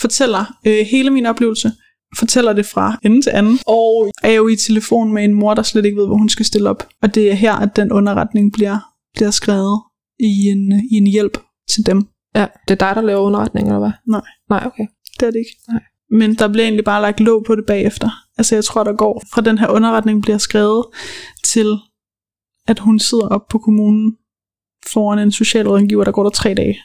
Fortæller 0.00 0.58
øh, 0.66 0.86
hele 0.90 1.10
min 1.10 1.26
oplevelse, 1.26 1.72
fortæller 2.18 2.52
det 2.52 2.66
fra 2.66 2.98
ende 3.04 3.22
til 3.22 3.30
anden, 3.30 3.58
og 3.66 4.10
er 4.22 4.30
jo 4.32 4.48
i 4.48 4.56
telefon 4.56 5.12
med 5.12 5.24
en 5.24 5.34
mor, 5.34 5.54
der 5.54 5.62
slet 5.62 5.84
ikke 5.84 5.96
ved, 6.00 6.06
hvor 6.06 6.16
hun 6.16 6.28
skal 6.28 6.46
stille 6.46 6.70
op. 6.70 6.88
Og 7.02 7.14
det 7.14 7.30
er 7.30 7.34
her, 7.34 7.52
at 7.52 7.76
den 7.76 7.92
underretning 7.92 8.52
bliver, 8.52 8.78
bliver 9.14 9.30
skrevet 9.30 9.80
i 10.20 10.48
en, 10.48 10.72
i 10.92 10.94
en 10.96 11.06
hjælp 11.06 11.38
til 11.70 11.86
dem. 11.86 12.06
Ja, 12.36 12.46
det 12.68 12.82
er 12.82 12.86
dig, 12.86 12.96
der 12.96 13.02
laver 13.02 13.20
underretning, 13.20 13.68
eller 13.68 13.78
hvad? 13.78 13.92
Nej. 14.06 14.26
Nej, 14.50 14.62
okay. 14.66 14.86
Det 15.20 15.26
er 15.26 15.30
det 15.30 15.38
ikke. 15.38 15.56
Nej. 15.68 15.82
Men 16.10 16.34
der 16.34 16.48
bliver 16.48 16.64
egentlig 16.64 16.84
bare 16.84 17.02
lagt 17.02 17.20
låg 17.20 17.44
på 17.46 17.54
det 17.54 17.66
bagefter. 17.66 18.10
Altså 18.38 18.54
jeg 18.54 18.64
tror, 18.64 18.84
der 18.84 18.92
går 18.92 19.22
fra 19.34 19.40
den 19.40 19.58
her 19.58 19.68
underretning 19.68 20.22
bliver 20.22 20.38
skrevet 20.38 20.84
til, 21.44 21.76
at 22.66 22.78
hun 22.78 22.98
sidder 22.98 23.28
op 23.28 23.48
på 23.48 23.58
kommunen 23.58 24.16
foran 24.86 25.18
en 25.18 25.32
socialrådgiver, 25.32 26.04
der 26.04 26.12
går 26.12 26.22
der 26.22 26.30
tre 26.30 26.54
dage 26.54 26.78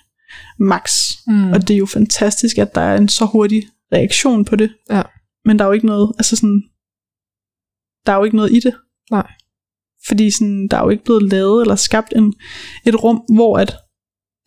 max. 0.60 0.92
Mm. 1.28 1.52
Og 1.52 1.68
det 1.68 1.74
er 1.74 1.78
jo 1.78 1.86
fantastisk, 1.86 2.58
at 2.58 2.76
der 2.76 2.82
er 2.82 2.98
en 2.98 3.08
så 3.08 3.26
hurtig 3.26 3.64
reaktion 3.94 4.46
på 4.46 4.56
det. 4.56 4.74
Ja. 4.90 5.02
Men 5.46 5.60
der 5.60 5.66
er 5.66 5.70
jo 5.70 5.74
ikke 5.74 5.86
noget, 5.86 6.14
altså 6.18 6.36
sådan, 6.36 6.64
der 8.06 8.12
er 8.12 8.18
jo 8.18 8.24
ikke 8.24 8.36
noget 8.36 8.52
i 8.52 8.60
det. 8.60 8.76
Nej. 9.12 9.32
Fordi 10.08 10.32
sådan, 10.32 10.68
der 10.68 10.78
er 10.78 10.84
jo 10.84 10.90
ikke 10.90 11.04
blevet 11.04 11.24
lavet 11.24 11.62
eller 11.62 11.76
skabt 11.76 12.14
en, 12.16 12.34
et 12.86 13.04
rum, 13.04 13.24
hvor 13.36 13.58
at 13.58 13.76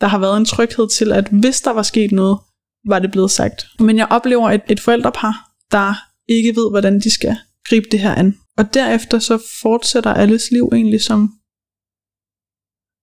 der 0.01 0.07
har 0.07 0.19
været 0.19 0.37
en 0.37 0.45
tryghed 0.45 0.89
til, 0.89 1.13
at 1.13 1.29
hvis 1.29 1.61
der 1.61 1.71
var 1.71 1.83
sket 1.83 2.13
noget, 2.13 2.39
var 2.87 2.99
det 2.99 3.13
blevet 3.13 3.31
sagt. 3.31 3.67
Men 3.81 3.99
jeg 3.99 4.07
oplever 4.11 4.51
et, 4.51 4.63
et 4.71 4.81
forældrepar, 4.81 5.51
der 5.73 5.95
ikke 6.29 6.57
ved, 6.57 6.71
hvordan 6.71 7.01
de 7.01 7.11
skal 7.15 7.37
gribe 7.69 7.87
det 7.93 8.01
her 8.01 8.15
an. 8.15 8.39
Og 8.59 8.75
derefter 8.75 9.19
så 9.19 9.43
fortsætter 9.63 10.15
alles 10.15 10.51
liv 10.51 10.69
egentlig 10.73 11.03
som 11.03 11.21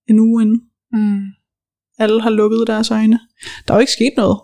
en 0.09 0.19
uge 0.19 0.41
inden. 0.43 0.61
Mm. 0.91 1.21
Alle 1.99 2.21
har 2.21 2.29
lukket 2.29 2.67
deres 2.67 2.91
øjne. 2.91 3.19
Der 3.67 3.73
er 3.73 3.77
jo 3.77 3.79
ikke 3.79 3.91
sket 3.91 4.13
noget. 4.17 4.39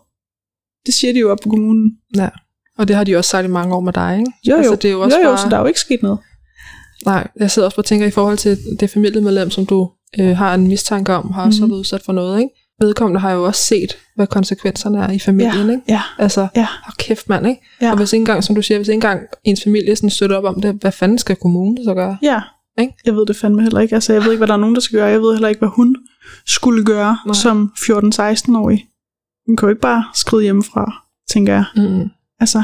Det 0.86 0.94
siger 0.94 1.14
de 1.14 1.20
jo 1.20 1.32
op 1.32 1.38
på 1.44 1.50
kommunen. 1.50 1.98
Ja. 2.16 2.30
Og 2.78 2.88
det 2.88 2.96
har 2.96 3.04
de 3.04 3.16
også 3.16 3.30
sagt 3.30 3.46
i 3.46 3.50
mange 3.50 3.76
år 3.76 3.80
med 3.82 3.94
dig, 3.94 4.18
ikke? 4.20 4.32
Jo 4.48 4.52
jo, 4.52 4.58
Altså, 4.58 4.76
det 4.76 4.86
er 4.86 4.92
jo 4.92 5.02
også 5.02 5.18
jo, 5.18 5.24
jo 5.24 5.30
bare- 5.30 5.38
så 5.44 5.50
der 5.50 5.56
er 5.58 5.62
jo 5.62 5.66
ikke 5.68 5.80
sket 5.80 6.02
noget. 6.02 6.20
Nej, 7.06 7.28
jeg 7.36 7.52
sidder 7.52 7.66
også 7.68 7.82
og 7.82 7.86
tænker 7.86 8.08
i 8.08 8.12
forhold 8.12 8.38
til 8.38 8.58
det 8.80 8.90
familiemedlem, 8.90 9.50
som 9.52 9.66
du 9.66 9.92
øh, 10.20 10.38
har 10.38 10.54
en 10.54 10.68
mistanke 10.68 11.14
om, 11.14 11.32
har 11.32 11.46
også 11.46 11.62
Mhm. 11.62 11.70
været 11.72 11.80
udsat 11.80 12.02
for 12.06 12.14
noget, 12.14 12.40
ikke? 12.40 12.50
Vedkommende 12.82 13.20
har 13.20 13.32
jo 13.32 13.44
også 13.46 13.64
set, 13.64 13.98
hvad 14.16 14.28
konsekvenserne 14.28 15.00
er 15.04 15.12
i 15.12 15.20
familien, 15.20 15.70
ikke? 15.70 15.82
Ja, 15.88 16.02
Altså, 16.20 16.48
ja, 16.56 16.68
hold 16.84 16.98
kæft 16.98 17.30
mand, 17.30 17.48
ikke? 17.48 17.62
ja. 17.82 17.92
Og 17.92 17.98
hvis 17.98 18.14
ikke 18.14 18.22
engang, 18.22 18.44
som 18.44 18.56
du 18.56 18.62
siger, 18.62 18.78
hvis 18.78 18.88
ikke 18.88 18.94
engang 18.96 19.22
ens 19.44 19.64
familie 19.64 19.96
sådan 19.96 20.10
støtter 20.10 20.38
op 20.38 20.44
om 20.44 20.62
det, 20.62 20.74
hvad 20.82 20.92
fanden 20.92 21.18
skal 21.18 21.36
kommunen 21.36 21.84
så 21.86 21.94
gøre? 21.94 22.18
Ja, 22.22 22.42
Ikke? 22.80 22.94
jeg 23.06 23.16
ved 23.16 23.26
det 23.26 23.36
fandme 23.36 23.62
heller 23.62 23.80
ikke. 23.80 23.96
Altså, 23.96 24.14
jeg 24.14 24.24
ved 24.24 24.32
ikke, 24.32 24.38
hvad 24.40 24.48
der 24.48 24.54
er 24.54 24.58
nogen, 24.58 24.76
der 24.76 24.82
skal 24.82 25.00
gøre. 25.00 25.08
Jeg 25.08 25.22
ved 25.22 25.34
heller 25.34 25.48
ikke, 25.48 25.60
hvad 25.60 25.70
hun 25.70 25.96
skulle 26.46 26.86
gøre 26.86 27.18
Nej. 27.26 27.34
som 27.34 27.72
14-16-årig. 27.78 28.86
Hun 29.48 29.56
kan 29.56 29.66
jo 29.68 29.70
ikke 29.70 29.82
bare 29.82 30.04
skride 30.16 30.44
hjemmefra, 30.44 31.04
tænker 31.32 31.54
jeg. 31.54 31.66
Mm. 31.76 32.10
Altså, 32.40 32.64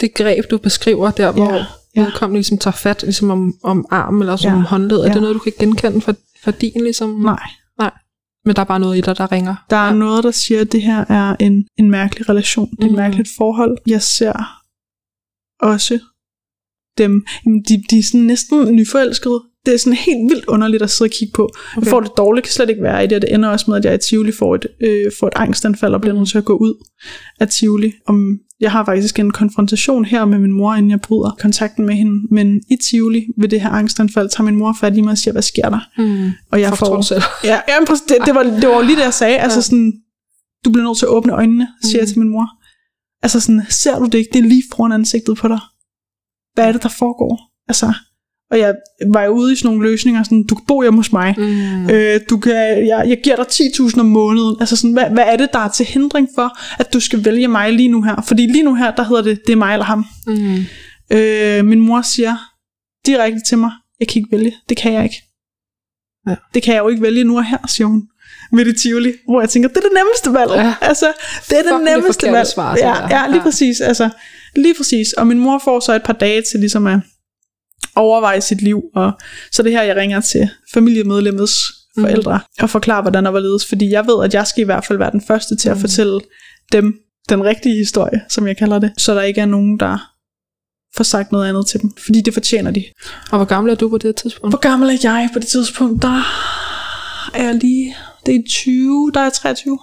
Det 0.00 0.14
greb, 0.14 0.44
du 0.50 0.58
beskriver 0.58 1.10
der, 1.10 1.32
hvor 1.32 1.52
ja, 1.54 1.64
ja. 1.96 2.04
vedkommende 2.04 2.38
ligesom 2.38 2.58
tager 2.58 2.74
fat 2.74 3.02
ligesom 3.02 3.30
om, 3.30 3.54
om 3.62 3.86
armen 3.90 4.22
eller 4.22 4.36
som 4.36 4.50
Ja. 4.52 4.56
ja. 4.56 4.62
håndled, 4.62 4.98
er 4.98 5.06
Ja. 5.06 5.12
det 5.12 5.20
noget, 5.22 5.34
du 5.34 5.38
kan 5.40 5.52
genkende 5.58 6.00
for, 6.00 6.14
for 6.44 6.50
din 6.50 6.80
ligesom? 6.80 7.10
nej. 7.10 7.40
Men 8.44 8.56
der 8.56 8.62
er 8.62 8.66
bare 8.66 8.80
noget 8.80 8.98
i 8.98 9.00
dig, 9.00 9.18
der 9.18 9.32
ringer. 9.32 9.66
Der 9.70 9.76
er 9.76 9.94
noget, 9.94 10.24
der 10.24 10.30
siger, 10.30 10.60
at 10.60 10.72
det 10.72 10.82
her 10.82 11.04
er 11.08 11.36
en, 11.40 11.66
en 11.78 11.90
mærkelig 11.90 12.28
relation. 12.28 12.70
Det 12.70 12.78
er 12.80 12.84
et 12.84 12.90
Mhm. 12.90 12.96
mærkeligt 13.00 13.28
forhold. 13.36 13.78
Jeg 13.86 14.02
ser 14.02 14.32
også 15.62 15.98
dem, 16.98 17.26
jamen, 17.46 17.62
de, 17.68 17.82
de 17.90 17.98
er 17.98 18.02
sådan 18.02 18.20
næsten 18.20 18.74
nyforelskede. 18.76 19.42
Det 19.66 19.74
er 19.74 19.78
sådan 19.78 19.96
helt 19.96 20.30
vildt 20.30 20.44
underligt 20.46 20.82
at 20.82 20.90
sidde 20.90 21.08
og 21.08 21.12
kigge 21.12 21.32
på. 21.34 21.42
Okay. 21.76 21.84
Jeg 21.84 21.90
får 21.90 22.00
det 22.00 22.10
dårligt, 22.16 22.44
kan 22.44 22.52
slet 22.52 22.70
ikke 22.70 22.82
være 22.82 23.04
i 23.04 23.06
det, 23.06 23.16
og 23.16 23.22
det 23.22 23.34
ender 23.34 23.48
også 23.48 23.64
med, 23.70 23.76
at 23.78 23.84
jeg 23.84 23.94
i 23.94 23.98
Tivoli 23.98 24.32
får 24.32 24.54
et, 24.54 24.66
øh, 24.80 25.12
får 25.20 25.26
et 25.26 25.32
angstanfald 25.36 25.94
og 25.94 26.00
bliver 26.00 26.14
nødt 26.16 26.28
til 26.28 26.38
at 26.38 26.44
gå 26.44 26.56
ud 26.56 26.86
af 27.40 27.48
Tivoli. 27.48 27.92
Om, 28.06 28.38
jeg 28.60 28.72
har 28.72 28.84
faktisk 28.84 29.18
en 29.18 29.30
konfrontation 29.30 30.04
her 30.04 30.24
med 30.24 30.38
min 30.38 30.52
mor, 30.52 30.74
inden 30.74 30.90
jeg 30.90 31.00
bryder 31.00 31.36
kontakten 31.40 31.86
med 31.86 31.94
hende. 31.94 32.34
Men 32.34 32.60
i 32.70 32.76
Tivoli 32.76 33.26
ved 33.38 33.48
det 33.48 33.60
her 33.60 33.70
angstanfald, 33.70 34.28
tager 34.28 34.44
min 34.50 34.56
mor 34.56 34.76
fat 34.80 34.96
i 34.96 35.00
mig 35.00 35.10
og 35.10 35.18
siger, 35.18 35.32
hvad 35.32 35.42
sker 35.42 35.68
der? 35.68 35.80
Mm. 35.98 36.30
Og 36.52 36.60
jeg 36.60 36.68
Fuck, 36.68 36.78
får... 36.78 37.00
selv. 37.02 37.22
Ja, 37.44 37.60
ja 37.68 37.84
præcis, 37.86 38.02
det, 38.08 38.16
det, 38.26 38.34
var, 38.34 38.42
det 38.42 38.68
var 38.68 38.82
lige 38.82 38.96
det, 38.96 39.02
jeg 39.02 39.14
sagde. 39.14 39.38
Altså 39.38 39.58
Ja. 39.58 39.62
sådan, 39.62 39.92
du 40.64 40.70
bliver 40.72 40.84
nødt 40.86 40.98
til 40.98 41.06
at 41.06 41.10
åbne 41.10 41.32
øjnene, 41.32 41.68
siger 41.84 41.98
jeg 41.98 42.02
Mhm. 42.02 42.12
til 42.12 42.18
min 42.18 42.28
mor. 42.30 42.46
Altså 43.22 43.40
sådan, 43.40 43.62
ser 43.68 43.98
du 43.98 44.04
det 44.04 44.14
ikke? 44.18 44.30
Det 44.32 44.38
er 44.38 44.48
lige 44.48 44.62
foran 44.74 44.92
ansigtet 44.92 45.36
på 45.36 45.48
dig. 45.48 45.60
Hvad 46.54 46.64
er 46.68 46.72
det, 46.72 46.82
der 46.82 46.88
foregår? 46.88 47.40
Altså, 47.68 47.92
og 48.50 48.58
jeg 48.58 48.74
var 49.12 49.22
jo 49.22 49.30
ude 49.30 49.52
i 49.52 49.56
sådan 49.56 49.68
nogle 49.68 49.90
løsninger, 49.90 50.22
sådan, 50.22 50.46
du 50.46 50.54
kan 50.54 50.64
bo 50.68 50.82
hjemme 50.82 50.98
hos 50.98 51.12
mig. 51.12 51.34
Mm. 51.38 51.90
Øh, 51.90 52.20
du 52.30 52.38
kan, 52.38 52.54
jeg, 52.86 53.04
jeg 53.08 53.20
giver 53.24 53.36
dig 53.36 53.46
10.000 53.46 54.00
om 54.00 54.06
måneden. 54.06 54.56
Altså 54.60 54.76
sådan, 54.76 54.92
hvad, 54.92 55.10
hvad 55.10 55.24
er 55.26 55.36
det, 55.36 55.48
der 55.52 55.58
er 55.58 55.68
til 55.68 55.86
hindring 55.86 56.28
for, 56.34 56.58
at 56.78 56.92
du 56.92 57.00
skal 57.00 57.24
vælge 57.24 57.48
mig 57.48 57.72
lige 57.72 57.88
nu 57.88 58.02
her? 58.02 58.24
Fordi 58.26 58.46
lige 58.46 58.62
nu 58.64 58.74
her, 58.74 58.90
der 58.94 59.02
hedder 59.04 59.22
det, 59.22 59.40
det 59.46 59.52
er 59.52 59.56
mig 59.56 59.72
eller 59.72 59.84
ham. 59.86 60.04
Mm. 60.26 60.56
Øh, 61.12 61.64
min 61.64 61.80
mor 61.80 62.02
siger 62.14 62.36
direkte 63.06 63.40
til 63.48 63.58
mig, 63.58 63.70
jeg 64.00 64.08
kan 64.08 64.16
ikke 64.20 64.36
vælge. 64.36 64.54
Det 64.68 64.76
kan 64.76 64.92
jeg 64.92 65.04
ikke. 65.04 65.22
Ja. 66.28 66.34
Det 66.54 66.62
kan 66.62 66.74
jeg 66.74 66.80
jo 66.82 66.88
ikke 66.88 67.02
vælge 67.02 67.24
nu 67.24 67.36
og 67.36 67.44
her, 67.44 67.58
siger 67.68 67.86
hun. 67.88 68.02
Midt 68.52 68.68
i 68.68 68.72
Tivoli, 68.72 69.12
hvor 69.28 69.40
jeg 69.40 69.48
tænker, 69.50 69.68
det 69.68 69.76
er 69.76 69.80
det 69.80 69.90
nemmeste 69.94 70.32
valg. 70.38 70.50
Ja. 70.64 70.74
Altså, 70.80 71.12
det 71.48 71.58
er 71.58 71.62
det 71.62 71.70
Fuck, 71.72 71.80
det 71.86 71.92
nemmeste 71.96 72.20
forkerte 72.20 72.36
valg. 72.36 72.46
svar, 72.48 72.74
det 72.74 72.80
ja, 72.80 72.94
ja, 73.20 73.26
lige 73.26 73.36
Ja. 73.36 73.42
præcis. 73.42 73.80
Altså, 73.80 74.10
lige 74.56 74.74
præcis. 74.74 75.12
Og 75.12 75.26
min 75.26 75.38
mor 75.38 75.60
får 75.64 75.80
så 75.80 75.92
et 75.94 76.02
par 76.02 76.12
dage 76.12 76.42
til 76.50 76.60
ligesom 76.60 76.86
at 76.86 76.98
overveje 77.96 78.40
sit 78.40 78.62
liv. 78.62 78.82
Og 78.94 79.12
så 79.52 79.62
det 79.62 79.72
her, 79.72 79.82
jeg 79.82 79.96
ringer 79.96 80.20
til 80.20 80.48
familiemedlemmets 80.74 81.54
Mhm. 81.96 82.04
forældre 82.04 82.36
mm. 82.58 82.62
og 82.62 82.70
forklare, 82.70 83.02
hvordan 83.02 83.24
der 83.24 83.30
var 83.30 83.40
ledes. 83.40 83.66
Fordi 83.66 83.90
jeg 83.90 84.06
ved, 84.06 84.24
at 84.24 84.34
jeg 84.34 84.46
skal 84.46 84.60
i 84.62 84.64
hvert 84.64 84.84
fald 84.84 84.98
være 84.98 85.10
den 85.10 85.22
første 85.26 85.56
til 85.56 85.68
at 85.68 85.76
Mhm. 85.76 85.80
fortælle 85.80 86.20
dem 86.72 86.94
den 87.28 87.44
rigtige 87.44 87.76
historie, 87.76 88.20
som 88.28 88.46
jeg 88.46 88.56
kalder 88.56 88.78
det. 88.78 88.92
Så 88.98 89.14
der 89.14 89.22
ikke 89.22 89.40
er 89.40 89.46
nogen, 89.46 89.80
der 89.80 90.12
får 90.96 91.04
sagt 91.04 91.32
noget 91.32 91.48
andet 91.48 91.66
til 91.66 91.80
dem. 91.82 91.90
Fordi 92.04 92.20
det 92.20 92.34
fortjener 92.34 92.70
de. 92.70 92.84
Og 93.30 93.38
hvor 93.38 93.44
gammel 93.44 93.70
er 93.72 93.74
du 93.76 93.88
på 93.88 93.98
det 93.98 94.16
tidspunkt? 94.16 94.52
Hvor 94.52 94.58
gammel 94.58 94.88
er 94.90 94.96
jeg 95.02 95.28
på 95.32 95.38
det 95.38 95.48
tidspunkt? 95.48 96.02
Der 96.02 96.22
er 97.34 97.44
jeg 97.44 97.54
lige... 97.54 97.96
Det 98.26 98.34
er 98.36 98.40
20, 98.48 99.10
der 99.14 99.20
er 99.20 99.24
jeg 99.24 99.32
23. 99.32 99.78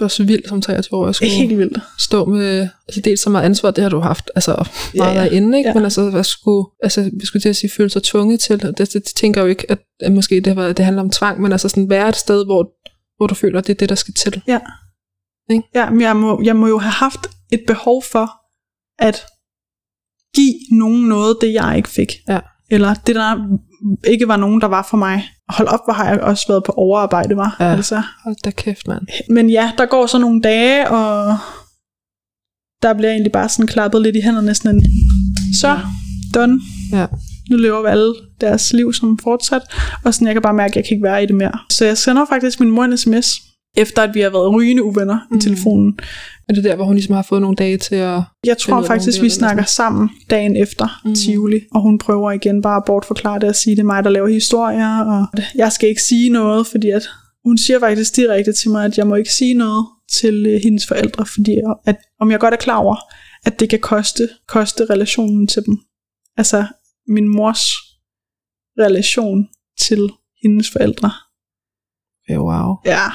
Du 0.00 0.04
er 0.04 0.08
så 0.08 0.24
vild 0.24 0.48
som 0.48 0.60
23 0.60 0.98
år. 0.98 1.04
Jeg 1.04 1.08
Det 1.08 1.16
skulle 1.16 1.30
helt 1.30 1.58
vildt. 1.58 1.78
stå 1.98 2.24
med... 2.24 2.68
Altså 2.88 3.00
dels 3.00 3.20
så 3.20 3.30
meget 3.30 3.44
ansvar, 3.44 3.70
det 3.70 3.82
har 3.82 3.90
du 3.90 4.00
haft 4.00 4.30
altså, 4.34 4.68
meget 4.94 5.14
Ja, 5.14 5.20
ja, 5.20 5.24
ja. 5.24 5.30
inden, 5.30 5.54
ikke? 5.54 5.68
Ja. 5.68 5.74
Men 5.74 5.84
altså, 5.84 6.10
hvad 6.10 6.24
skulle, 6.24 6.66
altså, 6.82 7.10
vi 7.20 7.26
skulle 7.26 7.40
til 7.42 7.48
at 7.48 7.56
sige, 7.56 7.70
føle 7.70 7.90
sig 7.90 8.02
tvunget 8.02 8.40
til. 8.40 8.62
Det, 8.62 8.78
det, 8.78 8.92
det 8.92 9.04
tænker 9.04 9.40
jeg 9.40 9.44
jo 9.44 9.48
ikke, 9.50 9.70
at, 9.70 9.78
at 10.00 10.12
måske 10.12 10.40
det, 10.40 10.56
været, 10.56 10.76
det 10.76 10.84
handler 10.84 11.02
om 11.02 11.10
tvang, 11.10 11.40
men 11.40 11.52
altså 11.52 11.68
sådan 11.68 11.90
være 11.90 12.08
et 12.08 12.16
sted, 12.16 12.44
hvor, 12.44 12.72
hvor 13.16 13.26
du 13.26 13.34
føler, 13.34 13.58
at 13.58 13.66
det 13.66 13.72
er 13.72 13.78
det, 13.78 13.88
der 13.88 13.94
skal 13.94 14.14
til. 14.14 14.42
Ja, 15.74 15.90
men 15.90 16.00
jeg 16.00 16.16
må, 16.16 16.40
jeg 16.44 16.56
må 16.56 16.66
jo 16.66 16.78
have 16.78 16.92
haft 16.92 17.20
et 17.52 17.60
behov 17.66 18.02
for 18.02 18.30
at 18.98 19.26
give 20.34 20.54
nogen 20.72 21.08
noget, 21.08 21.36
det 21.40 21.52
jeg 21.52 21.74
ikke 21.76 21.88
fik. 21.88 22.12
Ja. 22.28 22.40
Eller 22.70 22.94
det, 22.94 23.14
der 23.14 23.58
ikke 24.06 24.28
var 24.28 24.36
nogen, 24.36 24.60
der 24.60 24.66
var 24.66 24.86
for 24.90 24.96
mig. 24.96 25.28
Hold 25.48 25.68
op, 25.68 25.80
hvor 25.86 25.92
har 25.92 26.08
jeg 26.08 26.20
også 26.20 26.44
været 26.48 26.64
på 26.64 26.72
overarbejde, 26.72 27.36
var. 27.36 27.56
Ja. 27.60 27.64
Altså. 27.64 28.02
Hold 28.24 28.36
da 28.44 28.50
kæft, 28.50 28.88
mand. 28.88 29.06
Men 29.30 29.50
ja, 29.50 29.72
der 29.78 29.86
går 29.86 30.06
så 30.06 30.18
nogle 30.18 30.42
dage, 30.42 30.90
og 30.90 31.36
der 32.82 32.94
bliver 32.94 33.10
egentlig 33.10 33.32
bare 33.32 33.48
sådan 33.48 33.66
klappet 33.66 34.02
lidt 34.02 34.16
i 34.16 34.20
hænderne. 34.20 34.54
Sådan 34.54 34.76
en, 34.76 34.82
så, 35.60 35.78
done. 36.34 36.60
Ja. 36.92 37.06
Nu 37.50 37.56
lever 37.56 37.82
vi 37.82 37.88
alle 37.88 38.14
deres 38.40 38.72
liv 38.72 38.92
som 38.92 39.18
fortsat. 39.18 39.62
Og 40.04 40.14
sådan, 40.14 40.26
jeg 40.26 40.34
kan 40.34 40.42
bare 40.42 40.54
mærke, 40.54 40.72
at 40.72 40.76
jeg 40.76 40.84
kan 40.84 40.94
ikke 40.94 41.04
være 41.04 41.22
i 41.22 41.26
det 41.26 41.34
mere. 41.34 41.58
Så 41.70 41.84
jeg 41.84 41.98
sender 41.98 42.24
faktisk 42.24 42.60
min 42.60 42.70
mor 42.70 42.84
en 42.84 42.98
sms, 42.98 43.40
efter 43.76 44.02
at 44.02 44.14
vi 44.14 44.20
har 44.20 44.30
været 44.30 44.54
rygende 44.54 44.82
uvenner 44.82 45.18
mm. 45.30 45.36
i 45.36 45.40
telefonen. 45.40 45.98
Er 46.48 46.52
det 46.52 46.64
der, 46.64 46.76
hvor 46.76 46.84
hun 46.84 46.94
ligesom 46.94 47.14
har 47.14 47.22
fået 47.22 47.42
nogle 47.42 47.56
dage 47.56 47.78
til 47.78 47.94
at... 47.94 48.22
Jeg 48.46 48.58
tror 48.58 48.82
faktisk, 48.82 49.22
vi 49.22 49.30
snakker 49.30 49.64
sammen 49.64 50.10
dagen 50.30 50.56
efter 50.56 51.00
mm. 51.04 51.14
Tivoli, 51.14 51.60
og 51.74 51.80
hun 51.82 51.98
prøver 51.98 52.30
igen 52.30 52.62
bare 52.62 52.76
at 52.76 52.82
bortforklare 52.86 53.38
det 53.38 53.48
og 53.48 53.56
sige, 53.56 53.76
det 53.76 53.82
er 53.82 53.86
mig, 53.86 54.04
der 54.04 54.10
laver 54.10 54.28
historier, 54.28 54.98
og 54.98 55.26
jeg 55.54 55.72
skal 55.72 55.88
ikke 55.88 56.02
sige 56.02 56.30
noget, 56.30 56.66
fordi 56.66 56.90
at 56.90 57.08
hun 57.44 57.58
siger 57.58 57.80
faktisk 57.80 58.16
direkte 58.16 58.52
til 58.52 58.70
mig, 58.70 58.84
at 58.84 58.98
jeg 58.98 59.06
må 59.06 59.14
ikke 59.14 59.32
sige 59.32 59.54
noget 59.54 59.86
til 60.12 60.46
øh, 60.46 60.60
hendes 60.62 60.86
forældre, 60.86 61.26
fordi 61.26 61.56
at, 61.86 61.96
om 62.20 62.30
jeg 62.30 62.40
godt 62.40 62.54
er 62.54 62.58
klar 62.58 62.76
over, 62.76 62.96
at 63.44 63.60
det 63.60 63.70
kan 63.70 63.80
koste, 63.80 64.28
koste 64.48 64.84
relationen 64.84 65.46
til 65.46 65.62
dem. 65.66 65.78
Altså 66.36 66.66
min 67.06 67.28
mors 67.28 67.62
relation 68.78 69.48
til 69.78 70.10
hendes 70.42 70.70
forældre. 70.70 71.10
Ja, 72.28 72.38
wow. 72.38 72.76
Ja, 72.86 73.06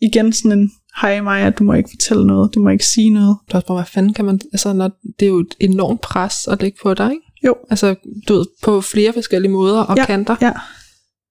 igen 0.00 0.32
sådan 0.32 0.58
en, 0.58 0.70
hej 1.00 1.20
Maja, 1.20 1.50
du 1.50 1.64
må 1.64 1.72
ikke 1.72 1.90
fortælle 1.92 2.26
noget, 2.26 2.54
du 2.54 2.60
må 2.62 2.68
ikke 2.68 2.86
sige 2.86 3.10
noget. 3.10 3.36
Det 3.46 3.52
er 3.52 3.56
også 3.58 3.66
bare, 3.66 3.76
hvad 3.76 3.86
fanden 3.86 4.14
kan 4.14 4.24
man, 4.24 4.40
altså 4.52 4.72
når, 4.72 4.90
det 5.20 5.26
er 5.26 5.30
jo 5.30 5.38
et 5.38 5.54
enormt 5.60 6.00
pres 6.00 6.48
at 6.48 6.62
lægge 6.62 6.78
på 6.82 6.94
dig, 6.94 7.10
ikke? 7.10 7.22
Jo. 7.44 7.54
Altså, 7.70 7.94
du 8.28 8.34
ved, 8.34 8.46
på 8.62 8.80
flere 8.80 9.12
forskellige 9.12 9.52
måder 9.52 9.80
og 9.80 9.96
ja, 9.96 10.04
kanter. 10.06 10.36
Ja, 10.40 10.52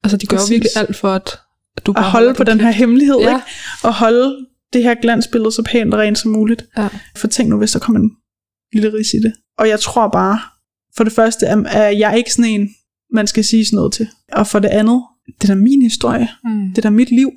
Altså, 0.04 0.18
de 0.18 0.26
gør 0.28 0.38
Præcis. 0.38 0.52
virkelig 0.52 0.70
alt 0.76 0.96
for, 0.96 1.10
at 1.14 1.40
du 1.86 1.92
at 1.92 1.96
bare 1.96 2.10
holde 2.12 2.34
på 2.34 2.44
den 2.44 2.60
her 2.60 2.72
hemmelighed, 2.72 3.18
Ja. 3.20 3.30
ikke? 3.36 3.46
Og 3.84 3.94
holde 3.94 4.36
det 4.74 4.84
her 4.84 4.96
glansbillede 5.02 5.52
så 5.52 5.64
pænt 5.64 5.94
og 5.94 6.00
rent 6.00 6.18
som 6.18 6.32
muligt. 6.32 6.66
Ja. 6.78 6.88
For 7.18 7.28
tænk 7.28 7.50
nu, 7.50 7.58
hvis 7.58 7.72
der 7.72 7.80
kommer 7.80 8.00
en 8.02 8.12
lille 8.74 8.94
ris 8.94 9.14
i 9.14 9.18
det. 9.18 9.34
Og 9.58 9.70
jeg 9.70 9.80
tror 9.80 10.08
bare, 10.08 10.40
for 10.98 11.04
det 11.04 11.14
første, 11.14 11.46
er 11.46 11.58
er 11.68 11.90
jeg 11.90 12.18
ikke 12.18 12.34
sådan 12.34 12.52
en, 12.52 12.70
man 13.14 13.28
skal 13.28 13.44
sige 13.44 13.66
sådan 13.66 13.76
noget 13.76 13.94
til. 13.94 14.08
Og 14.34 14.48
for 14.48 14.60
det 14.60 14.70
andet, 14.70 15.02
det 15.42 15.50
er 15.50 15.54
da 15.54 15.60
min 15.60 15.82
historie. 15.82 16.28
Mm. 16.44 16.70
Det 16.70 16.78
er 16.78 16.82
da 16.82 16.90
mit 16.90 17.10
liv. 17.12 17.30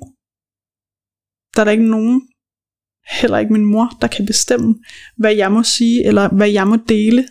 Der 1.55 1.61
er 1.61 1.63
der 1.63 1.71
ikke 1.71 1.89
nogen, 1.89 2.27
heller 3.21 3.37
ikke 3.37 3.53
min 3.53 3.65
mor, 3.65 3.97
der 4.01 4.07
kan 4.07 4.25
bestemme, 4.25 4.75
hvad 5.15 5.35
jeg 5.35 5.51
må 5.51 5.63
sige, 5.63 6.05
eller 6.07 6.29
hvad 6.29 6.49
jeg 6.49 6.67
må 6.67 6.75
dele. 6.75 7.27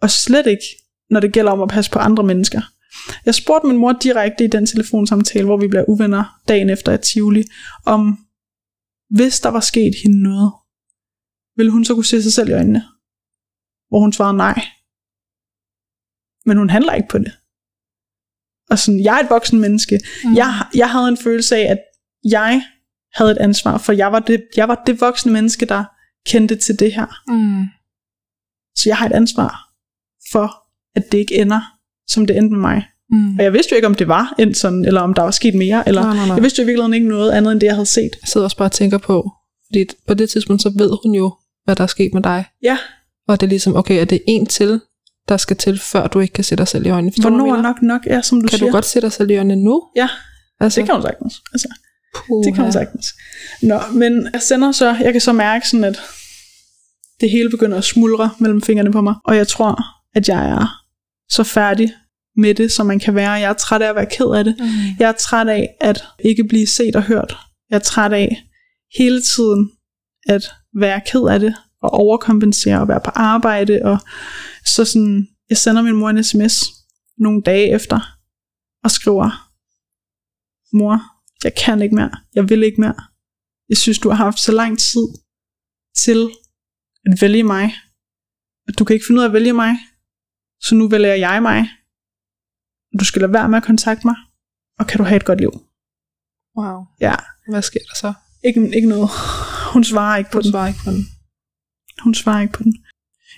Og 0.00 0.10
slet 0.10 0.46
ikke, 0.46 0.64
når 1.10 1.20
det 1.20 1.32
gælder 1.32 1.52
om 1.52 1.62
at 1.62 1.68
passe 1.68 1.90
på 1.90 1.98
andre 1.98 2.24
mennesker. 2.24 2.60
Jeg 3.26 3.34
spurgte 3.34 3.68
min 3.68 3.76
mor 3.76 3.92
direkte 3.92 4.44
i 4.44 4.46
den 4.46 4.66
telefonsamtale, 4.66 5.44
hvor 5.44 5.56
vi 5.56 5.68
bliver 5.68 5.84
uvenner 5.88 6.40
dagen 6.48 6.70
efter 6.70 6.92
et 6.92 7.00
Tivoli, 7.00 7.44
om 7.86 8.26
hvis 9.10 9.40
der 9.40 9.48
var 9.48 9.60
sket 9.60 9.94
hende 10.02 10.22
noget, 10.22 10.52
ville 11.56 11.72
hun 11.72 11.84
så 11.84 11.94
kunne 11.94 12.04
se 12.04 12.22
sig 12.22 12.32
selv 12.32 12.48
i 12.48 12.52
øjnene? 12.52 12.82
Hvor 13.88 14.00
hun 14.00 14.12
svarede 14.12 14.36
nej. 14.36 14.62
Men 16.46 16.56
hun 16.56 16.70
handler 16.70 16.94
ikke 16.94 17.08
på 17.08 17.18
det. 17.18 17.32
Og 18.70 18.78
sådan, 18.78 19.00
jeg 19.00 19.18
er 19.18 19.24
et 19.24 19.30
voksen 19.30 19.60
menneske. 19.60 20.00
Mm. 20.24 20.34
Jeg, 20.34 20.66
jeg 20.74 20.90
havde 20.90 21.08
en 21.08 21.16
følelse 21.16 21.56
af, 21.56 21.70
at 21.70 21.78
jeg 22.24 22.66
havde 23.14 23.30
et 23.30 23.38
ansvar, 23.38 23.78
for 23.78 23.92
jeg 23.92 24.12
var, 24.12 24.18
det, 24.18 24.42
jeg 24.56 24.68
var 24.68 24.82
det 24.86 25.00
voksne 25.00 25.32
menneske, 25.32 25.66
der 25.66 25.84
kendte 26.26 26.56
til 26.56 26.78
det 26.78 26.92
her. 26.94 27.06
Mm. 27.28 27.64
Så 28.76 28.82
jeg 28.88 28.96
har 28.96 29.06
et 29.06 29.12
ansvar 29.12 29.68
for, 30.32 30.54
at 30.96 31.12
det 31.12 31.18
ikke 31.18 31.34
ender, 31.40 31.60
som 32.08 32.26
det 32.26 32.36
endte 32.36 32.50
med 32.52 32.60
mig. 32.60 32.86
Mm. 33.10 33.36
Og 33.38 33.44
jeg 33.44 33.52
vidste 33.52 33.72
jo 33.72 33.76
ikke, 33.76 33.86
om 33.86 33.94
det 33.94 34.08
var 34.08 34.34
endt 34.38 34.56
sådan, 34.56 34.84
eller 34.84 35.00
om 35.00 35.14
der 35.14 35.22
var 35.22 35.30
sket 35.30 35.54
mere, 35.54 35.88
eller 35.88 36.02
Nej, 36.02 36.14
nej, 36.16 36.26
nej. 36.26 36.34
jeg 36.34 36.42
vidste 36.42 36.62
jo 36.62 36.64
i 36.64 36.66
virkeligheden 36.66 36.94
ikke 36.94 37.08
noget 37.08 37.30
andet, 37.30 37.52
end 37.52 37.60
det, 37.60 37.66
jeg 37.66 37.74
havde 37.74 37.86
set. 37.86 38.10
Jeg 38.22 38.28
sidder 38.28 38.44
også 38.44 38.56
bare 38.56 38.68
og 38.68 38.72
tænker 38.72 38.98
på, 38.98 39.30
fordi 39.66 39.84
på 40.06 40.14
det 40.14 40.30
tidspunkt, 40.30 40.62
så 40.62 40.72
ved 40.76 40.90
hun 41.04 41.14
jo, 41.14 41.34
hvad 41.64 41.76
der 41.76 41.82
er 41.82 41.86
sket 41.88 42.14
med 42.14 42.22
dig. 42.22 42.44
Ja, 42.62 42.78
Og 43.28 43.40
det 43.40 43.46
er 43.46 43.48
ligesom, 43.48 43.76
okay, 43.76 44.00
er 44.00 44.04
det 44.04 44.22
en 44.28 44.46
til, 44.46 44.80
der 45.28 45.36
skal 45.36 45.56
til, 45.56 45.78
før 45.78 46.06
du 46.06 46.20
ikke 46.20 46.32
kan 46.32 46.44
se 46.44 46.56
dig 46.56 46.68
selv 46.68 46.86
i 46.86 46.88
øjnene? 46.88 47.12
Forstår 47.12 47.30
hvornår 47.30 47.54
er 47.56 47.62
nok 47.62 47.82
nok, 47.82 48.06
ja, 48.06 48.22
som 48.22 48.40
du 48.40 48.48
Kan 48.48 48.58
siger. 48.58 48.68
du 48.70 48.72
godt 48.72 48.84
se 48.84 49.00
dig 49.00 49.12
selv 49.12 49.30
i 49.30 49.36
øjnene 49.36 49.64
nu? 49.64 49.82
Ja, 49.96 50.08
Altså, 50.60 50.80
det 50.80 50.86
kan 50.86 50.94
hun 50.94 51.02
sagtens. 51.02 51.42
Altså, 51.52 51.68
puha. 52.14 52.46
det 52.46 52.54
kan 52.54 52.62
hun 52.64 52.72
sagtens. 52.72 53.06
Nå, 53.62 53.80
men 53.92 54.28
jeg 54.32 54.42
sender 54.42 54.72
så, 54.72 54.96
jeg 55.00 55.12
kan 55.12 55.20
så 55.20 55.32
mærke 55.32 55.68
sådan, 55.68 55.84
at 55.84 56.00
det 57.20 57.30
hele 57.30 57.50
begynder 57.50 57.78
at 57.78 57.84
smuldre 57.84 58.30
mellem 58.38 58.62
fingrene 58.62 58.92
på 58.92 59.00
mig, 59.00 59.14
og 59.24 59.36
jeg 59.36 59.48
tror, 59.48 59.82
at 60.14 60.28
jeg 60.28 60.48
er 60.48 60.84
så 61.28 61.44
færdig 61.44 61.94
med 62.36 62.54
det, 62.54 62.72
som 62.72 62.86
man 62.86 62.98
kan 62.98 63.14
være. 63.14 63.30
Jeg 63.30 63.50
er 63.50 63.52
træt 63.52 63.82
af 63.82 63.88
at 63.88 63.96
være 63.96 64.06
ked 64.06 64.36
af 64.36 64.44
det. 64.44 64.56
Mm. 64.58 64.66
Jeg 64.98 65.08
er 65.08 65.12
træt 65.12 65.48
af 65.48 65.68
at 65.80 66.04
ikke 66.24 66.44
blive 66.44 66.66
set 66.66 66.96
og 66.96 67.02
hørt. 67.02 67.36
Jeg 67.70 67.76
er 67.76 67.80
træt 67.80 68.12
af 68.12 68.42
hele 68.98 69.22
tiden 69.22 69.70
at 70.28 70.42
være 70.80 71.00
ked 71.06 71.28
af 71.30 71.40
det, 71.40 71.54
og 71.82 71.90
overkompensere 71.90 72.80
og 72.80 72.88
være 72.88 73.00
på 73.04 73.10
arbejde. 73.14 73.80
Og 73.84 73.98
så 74.66 74.84
sådan, 74.84 75.28
jeg 75.50 75.58
sender 75.58 75.82
min 75.82 75.96
mor 75.96 76.10
en 76.10 76.24
sms 76.24 76.64
nogle 77.18 77.42
dage 77.42 77.70
efter, 77.70 78.00
og 78.84 78.90
skriver, 78.90 79.50
mor, 80.72 81.11
jeg 81.44 81.54
kan 81.64 81.82
ikke 81.82 81.94
mere, 81.94 82.10
jeg 82.34 82.48
vil 82.48 82.62
ikke 82.62 82.80
mere. 82.80 82.94
Jeg 83.68 83.76
synes, 83.76 83.98
du 83.98 84.08
har 84.08 84.16
haft 84.16 84.38
så 84.40 84.52
lang 84.52 84.78
tid 84.78 85.06
til 86.04 86.30
at 87.06 87.20
vælge 87.20 87.42
mig. 87.42 87.64
At 88.68 88.78
du 88.78 88.84
kan 88.84 88.94
ikke 88.94 89.06
finde 89.06 89.18
ud 89.18 89.24
af 89.24 89.28
at 89.28 89.32
vælge 89.32 89.52
mig, 89.52 89.72
så 90.60 90.74
nu 90.74 90.88
vælger 90.88 91.14
jeg 91.14 91.42
mig. 91.42 91.60
Du 93.00 93.04
skal 93.04 93.20
lade 93.22 93.32
være 93.32 93.48
med 93.48 93.56
at 93.58 93.64
kontakte 93.64 94.06
mig, 94.06 94.16
og 94.78 94.86
kan 94.86 94.98
du 94.98 95.04
have 95.04 95.16
et 95.16 95.24
godt 95.24 95.40
liv. 95.40 95.52
Wow. 96.58 96.78
Ja, 97.00 97.14
Hvad 97.52 97.62
sker 97.62 97.80
der 97.88 97.94
så? 98.04 98.12
ikke, 98.44 98.60
ikke 98.76 98.88
noget. 98.88 99.08
Hun 99.72 99.84
svarer 99.84 100.16
ikke 100.16 100.30
på 100.30 100.38
Du 100.38 100.42
den. 100.42 100.52
svarer 100.52 100.68
ikke 100.68 100.80
på 100.84 100.90
den. 100.90 101.04
Hun 102.04 102.14
svarer 102.14 102.40
ikke 102.40 102.52
på 102.52 102.62
den. 102.62 102.81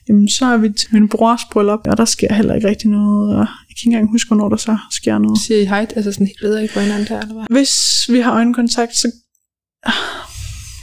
Jamen, 0.08 0.28
så 0.28 0.46
er 0.46 0.56
vi 0.56 0.68
til 0.72 0.88
min 0.92 1.08
brors 1.08 1.40
bryllup, 1.52 1.86
og 1.86 1.96
der 1.96 2.04
sker 2.04 2.34
heller 2.34 2.54
ikke 2.54 2.68
rigtig 2.68 2.90
noget. 2.90 3.36
Og 3.36 3.38
jeg 3.38 3.46
kan 3.46 3.76
ikke 3.76 3.86
engang 3.86 4.10
huske, 4.10 4.28
hvornår 4.28 4.48
der 4.48 4.56
så 4.56 4.78
sker 4.90 5.18
noget. 5.18 5.40
Siger 5.40 5.60
I 5.60 5.64
hej, 5.64 5.86
altså 5.96 6.12
sådan 6.12 6.26
helt 6.26 6.42
leder 6.42 6.60
ikke 6.60 6.74
på 6.74 6.80
hinanden 6.80 7.08
der, 7.08 7.20
eller 7.20 7.34
hvad? 7.34 7.44
Hvis 7.50 7.74
vi 8.08 8.18
har 8.18 8.32
øjenkontakt, 8.32 8.96
så 8.96 9.12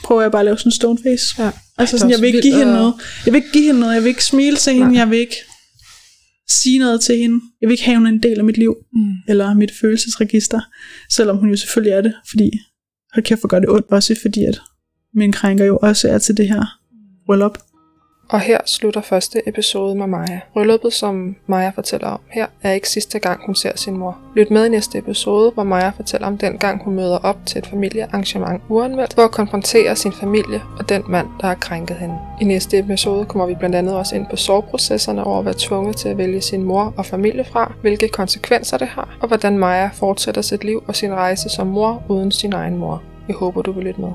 prøver 0.03 0.21
jeg 0.21 0.31
bare 0.31 0.39
at 0.39 0.45
lave 0.45 0.57
sådan 0.57 0.67
en 0.67 0.71
stone 0.71 0.97
face. 1.03 1.43
Ja. 1.43 1.51
Altså 1.77 1.97
sådan, 1.97 2.11
jeg 2.11 2.21
vil 2.21 2.27
ikke 2.27 2.41
give 2.41 2.57
hende 2.57 2.73
noget. 2.73 2.93
Jeg 3.25 3.33
vil 3.33 3.37
ikke 3.37 3.51
give 3.53 3.65
hende 3.65 3.79
noget. 3.79 3.93
Jeg 3.93 4.03
vil 4.03 4.09
ikke 4.09 4.25
smile 4.25 4.57
til 4.57 4.73
hende. 4.73 4.87
Nej. 4.87 4.97
Jeg 4.97 5.09
vil 5.09 5.19
ikke 5.19 5.35
sige 6.49 6.79
noget 6.79 7.01
til 7.01 7.17
hende. 7.17 7.41
Jeg 7.61 7.67
vil 7.67 7.73
ikke 7.73 7.83
have 7.83 7.95
hende 7.97 8.09
en 8.09 8.23
del 8.23 8.37
af 8.39 8.45
mit 8.45 8.57
liv. 8.57 8.75
Mm. 8.93 9.13
Eller 9.27 9.53
mit 9.53 9.71
følelsesregister. 9.81 10.61
Selvom 11.09 11.37
hun 11.37 11.49
jo 11.49 11.55
selvfølgelig 11.55 11.91
er 11.91 12.01
det. 12.01 12.13
Fordi, 12.29 12.51
hold 13.13 13.25
kæft, 13.25 13.41
hvor 13.41 13.47
gør 13.47 13.59
det 13.59 13.69
ondt. 13.69 13.85
Også 13.91 14.15
fordi, 14.21 14.43
at 14.43 14.61
min 15.13 15.31
krænker 15.31 15.65
jo 15.65 15.79
også 15.81 16.09
er 16.09 16.17
til 16.17 16.37
det 16.37 16.47
her 16.47 16.65
bryllup. 17.25 17.57
Og 18.31 18.39
her 18.39 18.57
slutter 18.65 19.01
første 19.01 19.49
episode 19.49 19.95
med 19.95 20.07
Maja. 20.07 20.39
Brylluppet, 20.53 20.93
som 20.93 21.35
Maja 21.47 21.69
fortæller 21.69 22.07
om 22.07 22.19
her, 22.29 22.47
er 22.63 22.71
ikke 22.71 22.89
sidste 22.89 23.19
gang, 23.19 23.45
hun 23.45 23.55
ser 23.55 23.71
sin 23.75 23.97
mor. 23.97 24.17
Lyt 24.35 24.51
med 24.51 24.65
i 24.65 24.69
næste 24.69 24.97
episode, 24.97 25.51
hvor 25.51 25.63
Maja 25.63 25.89
fortæller 25.89 26.27
om 26.27 26.37
den 26.37 26.57
gang, 26.57 26.83
hun 26.83 26.95
møder 26.95 27.17
op 27.17 27.37
til 27.45 27.59
et 27.59 27.67
familiearrangement 27.67 28.61
uanmeldt, 28.69 29.13
for 29.13 29.21
at 29.21 29.31
konfrontere 29.31 29.95
sin 29.95 30.11
familie 30.11 30.61
og 30.79 30.89
den 30.89 31.03
mand, 31.09 31.27
der 31.41 31.47
har 31.47 31.55
krænket 31.55 31.97
hende. 31.97 32.17
I 32.41 32.43
næste 32.43 32.79
episode 32.79 33.25
kommer 33.25 33.45
vi 33.45 33.55
blandt 33.55 33.75
andet 33.75 33.95
også 33.95 34.15
ind 34.15 34.25
på 34.29 34.35
sorgprocesserne 34.35 35.23
over 35.23 35.39
at 35.39 35.45
være 35.45 35.55
tvunget 35.57 35.97
til 35.97 36.09
at 36.09 36.17
vælge 36.17 36.41
sin 36.41 36.63
mor 36.63 36.93
og 36.97 37.05
familie 37.05 37.45
fra, 37.45 37.73
hvilke 37.81 38.07
konsekvenser 38.07 38.77
det 38.77 38.87
har, 38.87 39.17
og 39.21 39.27
hvordan 39.27 39.57
Maja 39.57 39.89
fortsætter 39.93 40.41
sit 40.41 40.63
liv 40.63 40.83
og 40.87 40.95
sin 40.95 41.13
rejse 41.13 41.49
som 41.49 41.67
mor 41.67 42.03
uden 42.09 42.31
sin 42.31 42.53
egen 42.53 42.77
mor. 42.77 43.03
Jeg 43.27 43.35
håber, 43.35 43.61
du 43.61 43.71
vil 43.71 43.83
lytte 43.83 44.01
med. 44.01 44.11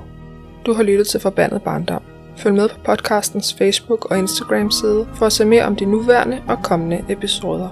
Du 0.67 0.73
har 0.73 0.83
lyttet 0.83 1.07
til 1.07 1.21
Forbandet 1.21 1.63
Barndom. 1.63 2.03
Følg 2.37 2.55
med 2.55 2.69
på 2.69 2.77
podcastens 2.85 3.55
Facebook 3.59 4.11
og 4.11 4.19
Instagram 4.19 4.71
side 4.71 5.07
for 5.15 5.27
at 5.27 5.33
se 5.33 5.45
mere 5.45 5.65
om 5.65 5.77
de 5.77 5.85
nuværende 5.85 6.43
og 6.49 6.63
kommende 6.63 7.05
episoder. 7.09 7.69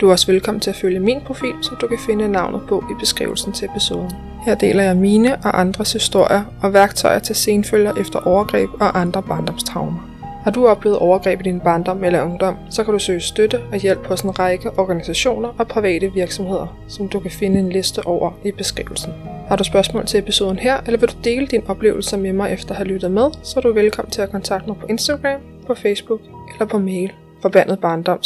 Du 0.00 0.08
er 0.08 0.12
også 0.12 0.32
velkommen 0.32 0.60
til 0.60 0.70
at 0.70 0.76
følge 0.76 1.00
min 1.00 1.20
profil, 1.26 1.54
som 1.62 1.76
du 1.80 1.86
kan 1.86 1.98
finde 2.06 2.28
navnet 2.28 2.60
på 2.68 2.84
i 2.90 2.94
beskrivelsen 3.00 3.52
til 3.52 3.68
episoden. 3.70 4.12
Her 4.44 4.54
deler 4.54 4.82
jeg 4.82 4.96
mine 4.96 5.36
og 5.36 5.60
andres 5.60 5.92
historier 5.92 6.42
og 6.62 6.72
værktøjer 6.72 7.18
til 7.18 7.36
senfølger 7.36 7.94
efter 7.94 8.18
overgreb 8.18 8.70
og 8.80 9.00
andre 9.00 9.22
barndomstraumer. 9.22 10.07
Har 10.48 10.52
du 10.52 10.66
oplevet 10.66 10.98
overgreb 10.98 11.40
i 11.40 11.42
din 11.42 11.60
barndom 11.60 12.04
eller 12.04 12.22
ungdom, 12.22 12.56
så 12.70 12.84
kan 12.84 12.92
du 12.92 12.98
søge 12.98 13.20
støtte 13.20 13.60
og 13.72 13.78
hjælp 13.78 14.06
hos 14.06 14.20
en 14.20 14.38
række 14.38 14.70
organisationer 14.76 15.48
og 15.58 15.68
private 15.68 16.12
virksomheder, 16.12 16.78
som 16.88 17.08
du 17.08 17.20
kan 17.20 17.30
finde 17.30 17.58
en 17.58 17.68
liste 17.68 18.06
over 18.06 18.30
i 18.44 18.50
beskrivelsen. 18.50 19.12
Har 19.48 19.56
du 19.56 19.64
spørgsmål 19.64 20.06
til 20.06 20.18
episoden 20.18 20.58
her, 20.58 20.80
eller 20.86 20.98
vil 20.98 21.08
du 21.08 21.14
dele 21.24 21.46
din 21.46 21.62
oplevelse 21.68 22.16
med 22.16 22.32
mig 22.32 22.52
efter 22.52 22.70
at 22.70 22.76
have 22.76 22.88
lyttet 22.88 23.10
med, 23.10 23.30
så 23.42 23.58
er 23.58 23.60
du 23.60 23.72
velkommen 23.72 24.10
til 24.10 24.22
at 24.22 24.30
kontakte 24.30 24.68
mig 24.68 24.76
på 24.76 24.86
Instagram, 24.86 25.40
på 25.66 25.74
Facebook 25.74 26.20
eller 26.52 26.66
på 26.66 26.78
mail 26.78 27.12
forbandetbarndom 27.42 28.18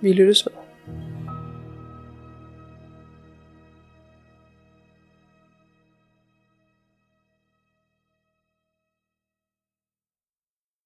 Vi 0.00 0.12
lyttes 0.12 0.46
ved. 0.46 0.63